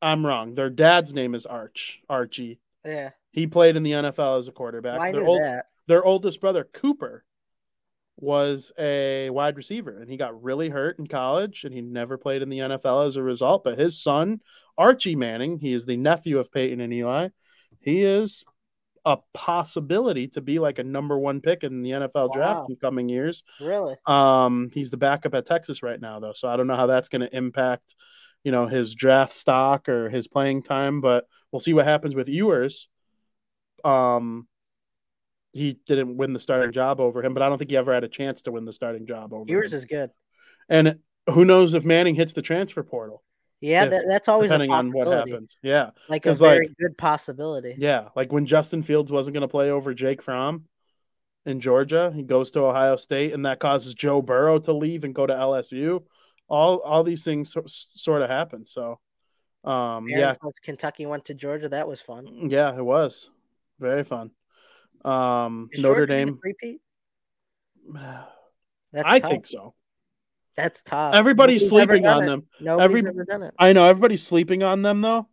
I'm 0.00 0.24
wrong. 0.24 0.54
Their 0.54 0.70
dad's 0.70 1.12
name 1.12 1.34
is 1.34 1.46
Arch, 1.46 2.00
Archie. 2.08 2.60
Yeah. 2.84 3.10
He 3.32 3.46
played 3.46 3.76
in 3.76 3.82
the 3.82 3.92
NFL 3.92 4.38
as 4.38 4.48
a 4.48 4.52
quarterback. 4.52 5.00
I 5.00 5.12
their, 5.12 5.24
old- 5.24 5.42
that. 5.42 5.66
their 5.86 6.04
oldest 6.04 6.40
brother, 6.40 6.64
Cooper, 6.64 7.24
was 8.16 8.70
a 8.78 9.30
wide 9.30 9.56
receiver 9.56 9.98
and 9.98 10.10
he 10.10 10.16
got 10.16 10.42
really 10.42 10.68
hurt 10.68 10.98
in 10.98 11.06
college 11.06 11.64
and 11.64 11.74
he 11.74 11.80
never 11.80 12.18
played 12.18 12.42
in 12.42 12.50
the 12.50 12.58
NFL 12.58 13.06
as 13.06 13.16
a 13.16 13.22
result. 13.22 13.64
But 13.64 13.78
his 13.78 14.02
son, 14.02 14.40
Archie 14.76 15.16
Manning, 15.16 15.58
he 15.58 15.72
is 15.72 15.86
the 15.86 15.96
nephew 15.96 16.38
of 16.38 16.52
Peyton 16.52 16.80
and 16.80 16.92
Eli. 16.92 17.28
He 17.80 18.02
is 18.02 18.44
a 19.04 19.18
possibility 19.32 20.28
to 20.28 20.40
be 20.40 20.58
like 20.58 20.78
a 20.78 20.84
number 20.84 21.18
one 21.18 21.40
pick 21.40 21.64
in 21.64 21.82
the 21.82 21.90
NFL 21.90 22.32
draft 22.32 22.68
in 22.68 22.76
coming 22.76 23.08
years. 23.08 23.44
Really? 23.60 23.96
Um, 24.06 24.70
he's 24.72 24.90
the 24.90 24.96
backup 24.96 25.34
at 25.34 25.46
Texas 25.46 25.82
right 25.82 26.00
now, 26.00 26.20
though, 26.20 26.32
so 26.34 26.48
I 26.48 26.56
don't 26.56 26.66
know 26.66 26.76
how 26.76 26.86
that's 26.86 27.08
going 27.08 27.22
to 27.22 27.36
impact, 27.36 27.94
you 28.44 28.52
know, 28.52 28.66
his 28.66 28.94
draft 28.94 29.32
stock 29.32 29.88
or 29.88 30.10
his 30.10 30.28
playing 30.28 30.62
time. 30.62 31.00
But 31.00 31.24
we'll 31.50 31.60
see 31.60 31.72
what 31.72 31.86
happens 31.86 32.14
with 32.14 32.28
Ewers. 32.28 32.88
Um, 33.84 34.46
he 35.52 35.78
didn't 35.86 36.16
win 36.16 36.32
the 36.32 36.40
starting 36.40 36.72
job 36.72 37.00
over 37.00 37.24
him, 37.24 37.34
but 37.34 37.42
I 37.42 37.48
don't 37.48 37.58
think 37.58 37.70
he 37.70 37.76
ever 37.76 37.92
had 37.92 38.04
a 38.04 38.08
chance 38.08 38.42
to 38.42 38.52
win 38.52 38.64
the 38.64 38.72
starting 38.72 39.06
job 39.06 39.32
over 39.32 39.44
Ewers 39.48 39.72
him. 39.72 39.78
is 39.78 39.84
good. 39.84 40.10
And 40.68 40.98
who 41.28 41.44
knows 41.44 41.74
if 41.74 41.84
Manning 41.84 42.14
hits 42.14 42.32
the 42.32 42.42
transfer 42.42 42.82
portal, 42.82 43.22
Yeah, 43.60 43.84
If- 43.84 43.90
that, 43.90 44.06
that's 44.08 44.28
always 44.28 44.50
a 44.50 44.54
depending 44.54 44.70
on 44.72 44.90
what 44.92 45.06
happens. 45.06 45.56
Yeah, 45.62 45.90
Like 46.08 46.24
a 46.26 46.32
very 46.34 46.68
like- 46.68 46.76
good 46.78 46.96
possibility. 46.96 47.74
yeah, 47.78 48.08
like 48.16 48.32
when 48.32 48.46
Justin 48.46 48.82
Fields 48.82 49.12
wasn't 49.12 49.34
going 49.34 49.42
to 49.42 49.48
play 49.48 49.70
over 49.70 49.92
Jake 49.94 50.22
Fromm 50.22 50.64
in 51.44 51.60
Georgia, 51.60 52.12
he 52.14 52.22
goes 52.22 52.50
to 52.52 52.60
Ohio 52.64 52.96
State, 52.96 53.32
and 53.34 53.44
that 53.46 53.60
causes 53.60 53.92
Joe 53.94 54.22
Burrow 54.22 54.58
to 54.60 54.72
leave 54.72 55.04
and 55.04 55.14
go 55.14 55.26
to 55.26 55.34
LSU. 55.34 56.04
All 56.48 56.78
all 56.80 57.02
these 57.04 57.22
things 57.22 57.52
so, 57.52 57.62
sort 57.66 58.22
of 58.22 58.30
happen. 58.30 58.66
So, 58.66 58.98
um, 59.64 60.08
yeah, 60.08 60.34
Kentucky 60.62 61.06
went 61.06 61.26
to 61.26 61.34
Georgia. 61.34 61.68
That 61.68 61.86
was 61.86 62.00
fun. 62.00 62.48
yeah, 62.50 62.74
it 62.76 62.84
was 62.84 63.30
very 63.78 64.04
fun. 64.04 64.30
Um, 65.04 65.68
Is 65.72 65.80
Notre 65.82 66.06
Georgia 66.06 66.26
Dame, 66.26 66.38
repeat. 66.42 66.80
That's 68.92 69.08
I 69.08 69.18
tough. 69.18 69.30
think 69.30 69.46
so. 69.46 69.74
That's 70.56 70.82
tough. 70.82 71.14
Everybody's 71.14 71.62
Nobody's 71.62 71.68
sleeping 71.70 72.06
on 72.06 72.22
it. 72.22 72.26
them. 72.26 72.46
Nobody's 72.60 72.96
Every- 72.96 73.08
ever 73.10 73.24
done 73.24 73.42
it. 73.42 73.54
I 73.58 73.72
know 73.72 73.86
everybody's 73.86 74.22
sleeping 74.22 74.62
on 74.62 74.82
them 74.82 75.00
though. 75.00 75.28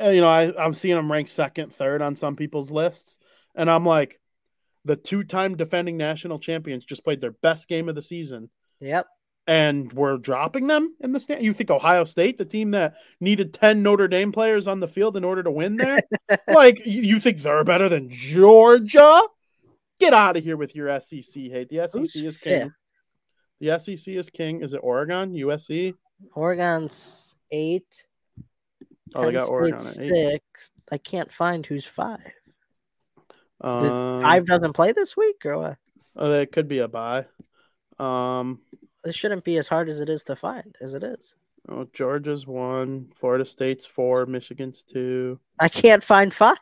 Uh, 0.00 0.10
you 0.10 0.20
know, 0.20 0.28
I, 0.28 0.52
I'm 0.62 0.74
seeing 0.74 0.94
them 0.96 1.10
ranked 1.10 1.30
second, 1.30 1.72
third 1.72 2.02
on 2.02 2.16
some 2.16 2.36
people's 2.36 2.70
lists, 2.70 3.18
and 3.54 3.70
I'm 3.70 3.86
like, 3.86 4.20
the 4.84 4.94
two-time 4.96 5.56
defending 5.56 5.96
national 5.96 6.38
champions 6.38 6.84
just 6.84 7.02
played 7.02 7.20
their 7.20 7.30
best 7.32 7.66
game 7.66 7.88
of 7.88 7.94
the 7.94 8.02
season, 8.02 8.50
Yep. 8.80 9.06
and 9.46 9.90
we're 9.94 10.18
dropping 10.18 10.66
them 10.66 10.94
in 11.00 11.12
the 11.12 11.18
stand. 11.18 11.42
You 11.42 11.54
think 11.54 11.70
Ohio 11.70 12.04
State, 12.04 12.36
the 12.36 12.44
team 12.44 12.72
that 12.72 12.96
needed 13.20 13.54
ten 13.54 13.82
Notre 13.82 14.06
Dame 14.06 14.32
players 14.32 14.68
on 14.68 14.80
the 14.80 14.86
field 14.86 15.16
in 15.16 15.24
order 15.24 15.42
to 15.42 15.50
win 15.50 15.76
there, 15.76 16.00
like 16.48 16.84
you 16.84 17.00
you 17.02 17.18
think 17.18 17.38
they're 17.38 17.64
better 17.64 17.88
than 17.88 18.10
Georgia? 18.10 19.22
Get 19.98 20.12
out 20.12 20.36
of 20.36 20.44
here 20.44 20.58
with 20.58 20.76
your 20.76 21.00
SEC 21.00 21.22
hate. 21.34 21.68
The 21.70 21.88
SEC 21.88 21.98
Who's 21.98 22.14
is 22.16 22.36
king. 22.36 22.64
fifth? 22.64 22.72
The 23.60 23.78
SEC 23.78 24.14
is 24.14 24.30
king. 24.30 24.62
Is 24.62 24.72
it 24.74 24.80
Oregon, 24.82 25.32
USC? 25.32 25.94
Oregon's 26.34 27.34
eight. 27.50 28.04
Oh, 29.14 29.24
they 29.26 29.32
got 29.32 29.48
Oregon 29.48 29.80
six. 29.80 30.70
I 30.90 30.98
can't 30.98 31.32
find 31.32 31.64
who's 31.64 31.86
five. 31.86 32.20
Um, 33.60 34.20
five 34.20 34.46
doesn't 34.46 34.74
play 34.74 34.92
this 34.92 35.16
week, 35.16 35.44
or 35.46 35.58
what? 35.58 35.76
Oh, 36.16 36.32
it 36.32 36.52
could 36.52 36.68
be 36.68 36.78
a 36.80 36.88
buy. 36.88 37.26
Um, 37.98 38.60
This 39.04 39.16
shouldn't 39.16 39.44
be 39.44 39.56
as 39.56 39.68
hard 39.68 39.88
as 39.88 40.00
it 40.00 40.08
is 40.10 40.24
to 40.24 40.36
find, 40.36 40.76
as 40.80 40.94
it 40.94 41.02
is. 41.04 41.34
oh, 41.68 41.86
Georgia's 41.92 42.46
one, 42.46 43.08
Florida 43.14 43.44
State's 43.44 43.86
four, 43.86 44.26
Michigan's 44.26 44.82
two. 44.82 45.40
I 45.58 45.68
can't 45.68 46.04
find 46.04 46.32
five. 46.34 46.56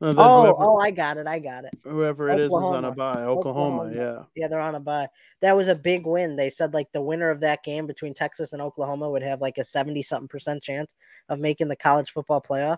Oh, 0.00 0.42
whoever, 0.42 0.54
oh, 0.58 0.78
I 0.78 0.92
got 0.92 1.16
it. 1.16 1.26
I 1.26 1.40
got 1.40 1.64
it. 1.64 1.76
whoever 1.82 2.30
it 2.30 2.38
is 2.38 2.46
is 2.46 2.52
on 2.54 2.84
a 2.84 2.90
Oklahoma. 2.90 2.94
buy. 2.94 3.22
Oklahoma, 3.24 3.82
Oklahoma. 3.82 3.96
yeah. 3.96 4.22
Yeah, 4.36 4.48
they're 4.48 4.60
on 4.60 4.76
a 4.76 4.80
bye. 4.80 5.08
That 5.40 5.56
was 5.56 5.66
a 5.66 5.74
big 5.74 6.06
win. 6.06 6.36
They 6.36 6.50
said 6.50 6.72
like 6.72 6.92
the 6.92 7.02
winner 7.02 7.30
of 7.30 7.40
that 7.40 7.64
game 7.64 7.86
between 7.88 8.14
Texas 8.14 8.52
and 8.52 8.62
Oklahoma 8.62 9.10
would 9.10 9.24
have 9.24 9.40
like 9.40 9.58
a 9.58 9.64
70 9.64 10.02
something 10.04 10.28
percent 10.28 10.62
chance 10.62 10.94
of 11.28 11.40
making 11.40 11.66
the 11.66 11.76
college 11.76 12.10
football 12.10 12.40
playoff. 12.40 12.76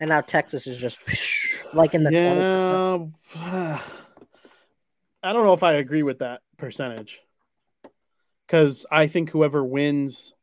And 0.00 0.08
now 0.08 0.22
Texas 0.22 0.66
is 0.66 0.80
just 0.80 0.98
like 1.72 1.94
in 1.94 2.02
the 2.02 2.10
20%. 2.10 3.12
Yeah, 3.36 3.80
I 5.22 5.32
don't 5.32 5.44
know 5.44 5.52
if 5.52 5.62
I 5.62 5.74
agree 5.74 6.02
with 6.02 6.18
that 6.20 6.40
percentage 6.56 7.20
because 8.46 8.86
I 8.90 9.06
think 9.06 9.30
whoever 9.30 9.62
wins 9.64 10.34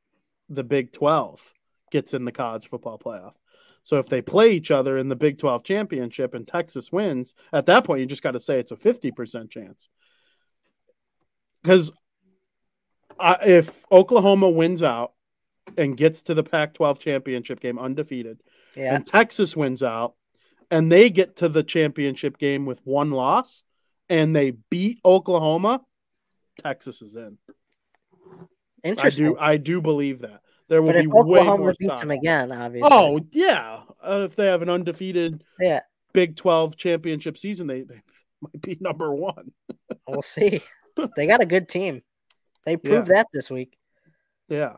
the 0.48 0.64
Big 0.64 0.94
Twelve 0.94 1.54
gets 1.92 2.14
in 2.14 2.24
the 2.24 2.32
college 2.32 2.68
football 2.68 2.98
playoff. 2.98 3.34
So 3.88 4.00
if 4.00 4.10
they 4.10 4.22
play 4.22 4.52
each 4.52 4.70
other 4.70 4.98
in 4.98 5.08
the 5.08 5.16
Big 5.16 5.38
12 5.38 5.64
championship 5.64 6.34
and 6.34 6.46
Texas 6.46 6.92
wins, 6.92 7.34
at 7.54 7.68
that 7.68 7.86
point 7.86 8.02
you 8.02 8.06
just 8.06 8.22
got 8.22 8.32
to 8.32 8.40
say 8.42 8.60
it's 8.60 8.72
a 8.72 8.76
50% 8.76 9.50
chance. 9.50 9.88
Because 11.64 11.94
if 13.46 13.86
Oklahoma 13.90 14.50
wins 14.50 14.84
out 14.84 15.14
and 15.78 15.96
gets 15.96 16.24
to 16.24 16.34
the 16.34 16.44
Pac 16.44 16.74
12 16.74 17.00
championship 17.00 17.62
game 17.62 17.80
undefeated, 17.80 18.42
Yeah. 18.76 18.94
and 18.94 19.06
Texas 19.06 19.56
wins 19.56 19.82
out 19.82 20.16
and 20.70 20.92
they 20.92 21.10
get 21.10 21.38
to 21.38 21.48
the 21.48 21.64
championship 21.64 22.38
game 22.38 22.66
with 22.66 22.82
one 22.84 23.12
loss 23.12 23.64
and 24.10 24.36
they 24.36 24.52
beat 24.70 25.00
Oklahoma, 25.06 25.82
Texas 26.62 27.02
is 27.02 27.16
in. 27.16 27.38
I 28.36 28.48
Interesting. 28.84 29.28
do 29.28 29.38
I 29.40 29.56
do 29.56 29.82
believe 29.82 30.20
that. 30.24 30.42
There 30.70 30.82
will 30.82 30.90
but 30.90 30.96
if 30.98 31.02
be 31.04 31.08
way 31.08 31.14
more 31.14 31.40
Oklahoma 31.40 31.74
beats 31.80 32.02
them 32.02 32.12
again, 32.12 32.52
obviously. 32.52 32.90
Oh 32.92 33.20
yeah, 33.32 33.82
uh, 34.02 34.24
if 34.26 34.36
they 34.36 34.48
have 34.48 34.62
an 34.62 34.70
undefeated 34.70 35.44
yeah. 35.60 35.82
Big 36.14 36.36
Twelve 36.36 36.76
championship 36.76 37.38
season, 37.38 37.68
they, 37.68 37.82
they 37.82 38.02
might 38.42 38.62
be 38.62 38.78
number 38.80 39.14
one. 39.14 39.52
We'll 40.10 40.22
see. 40.22 40.62
they 41.18 41.28
got 41.28 41.42
a 41.42 41.46
good 41.46 41.68
team. 41.68 42.02
They 42.66 42.78
proved 42.78 43.10
that 43.10 43.28
this 43.34 43.52
week. 43.52 43.78
Yeah, 44.48 44.78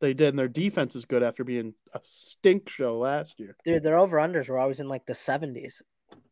they 0.00 0.14
did, 0.14 0.28
and 0.28 0.38
their 0.38 0.48
defense 0.48 0.96
is 0.96 1.04
good 1.04 1.22
after 1.22 1.44
being 1.44 1.74
a 1.92 2.00
stink 2.02 2.70
show 2.70 2.98
last 2.98 3.38
year. 3.38 3.54
Dude, 3.66 3.82
their 3.82 3.98
over 3.98 4.16
unders 4.16 4.48
were 4.48 4.58
always 4.58 4.80
in 4.80 4.88
like 4.88 5.04
the 5.04 5.12
70s 5.12 5.82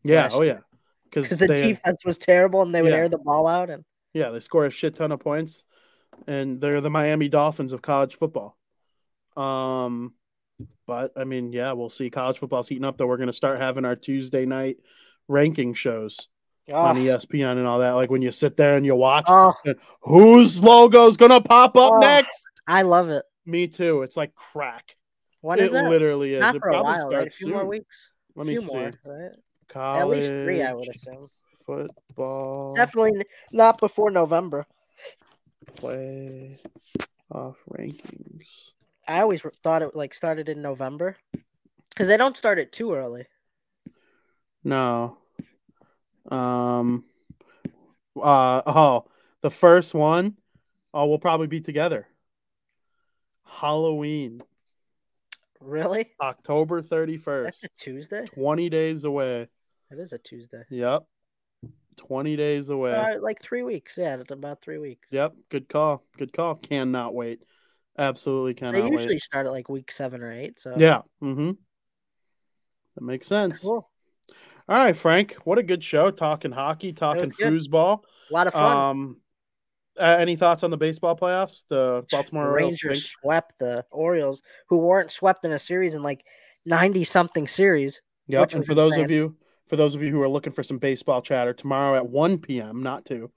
Yeah, 0.03 0.31
oh 0.33 0.43
yeah, 0.43 0.61
because 1.05 1.29
the 1.29 1.49
defense 1.49 2.03
was 2.05 2.17
terrible 2.17 2.63
and 2.63 2.75
they 2.75 2.81
would 2.81 2.93
Yeah. 2.93 2.99
air 2.99 3.09
the 3.11 3.19
ball 3.19 3.47
out. 3.47 3.69
And 3.69 3.85
yeah 4.15 4.31
they 4.31 4.41
score 4.41 4.65
a 4.65 4.71
shit 4.71 4.95
ton 4.95 5.13
of 5.13 5.21
points, 5.21 5.65
and 6.27 6.61
they're 6.61 6.81
the 6.81 6.91
Miami 6.91 7.29
Dolphins 7.29 7.75
of 7.75 7.83
college 7.83 8.17
football. 8.17 8.57
Um, 9.37 10.15
but 10.87 11.13
I 11.17 11.25
mean, 11.25 11.53
yeah, 11.53 11.73
we'll 11.73 11.89
see. 11.89 12.11
College 12.11 12.39
football's 12.39 12.69
heating 12.69 12.85
up. 12.85 12.97
Though 12.97 13.07
we're 13.07 13.17
going 13.17 13.29
to 13.29 13.33
start 13.33 13.61
having 13.61 13.85
our 13.85 13.97
Tuesday 13.97 14.45
night 14.47 14.77
ranking 15.29 15.75
shows 15.75 16.29
on 16.73 16.97
ah. 16.97 17.01
E 17.01 17.11
oh, 17.11 17.17
ESPN 17.17 17.53
and 17.53 17.67
all 17.67 17.81
that. 17.81 17.93
Like 17.93 18.11
when 18.11 18.23
you 18.23 18.33
sit 18.33 18.57
there 18.57 18.77
and 18.77 18.85
you 18.85 18.95
watch, 18.95 19.25
oh, 19.29 19.53
whose 20.03 20.63
logo's 20.63 21.17
gonna 21.17 21.41
pop 21.41 21.77
up 21.77 21.93
Oh. 21.95 21.99
next? 21.99 22.45
I 22.67 22.83
love 22.83 23.11
it. 23.11 23.25
Me 23.47 23.67
too. 23.67 24.03
It's 24.03 24.17
like 24.17 24.35
crack. 24.35 24.97
When 25.41 25.59
it 25.59 25.67
is 25.67 25.73
that? 25.73 25.89
literally 25.89 26.35
is. 26.35 26.41
Not 26.41 26.55
it 26.57 26.61
for 26.61 26.69
a 26.69 26.73
probably 26.73 26.93
while, 26.93 27.07
right? 27.09 27.13
A 27.13 27.31
starts 27.31 27.37
few 27.37 27.49
more 27.49 27.65
weeks. 27.65 28.11
Let 28.37 28.47
a 28.47 28.51
me 28.51 28.57
see. 28.59 28.67
more, 28.67 28.91
right? 29.05 29.31
College 29.69 30.01
At 30.01 30.09
least 30.09 30.29
three, 30.29 30.63
I 30.63 30.75
would 30.75 30.89
assume. 30.95 31.31
Football 31.67 32.75
Definitely 32.75 33.25
not 33.53 33.79
before 33.79 34.11
November. 34.11 34.67
play 35.77 36.59
off 37.31 37.57
rankings. 37.71 38.47
I 39.11 39.23
always 39.23 39.43
thought 39.63 39.83
it 39.83 39.97
like 39.97 40.15
started 40.15 40.49
in 40.49 40.63
November 40.63 41.17
because 41.91 42.07
they 42.07 42.17
don't 42.17 42.37
start 42.37 42.59
it 42.61 42.71
too 42.71 42.95
early. 42.95 43.27
No. 44.63 45.19
Um. 46.31 47.05
Uh 48.17 48.63
oh, 48.67 49.05
the 49.43 49.51
first 49.51 49.95
one. 49.95 50.37
Oh, 50.95 51.07
we'll 51.07 51.19
probably 51.19 51.47
be 51.49 51.61
together. 51.61 52.07
Halloween, 53.45 54.43
Really? 55.61 56.11
October 56.21 56.81
thirty 56.81 57.17
first. 57.17 57.63
That's 57.63 57.65
a 57.65 57.69
Tuesday. 57.77 58.27
Twenty 58.27 58.69
days 58.69 59.05
away. 59.05 59.49
It 59.91 59.99
is 59.99 60.13
a 60.13 60.19
Tuesday. 60.19 60.63
Yep. 60.71 61.05
20 61.97 62.37
days 62.37 62.71
away. 62.71 62.95
Uh, 62.95 63.21
like 63.21 63.43
three 63.43 63.63
weeks. 63.63 63.99
Yeah, 63.99 64.17
it's 64.17 64.31
about 64.31 64.63
three 64.63 64.79
weeks. 64.79 65.07
Yep. 65.11 65.35
Good 65.51 65.69
call. 65.69 66.03
Good 66.17 66.33
call. 66.33 66.55
Cannot 66.55 67.15
wait. 67.15 67.43
Absolutely 68.01 68.55
cannot 68.55 68.73
They 68.73 68.87
usually 68.87 69.15
wait. 69.15 69.23
start 69.23 69.47
at 69.47 69.53
like 69.53 69.69
week 69.69 69.91
seven 69.93 70.23
or 70.23 70.33
eight. 70.33 70.59
So 70.59 70.75
Yeah. 70.77 71.03
Mm-hmm. 71.23 71.51
That 72.97 73.05
makes 73.05 73.27
sense. 73.27 73.61
cool. 73.61 73.89
All 74.69 74.77
right, 74.77 74.97
Frank. 74.97 75.35
What 75.45 75.59
a 75.59 75.63
good 75.63 75.85
show. 75.85 76.11
Talking 76.11 76.51
hockey, 76.51 76.93
talking 76.93 77.31
foosball. 77.31 78.05
A 78.31 78.35
lot 78.35 78.47
of 78.47 78.55
fun. 78.55 78.77
Um, 78.77 79.17
uh, 79.99 80.17
any 80.19 80.37
thoughts 80.37 80.63
on 80.63 80.71
the 80.71 80.77
baseball 80.79 81.15
playoffs? 81.15 81.65
The 81.69 82.05
Baltimore 82.11 82.45
the 82.45 82.51
Orioles. 82.51 82.83
Rangers 82.83 83.05
stink? 83.05 83.21
swept 83.21 83.59
the 83.59 83.85
Orioles, 83.91 84.41
who 84.69 84.79
weren't 84.79 85.13
swept 85.13 85.45
in 85.45 85.53
a 85.53 85.59
series 85.59 85.95
in 85.95 86.03
like 86.03 86.25
ninety 86.65 87.05
something 87.05 87.47
series. 87.49 88.01
Yep. 88.29 88.55
And 88.55 88.65
for 88.65 88.75
those 88.75 88.97
of 88.97 89.11
you, 89.11 89.37
for 89.67 89.77
those 89.77 89.95
of 89.95 90.03
you 90.03 90.11
who 90.11 90.23
are 90.23 90.29
looking 90.29 90.53
for 90.53 90.63
some 90.63 90.79
baseball 90.79 91.21
chatter, 91.21 91.53
tomorrow 91.53 91.97
at 91.97 92.09
1 92.09 92.39
p.m., 92.39 92.83
not 92.83 93.05
2. 93.05 93.31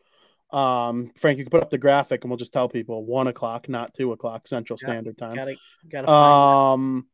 Um, 0.53 1.11
Frank, 1.17 1.39
you 1.39 1.45
can 1.45 1.49
put 1.49 1.63
up 1.63 1.71
the 1.71 1.79
graphic 1.79 2.23
and 2.23 2.29
we'll 2.29 2.37
just 2.37 2.53
tell 2.53 2.69
people 2.69 3.03
one 3.03 3.27
o'clock, 3.27 3.67
not 3.67 3.93
two 3.93 4.11
o'clock 4.11 4.47
Central 4.47 4.77
Yeah, 4.79 4.87
Standard 4.87 5.17
Time. 5.17 5.35
Gotta 5.35 5.55
gotta 5.89 6.11
um 6.11 7.07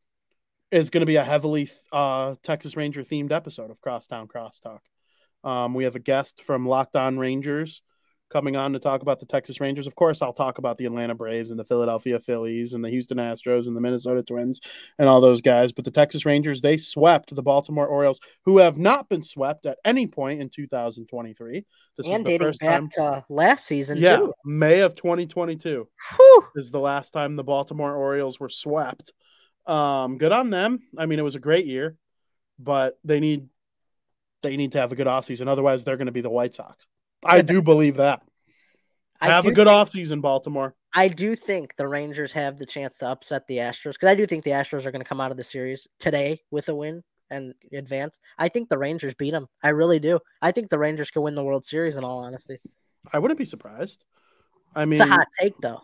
is 0.72 0.90
going 0.90 1.02
to 1.02 1.06
be 1.06 1.16
a 1.16 1.24
heavily 1.24 1.72
uh 1.92 2.36
Texas 2.44 2.76
Ranger 2.76 3.02
themed 3.02 3.32
episode 3.32 3.72
of 3.72 3.80
Crosstown 3.80 4.28
Crosstalk. 4.28 4.80
Um 5.46 5.74
we 5.74 5.86
have 5.86 5.96
a 5.96 6.00
guest 6.00 6.44
from 6.44 6.68
Locked 6.68 6.98
On 6.98 7.18
Rangers 7.18 7.82
coming 8.30 8.56
on 8.56 8.74
to 8.74 8.80
talk 8.80 9.02
about 9.02 9.20
the 9.20 9.26
Texas 9.26 9.60
Rangers. 9.60 9.88
Of 9.88 9.96
course, 9.96 10.22
I'll 10.22 10.34
talk 10.34 10.58
about 10.58 10.78
the 10.78 10.86
Atlanta 10.86 11.16
Braves 11.16 11.52
and 11.52 11.60
the 11.60 11.64
Philadelphia 11.64 12.20
Phillies 12.20 12.74
and 12.74 12.84
the 12.84 12.90
Houston 12.90 13.18
Astros 13.18 13.68
and 13.68 13.76
the 13.76 13.82
Minnesota 13.82 14.24
Twins 14.24 14.62
and 14.98 15.10
all 15.10 15.22
those 15.22 15.42
guys, 15.42 15.72
but 15.72 15.86
the 15.86 15.92
Texas 15.92 16.26
Rangers 16.26 16.62
they 16.62 16.78
swept 16.78 17.34
the 17.34 17.44
Baltimore 17.44 17.88
Orioles 17.88 18.20
who 18.46 18.60
have 18.60 18.78
not 18.78 19.10
been 19.10 19.24
swept 19.24 19.66
at 19.66 19.78
any 19.84 20.08
point 20.08 20.42
in 20.42 20.50
2023. 20.50 21.66
This 21.98 22.06
is 22.06 22.14
and 22.14 22.26
the 22.26 22.30
dating 22.30 22.48
first 22.48 22.62
back 22.62 22.72
time 22.72 22.90
to 22.96 23.26
last 23.30 23.66
season 23.66 23.98
yeah, 23.98 24.18
too. 24.18 24.34
May 24.46 24.80
of 24.80 24.96
2022 24.96 25.88
Whew. 26.18 26.46
is 26.56 26.72
the 26.72 26.80
last 26.80 27.12
time 27.12 27.36
the 27.36 27.44
Baltimore 27.44 27.96
Orioles 27.96 28.40
were 28.40 28.50
swept. 28.50 29.12
Um, 29.66 30.18
good 30.18 30.32
on 30.32 30.50
them. 30.50 30.80
I 30.98 31.06
mean, 31.06 31.20
it 31.20 31.24
was 31.24 31.36
a 31.36 31.40
great 31.40 31.66
year, 31.66 31.96
but 32.58 32.98
they 33.04 33.20
need 33.20 33.50
they 34.42 34.56
need 34.56 34.72
to 34.72 34.80
have 34.80 34.92
a 34.92 34.96
good 34.96 35.08
offseason. 35.08 35.48
Otherwise, 35.48 35.84
they're 35.84 35.98
going 35.98 36.08
to 36.08 36.12
be 36.12 36.22
the 36.22 36.30
White 36.30 36.54
Sox. 36.54 36.88
I 37.24 37.42
do 37.42 37.62
believe 37.62 37.98
that. 37.98 38.22
I 39.22 39.28
Have 39.28 39.46
a 39.46 39.52
good 39.52 39.68
think- 39.68 39.90
offseason, 39.90 40.22
Baltimore. 40.22 40.76
I 40.94 41.08
do 41.08 41.36
think 41.36 41.76
the 41.76 41.88
Rangers 41.88 42.32
have 42.32 42.58
the 42.58 42.66
chance 42.66 42.98
to 43.00 43.08
upset 43.08 43.46
the 43.48 43.58
Astros 43.58 43.94
because 43.94 44.10
I 44.10 44.16
do 44.16 44.26
think 44.26 44.44
the 44.44 44.52
Astros 44.52 44.86
are 44.86 44.92
going 44.92 45.04
to 45.04 45.08
come 45.08 45.22
out 45.22 45.30
of 45.30 45.38
the 45.38 45.44
series 45.44 45.88
today 46.00 46.42
with 46.50 46.68
a 46.70 46.74
win 46.76 47.04
and 47.30 47.54
advance. 47.72 48.20
I 48.40 48.48
think 48.50 48.70
the 48.70 48.78
Rangers 48.80 49.14
beat 49.14 49.32
them. 49.32 49.48
I 49.62 49.70
really 49.70 50.00
do. 50.00 50.20
I 50.42 50.52
think 50.52 50.70
the 50.70 50.80
Rangers 50.80 51.12
could 51.12 51.22
win 51.22 51.36
the 51.36 51.44
World 51.44 51.64
Series. 51.64 51.96
In 51.96 52.04
all 52.04 52.24
honesty, 52.24 52.58
I 53.14 53.20
wouldn't 53.20 53.38
be 53.38 53.46
surprised. 53.46 54.04
I 54.76 54.86
mean, 54.86 54.94
it's 54.94 55.02
a 55.02 55.14
hot 55.14 55.28
take 55.40 55.54
though. 55.62 55.82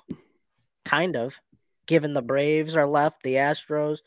Kind 0.86 1.16
of, 1.16 1.36
given 1.86 2.14
the 2.14 2.24
Braves 2.24 2.76
are 2.76 2.88
left, 2.88 3.22
the 3.22 3.36
Astros, 3.36 4.00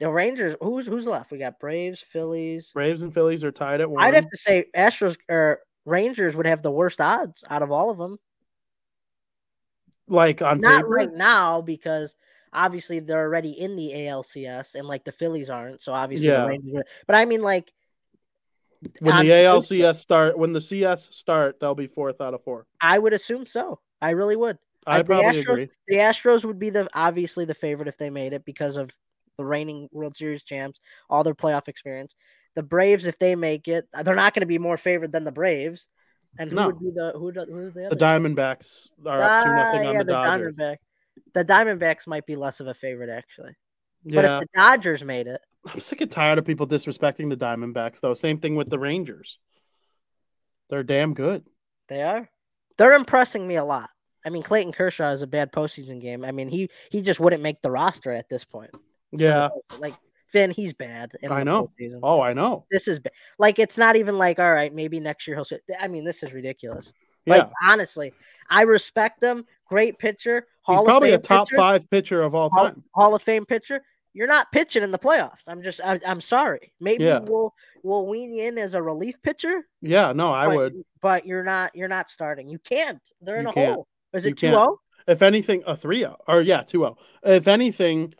the 0.00 0.10
Rangers. 0.10 0.56
Who's 0.60 0.88
who's 0.88 1.06
left? 1.06 1.30
We 1.30 1.38
got 1.38 1.60
Braves, 1.60 2.00
Phillies. 2.00 2.72
Braves 2.74 3.02
and 3.02 3.14
Phillies 3.14 3.44
are 3.44 3.52
tied 3.52 3.80
at 3.80 3.88
one. 3.88 4.02
I'd 4.02 4.14
have 4.14 4.28
to 4.28 4.36
say 4.36 4.64
Astros 4.76 5.16
or 5.28 5.60
Rangers 5.86 6.36
would 6.36 6.46
have 6.46 6.60
the 6.62 6.70
worst 6.70 7.00
odds 7.00 7.44
out 7.48 7.62
of 7.62 7.70
all 7.70 7.88
of 7.88 7.96
them. 7.96 8.18
Like 10.08 10.42
on 10.42 10.60
Not 10.60 10.82
paper, 10.82 10.88
right 10.88 11.12
now 11.12 11.62
because 11.62 12.14
obviously 12.52 13.00
they're 13.00 13.22
already 13.24 13.52
in 13.52 13.76
the 13.76 13.92
ALCS 13.92 14.74
and 14.74 14.86
like 14.86 15.04
the 15.04 15.12
Phillies 15.12 15.50
aren't. 15.50 15.82
So 15.82 15.92
obviously 15.92 16.28
Yeah. 16.28 16.42
the 16.42 16.48
Rangers. 16.48 16.74
Are, 16.76 16.84
but 17.06 17.16
I 17.16 17.24
mean 17.24 17.42
like 17.42 17.72
when 19.00 19.14
on 19.14 19.24
the 19.24 19.32
ALCS 19.32 19.96
start, 19.96 20.38
when 20.38 20.52
the 20.52 20.60
CS 20.60 21.14
start, 21.16 21.58
they'll 21.60 21.74
be 21.74 21.86
fourth 21.86 22.20
out 22.20 22.34
of 22.34 22.44
four. 22.44 22.66
I 22.80 22.98
would 22.98 23.12
assume 23.14 23.46
so. 23.46 23.80
I 24.00 24.10
really 24.10 24.36
would. 24.36 24.58
I 24.86 24.96
Uh, 24.96 24.98
the 24.98 25.04
probably 25.06 25.24
Astros- 25.40 25.40
agree. 25.52 25.70
The 25.88 25.96
Astros 25.96 26.44
would 26.44 26.58
be 26.58 26.70
the 26.70 26.88
obviously 26.94 27.44
the 27.46 27.54
favorite 27.54 27.88
if 27.88 27.96
they 27.96 28.10
made 28.10 28.32
it 28.32 28.44
because 28.44 28.76
of 28.76 28.94
the 29.38 29.44
reigning 29.44 29.88
World 29.92 30.16
Series 30.16 30.44
champs, 30.44 30.78
all 31.10 31.24
their 31.24 31.34
playoff 31.34 31.68
experience. 31.68 32.14
The 32.56 32.62
Braves, 32.64 33.06
if 33.06 33.18
they 33.18 33.36
make 33.36 33.68
it, 33.68 33.86
they're 34.04 34.14
not 34.16 34.34
going 34.34 34.40
to 34.40 34.46
be 34.46 34.58
more 34.58 34.76
favored 34.76 35.12
than 35.12 35.22
the 35.24 35.30
Braves. 35.32 35.88
And 36.38 36.50
who 36.50 36.56
No. 36.56 36.66
would 36.66 36.78
be 36.80 36.90
the 36.94 37.12
who? 37.14 37.30
Who 37.30 37.56
are 37.58 37.70
the 37.70 37.88
The? 37.90 37.96
Diamondbacks 37.96 38.88
are 39.06 39.18
up 39.20 39.44
two 39.44 39.50
Ah, 39.52 39.54
nothing 39.56 39.86
on 39.88 39.94
yeah, 39.94 40.02
the 40.02 40.12
Dodgers. 40.12 40.54
Diamondback. 40.54 40.76
The 41.32 41.44
Diamondbacks 41.44 42.06
might 42.06 42.26
be 42.26 42.34
less 42.36 42.60
of 42.60 42.66
a 42.66 42.74
favorite 42.74 43.08
actually. 43.10 43.54
But 44.04 44.24
Yeah, 44.24 44.36
if 44.36 44.40
the 44.42 44.48
Dodgers 44.54 45.04
made 45.04 45.28
it, 45.28 45.40
I'm 45.72 45.80
sick 45.80 46.00
and 46.00 46.10
tired 46.10 46.38
of 46.38 46.44
people 46.44 46.66
disrespecting 46.66 47.30
the 47.30 47.36
Diamondbacks, 47.36 48.00
though. 48.00 48.14
Same 48.14 48.38
thing 48.38 48.54
with 48.56 48.68
the 48.68 48.78
Rangers. 48.78 49.38
They're 50.68 50.82
damn 50.84 51.14
good. 51.14 51.44
they 51.88 52.02
are. 52.02 52.28
They're 52.78 52.92
impressing 52.94 53.46
me 53.48 53.56
a 53.56 53.64
lot. 53.64 53.88
I 54.24 54.30
mean, 54.30 54.42
Clayton 54.42 54.72
Kershaw 54.72 55.10
is 55.12 55.22
a 55.22 55.26
bad 55.26 55.52
postseason 55.52 56.00
game. 56.00 56.24
I 56.24 56.32
mean, 56.32 56.48
he 56.48 56.68
he 56.90 57.00
just 57.00 57.20
wouldn't 57.20 57.42
make 57.42 57.62
the 57.62 57.70
roster 57.70 58.12
at 58.12 58.28
this 58.28 58.44
point. 58.44 58.70
Yeah. 59.12 59.48
like 59.78 59.94
Finn, 60.28 60.50
he's 60.50 60.72
bad. 60.72 61.12
In 61.22 61.30
I 61.32 61.42
know. 61.44 61.70
Oh, 62.02 62.20
I 62.20 62.32
know. 62.32 62.66
this 62.70 62.88
is 62.88 62.98
ba- 62.98 63.10
like 63.38 63.58
it's 63.58 63.78
not 63.78 63.96
even 63.96 64.18
like 64.18 64.38
all 64.38 64.52
right 64.52 64.72
maybe 64.74 64.98
next 65.00 65.26
year 65.26 65.36
he'll 65.36 65.44
sit 65.44 65.62
i 65.80 65.86
mean 65.88 66.04
this 66.04 66.22
is 66.22 66.32
ridiculous 66.32 66.92
Yeah. 67.26 67.36
like 67.36 67.50
honestly 67.68 68.12
i 68.50 68.62
respect 68.62 69.22
him 69.22 69.44
great 69.68 69.98
pitcher 69.98 70.46
hall 70.62 70.78
He's 70.78 70.84
probably 70.86 71.12
a 71.12 71.18
top 71.18 71.48
pitcher, 71.48 71.56
five 71.56 71.90
pitcher 71.90 72.22
of 72.22 72.34
all 72.34 72.50
time. 72.50 72.82
hall 72.94 73.14
of 73.14 73.22
fame 73.22 73.46
pitcher 73.46 73.82
you're 74.14 74.26
not 74.26 74.50
pitching 74.52 74.82
in 74.82 74.90
the 74.90 74.98
playoffs 74.98 75.42
i'm 75.46 75.62
just 75.62 75.80
I, 75.84 76.00
i'm 76.06 76.20
sorry 76.20 76.72
maybe 76.80 77.04
Yeah. 77.04 77.20
we'll 77.20 77.54
we'll 77.82 78.06
wean 78.06 78.32
you 78.32 78.44
in 78.48 78.58
as 78.58 78.74
a 78.74 78.82
relief 78.82 79.14
pitcher 79.22 79.62
Yeah, 79.82 80.12
no, 80.12 80.32
I 80.32 80.46
but, 80.46 80.56
would. 80.56 80.74
but 81.00 81.26
you're 81.26 81.44
not 81.44 81.74
you're 81.76 81.88
not 81.88 82.10
starting 82.10 82.48
you 82.48 82.58
can't 82.58 83.00
they're 83.20 83.36
in 83.36 83.44
You 83.44 83.50
a 83.50 83.54
can't. 83.54 83.74
hole 83.74 83.86
is 84.12 84.26
it 84.26 84.36
can't. 84.40 84.56
2-0 84.56 84.76
If 85.08 85.22
anything, 85.22 85.62
a 85.66 85.76
3 85.76 85.98
0. 85.98 86.16
Or 86.26 86.40
yeah, 86.40 86.62
2 86.62 86.78
0. 86.78 86.96
If 87.22 87.46
anything, 87.46 88.12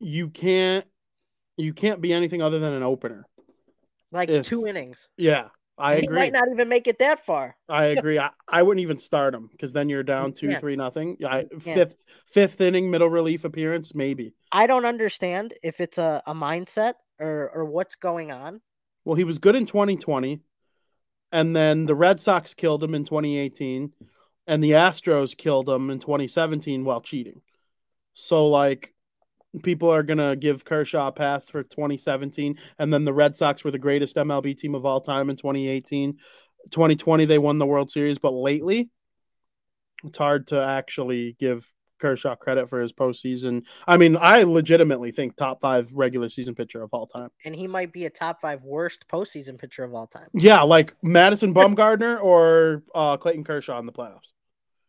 you 0.00 0.28
can't 0.30 0.84
you 1.56 1.72
can't 1.72 2.00
be 2.00 2.12
anything 2.12 2.42
other 2.42 2.58
than 2.58 2.72
an 2.72 2.82
opener. 2.82 3.26
like 4.12 4.28
If- 4.30 4.46
two 4.46 4.66
innings 4.66 5.08
Yeah, 5.16 5.48
I 5.78 5.96
he 5.96 6.02
agree. 6.06 6.16
might 6.16 6.32
not 6.32 6.44
even 6.52 6.68
make 6.68 6.86
it 6.86 6.98
that 7.00 7.24
far 7.24 7.56
I 7.68 7.84
agree. 7.96 8.18
I, 8.18 8.30
I 8.48 8.62
wouldn't 8.62 8.82
even 8.82 8.98
start 8.98 9.34
him 9.34 9.48
because 9.50 9.72
then 9.72 9.88
you're 9.88 10.02
down 10.02 10.28
You 10.28 10.34
two, 10.34 10.48
can't. 10.48 10.60
three, 10.60 10.76
nothing. 10.76 11.16
I, 11.26 11.46
fifth, 11.60 11.96
fifth 12.26 12.60
inning, 12.60 12.90
middle 12.90 13.08
relief 13.10 13.44
appearance, 13.44 13.94
maybe. 13.94 14.34
i 14.52 14.66
don't 14.66 14.86
understand 14.86 15.54
if 15.62 15.80
it's 15.80 15.98
a, 15.98 16.22
a 16.26 16.34
mindset 16.34 16.94
or 17.18 17.50
or 17.54 17.64
what's 17.64 17.94
going 17.96 18.30
on 18.32 18.60
Well, 19.04 19.16
he 19.16 19.24
was 19.24 19.38
good 19.38 19.56
in 19.56 19.66
2020, 19.66 20.40
and 21.32 21.54
then 21.56 21.86
the 21.86 21.94
Red 21.94 22.20
Sox 22.20 22.54
killed 22.54 22.82
him 22.82 22.94
in 22.94 23.04
2018, 23.04 23.92
and 24.46 24.62
the 24.62 24.72
Astros 24.72 25.36
killed 25.36 25.68
him 25.68 25.90
in 25.90 25.98
2017 25.98 26.84
while 26.84 27.00
cheating. 27.00 27.40
So, 28.14 28.46
like, 28.48 28.94
people 29.62 29.90
are 29.90 30.02
gonna 30.02 30.36
give 30.36 30.64
Kershaw 30.64 31.08
a 31.08 31.12
pass 31.12 31.48
for 31.48 31.62
2017, 31.62 32.58
and 32.78 32.92
then 32.92 33.04
the 33.04 33.12
Red 33.12 33.36
Sox 33.36 33.64
were 33.64 33.70
the 33.70 33.78
greatest 33.78 34.16
MLB 34.16 34.56
team 34.56 34.74
of 34.74 34.84
all 34.84 35.00
time 35.00 35.30
in 35.30 35.36
2018. 35.36 36.18
2020 36.70 37.24
they 37.24 37.38
won 37.38 37.58
the 37.58 37.66
World 37.66 37.90
Series, 37.90 38.18
but 38.18 38.32
lately 38.32 38.90
it's 40.04 40.18
hard 40.18 40.48
to 40.48 40.60
actually 40.62 41.36
give 41.38 41.72
Kershaw 41.98 42.34
credit 42.36 42.68
for 42.68 42.80
his 42.80 42.92
postseason. 42.92 43.62
I 43.86 43.96
mean, 43.96 44.16
I 44.20 44.42
legitimately 44.42 45.12
think 45.12 45.36
top 45.36 45.60
five 45.60 45.90
regular 45.92 46.28
season 46.28 46.54
pitcher 46.54 46.82
of 46.82 46.90
all 46.92 47.06
time. 47.06 47.30
and 47.44 47.54
he 47.54 47.66
might 47.66 47.92
be 47.92 48.04
a 48.04 48.10
top 48.10 48.40
five 48.40 48.62
worst 48.62 49.06
postseason 49.08 49.58
pitcher 49.58 49.84
of 49.84 49.94
all 49.94 50.06
time. 50.06 50.28
Yeah, 50.34 50.62
like 50.62 50.94
Madison 51.02 51.54
Bumgarner 51.54 52.22
or 52.22 52.82
uh, 52.94 53.16
Clayton 53.16 53.44
Kershaw 53.44 53.78
in 53.78 53.86
the 53.86 53.92
playoffs. 53.92 54.32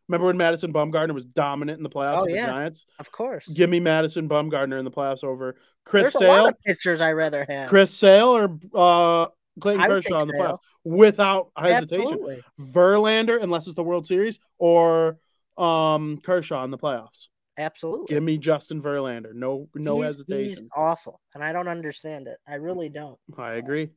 Remember 0.07 0.27
when 0.27 0.37
Madison 0.37 0.71
Bumgarner 0.71 1.13
was 1.13 1.25
dominant 1.25 1.77
in 1.77 1.83
the 1.83 1.89
playoffs 1.89 2.19
Oh, 2.19 2.25
with 2.25 2.35
yeah. 2.35 2.45
the 2.45 2.51
Giants? 2.53 2.85
Of 2.99 3.11
course. 3.11 3.47
Give 3.49 3.69
me 3.69 3.79
Madison 3.79 4.29
Bumgarner 4.29 4.79
in 4.79 4.85
the 4.85 4.91
playoffs 4.91 5.23
over 5.23 5.57
Chris 5.85 6.13
There's 6.13 6.19
Sale, 6.25 6.51
pitchers 6.65 7.01
I 7.01 7.11
rather 7.11 7.45
have. 7.49 7.67
Chris 7.69 7.93
Sale 7.93 8.27
or 8.29 8.59
uh, 8.73 9.27
Clayton 9.59 9.85
Kershaw 9.87 10.21
in 10.21 10.27
the 10.27 10.33
playoffs 10.33 10.59
without 10.85 11.49
hesitation. 11.57 12.05
Absolutely. 12.05 12.41
Verlander, 12.73 13.41
unless 13.41 13.67
it's 13.67 13.75
the 13.75 13.83
World 13.83 14.07
Series, 14.07 14.39
or 14.59 15.17
um, 15.57 16.19
Kershaw 16.23 16.63
in 16.63 16.71
the 16.71 16.77
playoffs. 16.77 17.27
Absolutely. 17.57 18.13
Give 18.13 18.21
me 18.23 18.37
Justin 18.37 18.81
Verlander. 18.81 19.33
No, 19.33 19.67
no 19.75 19.95
He's- 19.95 20.05
hesitation. 20.05 20.49
He's 20.49 20.61
awful, 20.75 21.19
and 21.33 21.43
I 21.43 21.51
don't 21.51 21.67
understand 21.67 22.27
it. 22.27 22.37
I 22.47 22.55
really 22.55 22.87
don't. 22.87 23.17
I 23.37 23.53
agree. 23.55 23.89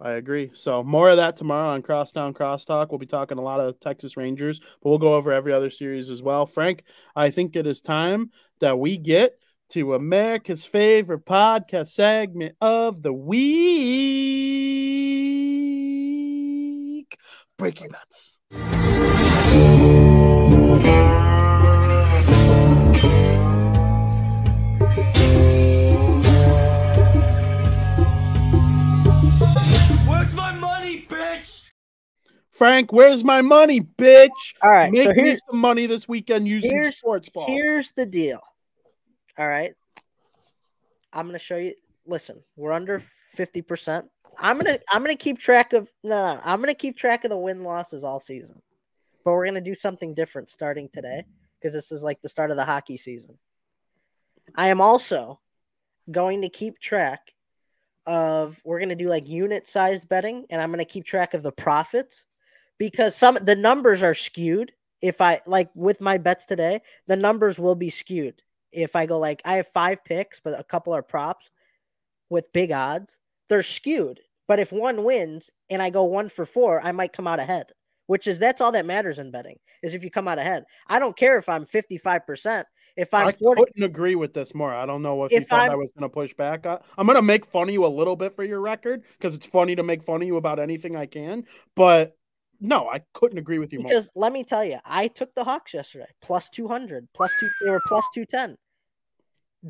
I 0.00 0.12
agree. 0.12 0.50
So 0.52 0.84
more 0.84 1.08
of 1.10 1.16
that 1.16 1.36
tomorrow 1.36 1.70
on 1.70 1.82
Crosstown 1.82 2.32
Crosstalk. 2.32 2.90
We'll 2.90 2.98
be 2.98 3.06
talking 3.06 3.38
a 3.38 3.42
lot 3.42 3.58
of 3.58 3.80
Texas 3.80 4.16
Rangers, 4.16 4.60
but 4.60 4.90
we'll 4.90 4.98
go 4.98 5.14
over 5.14 5.32
every 5.32 5.52
other 5.52 5.70
series 5.70 6.08
as 6.08 6.22
well. 6.22 6.46
Frank, 6.46 6.84
I 7.16 7.30
think 7.30 7.56
it 7.56 7.66
is 7.66 7.80
time 7.80 8.30
that 8.60 8.78
we 8.78 8.96
get 8.96 9.38
to 9.70 9.94
America's 9.94 10.64
favorite 10.64 11.24
podcast 11.26 11.88
segment 11.88 12.54
of 12.60 13.02
the 13.02 13.12
week. 13.12 13.48
Breaking 17.58 17.88
bets. 17.88 18.38
Frank, 32.58 32.92
where's 32.92 33.22
my 33.22 33.40
money, 33.40 33.80
bitch? 33.80 34.28
All 34.62 34.70
right. 34.70 34.90
Make 34.90 35.04
so 35.04 35.12
me 35.12 35.36
some 35.48 35.58
money 35.58 35.86
this 35.86 36.08
weekend 36.08 36.48
using 36.48 36.72
here's- 36.72 36.98
sports 36.98 37.28
ball. 37.28 37.46
here's 37.46 37.92
the 37.92 38.04
deal. 38.04 38.40
All 39.38 39.46
right. 39.46 39.74
I'm 41.12 41.26
gonna 41.26 41.38
show 41.38 41.56
you. 41.56 41.74
Listen, 42.04 42.42
we're 42.56 42.72
under 42.72 43.00
fifty 43.30 43.62
percent. 43.62 44.10
I'm 44.40 44.58
gonna 44.58 44.80
I'm 44.90 45.02
gonna 45.02 45.14
keep 45.14 45.38
track 45.38 45.72
of 45.72 45.88
no, 46.02 46.34
no, 46.34 46.40
I'm 46.44 46.60
gonna 46.60 46.74
keep 46.74 46.96
track 46.96 47.22
of 47.22 47.30
the 47.30 47.38
win 47.38 47.62
losses 47.62 48.02
all 48.02 48.18
season. 48.18 48.60
But 49.24 49.34
we're 49.34 49.46
gonna 49.46 49.60
do 49.60 49.76
something 49.76 50.12
different 50.12 50.50
starting 50.50 50.88
today 50.92 51.24
because 51.60 51.72
this 51.72 51.92
is 51.92 52.02
like 52.02 52.20
the 52.22 52.28
start 52.28 52.50
of 52.50 52.56
the 52.56 52.64
hockey 52.64 52.96
season. 52.96 53.38
I 54.56 54.68
am 54.68 54.80
also 54.80 55.38
going 56.10 56.42
to 56.42 56.48
keep 56.48 56.80
track 56.80 57.20
of 58.04 58.60
we're 58.64 58.78
going 58.78 58.88
to 58.88 58.94
do 58.94 59.08
like 59.08 59.28
unit 59.28 59.68
size 59.68 60.04
betting 60.04 60.46
and 60.50 60.60
I'm 60.60 60.70
going 60.70 60.78
to 60.78 60.90
keep 60.90 61.04
track 61.04 61.34
of 61.34 61.42
the 61.42 61.52
profits 61.52 62.24
because 62.78 63.16
some 63.16 63.36
the 63.42 63.56
numbers 63.56 64.02
are 64.02 64.14
skewed 64.14 64.72
if 65.02 65.20
I 65.20 65.40
like 65.46 65.70
with 65.74 66.00
my 66.00 66.18
bets 66.18 66.46
today 66.46 66.80
the 67.06 67.16
numbers 67.16 67.58
will 67.58 67.74
be 67.74 67.90
skewed 67.90 68.42
if 68.72 68.96
I 68.96 69.06
go 69.06 69.18
like 69.18 69.42
I 69.44 69.54
have 69.54 69.68
5 69.68 70.04
picks 70.04 70.40
but 70.40 70.58
a 70.58 70.64
couple 70.64 70.94
are 70.94 71.02
props 71.02 71.50
with 72.30 72.52
big 72.52 72.72
odds 72.72 73.18
they're 73.48 73.62
skewed 73.62 74.20
but 74.46 74.58
if 74.58 74.72
one 74.72 75.04
wins 75.04 75.50
and 75.70 75.82
I 75.82 75.90
go 75.90 76.04
1 76.04 76.28
for 76.28 76.46
4 76.46 76.84
I 76.84 76.92
might 76.92 77.12
come 77.12 77.26
out 77.26 77.40
ahead 77.40 77.66
which 78.06 78.26
is 78.26 78.38
that's 78.38 78.60
all 78.60 78.72
that 78.72 78.86
matters 78.86 79.18
in 79.18 79.30
betting 79.30 79.58
is 79.82 79.94
if 79.94 80.02
you 80.02 80.10
come 80.10 80.28
out 80.28 80.38
ahead 80.38 80.64
I 80.86 80.98
don't 80.98 81.16
care 81.16 81.38
if 81.38 81.48
I'm 81.48 81.66
55% 81.66 82.64
if 82.98 83.14
I'm 83.14 83.28
I 83.28 83.32
40 83.32 83.62
couldn't 83.62 83.84
agree 83.84 84.16
with 84.16 84.34
this 84.34 84.56
more. 84.56 84.74
I 84.74 84.84
don't 84.84 85.02
know 85.02 85.24
if, 85.24 85.30
you 85.30 85.40
thought 85.40 85.60
i 85.60 85.66
I'm- 85.68 85.78
was 85.78 85.92
going 85.92 86.02
to 86.02 86.12
push 86.12 86.34
back. 86.34 86.66
I, 86.66 86.80
I'm 86.98 87.06
going 87.06 87.14
to 87.14 87.22
make 87.22 87.46
fun 87.46 87.68
of 87.68 87.72
you 87.72 87.86
a 87.86 87.88
little 87.88 88.16
bit 88.16 88.34
for 88.34 88.42
your 88.42 88.60
record 88.60 89.04
because 89.16 89.36
it's 89.36 89.46
funny 89.46 89.76
to 89.76 89.84
make 89.84 90.02
fun 90.02 90.20
of 90.20 90.26
you 90.26 90.36
about 90.36 90.58
anything 90.58 90.96
I 90.96 91.06
can. 91.06 91.44
But 91.76 92.16
no, 92.60 92.88
I 92.88 93.02
couldn't 93.12 93.38
agree 93.38 93.58
with 93.58 93.72
you 93.72 93.80
more. 93.80 93.88
Because 93.88 94.10
let 94.14 94.32
me 94.32 94.44
tell 94.44 94.64
you, 94.64 94.78
I 94.84 95.08
took 95.08 95.34
the 95.34 95.44
Hawks 95.44 95.74
yesterday, 95.74 96.08
plus 96.20 96.48
200, 96.50 97.08
plus 97.14 97.32
two, 97.38 97.48
they 97.64 97.70
were 97.70 97.82
plus 97.86 98.04
210. 98.14 98.56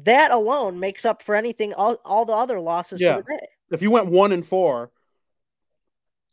That 0.05 0.31
alone 0.31 0.79
makes 0.81 1.05
up 1.05 1.23
for 1.23 1.35
anything, 1.35 1.75
all, 1.75 1.97
all 2.05 2.25
the 2.25 2.33
other 2.33 2.61
losses 2.61 3.01
Yeah. 3.01 3.17
for 3.17 3.23
the 3.23 3.37
day. 3.39 3.47
If 3.71 3.83
you 3.83 3.91
went 3.91 4.07
one 4.07 4.33
and 4.33 4.47
four, 4.47 4.91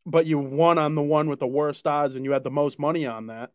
but 0.06 0.26
you 0.26 0.40
won 0.40 0.78
on 0.78 0.96
the 0.96 1.02
one 1.02 1.30
with 1.30 1.40
the 1.40 1.48
worst 1.48 1.86
odds 1.88 2.16
and 2.16 2.24
you 2.24 2.32
had 2.32 2.44
the 2.44 2.52
most 2.52 2.80
money 2.80 3.06
on 3.06 3.28
that, 3.28 3.52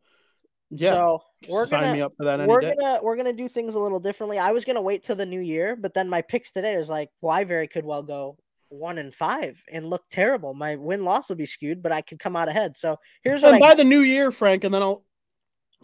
yeah, 0.71 0.91
So 0.91 1.23
we're 1.49 1.67
sign 1.67 1.83
gonna, 1.83 1.93
me 1.95 2.01
up 2.03 2.13
for 2.17 2.25
that 2.27 2.47
we're 2.47 2.61
day. 2.61 2.75
gonna, 2.77 3.03
we're 3.03 3.17
gonna 3.17 3.33
do 3.33 3.49
things 3.49 3.75
a 3.75 3.79
little 3.79 3.99
differently. 4.01 4.39
I 4.39 4.53
was 4.53 4.65
gonna 4.65 4.83
wait 4.83 5.03
till 5.03 5.17
the 5.17 5.27
new 5.27 5.41
year, 5.41 5.75
but 5.77 5.95
then 5.95 6.09
my 6.09 6.23
picks 6.23 6.53
today 6.53 6.77
was 6.77 6.89
like, 6.89 7.11
well, 7.21 7.33
I 7.33 7.45
very 7.45 7.67
could 7.67 7.85
well 7.85 8.03
go 8.03 8.39
one 8.71 8.97
and 8.99 9.15
five 9.15 9.63
and 9.71 9.91
look 9.91 10.05
terrible. 10.11 10.55
My 10.55 10.77
win 10.77 11.05
loss 11.05 11.29
will 11.29 11.37
be 11.37 11.45
skewed, 11.47 11.83
but 11.83 11.93
I 11.93 12.01
could 12.01 12.19
come 12.19 12.35
out 12.37 12.49
ahead. 12.49 12.77
So 12.77 12.97
here's 13.23 13.43
what 13.43 13.55
And 13.55 13.63
I 13.63 13.69
by 13.69 13.75
the 13.75 13.85
new 13.85 14.01
year, 14.01 14.31
Frank, 14.33 14.65
and 14.65 14.73
then 14.73 14.83
I'll 14.83 15.05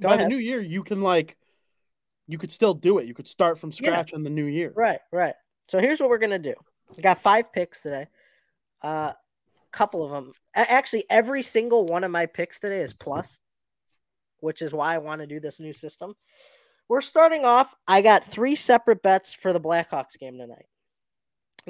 Go 0.01 0.09
by 0.09 0.15
ahead. 0.15 0.27
the 0.27 0.31
new 0.31 0.37
year 0.39 0.61
you 0.61 0.83
can 0.83 1.03
like 1.03 1.37
you 2.27 2.39
could 2.39 2.51
still 2.51 2.75
do 2.75 2.99
it. 2.99 3.07
You 3.07 3.15
could 3.15 3.29
start 3.29 3.59
from 3.59 3.71
Yeah. 3.71 3.75
scratch 3.75 4.13
in 4.13 4.23
the 4.25 4.31
new 4.31 4.47
year. 4.47 4.73
Right, 4.75 5.01
right. 5.13 5.35
So 5.69 5.79
here's 5.79 6.01
what 6.01 6.09
we're 6.09 6.19
gonna 6.19 6.39
do. 6.39 6.55
I 6.97 7.01
got 7.01 7.19
five 7.19 7.53
picks 7.53 7.83
today. 7.83 8.07
A 8.83 8.87
uh, 8.87 9.13
couple 9.73 10.05
of 10.05 10.11
them, 10.11 10.33
actually, 10.55 11.05
every 11.11 11.43
single 11.43 11.87
one 11.87 12.05
of 12.05 12.11
my 12.11 12.27
picks 12.27 12.61
today 12.61 12.81
is 12.81 12.93
plus. 12.93 13.39
which 14.41 14.61
is 14.63 14.73
why 14.75 14.95
I 14.95 14.99
want 14.99 15.23
to 15.23 15.27
do 15.27 15.41
this 15.41 15.59
new 15.59 15.73
system. 15.73 16.15
We're 16.89 17.01
starting 17.01 17.45
off. 17.47 17.75
I 17.89 18.03
got 18.03 18.23
three 18.23 18.55
separate 18.55 19.03
bets 19.03 19.33
for 19.35 19.53
the 19.53 19.61
Blackhawks 19.61 20.19
game 20.19 20.37
tonight. 20.39 20.67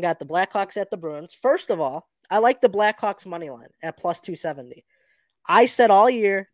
Got 0.00 0.18
the 0.18 0.26
Blackhawks 0.26 0.76
at 0.76 0.90
the 0.90 0.96
Bruins. 0.96 1.32
First 1.32 1.70
of 1.70 1.80
all, 1.80 2.08
I 2.30 2.38
like 2.38 2.60
the 2.60 2.68
Blackhawks 2.68 3.24
money 3.24 3.50
line 3.50 3.68
at 3.82 3.96
plus 3.96 4.20
270. 4.20 4.84
I 5.48 5.66
said 5.66 5.90
all 5.90 6.10
year, 6.10 6.50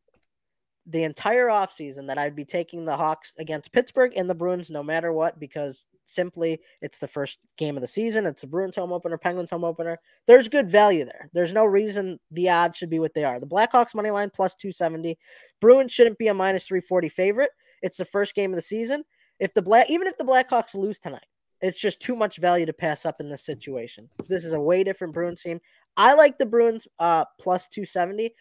the 0.87 1.05
entire 1.05 1.47
offseason, 1.47 2.09
that 2.09 2.19
I'd 2.19 2.37
be 2.37 2.45
taking 2.45 2.85
the 2.85 2.97
Hawks 2.97 3.35
against 3.39 3.73
Pittsburgh 3.73 4.13
and 4.17 4.29
the 4.29 4.35
Bruins 4.35 4.71
no 4.71 4.83
matter 4.83 5.13
what, 5.13 5.39
because 5.39 5.87
simply 6.05 6.61
it's 6.81 6.99
the 6.99 7.09
first 7.09 7.39
game 7.57 7.77
of 7.77 7.83
the 7.83 7.89
season. 7.89 8.27
It's 8.27 8.43
the 8.43 8.49
Bruins 8.49 8.77
home 8.77 8.93
opener, 8.93 9.17
Penguins 9.17 9.51
home 9.51 9.65
opener. 9.65 9.99
There's 10.27 10.49
good 10.49 10.69
value 10.69 11.05
there. 11.05 11.31
There's 11.33 11.53
no 11.53 11.65
reason 11.65 12.19
the 12.31 12.51
odds 12.51 12.77
should 12.77 12.91
be 12.91 12.99
what 12.99 13.15
they 13.15 13.25
are. 13.25 13.39
The 13.39 13.47
Blackhawks 13.47 13.95
money 13.95 14.11
line 14.11 14.31
plus 14.35 14.55
270. 14.57 15.17
Bruins 15.61 15.93
shouldn't 15.93 16.19
be 16.19 16.29
a 16.29 16.35
minus 16.35 16.67
340 16.67 17.09
favorite. 17.09 17.51
It's 17.81 17.97
the 17.99 18.05
first 18.05 18.35
game 18.35 18.51
of 18.51 18.57
the 18.57 18.63
season. 18.63 19.05
If 19.39 19.55
the 19.55 19.63
black 19.63 19.89
even 19.91 20.07
if 20.07 20.17
the 20.17 20.25
Blackhawks 20.25 20.75
lose 20.75 20.99
tonight, 20.99 21.27
it's 21.63 21.81
just 21.81 22.01
too 22.01 22.17
much 22.17 22.39
value 22.39 22.67
to 22.67 22.73
pass 22.73 23.07
up 23.07 23.21
in 23.21 23.29
this 23.29 23.45
situation. 23.45 24.11
This 24.29 24.45
is 24.45 24.53
a 24.53 24.61
way 24.61 24.85
different 24.85 25.15
Bruins 25.15 25.43
team. 25.43 25.61
I 25.97 26.15
like 26.15 26.39
the 26.39 26.47
Bruins 26.47 26.87
uh 26.99 27.25
plus 27.41 27.69
270. 27.69 28.35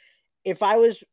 If 0.44 0.64
I 0.64 0.78
was 0.78 1.04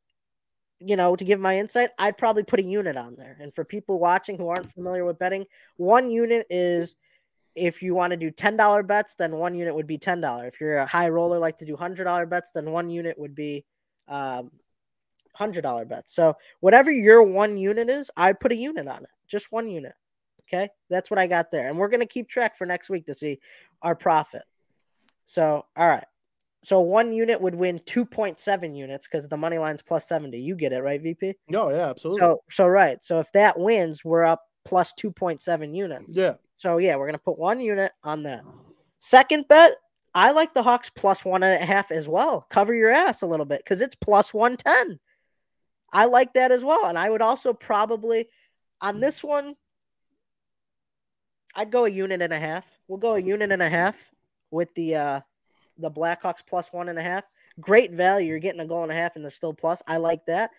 you 0.80 0.96
know, 0.96 1.16
to 1.16 1.24
give 1.24 1.40
my 1.40 1.58
insight, 1.58 1.90
I'd 1.98 2.16
probably 2.16 2.44
put 2.44 2.60
a 2.60 2.64
unit 2.64 2.96
on 2.96 3.16
there. 3.16 3.36
And 3.40 3.52
for 3.52 3.64
people 3.64 3.98
watching 3.98 4.38
who 4.38 4.48
aren't 4.48 4.72
familiar 4.72 5.04
with 5.04 5.18
betting, 5.18 5.46
one 5.76 6.10
unit 6.10 6.46
is 6.50 6.94
if 7.56 7.82
you 7.82 7.94
want 7.94 8.12
to 8.12 8.16
do 8.16 8.30
$10 8.30 8.86
bets, 8.86 9.16
then 9.16 9.32
one 9.32 9.54
unit 9.54 9.74
would 9.74 9.86
be 9.86 9.98
$10. 9.98 10.46
If 10.46 10.60
you're 10.60 10.78
a 10.78 10.86
high 10.86 11.08
roller, 11.08 11.38
like 11.38 11.56
to 11.58 11.64
do 11.64 11.76
$100 11.76 12.28
bets, 12.28 12.52
then 12.52 12.70
one 12.70 12.88
unit 12.88 13.18
would 13.18 13.34
be 13.34 13.64
um, 14.06 14.52
$100 15.38 15.88
bets. 15.88 16.14
So 16.14 16.36
whatever 16.60 16.92
your 16.92 17.22
one 17.22 17.58
unit 17.58 17.88
is, 17.88 18.10
I'd 18.16 18.38
put 18.38 18.52
a 18.52 18.56
unit 18.56 18.86
on 18.86 19.02
it, 19.02 19.10
just 19.26 19.50
one 19.50 19.68
unit. 19.68 19.94
Okay. 20.48 20.68
That's 20.88 21.10
what 21.10 21.18
I 21.18 21.26
got 21.26 21.50
there. 21.50 21.68
And 21.68 21.78
we're 21.78 21.88
going 21.88 22.00
to 22.00 22.06
keep 22.06 22.28
track 22.28 22.56
for 22.56 22.66
next 22.66 22.88
week 22.90 23.06
to 23.06 23.14
see 23.14 23.38
our 23.82 23.94
profit. 23.94 24.42
So, 25.26 25.66
all 25.76 25.88
right. 25.88 26.04
So 26.62 26.80
one 26.80 27.12
unit 27.12 27.40
would 27.40 27.54
win 27.54 27.78
2.7 27.80 28.76
units 28.76 29.06
because 29.06 29.28
the 29.28 29.36
money 29.36 29.58
line's 29.58 29.82
plus 29.82 30.08
70. 30.08 30.38
You 30.38 30.56
get 30.56 30.72
it, 30.72 30.80
right, 30.82 31.00
VP? 31.00 31.34
No, 31.48 31.70
yeah, 31.70 31.88
absolutely. 31.88 32.20
So 32.20 32.42
so 32.50 32.66
right. 32.66 33.02
So 33.04 33.20
if 33.20 33.30
that 33.32 33.58
wins, 33.58 34.04
we're 34.04 34.24
up 34.24 34.42
plus 34.64 34.92
2.7 35.00 35.74
units. 35.74 36.14
yeah. 36.14 36.34
So 36.56 36.78
yeah, 36.78 36.96
we're 36.96 37.06
gonna 37.06 37.18
put 37.18 37.38
one 37.38 37.60
unit 37.60 37.92
on 38.02 38.24
that. 38.24 38.42
Second 38.98 39.46
bet, 39.46 39.72
I 40.14 40.32
like 40.32 40.52
the 40.52 40.64
Hawks 40.64 40.90
plus 40.90 41.24
one 41.24 41.44
and 41.44 41.62
a 41.62 41.64
half 41.64 41.92
as 41.92 42.08
well. 42.08 42.44
Cover 42.50 42.74
your 42.74 42.90
ass 42.90 43.22
a 43.22 43.26
little 43.26 43.46
bit 43.46 43.60
because 43.62 43.80
it's 43.80 43.94
plus 43.94 44.34
110. 44.34 44.98
I 45.92 46.06
like 46.06 46.32
that 46.34 46.50
as 46.50 46.64
well. 46.64 46.86
And 46.86 46.98
I 46.98 47.08
would 47.08 47.22
also 47.22 47.52
probably 47.52 48.28
on 48.80 48.98
this 48.98 49.22
one, 49.22 49.54
I'd 51.58 51.72
go 51.72 51.86
a 51.86 51.90
unit 51.90 52.22
and 52.22 52.32
a 52.32 52.38
half. 52.38 52.78
We'll 52.86 52.98
go 52.98 53.16
a 53.16 53.20
unit 53.20 53.50
and 53.50 53.60
a 53.60 53.68
half 53.68 54.12
with 54.52 54.72
the 54.76 54.94
uh 54.94 55.20
the 55.76 55.90
Blackhawks 55.90 56.46
plus 56.46 56.72
one 56.72 56.88
and 56.88 56.98
a 56.98 57.02
half. 57.02 57.24
Great 57.60 57.90
value. 57.90 58.28
You're 58.28 58.38
getting 58.38 58.60
a 58.60 58.66
goal 58.66 58.84
and 58.84 58.92
a 58.92 58.94
half 58.94 59.16
and 59.16 59.24
they're 59.24 59.32
still 59.32 59.52
plus. 59.52 59.82
I 59.88 59.96
like 59.96 60.24
that. 60.26 60.52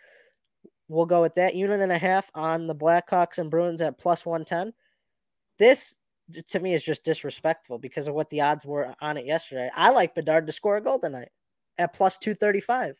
We'll 0.89 1.05
go 1.05 1.21
with 1.21 1.35
that 1.35 1.55
unit 1.55 1.79
and 1.79 1.91
a 1.91 1.97
half 1.97 2.29
on 2.35 2.67
the 2.67 2.75
Blackhawks 2.75 3.37
and 3.37 3.49
Bruins 3.49 3.79
at 3.79 3.97
plus 3.97 4.25
110. 4.25 4.73
This 5.57 5.95
to 6.49 6.59
me 6.59 6.73
is 6.73 6.83
just 6.83 7.05
disrespectful 7.05 7.79
because 7.79 8.09
of 8.09 8.13
what 8.13 8.29
the 8.29 8.41
odds 8.41 8.65
were 8.65 8.93
on 8.99 9.15
it 9.15 9.25
yesterday. 9.25 9.71
I 9.73 9.91
like 9.91 10.15
Bedard 10.15 10.47
to 10.47 10.51
score 10.51 10.75
a 10.75 10.81
goal 10.81 10.99
tonight 10.99 11.29
at 11.77 11.93
plus 11.93 12.17
235. 12.17 12.97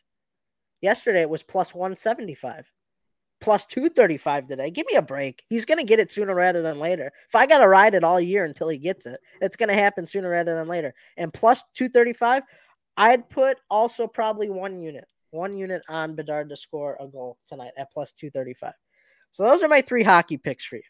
Yesterday 0.80 1.20
it 1.20 1.30
was 1.30 1.42
plus 1.42 1.74
175. 1.74 2.66
Plus 3.40 3.64
235 3.66 4.48
today. 4.48 4.70
Give 4.70 4.86
me 4.86 4.96
a 4.96 5.02
break. 5.02 5.42
He's 5.48 5.64
going 5.64 5.78
to 5.78 5.86
get 5.86 5.98
it 5.98 6.12
sooner 6.12 6.34
rather 6.34 6.60
than 6.60 6.78
later. 6.78 7.10
If 7.26 7.34
I 7.34 7.46
got 7.46 7.58
to 7.58 7.68
ride 7.68 7.94
it 7.94 8.04
all 8.04 8.20
year 8.20 8.44
until 8.44 8.68
he 8.68 8.76
gets 8.78 9.06
it, 9.06 9.18
it's 9.40 9.56
going 9.56 9.70
to 9.70 9.74
happen 9.74 10.06
sooner 10.06 10.28
rather 10.28 10.54
than 10.54 10.68
later. 10.68 10.94
And 11.16 11.32
plus 11.32 11.64
235, 11.74 12.42
I'd 12.96 13.30
put 13.30 13.58
also 13.70 14.06
probably 14.06 14.50
one 14.50 14.78
unit, 14.78 15.06
one 15.30 15.56
unit 15.56 15.82
on 15.88 16.14
Bedard 16.14 16.50
to 16.50 16.56
score 16.56 16.98
a 17.00 17.06
goal 17.06 17.38
tonight 17.46 17.72
at 17.78 17.90
plus 17.92 18.12
235. 18.12 18.74
So 19.32 19.44
those 19.44 19.62
are 19.62 19.68
my 19.68 19.80
three 19.80 20.02
hockey 20.02 20.36
picks 20.36 20.64
for 20.64 20.76
you. 20.76 20.82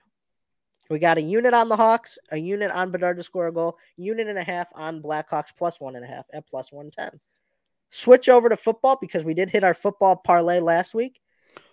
We 0.88 0.98
got 0.98 1.18
a 1.18 1.22
unit 1.22 1.54
on 1.54 1.68
the 1.68 1.76
Hawks, 1.76 2.18
a 2.32 2.36
unit 2.36 2.72
on 2.72 2.90
Bedard 2.90 3.16
to 3.18 3.22
score 3.22 3.46
a 3.46 3.52
goal, 3.52 3.78
unit 3.96 4.26
and 4.26 4.38
a 4.38 4.42
half 4.42 4.68
on 4.74 5.00
Blackhawks 5.00 5.50
plus 5.56 5.80
one 5.80 5.94
and 5.94 6.04
a 6.04 6.08
half 6.08 6.26
at 6.32 6.48
plus 6.48 6.72
110. 6.72 7.20
Switch 7.90 8.28
over 8.28 8.48
to 8.48 8.56
football 8.56 8.98
because 9.00 9.24
we 9.24 9.34
did 9.34 9.50
hit 9.50 9.62
our 9.62 9.74
football 9.74 10.16
parlay 10.16 10.58
last 10.58 10.92
week. 10.92 11.20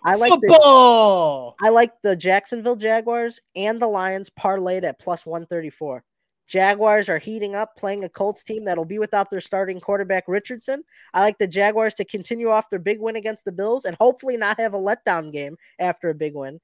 I 0.04 0.14
like 0.14 0.32
the, 0.40 1.54
I 1.62 1.68
like 1.70 1.92
the 2.02 2.16
Jacksonville 2.16 2.76
Jaguars 2.76 3.40
and 3.56 3.80
the 3.80 3.88
Lions 3.88 4.30
parlayed 4.30 4.84
at 4.84 4.98
plus 4.98 5.26
134. 5.26 6.04
Jaguars 6.46 7.10
are 7.10 7.18
heating 7.18 7.54
up, 7.54 7.76
playing 7.76 8.04
a 8.04 8.08
Colts 8.08 8.42
team 8.42 8.64
that'll 8.64 8.86
be 8.86 8.98
without 8.98 9.30
their 9.30 9.40
starting 9.40 9.80
quarterback 9.80 10.24
Richardson. 10.26 10.82
I 11.12 11.20
like 11.20 11.36
the 11.36 11.46
Jaguars 11.46 11.92
to 11.94 12.06
continue 12.06 12.48
off 12.48 12.70
their 12.70 12.78
big 12.78 13.00
win 13.00 13.16
against 13.16 13.44
the 13.44 13.52
Bills 13.52 13.84
and 13.84 13.96
hopefully 14.00 14.38
not 14.38 14.58
have 14.58 14.72
a 14.72 14.78
letdown 14.78 15.30
game 15.30 15.56
after 15.78 16.08
a 16.08 16.14
big 16.14 16.34
win. 16.34 16.58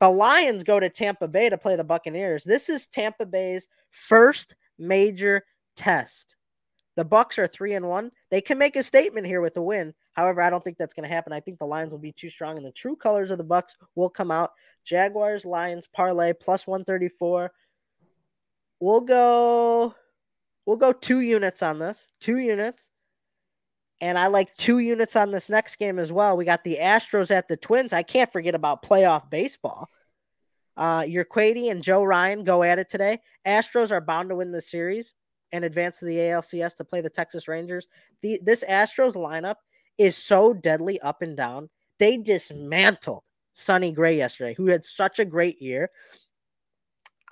The 0.00 0.08
Lions 0.08 0.64
go 0.64 0.80
to 0.80 0.88
Tampa 0.88 1.28
Bay 1.28 1.50
to 1.50 1.58
play 1.58 1.76
the 1.76 1.84
Buccaneers. 1.84 2.44
This 2.44 2.70
is 2.70 2.86
Tampa 2.86 3.26
Bay's 3.26 3.68
first 3.90 4.54
major 4.78 5.44
test. 5.76 6.36
The 6.96 7.04
Bucks 7.04 7.38
are 7.38 7.46
three 7.46 7.74
and 7.74 7.88
one. 7.88 8.10
They 8.30 8.40
can 8.40 8.58
make 8.58 8.76
a 8.76 8.82
statement 8.82 9.26
here 9.26 9.40
with 9.40 9.56
a 9.56 9.62
win. 9.62 9.94
However, 10.12 10.42
I 10.42 10.50
don't 10.50 10.62
think 10.62 10.76
that's 10.76 10.92
going 10.92 11.08
to 11.08 11.14
happen. 11.14 11.32
I 11.32 11.40
think 11.40 11.58
the 11.58 11.66
Lions 11.66 11.92
will 11.92 12.00
be 12.00 12.12
too 12.12 12.30
strong, 12.30 12.56
and 12.56 12.66
the 12.66 12.72
true 12.72 12.96
colors 12.96 13.30
of 13.30 13.38
the 13.38 13.44
Bucks 13.44 13.76
will 13.94 14.10
come 14.10 14.30
out. 14.30 14.50
Jaguars, 14.84 15.44
Lions, 15.44 15.86
parlay 15.86 16.32
plus 16.32 16.66
one 16.66 16.84
thirty 16.84 17.08
four. 17.08 17.52
We'll 18.80 19.02
go. 19.02 19.94
We'll 20.66 20.78
go 20.78 20.92
two 20.92 21.20
units 21.20 21.62
on 21.62 21.78
this. 21.78 22.08
Two 22.20 22.38
units. 22.38 22.88
And 24.00 24.18
I 24.18 24.28
like 24.28 24.56
two 24.56 24.78
units 24.78 25.14
on 25.14 25.30
this 25.30 25.50
next 25.50 25.76
game 25.76 25.98
as 25.98 26.10
well. 26.12 26.36
We 26.36 26.44
got 26.44 26.64
the 26.64 26.78
Astros 26.80 27.30
at 27.30 27.48
the 27.48 27.56
Twins. 27.56 27.92
I 27.92 28.02
can't 28.02 28.32
forget 28.32 28.54
about 28.54 28.82
playoff 28.82 29.28
baseball. 29.30 29.88
Uh, 30.76 31.02
Urquidy 31.02 31.70
and 31.70 31.82
Joe 31.82 32.02
Ryan 32.02 32.44
go 32.44 32.62
at 32.62 32.78
it 32.78 32.88
today. 32.88 33.20
Astros 33.46 33.90
are 33.90 34.00
bound 34.00 34.30
to 34.30 34.36
win 34.36 34.50
the 34.50 34.62
series 34.62 35.12
and 35.52 35.64
advance 35.64 35.98
to 35.98 36.04
the 36.04 36.16
ALCS 36.16 36.76
to 36.76 36.84
play 36.84 37.00
the 37.00 37.10
Texas 37.10 37.48
Rangers. 37.48 37.88
The 38.22 38.40
this 38.42 38.64
Astros 38.68 39.14
lineup 39.14 39.56
is 39.98 40.16
so 40.16 40.54
deadly 40.54 41.00
up 41.00 41.22
and 41.22 41.36
down. 41.36 41.68
They 41.98 42.16
dismantled 42.16 43.22
Sonny 43.52 43.92
Gray 43.92 44.16
yesterday, 44.16 44.54
who 44.54 44.66
had 44.66 44.84
such 44.84 45.18
a 45.18 45.24
great 45.24 45.60
year. 45.60 45.90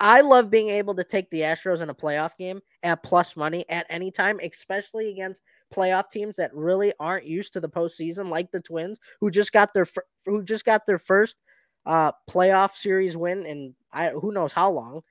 I 0.01 0.21
love 0.21 0.49
being 0.49 0.69
able 0.69 0.95
to 0.95 1.03
take 1.03 1.29
the 1.29 1.41
Astros 1.41 1.81
in 1.81 1.89
a 1.89 1.95
playoff 1.95 2.37
game 2.37 2.61
at 2.83 3.03
plus 3.03 3.35
money 3.35 3.65
at 3.69 3.85
any 3.89 4.11
time, 4.11 4.39
especially 4.41 5.09
against 5.09 5.41
playoff 5.73 6.09
teams 6.09 6.37
that 6.37 6.53
really 6.53 6.93
aren't 6.99 7.25
used 7.25 7.51
to 7.53 7.59
the 7.59 7.67
postseason, 7.67 8.29
like 8.29 8.49
the 8.51 8.61
Twins, 8.61 8.99
who 9.19 9.29
just 9.29 9.51
got 9.51 9.73
their 9.73 9.85
who 10.25 10.43
just 10.43 10.63
got 10.63 10.85
their 10.85 10.99
first 10.99 11.37
uh, 11.85 12.11
playoff 12.29 12.75
series 12.75 13.17
win 13.17 13.45
in 13.45 13.75
I 13.91 14.09
who 14.09 14.31
knows 14.31 14.53
how 14.53 14.71
long. 14.71 15.01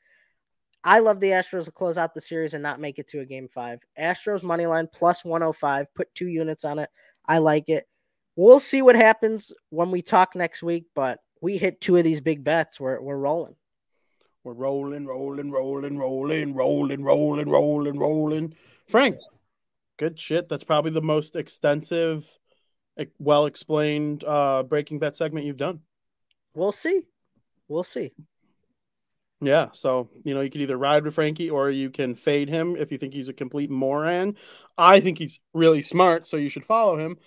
I 0.89 1.01
love 1.01 1.21
the 1.21 1.33
Astros 1.33 1.67
to 1.67 1.71
close 1.71 1.99
out 1.99 2.15
the 2.15 2.21
series 2.23 2.55
and 2.55 2.63
not 2.63 2.81
make 2.81 2.99
it 2.99 3.09
to 3.09 3.21
a 3.21 3.27
game 3.27 3.47
five. 3.47 3.79
Astros 4.01 4.43
money 4.43 4.65
line 4.65 4.89
plus 4.91 5.23
105. 5.23 5.93
Put 5.95 6.15
two 6.15 6.29
units 6.29 6.65
on 6.65 6.79
it. 6.79 6.89
I 7.27 7.39
like 7.39 7.69
it. 7.69 7.87
We'll 8.37 8.59
see 8.59 8.81
what 8.81 8.97
happens 8.97 9.53
when 9.69 9.91
we 9.91 10.01
talk 10.01 10.35
next 10.35 10.63
week, 10.63 10.87
but 10.95 11.19
we 11.43 11.59
hit 11.59 11.83
two 11.83 11.97
of 11.97 12.05
these 12.05 12.23
big 12.23 12.43
bets. 12.43 12.81
We're 12.81 13.03
we're 13.03 13.19
rolling. 13.19 13.55
We're 14.45 14.55
rolling, 14.55 15.05
rolling, 15.05 15.51
rolling, 15.51 15.99
rolling, 15.99 16.55
rolling, 16.55 17.05
rolling, 17.05 17.51
rolling, 17.51 17.99
rolling. 17.99 18.55
Frank, 18.89 19.19
good 19.99 20.19
shit. 20.19 20.49
That's 20.49 20.65
probably 20.65 20.93
the 20.93 21.03
most 21.03 21.37
extensive, 21.37 22.27
well 23.19 23.45
explained 23.45 24.25
uh, 24.25 24.63
breaking 24.63 25.01
bet 25.01 25.17
segment 25.17 25.45
you've 25.45 25.59
done. 25.59 25.81
We'll 26.55 26.73
see. 26.73 27.03
We'll 27.69 27.85
see. 27.85 28.15
Yeah, 29.41 29.69
so 29.73 30.11
you 30.25 30.35
know 30.35 30.41
you 30.41 30.51
can 30.51 30.61
either 30.63 30.77
ride 30.77 31.05
with 31.05 31.15
Frankie 31.15 31.49
or 31.51 31.71
you 31.71 31.91
can 31.91 32.15
fade 32.17 32.49
him 32.49 32.75
if 32.75 32.91
you 32.91 32.99
think 32.99 33.15
he's 33.15 33.29
a 33.29 33.33
complete 33.33 33.71
moron. 33.71 34.37
I 34.77 34.99
think 35.01 35.19
he's 35.19 35.39
really 35.55 35.83
smart, 35.83 36.27
so 36.27 36.37
you 36.37 36.49
should 36.49 36.65
follow 36.65 36.97
him. 36.99 37.19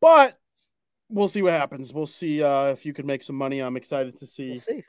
But 0.00 0.38
we'll 1.08 1.28
see 1.28 1.42
what 1.42 1.52
happens. 1.52 1.92
We'll 1.92 2.06
see 2.06 2.42
uh, 2.42 2.66
if 2.66 2.86
you 2.86 2.92
can 2.92 3.06
make 3.06 3.22
some 3.24 3.34
money. 3.36 3.60
I'm 3.60 3.76
excited 3.76 4.16
to 4.18 4.26
see, 4.26 4.50
We'll 4.50 4.60
see. 4.60 4.84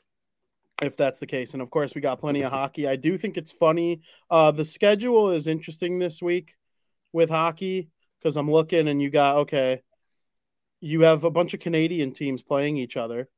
if 0.82 0.96
that's 0.96 1.18
the 1.18 1.26
case. 1.26 1.54
And 1.54 1.62
of 1.62 1.70
course, 1.70 1.94
we 1.94 2.00
got 2.00 2.20
plenty 2.20 2.42
of 2.42 2.52
hockey. 2.58 2.86
I 2.86 2.96
do 2.96 3.18
think 3.18 3.36
it's 3.36 3.52
funny. 3.52 4.02
Uh, 4.30 4.52
the 4.52 4.64
schedule 4.64 5.30
is 5.30 5.48
interesting 5.48 5.98
this 5.98 6.22
week 6.22 6.54
with 7.12 7.30
hockey 7.30 7.90
because 8.20 8.36
I'm 8.36 8.50
looking 8.50 8.86
and 8.86 9.02
you 9.02 9.10
got 9.10 9.38
okay. 9.38 9.82
You 10.80 11.02
have 11.02 11.24
a 11.24 11.30
bunch 11.30 11.52
of 11.52 11.60
Canadian 11.60 12.12
teams 12.12 12.42
playing 12.42 12.76
each 12.76 12.96
other. 12.96 13.28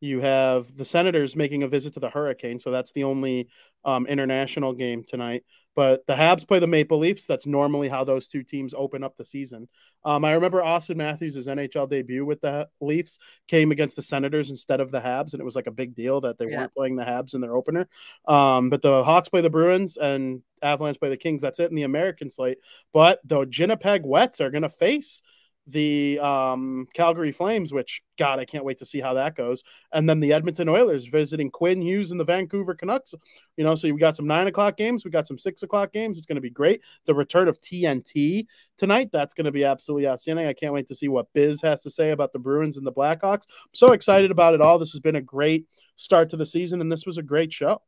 You 0.00 0.20
have 0.20 0.74
the 0.76 0.84
Senators 0.84 1.36
making 1.36 1.62
a 1.62 1.68
visit 1.68 1.94
to 1.94 2.00
the 2.00 2.10
Hurricane, 2.10 2.58
so 2.58 2.70
that's 2.70 2.92
the 2.92 3.04
only 3.04 3.48
um, 3.84 4.06
international 4.06 4.72
game 4.72 5.04
tonight. 5.06 5.44
But 5.76 6.04
the 6.06 6.14
Habs 6.14 6.46
play 6.46 6.58
the 6.58 6.66
Maple 6.66 6.98
Leafs. 6.98 7.26
That's 7.26 7.46
normally 7.46 7.88
how 7.88 8.02
those 8.04 8.28
two 8.28 8.42
teams 8.42 8.74
open 8.76 9.04
up 9.04 9.16
the 9.16 9.24
season. 9.24 9.68
Um, 10.04 10.24
I 10.24 10.32
remember 10.32 10.60
Auston 10.62 10.96
Matthews' 10.96 11.46
NHL 11.46 11.88
debut 11.88 12.24
with 12.24 12.40
the 12.40 12.68
Leafs 12.80 13.18
came 13.46 13.70
against 13.70 13.94
the 13.94 14.02
Senators 14.02 14.50
instead 14.50 14.80
of 14.80 14.90
the 14.90 15.00
Habs, 15.00 15.32
and 15.32 15.40
it 15.40 15.44
was 15.44 15.54
like 15.56 15.68
a 15.68 15.72
big 15.72 15.94
deal 15.94 16.20
that 16.22 16.38
they 16.38 16.46
Yeah. 16.46 16.58
weren't 16.58 16.74
playing 16.74 16.96
the 16.96 17.04
Habs 17.04 17.34
in 17.34 17.40
their 17.40 17.54
opener. 17.54 17.88
Um, 18.26 18.68
but 18.70 18.82
the 18.82 19.04
Hawks 19.04 19.28
play 19.28 19.42
the 19.42 19.50
Bruins 19.50 19.96
and 19.96 20.42
Avalanche 20.62 20.98
play 20.98 21.08
the 21.10 21.16
Kings. 21.16 21.40
That's 21.42 21.60
it 21.60 21.70
in 21.70 21.76
the 21.76 21.84
American 21.84 22.30
slate. 22.30 22.58
But 22.92 23.20
the 23.24 23.46
Winnipeg 23.58 24.04
Jets 24.10 24.40
are 24.40 24.50
going 24.50 24.62
to 24.62 24.68
face 24.68 25.22
the 25.70 26.18
um, 26.20 26.86
Calgary 26.94 27.32
Flames, 27.32 27.72
which 27.72 28.02
God, 28.18 28.38
I 28.38 28.44
can't 28.44 28.64
wait 28.64 28.78
to 28.78 28.84
see 28.84 29.00
how 29.00 29.14
that 29.14 29.34
goes. 29.34 29.62
And 29.92 30.08
then 30.08 30.20
the 30.20 30.32
Edmonton 30.32 30.68
Oilers 30.68 31.06
visiting 31.06 31.50
Quinn 31.50 31.80
Hughes 31.80 32.10
and 32.10 32.20
the 32.20 32.24
Vancouver 32.24 32.74
Canucks. 32.74 33.14
You 33.56 33.64
know, 33.64 33.74
so 33.74 33.92
we 33.92 33.98
got 33.98 34.16
some 34.16 34.26
nine 34.26 34.46
o'clock 34.46 34.76
games, 34.76 35.04
we 35.04 35.10
got 35.10 35.26
some 35.26 35.38
six 35.38 35.62
o'clock 35.62 35.92
games. 35.92 36.18
It's 36.18 36.26
going 36.26 36.36
to 36.36 36.42
be 36.42 36.50
great. 36.50 36.82
The 37.06 37.14
return 37.14 37.48
of 37.48 37.60
TNT 37.60 38.46
tonight, 38.76 39.10
that's 39.12 39.34
going 39.34 39.44
to 39.44 39.52
be 39.52 39.64
absolutely 39.64 40.08
outstanding. 40.08 40.46
I 40.46 40.52
can't 40.52 40.74
wait 40.74 40.88
to 40.88 40.94
see 40.94 41.08
what 41.08 41.32
Biz 41.32 41.60
has 41.62 41.82
to 41.82 41.90
say 41.90 42.10
about 42.10 42.32
the 42.32 42.38
Bruins 42.38 42.76
and 42.76 42.86
the 42.86 42.92
Blackhawks. 42.92 43.46
I'm 43.48 43.74
so 43.74 43.92
excited 43.92 44.30
about 44.30 44.54
it 44.54 44.60
all. 44.60 44.78
This 44.78 44.92
has 44.92 45.00
been 45.00 45.16
a 45.16 45.22
great 45.22 45.66
start 45.96 46.30
to 46.30 46.36
the 46.36 46.46
season, 46.46 46.80
and 46.80 46.90
this 46.90 47.06
was 47.06 47.18
a 47.18 47.22
great 47.22 47.52
show. 47.52 47.80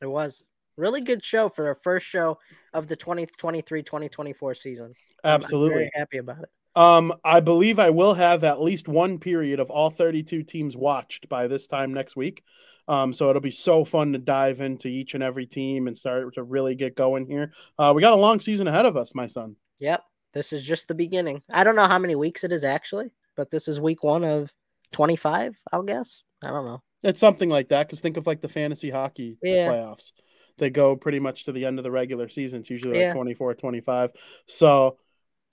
It 0.00 0.06
was 0.06 0.44
really 0.76 1.00
good 1.00 1.24
show 1.24 1.48
for 1.48 1.62
their 1.62 1.74
first 1.74 2.06
show 2.06 2.38
of 2.74 2.86
the 2.86 2.96
2023-2024 2.96 4.56
season. 4.56 4.92
Absolutely. 5.24 5.74
very 5.74 5.90
happy 5.94 6.18
about 6.18 6.42
it. 6.42 6.50
Um, 6.76 7.12
I 7.24 7.40
believe 7.40 7.78
I 7.78 7.90
will 7.90 8.14
have 8.14 8.44
at 8.44 8.60
least 8.60 8.86
one 8.86 9.18
period 9.18 9.58
of 9.60 9.70
all 9.70 9.90
32 9.90 10.42
teams 10.42 10.76
watched 10.76 11.28
by 11.28 11.46
this 11.46 11.66
time 11.66 11.92
next 11.94 12.14
week. 12.16 12.44
Um, 12.86 13.12
so 13.12 13.28
it'll 13.30 13.42
be 13.42 13.50
so 13.50 13.84
fun 13.84 14.12
to 14.12 14.18
dive 14.18 14.60
into 14.60 14.86
each 14.86 15.14
and 15.14 15.22
every 15.22 15.46
team 15.46 15.88
and 15.88 15.98
start 15.98 16.34
to 16.34 16.42
really 16.44 16.76
get 16.76 16.94
going 16.94 17.26
here. 17.26 17.52
Uh, 17.78 17.92
we 17.96 18.00
got 18.02 18.12
a 18.12 18.16
long 18.16 18.38
season 18.38 18.68
ahead 18.68 18.86
of 18.86 18.96
us, 18.96 19.14
my 19.14 19.26
son. 19.26 19.56
Yep. 19.80 20.04
This 20.34 20.52
is 20.52 20.64
just 20.64 20.86
the 20.86 20.94
beginning. 20.94 21.42
I 21.50 21.64
don't 21.64 21.76
know 21.76 21.88
how 21.88 21.98
many 21.98 22.14
weeks 22.14 22.44
it 22.44 22.52
is 22.52 22.62
actually, 22.62 23.10
but 23.36 23.50
this 23.50 23.66
is 23.68 23.80
week 23.80 24.04
one 24.04 24.22
of 24.22 24.52
25, 24.92 25.56
I'll 25.72 25.82
guess. 25.82 26.22
I 26.44 26.48
don't 26.48 26.66
know. 26.66 26.82
It's 27.02 27.20
something 27.20 27.48
like 27.48 27.70
that 27.70 27.86
because 27.88 28.00
think 28.00 28.18
of 28.18 28.26
like 28.26 28.42
the 28.42 28.48
fantasy 28.48 28.90
hockey 28.90 29.38
Yeah. 29.42 29.68
playoffs. 29.68 30.12
They 30.58 30.70
go 30.70 30.94
pretty 30.94 31.20
much 31.20 31.44
to 31.44 31.52
the 31.52 31.64
end 31.64 31.78
of 31.78 31.84
the 31.84 31.90
regular 31.90 32.28
season. 32.28 32.60
It's 32.60 32.70
usually 32.70 32.98
Yeah. 33.00 33.06
like 33.08 33.14
24, 33.14 33.54
25. 33.54 34.12
So, 34.46 34.98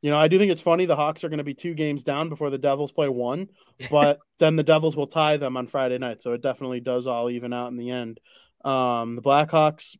you 0.04 0.12
know, 0.12 0.18
I 0.18 0.28
do 0.28 0.38
think 0.38 0.52
it's 0.52 0.62
funny 0.62 0.84
the 0.84 0.98
Hawks 0.98 1.24
are 1.24 1.30
going 1.30 1.38
to 1.38 1.46
be 1.46 1.54
two 1.54 1.74
games 1.74 2.04
down 2.04 2.28
before 2.28 2.50
the 2.50 2.58
Devils 2.58 2.92
play 2.92 3.08
one, 3.08 3.48
but 3.90 4.20
then 4.38 4.58
the 4.58 4.64
Devils 4.64 4.98
will 4.98 5.08
tie 5.08 5.38
them 5.38 5.56
on 5.56 5.66
Friday 5.66 5.98
night. 5.98 6.22
So 6.22 6.34
it 6.34 6.42
definitely 6.42 6.82
does 6.82 7.08
all 7.08 7.30
even 7.30 7.54
out 7.54 7.72
in 7.72 7.78
the 7.78 7.90
end. 7.90 8.20
Um, 8.66 9.16
the 9.16 9.22
Blackhawks, 9.22 9.96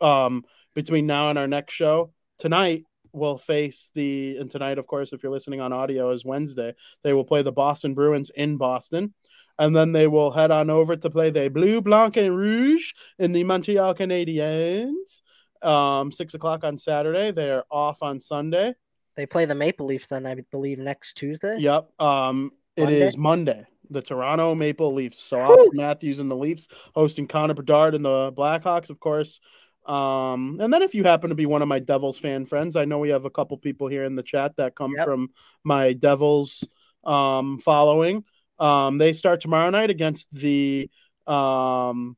um, 0.00 0.44
between 0.76 1.06
now 1.06 1.30
and 1.30 1.38
our 1.40 1.48
next 1.48 1.74
show 1.74 2.12
tonight, 2.38 2.84
will 3.12 3.36
face 3.36 3.90
the, 3.94 4.36
and 4.36 4.48
tonight, 4.48 4.78
of 4.78 4.86
course, 4.86 5.12
if 5.12 5.24
you're 5.24 5.32
listening 5.32 5.60
on 5.60 5.72
audio, 5.72 6.10
is 6.10 6.24
Wednesday. 6.24 6.74
They 7.02 7.12
will 7.12 7.24
play 7.24 7.42
the 7.42 7.50
Boston 7.50 7.94
Bruins 7.94 8.30
in 8.30 8.58
Boston. 8.58 9.12
And 9.58 9.74
then 9.74 9.90
they 9.90 10.06
will 10.06 10.30
head 10.30 10.52
on 10.52 10.70
over 10.70 10.94
to 10.94 11.10
play 11.10 11.30
the 11.30 11.50
Blue, 11.50 11.80
Blanc, 11.80 12.16
and 12.16 12.36
Rouge 12.36 12.92
in 13.18 13.32
the 13.32 13.42
Montreal 13.42 13.96
Canadiens. 13.96 15.20
Um, 15.62 16.12
six 16.12 16.34
o'clock 16.34 16.62
on 16.62 16.78
Saturday. 16.78 17.32
They 17.32 17.50
are 17.50 17.64
off 17.68 18.04
on 18.04 18.20
Sunday. 18.20 18.74
They 19.18 19.26
play 19.26 19.46
the 19.46 19.54
Maple 19.56 19.84
Leafs 19.86 20.06
then, 20.06 20.26
I 20.26 20.36
believe, 20.52 20.78
next 20.78 21.14
Tuesday. 21.14 21.56
Yep. 21.58 21.90
Um, 22.00 22.52
it 22.76 22.82
Monday? 22.84 23.00
is 23.00 23.16
Monday. 23.16 23.64
The 23.90 24.00
Toronto 24.00 24.54
Maple 24.54 24.94
Leafs. 24.94 25.18
So. 25.18 25.38
Auston 25.38 25.74
Matthews 25.74 26.20
and 26.20 26.30
the 26.30 26.36
Leafs 26.36 26.68
hosting 26.94 27.26
Connor 27.26 27.54
Bedard 27.54 27.96
and 27.96 28.04
the 28.04 28.32
Blackhawks, 28.32 28.90
of 28.90 29.00
course. 29.00 29.40
Um, 29.86 30.58
and 30.60 30.72
then 30.72 30.82
if 30.82 30.94
you 30.94 31.02
happen 31.02 31.30
to 31.30 31.34
be 31.34 31.46
one 31.46 31.62
of 31.62 31.68
my 31.68 31.80
Devils 31.80 32.16
fan 32.16 32.46
friends, 32.46 32.76
I 32.76 32.84
know 32.84 33.00
we 33.00 33.08
have 33.08 33.24
a 33.24 33.30
couple 33.30 33.56
people 33.56 33.88
here 33.88 34.04
in 34.04 34.14
the 34.14 34.22
chat 34.22 34.54
that 34.58 34.76
come 34.76 34.92
Yep. 34.96 35.04
from 35.04 35.30
my 35.64 35.94
Devils 35.94 36.68
um 37.02 37.58
following. 37.58 38.22
Um, 38.60 38.98
they 38.98 39.14
start 39.14 39.40
tomorrow 39.40 39.70
night 39.70 39.90
against 39.90 40.30
the 40.30 40.90
um 41.26 42.16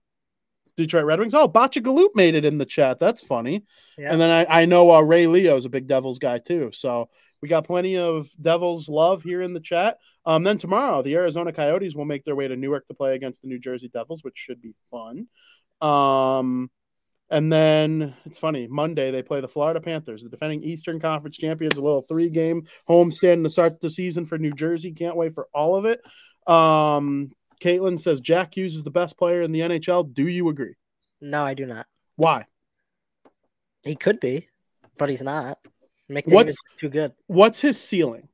Detroit 0.84 1.04
Red 1.04 1.20
Wings. 1.20 1.34
Oh, 1.34 1.48
Bacha 1.48 1.80
Galoop 1.80 2.10
made 2.14 2.34
it 2.34 2.44
in 2.44 2.58
the 2.58 2.66
chat. 2.66 2.98
That's 2.98 3.22
funny. 3.22 3.64
Yeah. 3.98 4.12
And 4.12 4.20
then 4.20 4.30
I, 4.30 4.62
I 4.62 4.64
know 4.64 4.90
uh, 4.90 5.00
Ray 5.00 5.26
Leo 5.26 5.56
is 5.56 5.64
a 5.64 5.70
big 5.70 5.86
Devils 5.86 6.18
guy 6.18 6.38
too. 6.38 6.70
So 6.72 7.08
we 7.40 7.48
got 7.48 7.66
plenty 7.66 7.96
of 7.96 8.28
Devils 8.40 8.88
love 8.88 9.22
here 9.22 9.40
in 9.40 9.52
the 9.52 9.60
chat. 9.60 9.98
Um, 10.26 10.44
then 10.44 10.58
tomorrow, 10.58 11.02
the 11.02 11.14
Arizona 11.14 11.52
Coyotes 11.52 11.94
will 11.94 12.04
make 12.04 12.24
their 12.24 12.36
way 12.36 12.48
to 12.48 12.56
Newark 12.56 12.86
to 12.88 12.94
play 12.94 13.14
against 13.14 13.42
the 13.42 13.48
New 13.48 13.58
Jersey 13.58 13.88
Devils, 13.88 14.22
which 14.22 14.36
should 14.36 14.60
be 14.60 14.74
fun. 14.90 15.26
Um, 15.80 16.70
and 17.30 17.52
then 17.52 18.14
it's 18.24 18.38
funny, 18.38 18.66
Monday 18.66 19.12
they 19.12 19.22
play 19.22 19.40
the 19.40 19.48
Florida 19.48 19.80
Panthers, 19.80 20.24
the 20.24 20.28
defending 20.28 20.64
Eastern 20.64 20.98
Conference 20.98 21.36
champions, 21.36 21.78
a 21.78 21.82
little 21.82 22.02
three 22.02 22.28
game 22.28 22.66
homestand 22.88 23.44
to 23.44 23.50
start 23.50 23.80
the 23.80 23.88
season 23.88 24.26
for 24.26 24.36
New 24.36 24.52
Jersey. 24.52 24.92
Can't 24.92 25.16
wait 25.16 25.32
for 25.32 25.46
all 25.54 25.76
of 25.76 25.84
it. 25.84 26.00
Um, 26.46 27.30
Caitlin 27.60 27.98
says 27.98 28.20
Jack 28.20 28.56
Hughes 28.56 28.74
is 28.74 28.82
the 28.82 28.90
best 28.90 29.16
player 29.18 29.42
in 29.42 29.52
the 29.52 29.60
NHL. 29.60 30.12
Do 30.12 30.26
you 30.26 30.48
agree? 30.48 30.74
No, 31.20 31.44
I 31.44 31.54
do 31.54 31.66
not. 31.66 31.86
Why? 32.16 32.46
He 33.84 33.94
could 33.94 34.20
be, 34.20 34.48
but 34.98 35.08
he's 35.08 35.22
not. 35.22 35.58
What's- 36.08 36.26
McDavid's 36.28 36.58
too 36.78 36.88
good. 36.88 37.12
What's 37.26 37.60
his 37.60 37.78
ceiling? 37.78 38.28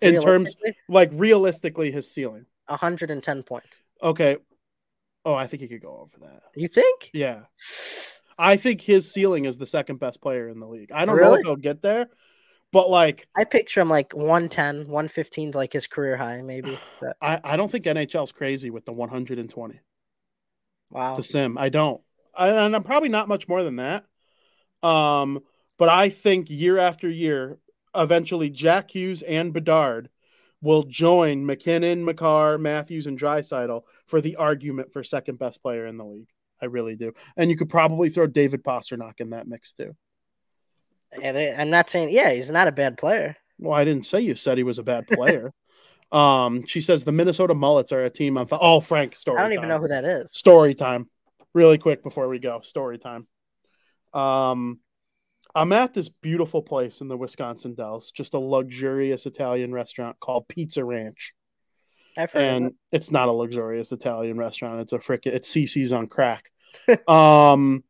In 0.00 0.20
terms, 0.20 0.54
like 0.88 1.10
realistically, 1.12 1.90
his 1.90 2.10
ceiling. 2.10 2.46
110 2.66 3.42
points. 3.42 3.82
Okay. 4.02 4.36
Oh, 5.24 5.34
I 5.34 5.46
think 5.48 5.62
he 5.62 5.68
could 5.68 5.82
go 5.82 5.98
over 5.98 6.16
that. 6.26 6.42
You 6.54 6.68
think? 6.68 7.10
Yeah. 7.12 7.40
I 8.38 8.56
think 8.56 8.80
his 8.80 9.10
ceiling 9.12 9.44
is 9.44 9.58
the 9.58 9.66
second 9.66 9.98
best 9.98 10.20
player 10.22 10.48
in 10.48 10.60
the 10.60 10.66
league. 10.68 10.92
I 10.92 11.04
don't 11.04 11.16
know 11.20 11.34
if 11.34 11.42
he'll 11.44 11.56
get 11.56 11.82
there, 11.82 12.08
but 12.72 12.90
like 12.90 13.26
I 13.36 13.44
picture 13.44 13.80
him 13.80 13.88
like 13.88 14.14
110, 14.14 14.86
115 14.86 15.48
is 15.50 15.54
like 15.54 15.72
his 15.72 15.86
career 15.86 16.16
high, 16.16 16.42
maybe. 16.42 16.78
But, 17.00 17.16
I, 17.22 17.40
I 17.44 17.56
don't 17.56 17.70
think 17.70 17.84
NHL's 17.84 18.32
crazy 18.32 18.70
with 18.70 18.84
the 18.84 18.92
120 18.92 19.80
wow. 20.90 21.14
the 21.14 21.22
sim. 21.22 21.58
I 21.58 21.68
don't. 21.68 22.00
I, 22.36 22.48
and 22.50 22.74
I'm 22.74 22.82
probably 22.82 23.08
not 23.08 23.28
much 23.28 23.48
more 23.48 23.62
than 23.62 23.76
that. 23.76 24.04
Um, 24.82 25.40
but 25.78 25.88
I 25.88 26.08
think 26.08 26.50
year 26.50 26.78
after 26.78 27.08
year, 27.08 27.58
eventually 27.94 28.50
Jack 28.50 28.94
Hughes 28.94 29.22
and 29.22 29.52
Bedard 29.52 30.08
will 30.60 30.82
join 30.82 31.46
MacKinnon, 31.46 32.04
Makar, 32.04 32.58
Matthews, 32.58 33.06
and 33.06 33.18
Draisaitl 33.18 33.82
for 34.06 34.20
the 34.20 34.36
argument 34.36 34.92
for 34.92 35.04
second 35.04 35.38
best 35.38 35.62
player 35.62 35.86
in 35.86 35.96
the 35.96 36.04
league. 36.04 36.28
I 36.60 36.66
really 36.66 36.96
do. 36.96 37.12
And 37.36 37.50
you 37.50 37.56
could 37.56 37.68
probably 37.68 38.10
throw 38.10 38.26
David 38.26 38.64
Pastrnak 38.64 39.20
in 39.20 39.30
that 39.30 39.46
mix 39.46 39.72
too. 39.72 39.94
I'm 41.22 41.70
not 41.70 41.88
saying, 41.88 42.10
yeah, 42.10 42.32
he's 42.32 42.50
not 42.50 42.68
a 42.68 42.72
bad 42.72 42.98
player. 42.98 43.36
Well, 43.58 43.74
I 43.74 43.84
didn't 43.84 44.06
say 44.06 44.20
you 44.20 44.34
said 44.34 44.58
he 44.58 44.64
was 44.64 44.78
a 44.78 44.82
bad 44.82 45.06
player. 45.06 45.52
um, 46.12 46.64
she 46.66 46.80
says 46.80 47.04
the 47.04 47.12
Minnesota 47.12 47.54
Mullets 47.54 47.92
are 47.92 48.04
a 48.04 48.10
team 48.10 48.38
on. 48.38 48.46
Fi- 48.46 48.58
oh, 48.60 48.80
Frank, 48.80 49.16
story. 49.16 49.38
I 49.38 49.42
don't 49.42 49.52
even 49.52 49.68
know 49.68 49.78
who 49.78 49.88
that 49.88 50.04
is. 50.04 50.32
Story 50.32 50.74
time, 50.74 51.08
really 51.54 51.78
quick 51.78 52.02
before 52.02 52.28
we 52.28 52.38
go. 52.38 52.60
Story 52.60 52.98
time. 52.98 53.26
Um, 54.14 54.80
I'm 55.54 55.72
at 55.72 55.94
this 55.94 56.08
beautiful 56.08 56.62
place 56.62 57.00
in 57.00 57.08
the 57.08 57.16
Wisconsin 57.16 57.74
Dells, 57.74 58.10
just 58.12 58.34
a 58.34 58.38
luxurious 58.38 59.26
Italian 59.26 59.72
restaurant 59.72 60.20
called 60.20 60.46
Pizza 60.48 60.84
Ranch, 60.84 61.34
I've 62.18 62.32
heard 62.32 62.42
and 62.42 62.66
it. 62.66 62.74
it's 62.90 63.12
not 63.12 63.28
a 63.28 63.32
luxurious 63.32 63.92
Italian 63.92 64.38
restaurant. 64.38 64.80
It's 64.80 64.92
a 64.92 64.98
frickin' 64.98 65.34
it's 65.34 65.50
CC's 65.50 65.92
on 65.92 66.08
crack. 66.08 66.50
um, 67.08 67.84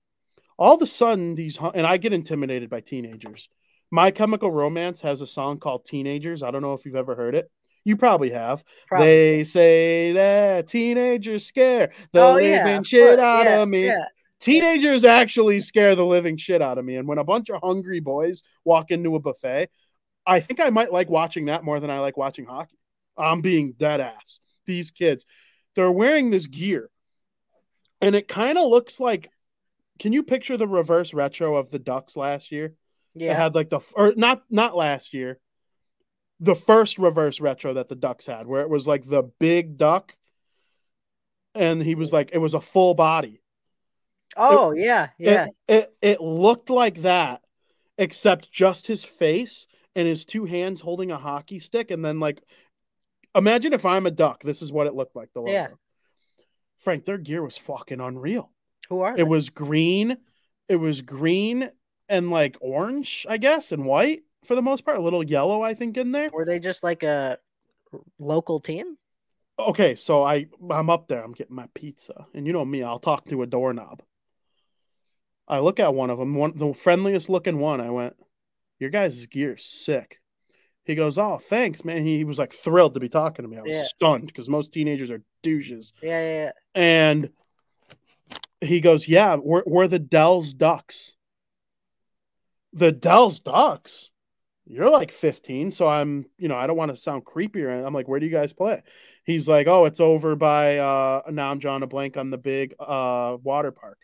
all 0.58 0.74
of 0.74 0.82
a 0.82 0.86
sudden, 0.86 1.34
these 1.34 1.58
and 1.74 1.86
I 1.86 1.96
get 1.96 2.12
intimidated 2.12 2.68
by 2.68 2.80
teenagers. 2.80 3.48
My 3.90 4.10
Chemical 4.10 4.50
Romance 4.50 5.00
has 5.00 5.20
a 5.22 5.26
song 5.26 5.58
called 5.58 5.86
Teenagers. 5.86 6.42
I 6.42 6.50
don't 6.50 6.62
know 6.62 6.74
if 6.74 6.84
you've 6.84 6.96
ever 6.96 7.14
heard 7.14 7.34
it. 7.34 7.50
You 7.84 7.96
probably 7.96 8.30
have. 8.30 8.62
Probably. 8.86 9.06
They 9.06 9.44
say 9.44 10.12
that 10.12 10.66
teenagers 10.68 11.46
scare 11.46 11.90
the 12.12 12.20
Oh, 12.22 12.32
living 12.34 12.50
yeah, 12.50 12.82
shit 12.82 13.18
out 13.18 13.44
Yeah, 13.46 13.62
of 13.62 13.68
me. 13.68 13.86
yeah. 13.86 14.04
Teenagers 14.40 15.04
actually 15.04 15.60
scare 15.60 15.94
the 15.94 16.04
living 16.04 16.36
shit 16.36 16.60
out 16.60 16.76
of 16.76 16.84
me. 16.84 16.96
And 16.96 17.08
when 17.08 17.18
a 17.18 17.24
bunch 17.24 17.48
of 17.48 17.60
hungry 17.62 18.00
boys 18.00 18.42
walk 18.64 18.90
into 18.90 19.16
a 19.16 19.20
buffet, 19.20 19.70
I 20.26 20.40
think 20.40 20.60
I 20.60 20.68
might 20.70 20.92
like 20.92 21.08
watching 21.08 21.46
that 21.46 21.64
more 21.64 21.80
than 21.80 21.90
I 21.90 22.00
like 22.00 22.16
watching 22.18 22.44
hockey. 22.44 22.76
I'm 23.16 23.40
being 23.40 23.72
dead 23.72 24.00
ass. 24.00 24.40
These 24.66 24.90
kids, 24.90 25.24
they're 25.74 25.90
wearing 25.90 26.30
this 26.30 26.46
gear, 26.46 26.90
and 28.02 28.14
it 28.14 28.28
kind 28.28 28.58
of 28.58 28.68
looks 28.68 29.00
like. 29.00 29.30
Can 29.98 30.12
you 30.12 30.22
picture 30.22 30.56
the 30.56 30.68
reverse 30.68 31.12
retro 31.12 31.56
of 31.56 31.70
the 31.70 31.78
Ducks 31.78 32.16
last 32.16 32.52
year? 32.52 32.74
Yeah. 33.14 33.32
It 33.32 33.36
had 33.36 33.54
like 33.54 33.70
the 33.70 33.80
or 33.94 34.12
not 34.16 34.42
not 34.48 34.76
last 34.76 35.12
year, 35.14 35.38
the 36.40 36.54
first 36.54 36.98
reverse 36.98 37.40
retro 37.40 37.74
that 37.74 37.88
the 37.88 37.96
Ducks 37.96 38.26
had, 38.26 38.46
where 38.46 38.62
it 38.62 38.70
was 38.70 38.86
like 38.86 39.04
the 39.04 39.24
big 39.40 39.76
duck, 39.76 40.14
and 41.54 41.82
he 41.82 41.94
was 41.94 42.12
like 42.12 42.30
it 42.32 42.38
was 42.38 42.54
a 42.54 42.60
full 42.60 42.94
body. 42.94 43.42
Oh, 44.36 44.72
yeah. 44.72 45.08
Yeah. 45.18 45.46
It, 45.46 45.74
it 45.74 45.96
it 46.02 46.20
looked 46.20 46.70
like 46.70 47.02
that, 47.02 47.42
except 47.96 48.52
just 48.52 48.86
his 48.86 49.04
face 49.04 49.66
and 49.96 50.06
his 50.06 50.24
two 50.24 50.44
hands 50.44 50.80
holding 50.80 51.10
a 51.10 51.16
hockey 51.16 51.58
stick, 51.58 51.90
and 51.90 52.04
then 52.04 52.20
like, 52.20 52.40
imagine 53.34 53.72
if 53.72 53.84
I'm 53.84 54.06
a 54.06 54.12
duck. 54.12 54.42
This 54.44 54.62
is 54.62 54.70
what 54.70 54.86
it 54.86 54.94
looked 54.94 55.16
like. 55.16 55.32
The 55.32 55.40
logo. 55.40 55.52
Yeah. 55.52 55.68
Frank, 56.76 57.04
their 57.04 57.18
gear 57.18 57.42
was 57.42 57.56
fucking 57.56 58.00
unreal. 58.00 58.52
Who 58.88 59.00
are 59.00 59.14
they? 59.14 59.22
It 59.22 59.28
was 59.28 59.50
green. 59.50 60.16
It 60.68 60.76
was 60.76 61.00
green 61.02 61.70
and 62.08 62.30
like 62.30 62.56
orange, 62.60 63.26
I 63.28 63.38
guess, 63.38 63.72
and 63.72 63.84
white 63.84 64.22
for 64.44 64.54
the 64.54 64.62
most 64.62 64.84
part. 64.84 64.98
A 64.98 65.02
little 65.02 65.22
yellow, 65.24 65.62
I 65.62 65.74
think, 65.74 65.96
in 65.96 66.12
there. 66.12 66.30
Were 66.32 66.44
they 66.44 66.58
just 66.60 66.82
like 66.82 67.02
a 67.02 67.38
local 68.18 68.60
team? 68.60 68.96
Okay, 69.58 69.94
so 69.94 70.22
I 70.22 70.46
I'm 70.70 70.88
up 70.90 71.08
there. 71.08 71.22
I'm 71.22 71.32
getting 71.32 71.56
my 71.56 71.66
pizza, 71.74 72.26
and 72.34 72.46
you 72.46 72.52
know 72.52 72.64
me, 72.64 72.82
I'll 72.82 73.00
talk 73.00 73.24
to 73.26 73.42
a 73.42 73.46
doorknob. 73.46 74.02
I 75.48 75.60
look 75.60 75.80
at 75.80 75.94
one 75.94 76.10
of 76.10 76.18
them, 76.18 76.34
one 76.34 76.56
the 76.56 76.72
friendliest 76.74 77.28
looking 77.28 77.58
one. 77.58 77.80
I 77.80 77.90
went, 77.90 78.14
"Your 78.78 78.90
guys' 78.90 79.26
gear's 79.26 79.64
sick." 79.64 80.20
He 80.84 80.94
goes, 80.94 81.18
"Oh, 81.18 81.38
thanks, 81.38 81.84
man." 81.84 82.04
He 82.04 82.24
was 82.24 82.38
like 82.38 82.52
thrilled 82.52 82.94
to 82.94 83.00
be 83.00 83.08
talking 83.08 83.42
to 83.42 83.48
me. 83.48 83.56
I 83.58 83.62
was 83.62 83.74
Yeah. 83.76 83.82
stunned 83.82 84.26
because 84.26 84.48
most 84.48 84.72
teenagers 84.72 85.10
are 85.10 85.22
douches. 85.42 85.92
Yeah, 86.02 86.20
yeah, 86.20 86.44
yeah. 86.44 86.52
And 86.74 87.30
he 88.60 88.80
goes, 88.80 89.06
Yeah, 89.08 89.36
we're, 89.36 89.62
we're 89.66 89.88
the 89.88 89.98
Dells 89.98 90.54
Ducks. 90.54 91.16
The 92.72 92.92
Dells 92.92 93.40
Ducks? 93.40 94.10
You're 94.66 94.90
like 94.90 95.10
15. 95.10 95.70
So 95.70 95.88
I'm, 95.88 96.26
you 96.36 96.48
know, 96.48 96.56
I 96.56 96.66
don't 96.66 96.76
want 96.76 96.90
to 96.90 96.96
sound 96.96 97.24
creepy 97.24 97.62
or. 97.62 97.70
I'm 97.70 97.94
like, 97.94 98.08
Where 98.08 98.20
do 98.20 98.26
you 98.26 98.32
guys 98.32 98.52
play? 98.52 98.82
He's 99.24 99.48
like, 99.48 99.66
Oh, 99.66 99.84
it's 99.86 100.00
over 100.00 100.36
by, 100.36 100.78
uh, 100.78 101.22
now 101.30 101.50
I'm 101.50 101.58
drawing 101.58 101.82
a 101.82 101.86
blank 101.86 102.16
on 102.16 102.30
the 102.30 102.38
big 102.38 102.74
uh, 102.78 103.36
water 103.42 103.70
park. 103.72 103.98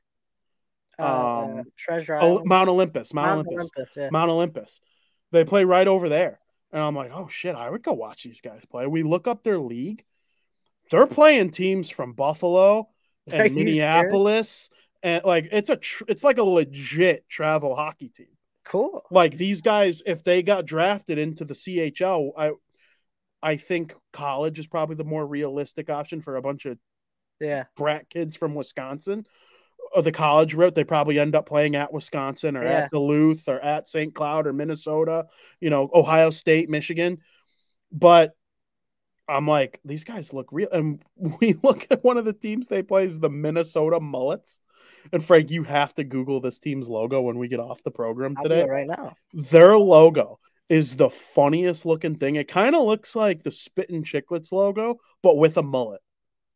Uh, 0.99 1.45
Um, 1.59 1.63
Treasure 1.77 2.15
Oh, 2.15 2.19
Island. 2.37 2.49
Mount 2.49 2.69
Olympus. 2.69 3.13
Mount, 3.13 3.27
Mount 3.27 3.47
Olympus. 3.49 3.71
Olympus, 3.77 3.97
yeah. 3.97 4.09
Mount 4.11 4.31
Olympus. 4.31 4.81
They 5.33 5.45
play 5.45 5.65
right 5.65 5.89
over 5.89 6.09
there. 6.09 6.39
And 6.73 6.83
I'm 6.83 6.97
like, 6.97 7.13
oh 7.13 7.29
shit, 7.29 7.55
I 7.55 7.69
would 7.71 7.83
go 7.83 7.93
watch 7.93 8.25
these 8.25 8.41
guys 8.41 8.65
play. 8.69 8.87
We 8.87 9.03
look 9.03 9.29
up 9.29 9.43
their 9.45 9.59
league. 9.59 10.05
They're 10.91 11.07
playing 11.07 11.51
teams 11.51 11.89
from 11.89 12.15
Buffalo 12.15 12.89
and 13.33 13.55
Minneapolis. 13.55 14.71
And 15.03 15.25
like 15.25 15.49
it's 15.53 15.71
a 15.71 15.77
tr- 15.77 16.05
it's 16.09 16.25
like 16.25 16.39
a 16.39 16.43
legit 16.43 17.29
travel 17.29 17.77
hockey 17.77 18.09
team. 18.09 18.29
Cool. 18.65 19.03
Like 19.11 19.37
these 19.37 19.61
guys, 19.61 20.03
if 20.07 20.25
they 20.25 20.43
got 20.43 20.65
drafted 20.65 21.19
into 21.19 21.45
the 21.45 21.55
CHL, 21.55 22.33
I 22.37 22.53
I 23.43 23.57
think 23.57 23.95
college 24.13 24.59
is 24.59 24.67
probably 24.67 24.97
the 24.97 25.05
more 25.05 25.27
realistic 25.27 25.91
option 25.91 26.23
for 26.23 26.37
a 26.37 26.43
bunch 26.43 26.65
of 26.65 26.79
Yeah. 27.41 27.65
brat 27.77 28.09
kids 28.09 28.37
from 28.37 28.55
Wisconsin. 28.55 29.27
Or 29.95 30.01
the 30.01 30.13
college 30.13 30.55
route, 30.55 30.75
they 30.75 30.83
probably 30.85 31.19
end 31.19 31.35
up 31.37 31.47
playing 31.47 31.77
at 31.77 31.93
Wisconsin 31.93 32.57
or 32.57 32.65
Yeah. 32.65 32.85
at 32.85 32.91
Duluth 32.91 33.47
or 33.49 33.61
at 33.61 33.87
St. 33.87 34.15
Cloud 34.15 34.47
or 34.47 34.55
Minnesota, 34.55 35.27
you 35.61 35.69
know, 35.69 35.91
Ohio 35.93 36.31
State, 36.31 36.71
Michigan. 36.71 37.19
But 37.93 38.33
I'm 39.29 39.47
like, 39.47 39.81
these 39.85 40.05
guys 40.05 40.33
look 40.33 40.49
real. 40.53 40.69
And 40.71 41.03
we 41.41 41.57
look 41.63 41.87
at 41.91 42.05
one 42.05 42.19
of 42.19 42.25
the 42.25 42.33
teams 42.33 42.67
they 42.67 42.83
play 42.83 43.05
is 43.05 43.19
the 43.19 43.31
Minnesota 43.31 44.01
Mullets. 44.01 44.61
And 45.13 45.25
Frank, 45.25 45.51
you 45.51 45.63
have 45.65 45.95
to 45.95 46.05
Google 46.05 46.41
this 46.41 46.59
team's 46.59 46.89
logo 46.89 47.21
when 47.21 47.39
we 47.39 47.49
get 47.49 47.61
off 47.61 47.83
the 47.83 47.91
program 47.91 48.37
today 48.43 48.63
it 48.63 48.69
right 48.69 48.87
now. 48.87 49.15
their 49.33 49.77
logo 49.79 50.39
is 50.69 50.97
the 50.97 51.11
funniest 51.11 51.85
looking 51.85 52.17
thing. 52.17 52.37
It 52.37 52.49
kind 52.49 52.75
of 52.75 52.83
looks 52.83 53.15
like 53.15 53.43
the 53.43 53.51
Spittin' 53.51 54.05
Chicklets 54.05 54.51
logo, 54.51 54.99
but 55.23 55.37
with 55.37 55.57
a 55.59 55.63
mullet. 55.63 56.01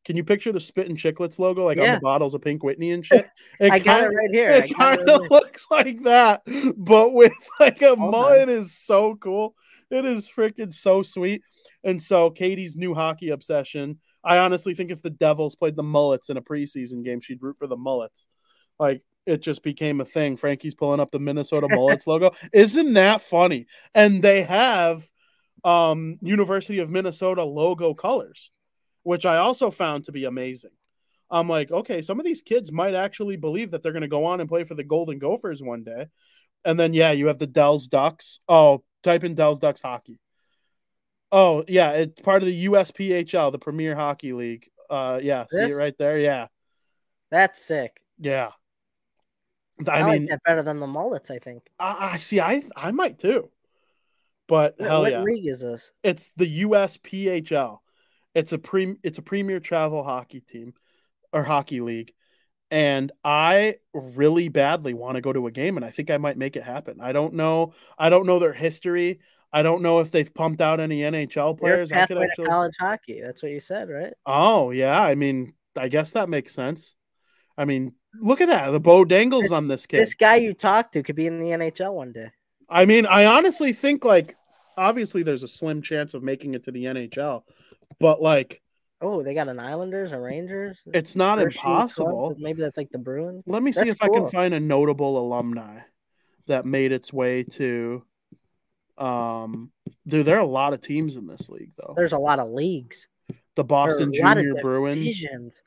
Can 0.05 0.17
you 0.17 0.25
picture 0.25 0.53
the 0.53 0.61
Spittin' 0.61 0.97
Chicklets 0.97 1.39
logo, 1.39 1.67
like 1.67 1.79
on 1.79 1.85
the 1.85 2.01
bottles 2.01 2.33
of 2.33 2.41
Pink 2.41 2.63
Whitney 2.63 2.93
and 2.93 3.05
shit? 3.05 3.29
It 3.61 3.73
I 3.73 3.79
got 3.79 4.05
it 4.05 4.15
right 4.15 4.31
here. 4.33 4.51
It 4.51 4.75
kind 4.75 5.01
of 5.01 5.21
right 5.21 5.31
looks 5.31 5.67
like 5.71 6.03
that, 6.05 6.43
but 6.77 7.13
with 7.13 7.35
like 7.61 7.83
a 7.83 7.95
mullet 7.97 8.49
is 8.49 8.75
so 8.75 9.17
cool. 9.17 9.55
It 9.91 10.05
is 10.05 10.31
freaking 10.31 10.73
so 10.73 11.03
sweet. 11.03 11.43
And 11.85 12.03
so 12.03 12.31
Katie's 12.31 12.77
new 12.77 12.95
hockey 12.95 13.31
obsession. 13.31 13.99
I 14.25 14.39
honestly 14.39 14.75
think 14.75 14.91
if 14.91 15.03
the 15.03 15.11
Devils 15.11 15.55
played 15.55 15.77
the 15.77 15.83
mullets 15.83 16.29
in 16.29 16.37
a 16.37 16.43
preseason 16.43 17.05
game, 17.05 17.21
she'd 17.21 17.43
root 17.43 17.59
for 17.59 17.67
the 17.67 17.77
mullets. 17.77 18.27
Like 18.79 19.03
it 19.27 19.43
just 19.43 19.63
became 19.63 20.01
a 20.01 20.05
thing. 20.05 20.37
Frankie's 20.37 20.75
pulling 20.75 21.01
up 21.01 21.11
the 21.11 21.19
Minnesota 21.19 21.69
Mullets 21.69 22.07
logo. 22.07 22.33
Isn't 22.53 22.95
that 22.95 23.23
funny? 23.23 23.67
And 23.95 24.23
they 24.23 24.43
have 24.43 25.05
um 25.65 26.19
University 26.23 26.79
of 26.79 26.91
Minnesota 26.91 27.43
logo 27.45 27.95
colors, 27.95 28.51
which 29.03 29.27
I 29.27 29.39
also 29.39 29.71
found 29.71 30.05
to 30.05 30.13
be 30.13 30.25
amazing. 30.25 30.71
I'm 31.31 31.49
like, 31.49 31.71
okay, 31.71 32.01
some 32.01 32.19
of 32.19 32.25
these 32.25 32.43
kids 32.43 32.73
might 32.73 32.95
actually 32.95 33.37
believe 33.37 33.71
that 33.73 33.83
they're 33.83 33.93
going 33.93 34.03
to 34.03 34.09
go 34.09 34.25
on 34.25 34.41
and 34.41 34.49
play 34.49 34.65
for 34.65 34.75
the 34.75 34.85
Golden 34.85 35.19
Gophers 35.19 35.63
one 35.63 35.85
day. 35.85 36.07
And 36.65 36.81
then, 36.81 36.95
yeah, 36.95 37.13
you 37.13 37.27
have 37.27 37.39
the 37.39 37.47
Dells 37.47 37.87
Ducks. 37.87 38.41
Oh, 38.49 38.83
type 39.03 39.25
in 39.25 39.35
Dells 39.35 39.59
Ducks 39.59 39.81
hockey. 39.81 40.21
Oh, 41.31 41.65
yeah, 41.69 41.93
it's 41.93 42.21
part 42.23 42.43
of 42.43 42.47
the 42.49 42.67
USPHL, 42.67 43.53
the 43.53 43.59
Premier 43.59 43.95
Hockey 43.95 44.33
League. 44.33 44.71
Uh, 44.89 45.21
yeah, 45.23 45.45
see 45.51 45.69
it 45.69 45.75
right 45.75 45.95
there. 45.99 46.19
Yeah, 46.19 46.47
That's 47.31 47.63
sick. 47.63 48.01
yeah. 48.19 48.51
I, 49.87 50.01
I, 50.01 50.03
like 50.03 50.21
mean, 50.21 50.27
that 50.31 50.41
better 50.45 50.63
than 50.63 50.81
the 50.81 50.87
mullets, 50.89 51.31
I 51.31 51.39
think. 51.39 51.63
I, 51.79 52.11
I 52.15 52.17
see. 52.19 52.41
I 52.41 52.63
I 52.77 52.91
might 52.91 53.19
too. 53.19 53.51
But 54.49 54.75
What, 54.79 54.89
hell 54.89 55.01
what 55.03 55.13
yeah, 55.13 55.23
league 55.23 55.47
is 55.47 55.61
this? 55.61 55.93
it's 56.03 56.31
the 56.37 56.63
USPHL. 56.65 57.79
It's 58.35 58.53
a 58.53 58.59
pre. 58.59 58.97
It's 59.03 59.19
a 59.19 59.23
premier 59.23 59.61
travel 59.61 60.03
hockey 60.03 60.41
team 60.41 60.75
or 61.33 61.45
hockey 61.45 61.81
league, 61.81 62.13
and 62.71 63.13
I 63.25 63.77
really 63.93 64.49
badly 64.49 64.95
want 64.95 65.17
to 65.17 65.21
go 65.21 65.33
to 65.33 65.47
a 65.47 65.51
game, 65.51 65.77
and 65.77 65.85
I 65.85 65.91
think 65.91 66.11
I 66.11 66.19
might 66.19 66.37
make 66.37 66.57
it 66.57 66.63
happen. 66.63 67.01
I 67.01 67.13
don't 67.13 67.35
know. 67.35 67.73
I 67.99 68.11
don't 68.11 68.27
know 68.27 68.39
their 68.39 68.53
history. 68.53 69.21
I 69.53 69.63
don't 69.63 69.83
know 69.83 70.01
if 70.01 70.11
they've 70.11 70.33
pumped 70.33 70.61
out 70.61 70.79
any 70.79 71.01
NHL 71.01 71.59
players. 71.59 71.91
I 71.91 72.07
could 72.07 72.19
actually. 72.19 72.45
to 72.45 72.51
college 72.51 72.75
hockey. 72.79 73.21
That's 73.21 73.43
what 73.43 73.53
you 73.53 73.61
said, 73.61 73.89
right? 73.89 74.13
Oh 74.27 74.71
yeah, 74.71 75.01
I 75.01 75.15
mean, 75.15 75.55
I 75.77 75.89
guess 75.89 76.13
that 76.13 76.29
makes 76.29 76.55
sense. 76.55 76.95
I 77.57 77.65
mean, 77.65 77.95
look 78.21 78.41
at 78.41 78.49
that. 78.49 78.71
The 78.71 78.81
bow 78.81 79.05
dangles 79.05 79.45
This- 79.45 79.53
on 79.53 79.69
this 79.69 79.87
kid. 79.87 80.01
This 80.01 80.15
guy 80.15 80.37
you 80.37 80.53
talked 80.53 80.93
to 80.93 81.03
could 81.03 81.17
be 81.17 81.27
in 81.27 81.41
the 81.41 81.51
NHL 81.51 81.95
one 81.95 82.13
day. 82.13 82.31
I 82.69 82.85
mean, 82.85 83.07
I 83.07 83.25
honestly 83.25 83.73
think 83.73 84.05
like 84.05 84.37
obviously 84.77 85.23
there's 85.23 85.43
a 85.43 85.49
slim 85.49 85.81
chance 85.83 86.15
of 86.15 86.23
making 86.23 86.55
it 86.55 86.65
to 86.65 86.71
the 86.71 86.85
NHL, 86.85 87.43
but 87.99 88.21
like 88.21 88.61
Oh, 89.01 89.23
they 89.23 89.33
got 89.35 89.49
an 89.49 89.61
Islanders, 89.61 90.13
a 90.13 90.19
Rangers. 90.19 90.81
it's 90.93 91.15
not 91.15 91.39
Hershey's 91.39 91.61
Club, 91.61 91.73
impossible. 91.75 92.35
Maybe 92.39 92.61
that's 92.61 92.77
like 92.77 92.91
the 92.91 92.99
Bruins. 92.99 93.45
Let 93.47 93.63
me 93.63 93.71
see 93.71 93.81
That's 93.81 93.93
if 93.93 94.03
I 94.03 94.09
can 94.09 94.29
find 94.29 94.55
a 94.55 94.61
notable 94.61 95.19
alumni 95.19 95.81
that 96.47 96.65
made 96.65 96.91
its 96.93 97.13
way 97.13 97.45
to 97.45 98.03
um 98.97 99.71
dude, 100.07 100.27
there 100.27 100.37
are 100.37 100.41
a 100.41 100.45
lot 100.45 100.73
of 100.73 100.81
teams 100.81 101.15
in 101.15 101.27
this 101.27 101.49
league 101.49 101.71
though. 101.77 101.95
There's 101.97 102.13
a 102.13 102.19
lot 102.19 102.41
of 102.41 102.49
leagues. 102.49 103.07
the 103.55 103.63
Boston 103.63 104.11
There 104.11 104.23
are 104.23 104.25
a 104.25 104.29
lot 104.29 104.37
Junior 104.39 104.63
Bruins. 104.63 105.63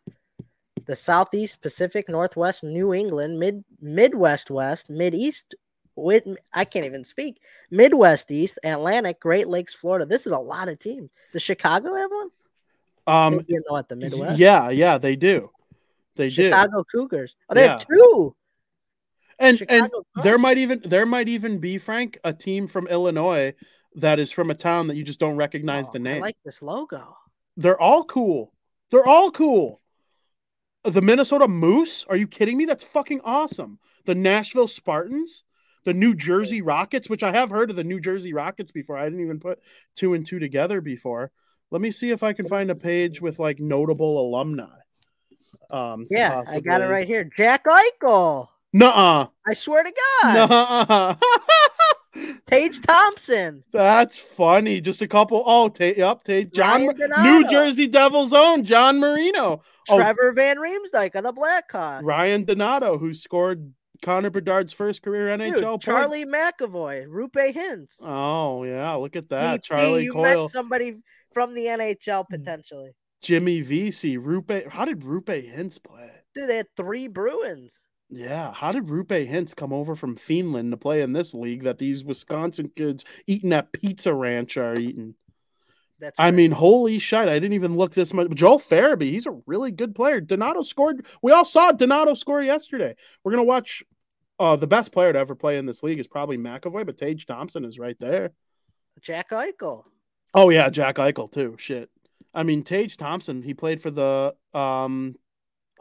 The 0.85 0.95
Southeast, 0.95 1.61
Pacific, 1.61 2.09
Northwest, 2.09 2.63
New 2.63 2.93
England, 2.93 3.39
Mid 3.39 3.63
Midwest 3.79 4.51
West, 4.51 4.89
Mid 4.89 5.13
East. 5.15 5.55
With 5.95 6.25
I 6.53 6.65
can't 6.65 6.85
even 6.85 7.03
speak. 7.03 7.39
Midwest 7.69 8.31
East, 8.31 8.57
Atlantic, 8.63 9.19
Great 9.19 9.47
Lakes, 9.47 9.73
Florida. 9.73 10.05
This 10.05 10.25
is 10.25 10.31
a 10.31 10.39
lot 10.39 10.69
of 10.69 10.79
teams. 10.79 11.09
Does 11.31 11.43
Chicago 11.43 11.93
have 11.95 12.09
one? 12.09 12.20
Um 13.11 13.33
in 13.33 13.45
the, 13.47 13.63
what 13.67 13.89
the 13.89 13.95
Midwest? 13.95 14.39
yeah, 14.39 14.69
yeah, 14.69 14.97
they 14.97 15.15
do. 15.15 15.51
They 16.15 16.29
do. 16.29 16.43
Chicago 16.43 16.83
Cougars. 16.91 17.35
Oh, 17.49 17.55
they 17.55 17.67
have 17.67 17.85
two. 17.85 18.35
And 19.39 19.59
and 19.69 19.85
Chicago 19.85 20.05
there 20.23 20.37
might 20.37 20.57
even 20.57 20.81
there 20.85 21.05
might 21.05 21.27
even 21.29 21.57
be 21.57 21.77
Frank 21.77 22.19
a 22.23 22.33
team 22.33 22.67
from 22.67 22.87
Illinois 22.87 23.53
that 23.95 24.19
is 24.19 24.31
from 24.31 24.49
a 24.51 24.55
town 24.55 24.87
that 24.87 24.95
you 24.95 25.03
just 25.03 25.19
don't 25.19 25.35
recognize 25.35 25.89
Oh, 25.89 25.93
the 25.93 25.99
name. 25.99 26.17
I 26.17 26.27
like 26.27 26.37
this 26.45 26.61
logo. 26.61 27.17
They're 27.57 27.79
all 27.79 28.03
cool. 28.05 28.53
They're 28.91 29.05
all 29.05 29.31
cool. 29.31 29.81
The 30.83 31.01
Minnesota 31.01 31.47
Moose? 31.47 32.05
Are 32.05 32.15
you 32.15 32.27
kidding 32.27 32.57
me? 32.57 32.65
That's 32.65 32.83
fucking 32.83 33.21
awesome. 33.23 33.79
The 34.05 34.15
Nashville 34.15 34.67
Spartans, 34.67 35.43
the 35.83 35.93
New 35.93 36.15
Jersey 36.15 36.61
Rockets, 36.61 37.09
which 37.09 37.21
I 37.23 37.31
have 37.31 37.49
heard 37.51 37.69
of 37.69 37.75
the 37.75 37.83
New 37.83 37.99
Jersey 37.99 38.33
Rockets 38.33 38.71
before. 38.71 38.97
I 38.97 39.03
didn't 39.05 39.21
even 39.21 39.39
put 39.39 39.59
two 39.95 40.13
and 40.13 40.25
two 40.25 40.39
together 40.39 40.81
before. 40.81 41.31
Let 41.71 41.81
me 41.81 41.89
see 41.91 42.11
if 42.11 42.21
I 42.21 42.33
can 42.33 42.47
find 42.47 42.69
a 42.69 42.75
page 42.75 43.21
with 43.21 43.39
like 43.39 43.59
notable 43.59 44.19
alumni. 44.27 44.67
Um, 45.69 46.05
Yeah, 46.11 46.43
I 46.51 46.59
got 46.59 46.81
it 46.81 46.87
right 46.87 47.07
here. 47.07 47.23
Jack 47.23 47.65
Eichel. 47.65 48.47
Nuh-uh. 48.73 49.27
I 49.47 49.53
swear 49.53 49.83
to 49.83 49.93
God. 50.21 50.49
Nuh-uh. 50.49 51.15
Tage 52.45 52.81
Thompson. 52.81 53.63
That's 53.71 54.19
funny. 54.19 54.81
Just 54.81 55.01
a 55.01 55.07
couple. 55.07 55.43
Oh, 55.45 55.69
ta- 55.69 55.93
yep. 55.95 56.23
Ta- 56.25 56.43
John, 56.53 56.83
New 57.23 57.47
Jersey 57.47 57.87
Devils 57.87 58.33
own 58.33 58.65
John 58.65 58.99
Marino. 58.99 59.61
Oh. 59.89 59.97
Trevor 59.97 60.33
Van 60.33 60.57
Riemsdyk 60.57 61.15
of 61.15 61.23
the 61.23 61.33
Blackhawks. 61.33 62.03
Ryan 62.03 62.43
Donato, 62.43 62.97
who 62.97 63.13
scored 63.13 63.73
Connor 64.01 64.29
Bedard's 64.29 64.73
first 64.73 65.01
career 65.03 65.27
NHL 65.37 65.53
Dude, 65.53 65.63
point. 65.63 65.81
Charlie 65.81 66.25
McAvoy, 66.25 67.07
Roope 67.07 67.53
Hintz. 67.55 68.01
Oh 68.03 68.63
yeah, 68.63 68.93
look 68.95 69.15
at 69.15 69.29
that. 69.29 69.61
DP, 69.61 69.75
Charlie 69.75 70.03
you 70.03 70.13
Coyle, 70.13 70.23
met 70.43 70.49
somebody 70.49 70.97
from 71.33 71.53
the 71.53 71.65
NHL 71.65 72.25
potentially. 72.29 72.91
Jimmy 73.21 73.61
Vesey, 73.61 74.17
Roope. 74.17 74.67
How 74.69 74.85
did 74.85 75.01
Roope 75.01 75.25
Hintz 75.53 75.81
play? 75.81 76.09
Dude, 76.33 76.49
they 76.49 76.57
had 76.57 76.67
three 76.75 77.07
Bruins. 77.07 77.79
Yeah, 78.09 78.51
how 78.51 78.71
did 78.71 78.87
Roope 78.87 79.29
Hintz 79.29 79.55
come 79.55 79.71
over 79.71 79.95
from 79.95 80.15
Finland 80.15 80.71
to 80.71 80.77
play 80.77 81.01
in 81.01 81.13
this 81.13 81.33
league 81.33 81.63
that 81.63 81.77
these 81.77 82.03
Wisconsin 82.03 82.69
kids 82.75 83.05
eating 83.27 83.53
at 83.53 83.71
Pizza 83.71 84.13
Ranch 84.13 84.57
are 84.57 84.77
eating? 84.77 85.15
That's 85.99 86.19
I 86.19 86.31
great. 86.31 86.37
mean, 86.37 86.51
holy 86.51 86.99
shit! 86.99 87.29
I 87.29 87.35
didn't 87.35 87.53
even 87.53 87.77
look 87.77 87.93
this 87.93 88.13
much. 88.13 88.31
Joel 88.31 88.59
Farabee, 88.59 89.11
he's 89.11 89.27
a 89.27 89.39
really 89.45 89.71
good 89.71 89.93
player. 89.95 90.19
Donato 90.19 90.61
scored. 90.63 91.05
We 91.21 91.31
all 91.31 91.45
saw 91.45 91.71
Donato 91.71 92.15
score 92.15 92.41
yesterday. 92.41 92.95
We're 93.23 93.31
gonna 93.31 93.43
watch. 93.43 93.83
Uh, 94.39 94.55
the 94.55 94.65
best 94.67 94.91
player 94.91 95.13
to 95.13 95.19
ever 95.19 95.35
play 95.35 95.57
in 95.57 95.67
this 95.67 95.83
league 95.83 95.99
is 95.99 96.07
probably 96.07 96.37
McAvoy, 96.37 96.83
but 96.85 96.97
Tage 96.97 97.27
Thompson 97.27 97.63
is 97.63 97.77
right 97.77 97.97
there. 97.99 98.31
Jack 98.99 99.29
Eichel. 99.29 99.83
Oh 100.33 100.49
yeah, 100.49 100.69
Jack 100.69 100.95
Eichel 100.95 101.31
too. 101.31 101.55
Shit. 101.57 101.89
I 102.33 102.43
mean, 102.43 102.63
Tage 102.63 102.97
Thompson. 102.97 103.41
He 103.41 103.53
played 103.53 103.81
for 103.81 103.91
the 103.91 104.35
um, 104.53 105.15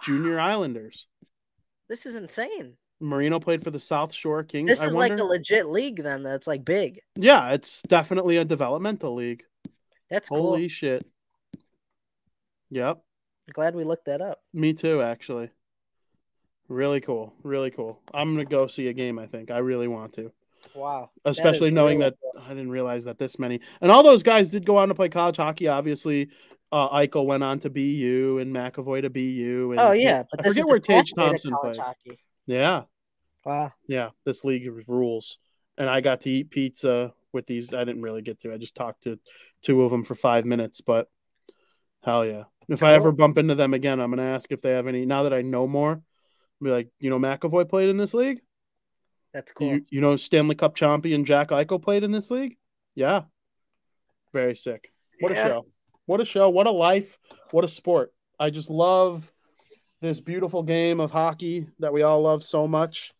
Junior 0.02 0.40
Islanders. 0.40 1.06
This 1.88 2.06
is 2.06 2.14
insane. 2.14 2.76
Marino 3.00 3.40
played 3.40 3.64
for 3.64 3.70
the 3.70 3.80
South 3.80 4.12
Shore 4.12 4.44
Kings. 4.44 4.68
This 4.68 4.82
is 4.82 4.94
like 4.94 5.18
a 5.18 5.24
legit 5.24 5.66
league 5.68 6.02
then 6.02 6.22
that's 6.22 6.46
like 6.46 6.64
big. 6.64 7.00
yeah, 7.16 7.50
it's 7.52 7.82
definitely 7.82 8.36
a 8.36 8.44
developmental 8.44 9.14
league. 9.14 9.44
That's 10.10 10.28
cool. 10.28 10.42
Holy 10.42 10.68
shit. 10.68 11.06
Yep. 12.70 13.00
Glad 13.52 13.74
we 13.74 13.84
looked 13.84 14.04
that 14.04 14.20
up. 14.20 14.40
Me 14.52 14.74
too, 14.74 15.02
actually. 15.02 15.50
Really 16.68 17.00
cool. 17.00 17.32
Really 17.42 17.70
cool. 17.70 18.00
I'm 18.12 18.34
gonna 18.34 18.44
go 18.44 18.66
see 18.66 18.88
a 18.88 18.92
game. 18.92 19.18
I 19.18 19.26
think 19.26 19.50
I 19.50 19.58
really 19.58 19.88
want 19.88 20.12
to, 20.14 20.30
Wow. 20.74 21.10
especially 21.24 21.70
knowing 21.70 21.98
really 21.98 22.10
that 22.34 22.42
I 22.46 22.48
didn't 22.50 22.70
realize 22.70 23.04
that 23.04 23.18
this 23.18 23.38
many 23.38 23.60
and 23.80 23.90
all 23.90 24.02
those 24.02 24.22
guys 24.22 24.48
did 24.50 24.64
go 24.64 24.76
on 24.76 24.88
to 24.88 24.94
play 24.94 25.08
college 25.08 25.36
hockey. 25.36 25.68
Obviously, 25.68 26.28
uh, 26.72 26.88
Eichel 26.90 27.26
went 27.26 27.42
on 27.42 27.58
to 27.60 27.70
BU 27.70 28.38
and 28.40 28.54
McAvoy 28.54 29.02
to 29.02 29.10
BU. 29.10 29.72
And 29.72 29.80
Oh 29.80 29.92
yeah, 29.92 30.24
but 30.30 30.44
I 30.44 30.48
forget 30.48 30.66
where 30.66 30.78
Tage 30.78 31.12
Thompson 31.14 31.54
played. 31.60 31.76
hockey. 31.76 32.18
Yeah, 32.46 32.82
Wow. 33.44 33.72
yeah. 33.86 34.10
This 34.24 34.44
league 34.44 34.68
rules, 34.86 35.38
and 35.78 35.88
I 35.88 36.00
got 36.00 36.20
to 36.22 36.30
eat 36.30 36.50
pizza 36.50 37.12
with 37.32 37.46
these. 37.46 37.72
I 37.74 37.84
didn't 37.84 38.02
really 38.02 38.22
get 38.22 38.40
to. 38.40 38.52
I 38.52 38.56
just 38.56 38.74
talked 38.74 39.04
to 39.04 39.18
two 39.62 39.82
of 39.82 39.90
them 39.90 40.04
for 40.04 40.14
five 40.14 40.44
minutes, 40.44 40.80
but 40.80 41.08
hell 42.02 42.24
yeah. 42.24 42.44
If 42.68 42.82
I 42.84 42.94
ever 42.94 43.10
bump 43.10 43.36
into 43.38 43.56
them 43.56 43.74
again, 43.74 44.00
I'm 44.00 44.10
gonna 44.10 44.30
ask 44.30 44.50
if 44.52 44.62
they 44.62 44.70
have 44.70 44.86
any. 44.86 45.04
Now 45.04 45.24
that 45.24 45.32
I 45.34 45.42
know 45.42 45.66
more, 45.66 46.00
be 46.62 46.70
like, 46.70 46.88
you 47.00 47.10
know, 47.10 47.18
McAvoy 47.18 47.68
played 47.68 47.88
in 47.88 47.96
this 47.96 48.14
league. 48.14 48.40
That's 49.32 49.52
cool. 49.52 49.68
You 49.68 49.84
you 49.90 50.00
know, 50.00 50.16
Stanley 50.16 50.54
Cup 50.54 50.74
champion 50.74 51.24
Jack 51.24 51.48
Eichel 51.48 51.80
played 51.82 52.02
in 52.04 52.12
this 52.12 52.30
league. 52.30 52.56
Yeah, 52.94 53.22
very 54.32 54.56
sick. 54.56 54.92
What 55.20 55.32
Yeah. 55.32 55.44
a 55.44 55.48
show! 55.48 55.66
What 56.06 56.20
a 56.20 56.24
show! 56.24 56.48
What 56.50 56.66
a 56.66 56.70
life! 56.70 57.18
What 57.52 57.64
a 57.64 57.68
sport! 57.68 58.12
I 58.38 58.50
just 58.50 58.70
love 58.70 59.30
this 60.00 60.20
beautiful 60.20 60.62
game 60.62 60.98
of 60.98 61.10
hockey 61.10 61.66
that 61.78 61.92
we 61.92 62.02
all 62.02 62.22
love 62.22 62.42
so 62.42 62.66
much. 62.66 63.12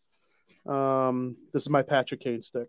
Um, 0.65 1.37
this 1.53 1.63
is 1.63 1.69
my 1.69 1.83
Patrick 1.83 2.19
Kane 2.19 2.41
stick. 2.41 2.67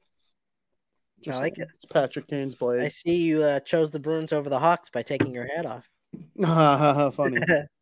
I 1.29 1.39
like 1.39 1.59
it. 1.59 1.69
It's 1.77 1.85
Patrick 1.85 2.27
Kane's 2.27 2.55
blade. 2.57 2.83
I 2.83 2.89
see 2.89 3.17
you 3.17 3.43
uh, 3.45 3.61
chose 3.61 3.93
the 3.93 4.01
Bruins 4.01 4.33
over 4.33 4.51
the 4.51 4.59
Hawks 4.59 4.91
by 4.91 5.03
taking 5.03 5.33
your 5.33 5.47
hat 5.47 5.67
off. 5.67 5.89
Funny. 7.15 7.41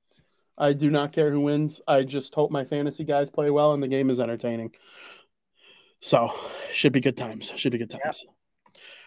I 0.58 0.74
do 0.74 0.90
not 0.90 1.12
care 1.12 1.30
who 1.30 1.40
wins. 1.40 1.80
I 1.88 2.02
just 2.02 2.34
hope 2.34 2.50
my 2.50 2.64
fantasy 2.64 3.02
guys 3.02 3.30
play 3.30 3.50
well 3.50 3.72
and 3.72 3.82
the 3.82 3.88
game 3.88 4.10
is 4.10 4.20
entertaining. 4.20 4.72
So, 6.00 6.32
should 6.72 6.92
be 6.92 7.00
good 7.00 7.16
times. 7.16 7.52
Should 7.56 7.72
be 7.72 7.78
good 7.78 7.92
Yep. 7.92 8.39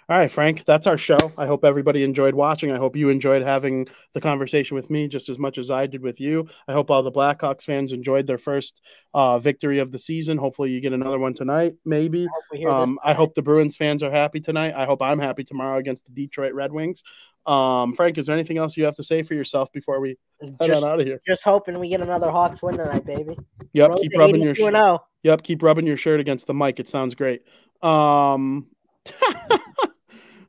All 0.09 0.17
right, 0.17 0.30
Frank, 0.30 0.65
that's 0.65 0.85
our 0.85 0.97
show. 0.97 1.17
I 1.38 1.47
hope 1.47 1.63
everybody 1.63 2.03
enjoyed 2.03 2.35
watching. 2.35 2.71
I 2.71 2.77
hope 2.77 2.95
you 2.95 3.07
enjoyed 3.07 3.41
having 3.41 3.88
the 4.13 4.19
conversation 4.19 4.75
with 4.75 4.89
me 4.89 5.07
just 5.07 5.30
as 5.30 5.39
much 5.39 5.57
as 5.57 5.71
I 5.71 5.88
did 5.88 6.01
with 6.01 6.19
you. 6.19 6.47
I 6.67 6.73
hope 6.73 6.91
all 6.91 7.03
the 7.03 7.11
Blackhawks 7.11 7.63
fans 7.63 7.93
enjoyed 7.93 8.27
their 8.27 8.38
first 8.38 8.81
uh, 9.13 9.39
victory 9.39 9.80
of 9.80 9.91
the 9.91 9.99
season. 9.99 10.38
Hopefully, 10.38 10.71
you 10.71 10.81
get 10.81 10.91
another 10.91 11.19
one 11.19 11.34
tonight, 11.34 11.75
maybe. 11.85 12.23
I 12.23 12.27
hope 12.34 12.43
we 12.51 12.57
hear 12.57 12.69
this 12.69 12.80
Um, 12.80 12.99
I 13.03 13.13
hope 13.13 13.34
the 13.34 13.41
Bruins 13.41 13.77
fans 13.77 14.03
are 14.03 14.11
happy 14.11 14.41
tonight. 14.41 14.73
I 14.75 14.85
hope 14.85 15.01
I'm 15.01 15.19
happy 15.19 15.45
tomorrow 15.45 15.77
against 15.77 16.05
the 16.05 16.11
Detroit 16.11 16.53
Red 16.53 16.73
Wings. 16.73 17.01
Um, 17.45 17.93
Frank, 17.93 18.17
is 18.17 18.25
there 18.25 18.35
anything 18.35 18.57
else 18.57 18.75
you 18.75 18.84
have 18.85 18.95
to 18.95 19.03
say 19.03 19.23
for 19.23 19.35
yourself 19.35 19.71
before 19.71 20.01
we 20.01 20.17
head 20.41 20.55
just, 20.63 20.84
on 20.84 20.89
out 20.89 20.99
of 20.99 21.05
here? 21.05 21.21
just 21.25 21.45
hoping 21.45 21.80
we 21.80 21.88
get 21.88 22.01
another 22.01 22.30
Hawks 22.30 22.61
win 22.61 22.77
tonight, 22.77 23.05
baby. 23.05 23.38
Yep, 23.71 23.89
Road 23.89 23.99
keep 24.01 24.11
rubbing 24.17 24.41
your 24.41 24.55
shirt. 24.55 25.01
Yep, 25.23 25.43
keep 25.43 25.63
rubbing 25.63 25.88
your 25.88 25.97
shirt 25.97 26.19
against 26.19 26.47
the 26.47 26.53
mic. 26.53 26.80
It 26.80 26.89
sounds 26.89 27.15
great. 27.15 27.43
Um, 27.81 28.67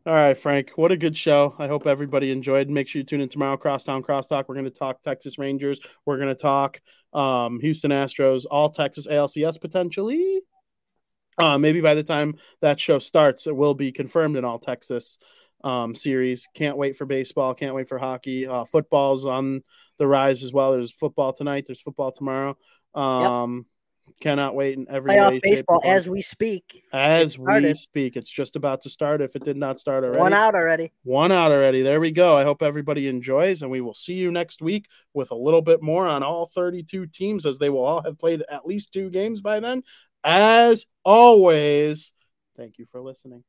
all 0.06 0.14
right, 0.14 0.36
Frank. 0.36 0.72
What 0.76 0.92
a 0.92 0.96
good 0.96 1.16
show. 1.16 1.54
I 1.58 1.66
hope 1.66 1.86
everybody 1.86 2.30
enjoyed. 2.30 2.68
Make 2.68 2.88
sure 2.88 3.00
you 3.00 3.04
tune 3.04 3.22
in 3.22 3.28
tomorrow. 3.28 3.56
Crosstown 3.56 4.02
Crosstalk. 4.02 4.44
We're 4.48 4.54
going 4.54 4.66
to 4.66 4.70
talk 4.70 5.02
Texas 5.02 5.38
Rangers. 5.38 5.80
We're 6.04 6.18
going 6.18 6.28
to 6.28 6.34
talk 6.34 6.80
um, 7.14 7.58
Houston 7.60 7.90
Astros, 7.90 8.44
all 8.50 8.68
Texas 8.68 9.06
ALCS 9.06 9.60
potentially. 9.60 10.40
Uh, 11.38 11.58
maybe 11.58 11.80
by 11.80 11.94
the 11.94 12.02
time 12.02 12.34
that 12.60 12.78
show 12.78 12.98
starts, 12.98 13.46
it 13.46 13.56
will 13.56 13.74
be 13.74 13.92
confirmed 13.92 14.36
in 14.36 14.44
all 14.44 14.58
Texas 14.58 15.18
um, 15.64 15.94
series. 15.94 16.48
Can't 16.54 16.76
wait 16.76 16.96
for 16.96 17.06
baseball. 17.06 17.54
Can't 17.54 17.74
wait 17.74 17.88
for 17.88 17.98
hockey. 17.98 18.46
Uh, 18.46 18.64
football's 18.64 19.24
on 19.24 19.62
the 19.98 20.06
rise 20.06 20.42
as 20.42 20.52
well. 20.52 20.72
There's 20.72 20.92
football 20.92 21.32
tonight. 21.32 21.64
There's 21.66 21.80
football 21.80 22.12
tomorrow. 22.12 22.56
Um, 22.94 23.66
Cannot 24.20 24.54
wait 24.54 24.78
in 24.78 24.86
every 24.88 25.10
playoff 25.10 25.32
way, 25.32 25.40
baseball 25.42 25.82
as 25.84 26.08
we 26.08 26.22
speak. 26.22 26.84
As 26.92 27.38
we 27.38 27.74
speak, 27.74 28.16
it's 28.16 28.30
just 28.30 28.56
about 28.56 28.80
to 28.82 28.90
start. 28.90 29.20
If 29.20 29.34
it 29.34 29.44
did 29.44 29.56
not 29.56 29.80
start 29.80 30.04
already, 30.04 30.18
one 30.18 30.32
out 30.32 30.54
already. 30.54 30.92
One 31.02 31.32
out 31.32 31.50
already. 31.50 31.82
There 31.82 32.00
we 32.00 32.10
go. 32.10 32.36
I 32.36 32.44
hope 32.44 32.62
everybody 32.62 33.08
enjoys, 33.08 33.62
and 33.62 33.70
we 33.70 33.80
will 33.80 33.92
see 33.92 34.14
you 34.14 34.30
next 34.30 34.62
week 34.62 34.86
with 35.12 35.30
a 35.30 35.34
little 35.34 35.62
bit 35.62 35.82
more 35.82 36.06
on 36.06 36.22
all 36.22 36.46
32 36.46 37.06
teams, 37.06 37.44
as 37.44 37.58
they 37.58 37.70
will 37.70 37.84
all 37.84 38.02
have 38.02 38.18
played 38.18 38.42
at 38.50 38.66
least 38.66 38.92
two 38.92 39.10
games 39.10 39.40
by 39.40 39.60
then. 39.60 39.82
As 40.22 40.86
always, 41.04 42.12
thank 42.56 42.78
you 42.78 42.86
for 42.86 43.02
listening. 43.02 43.42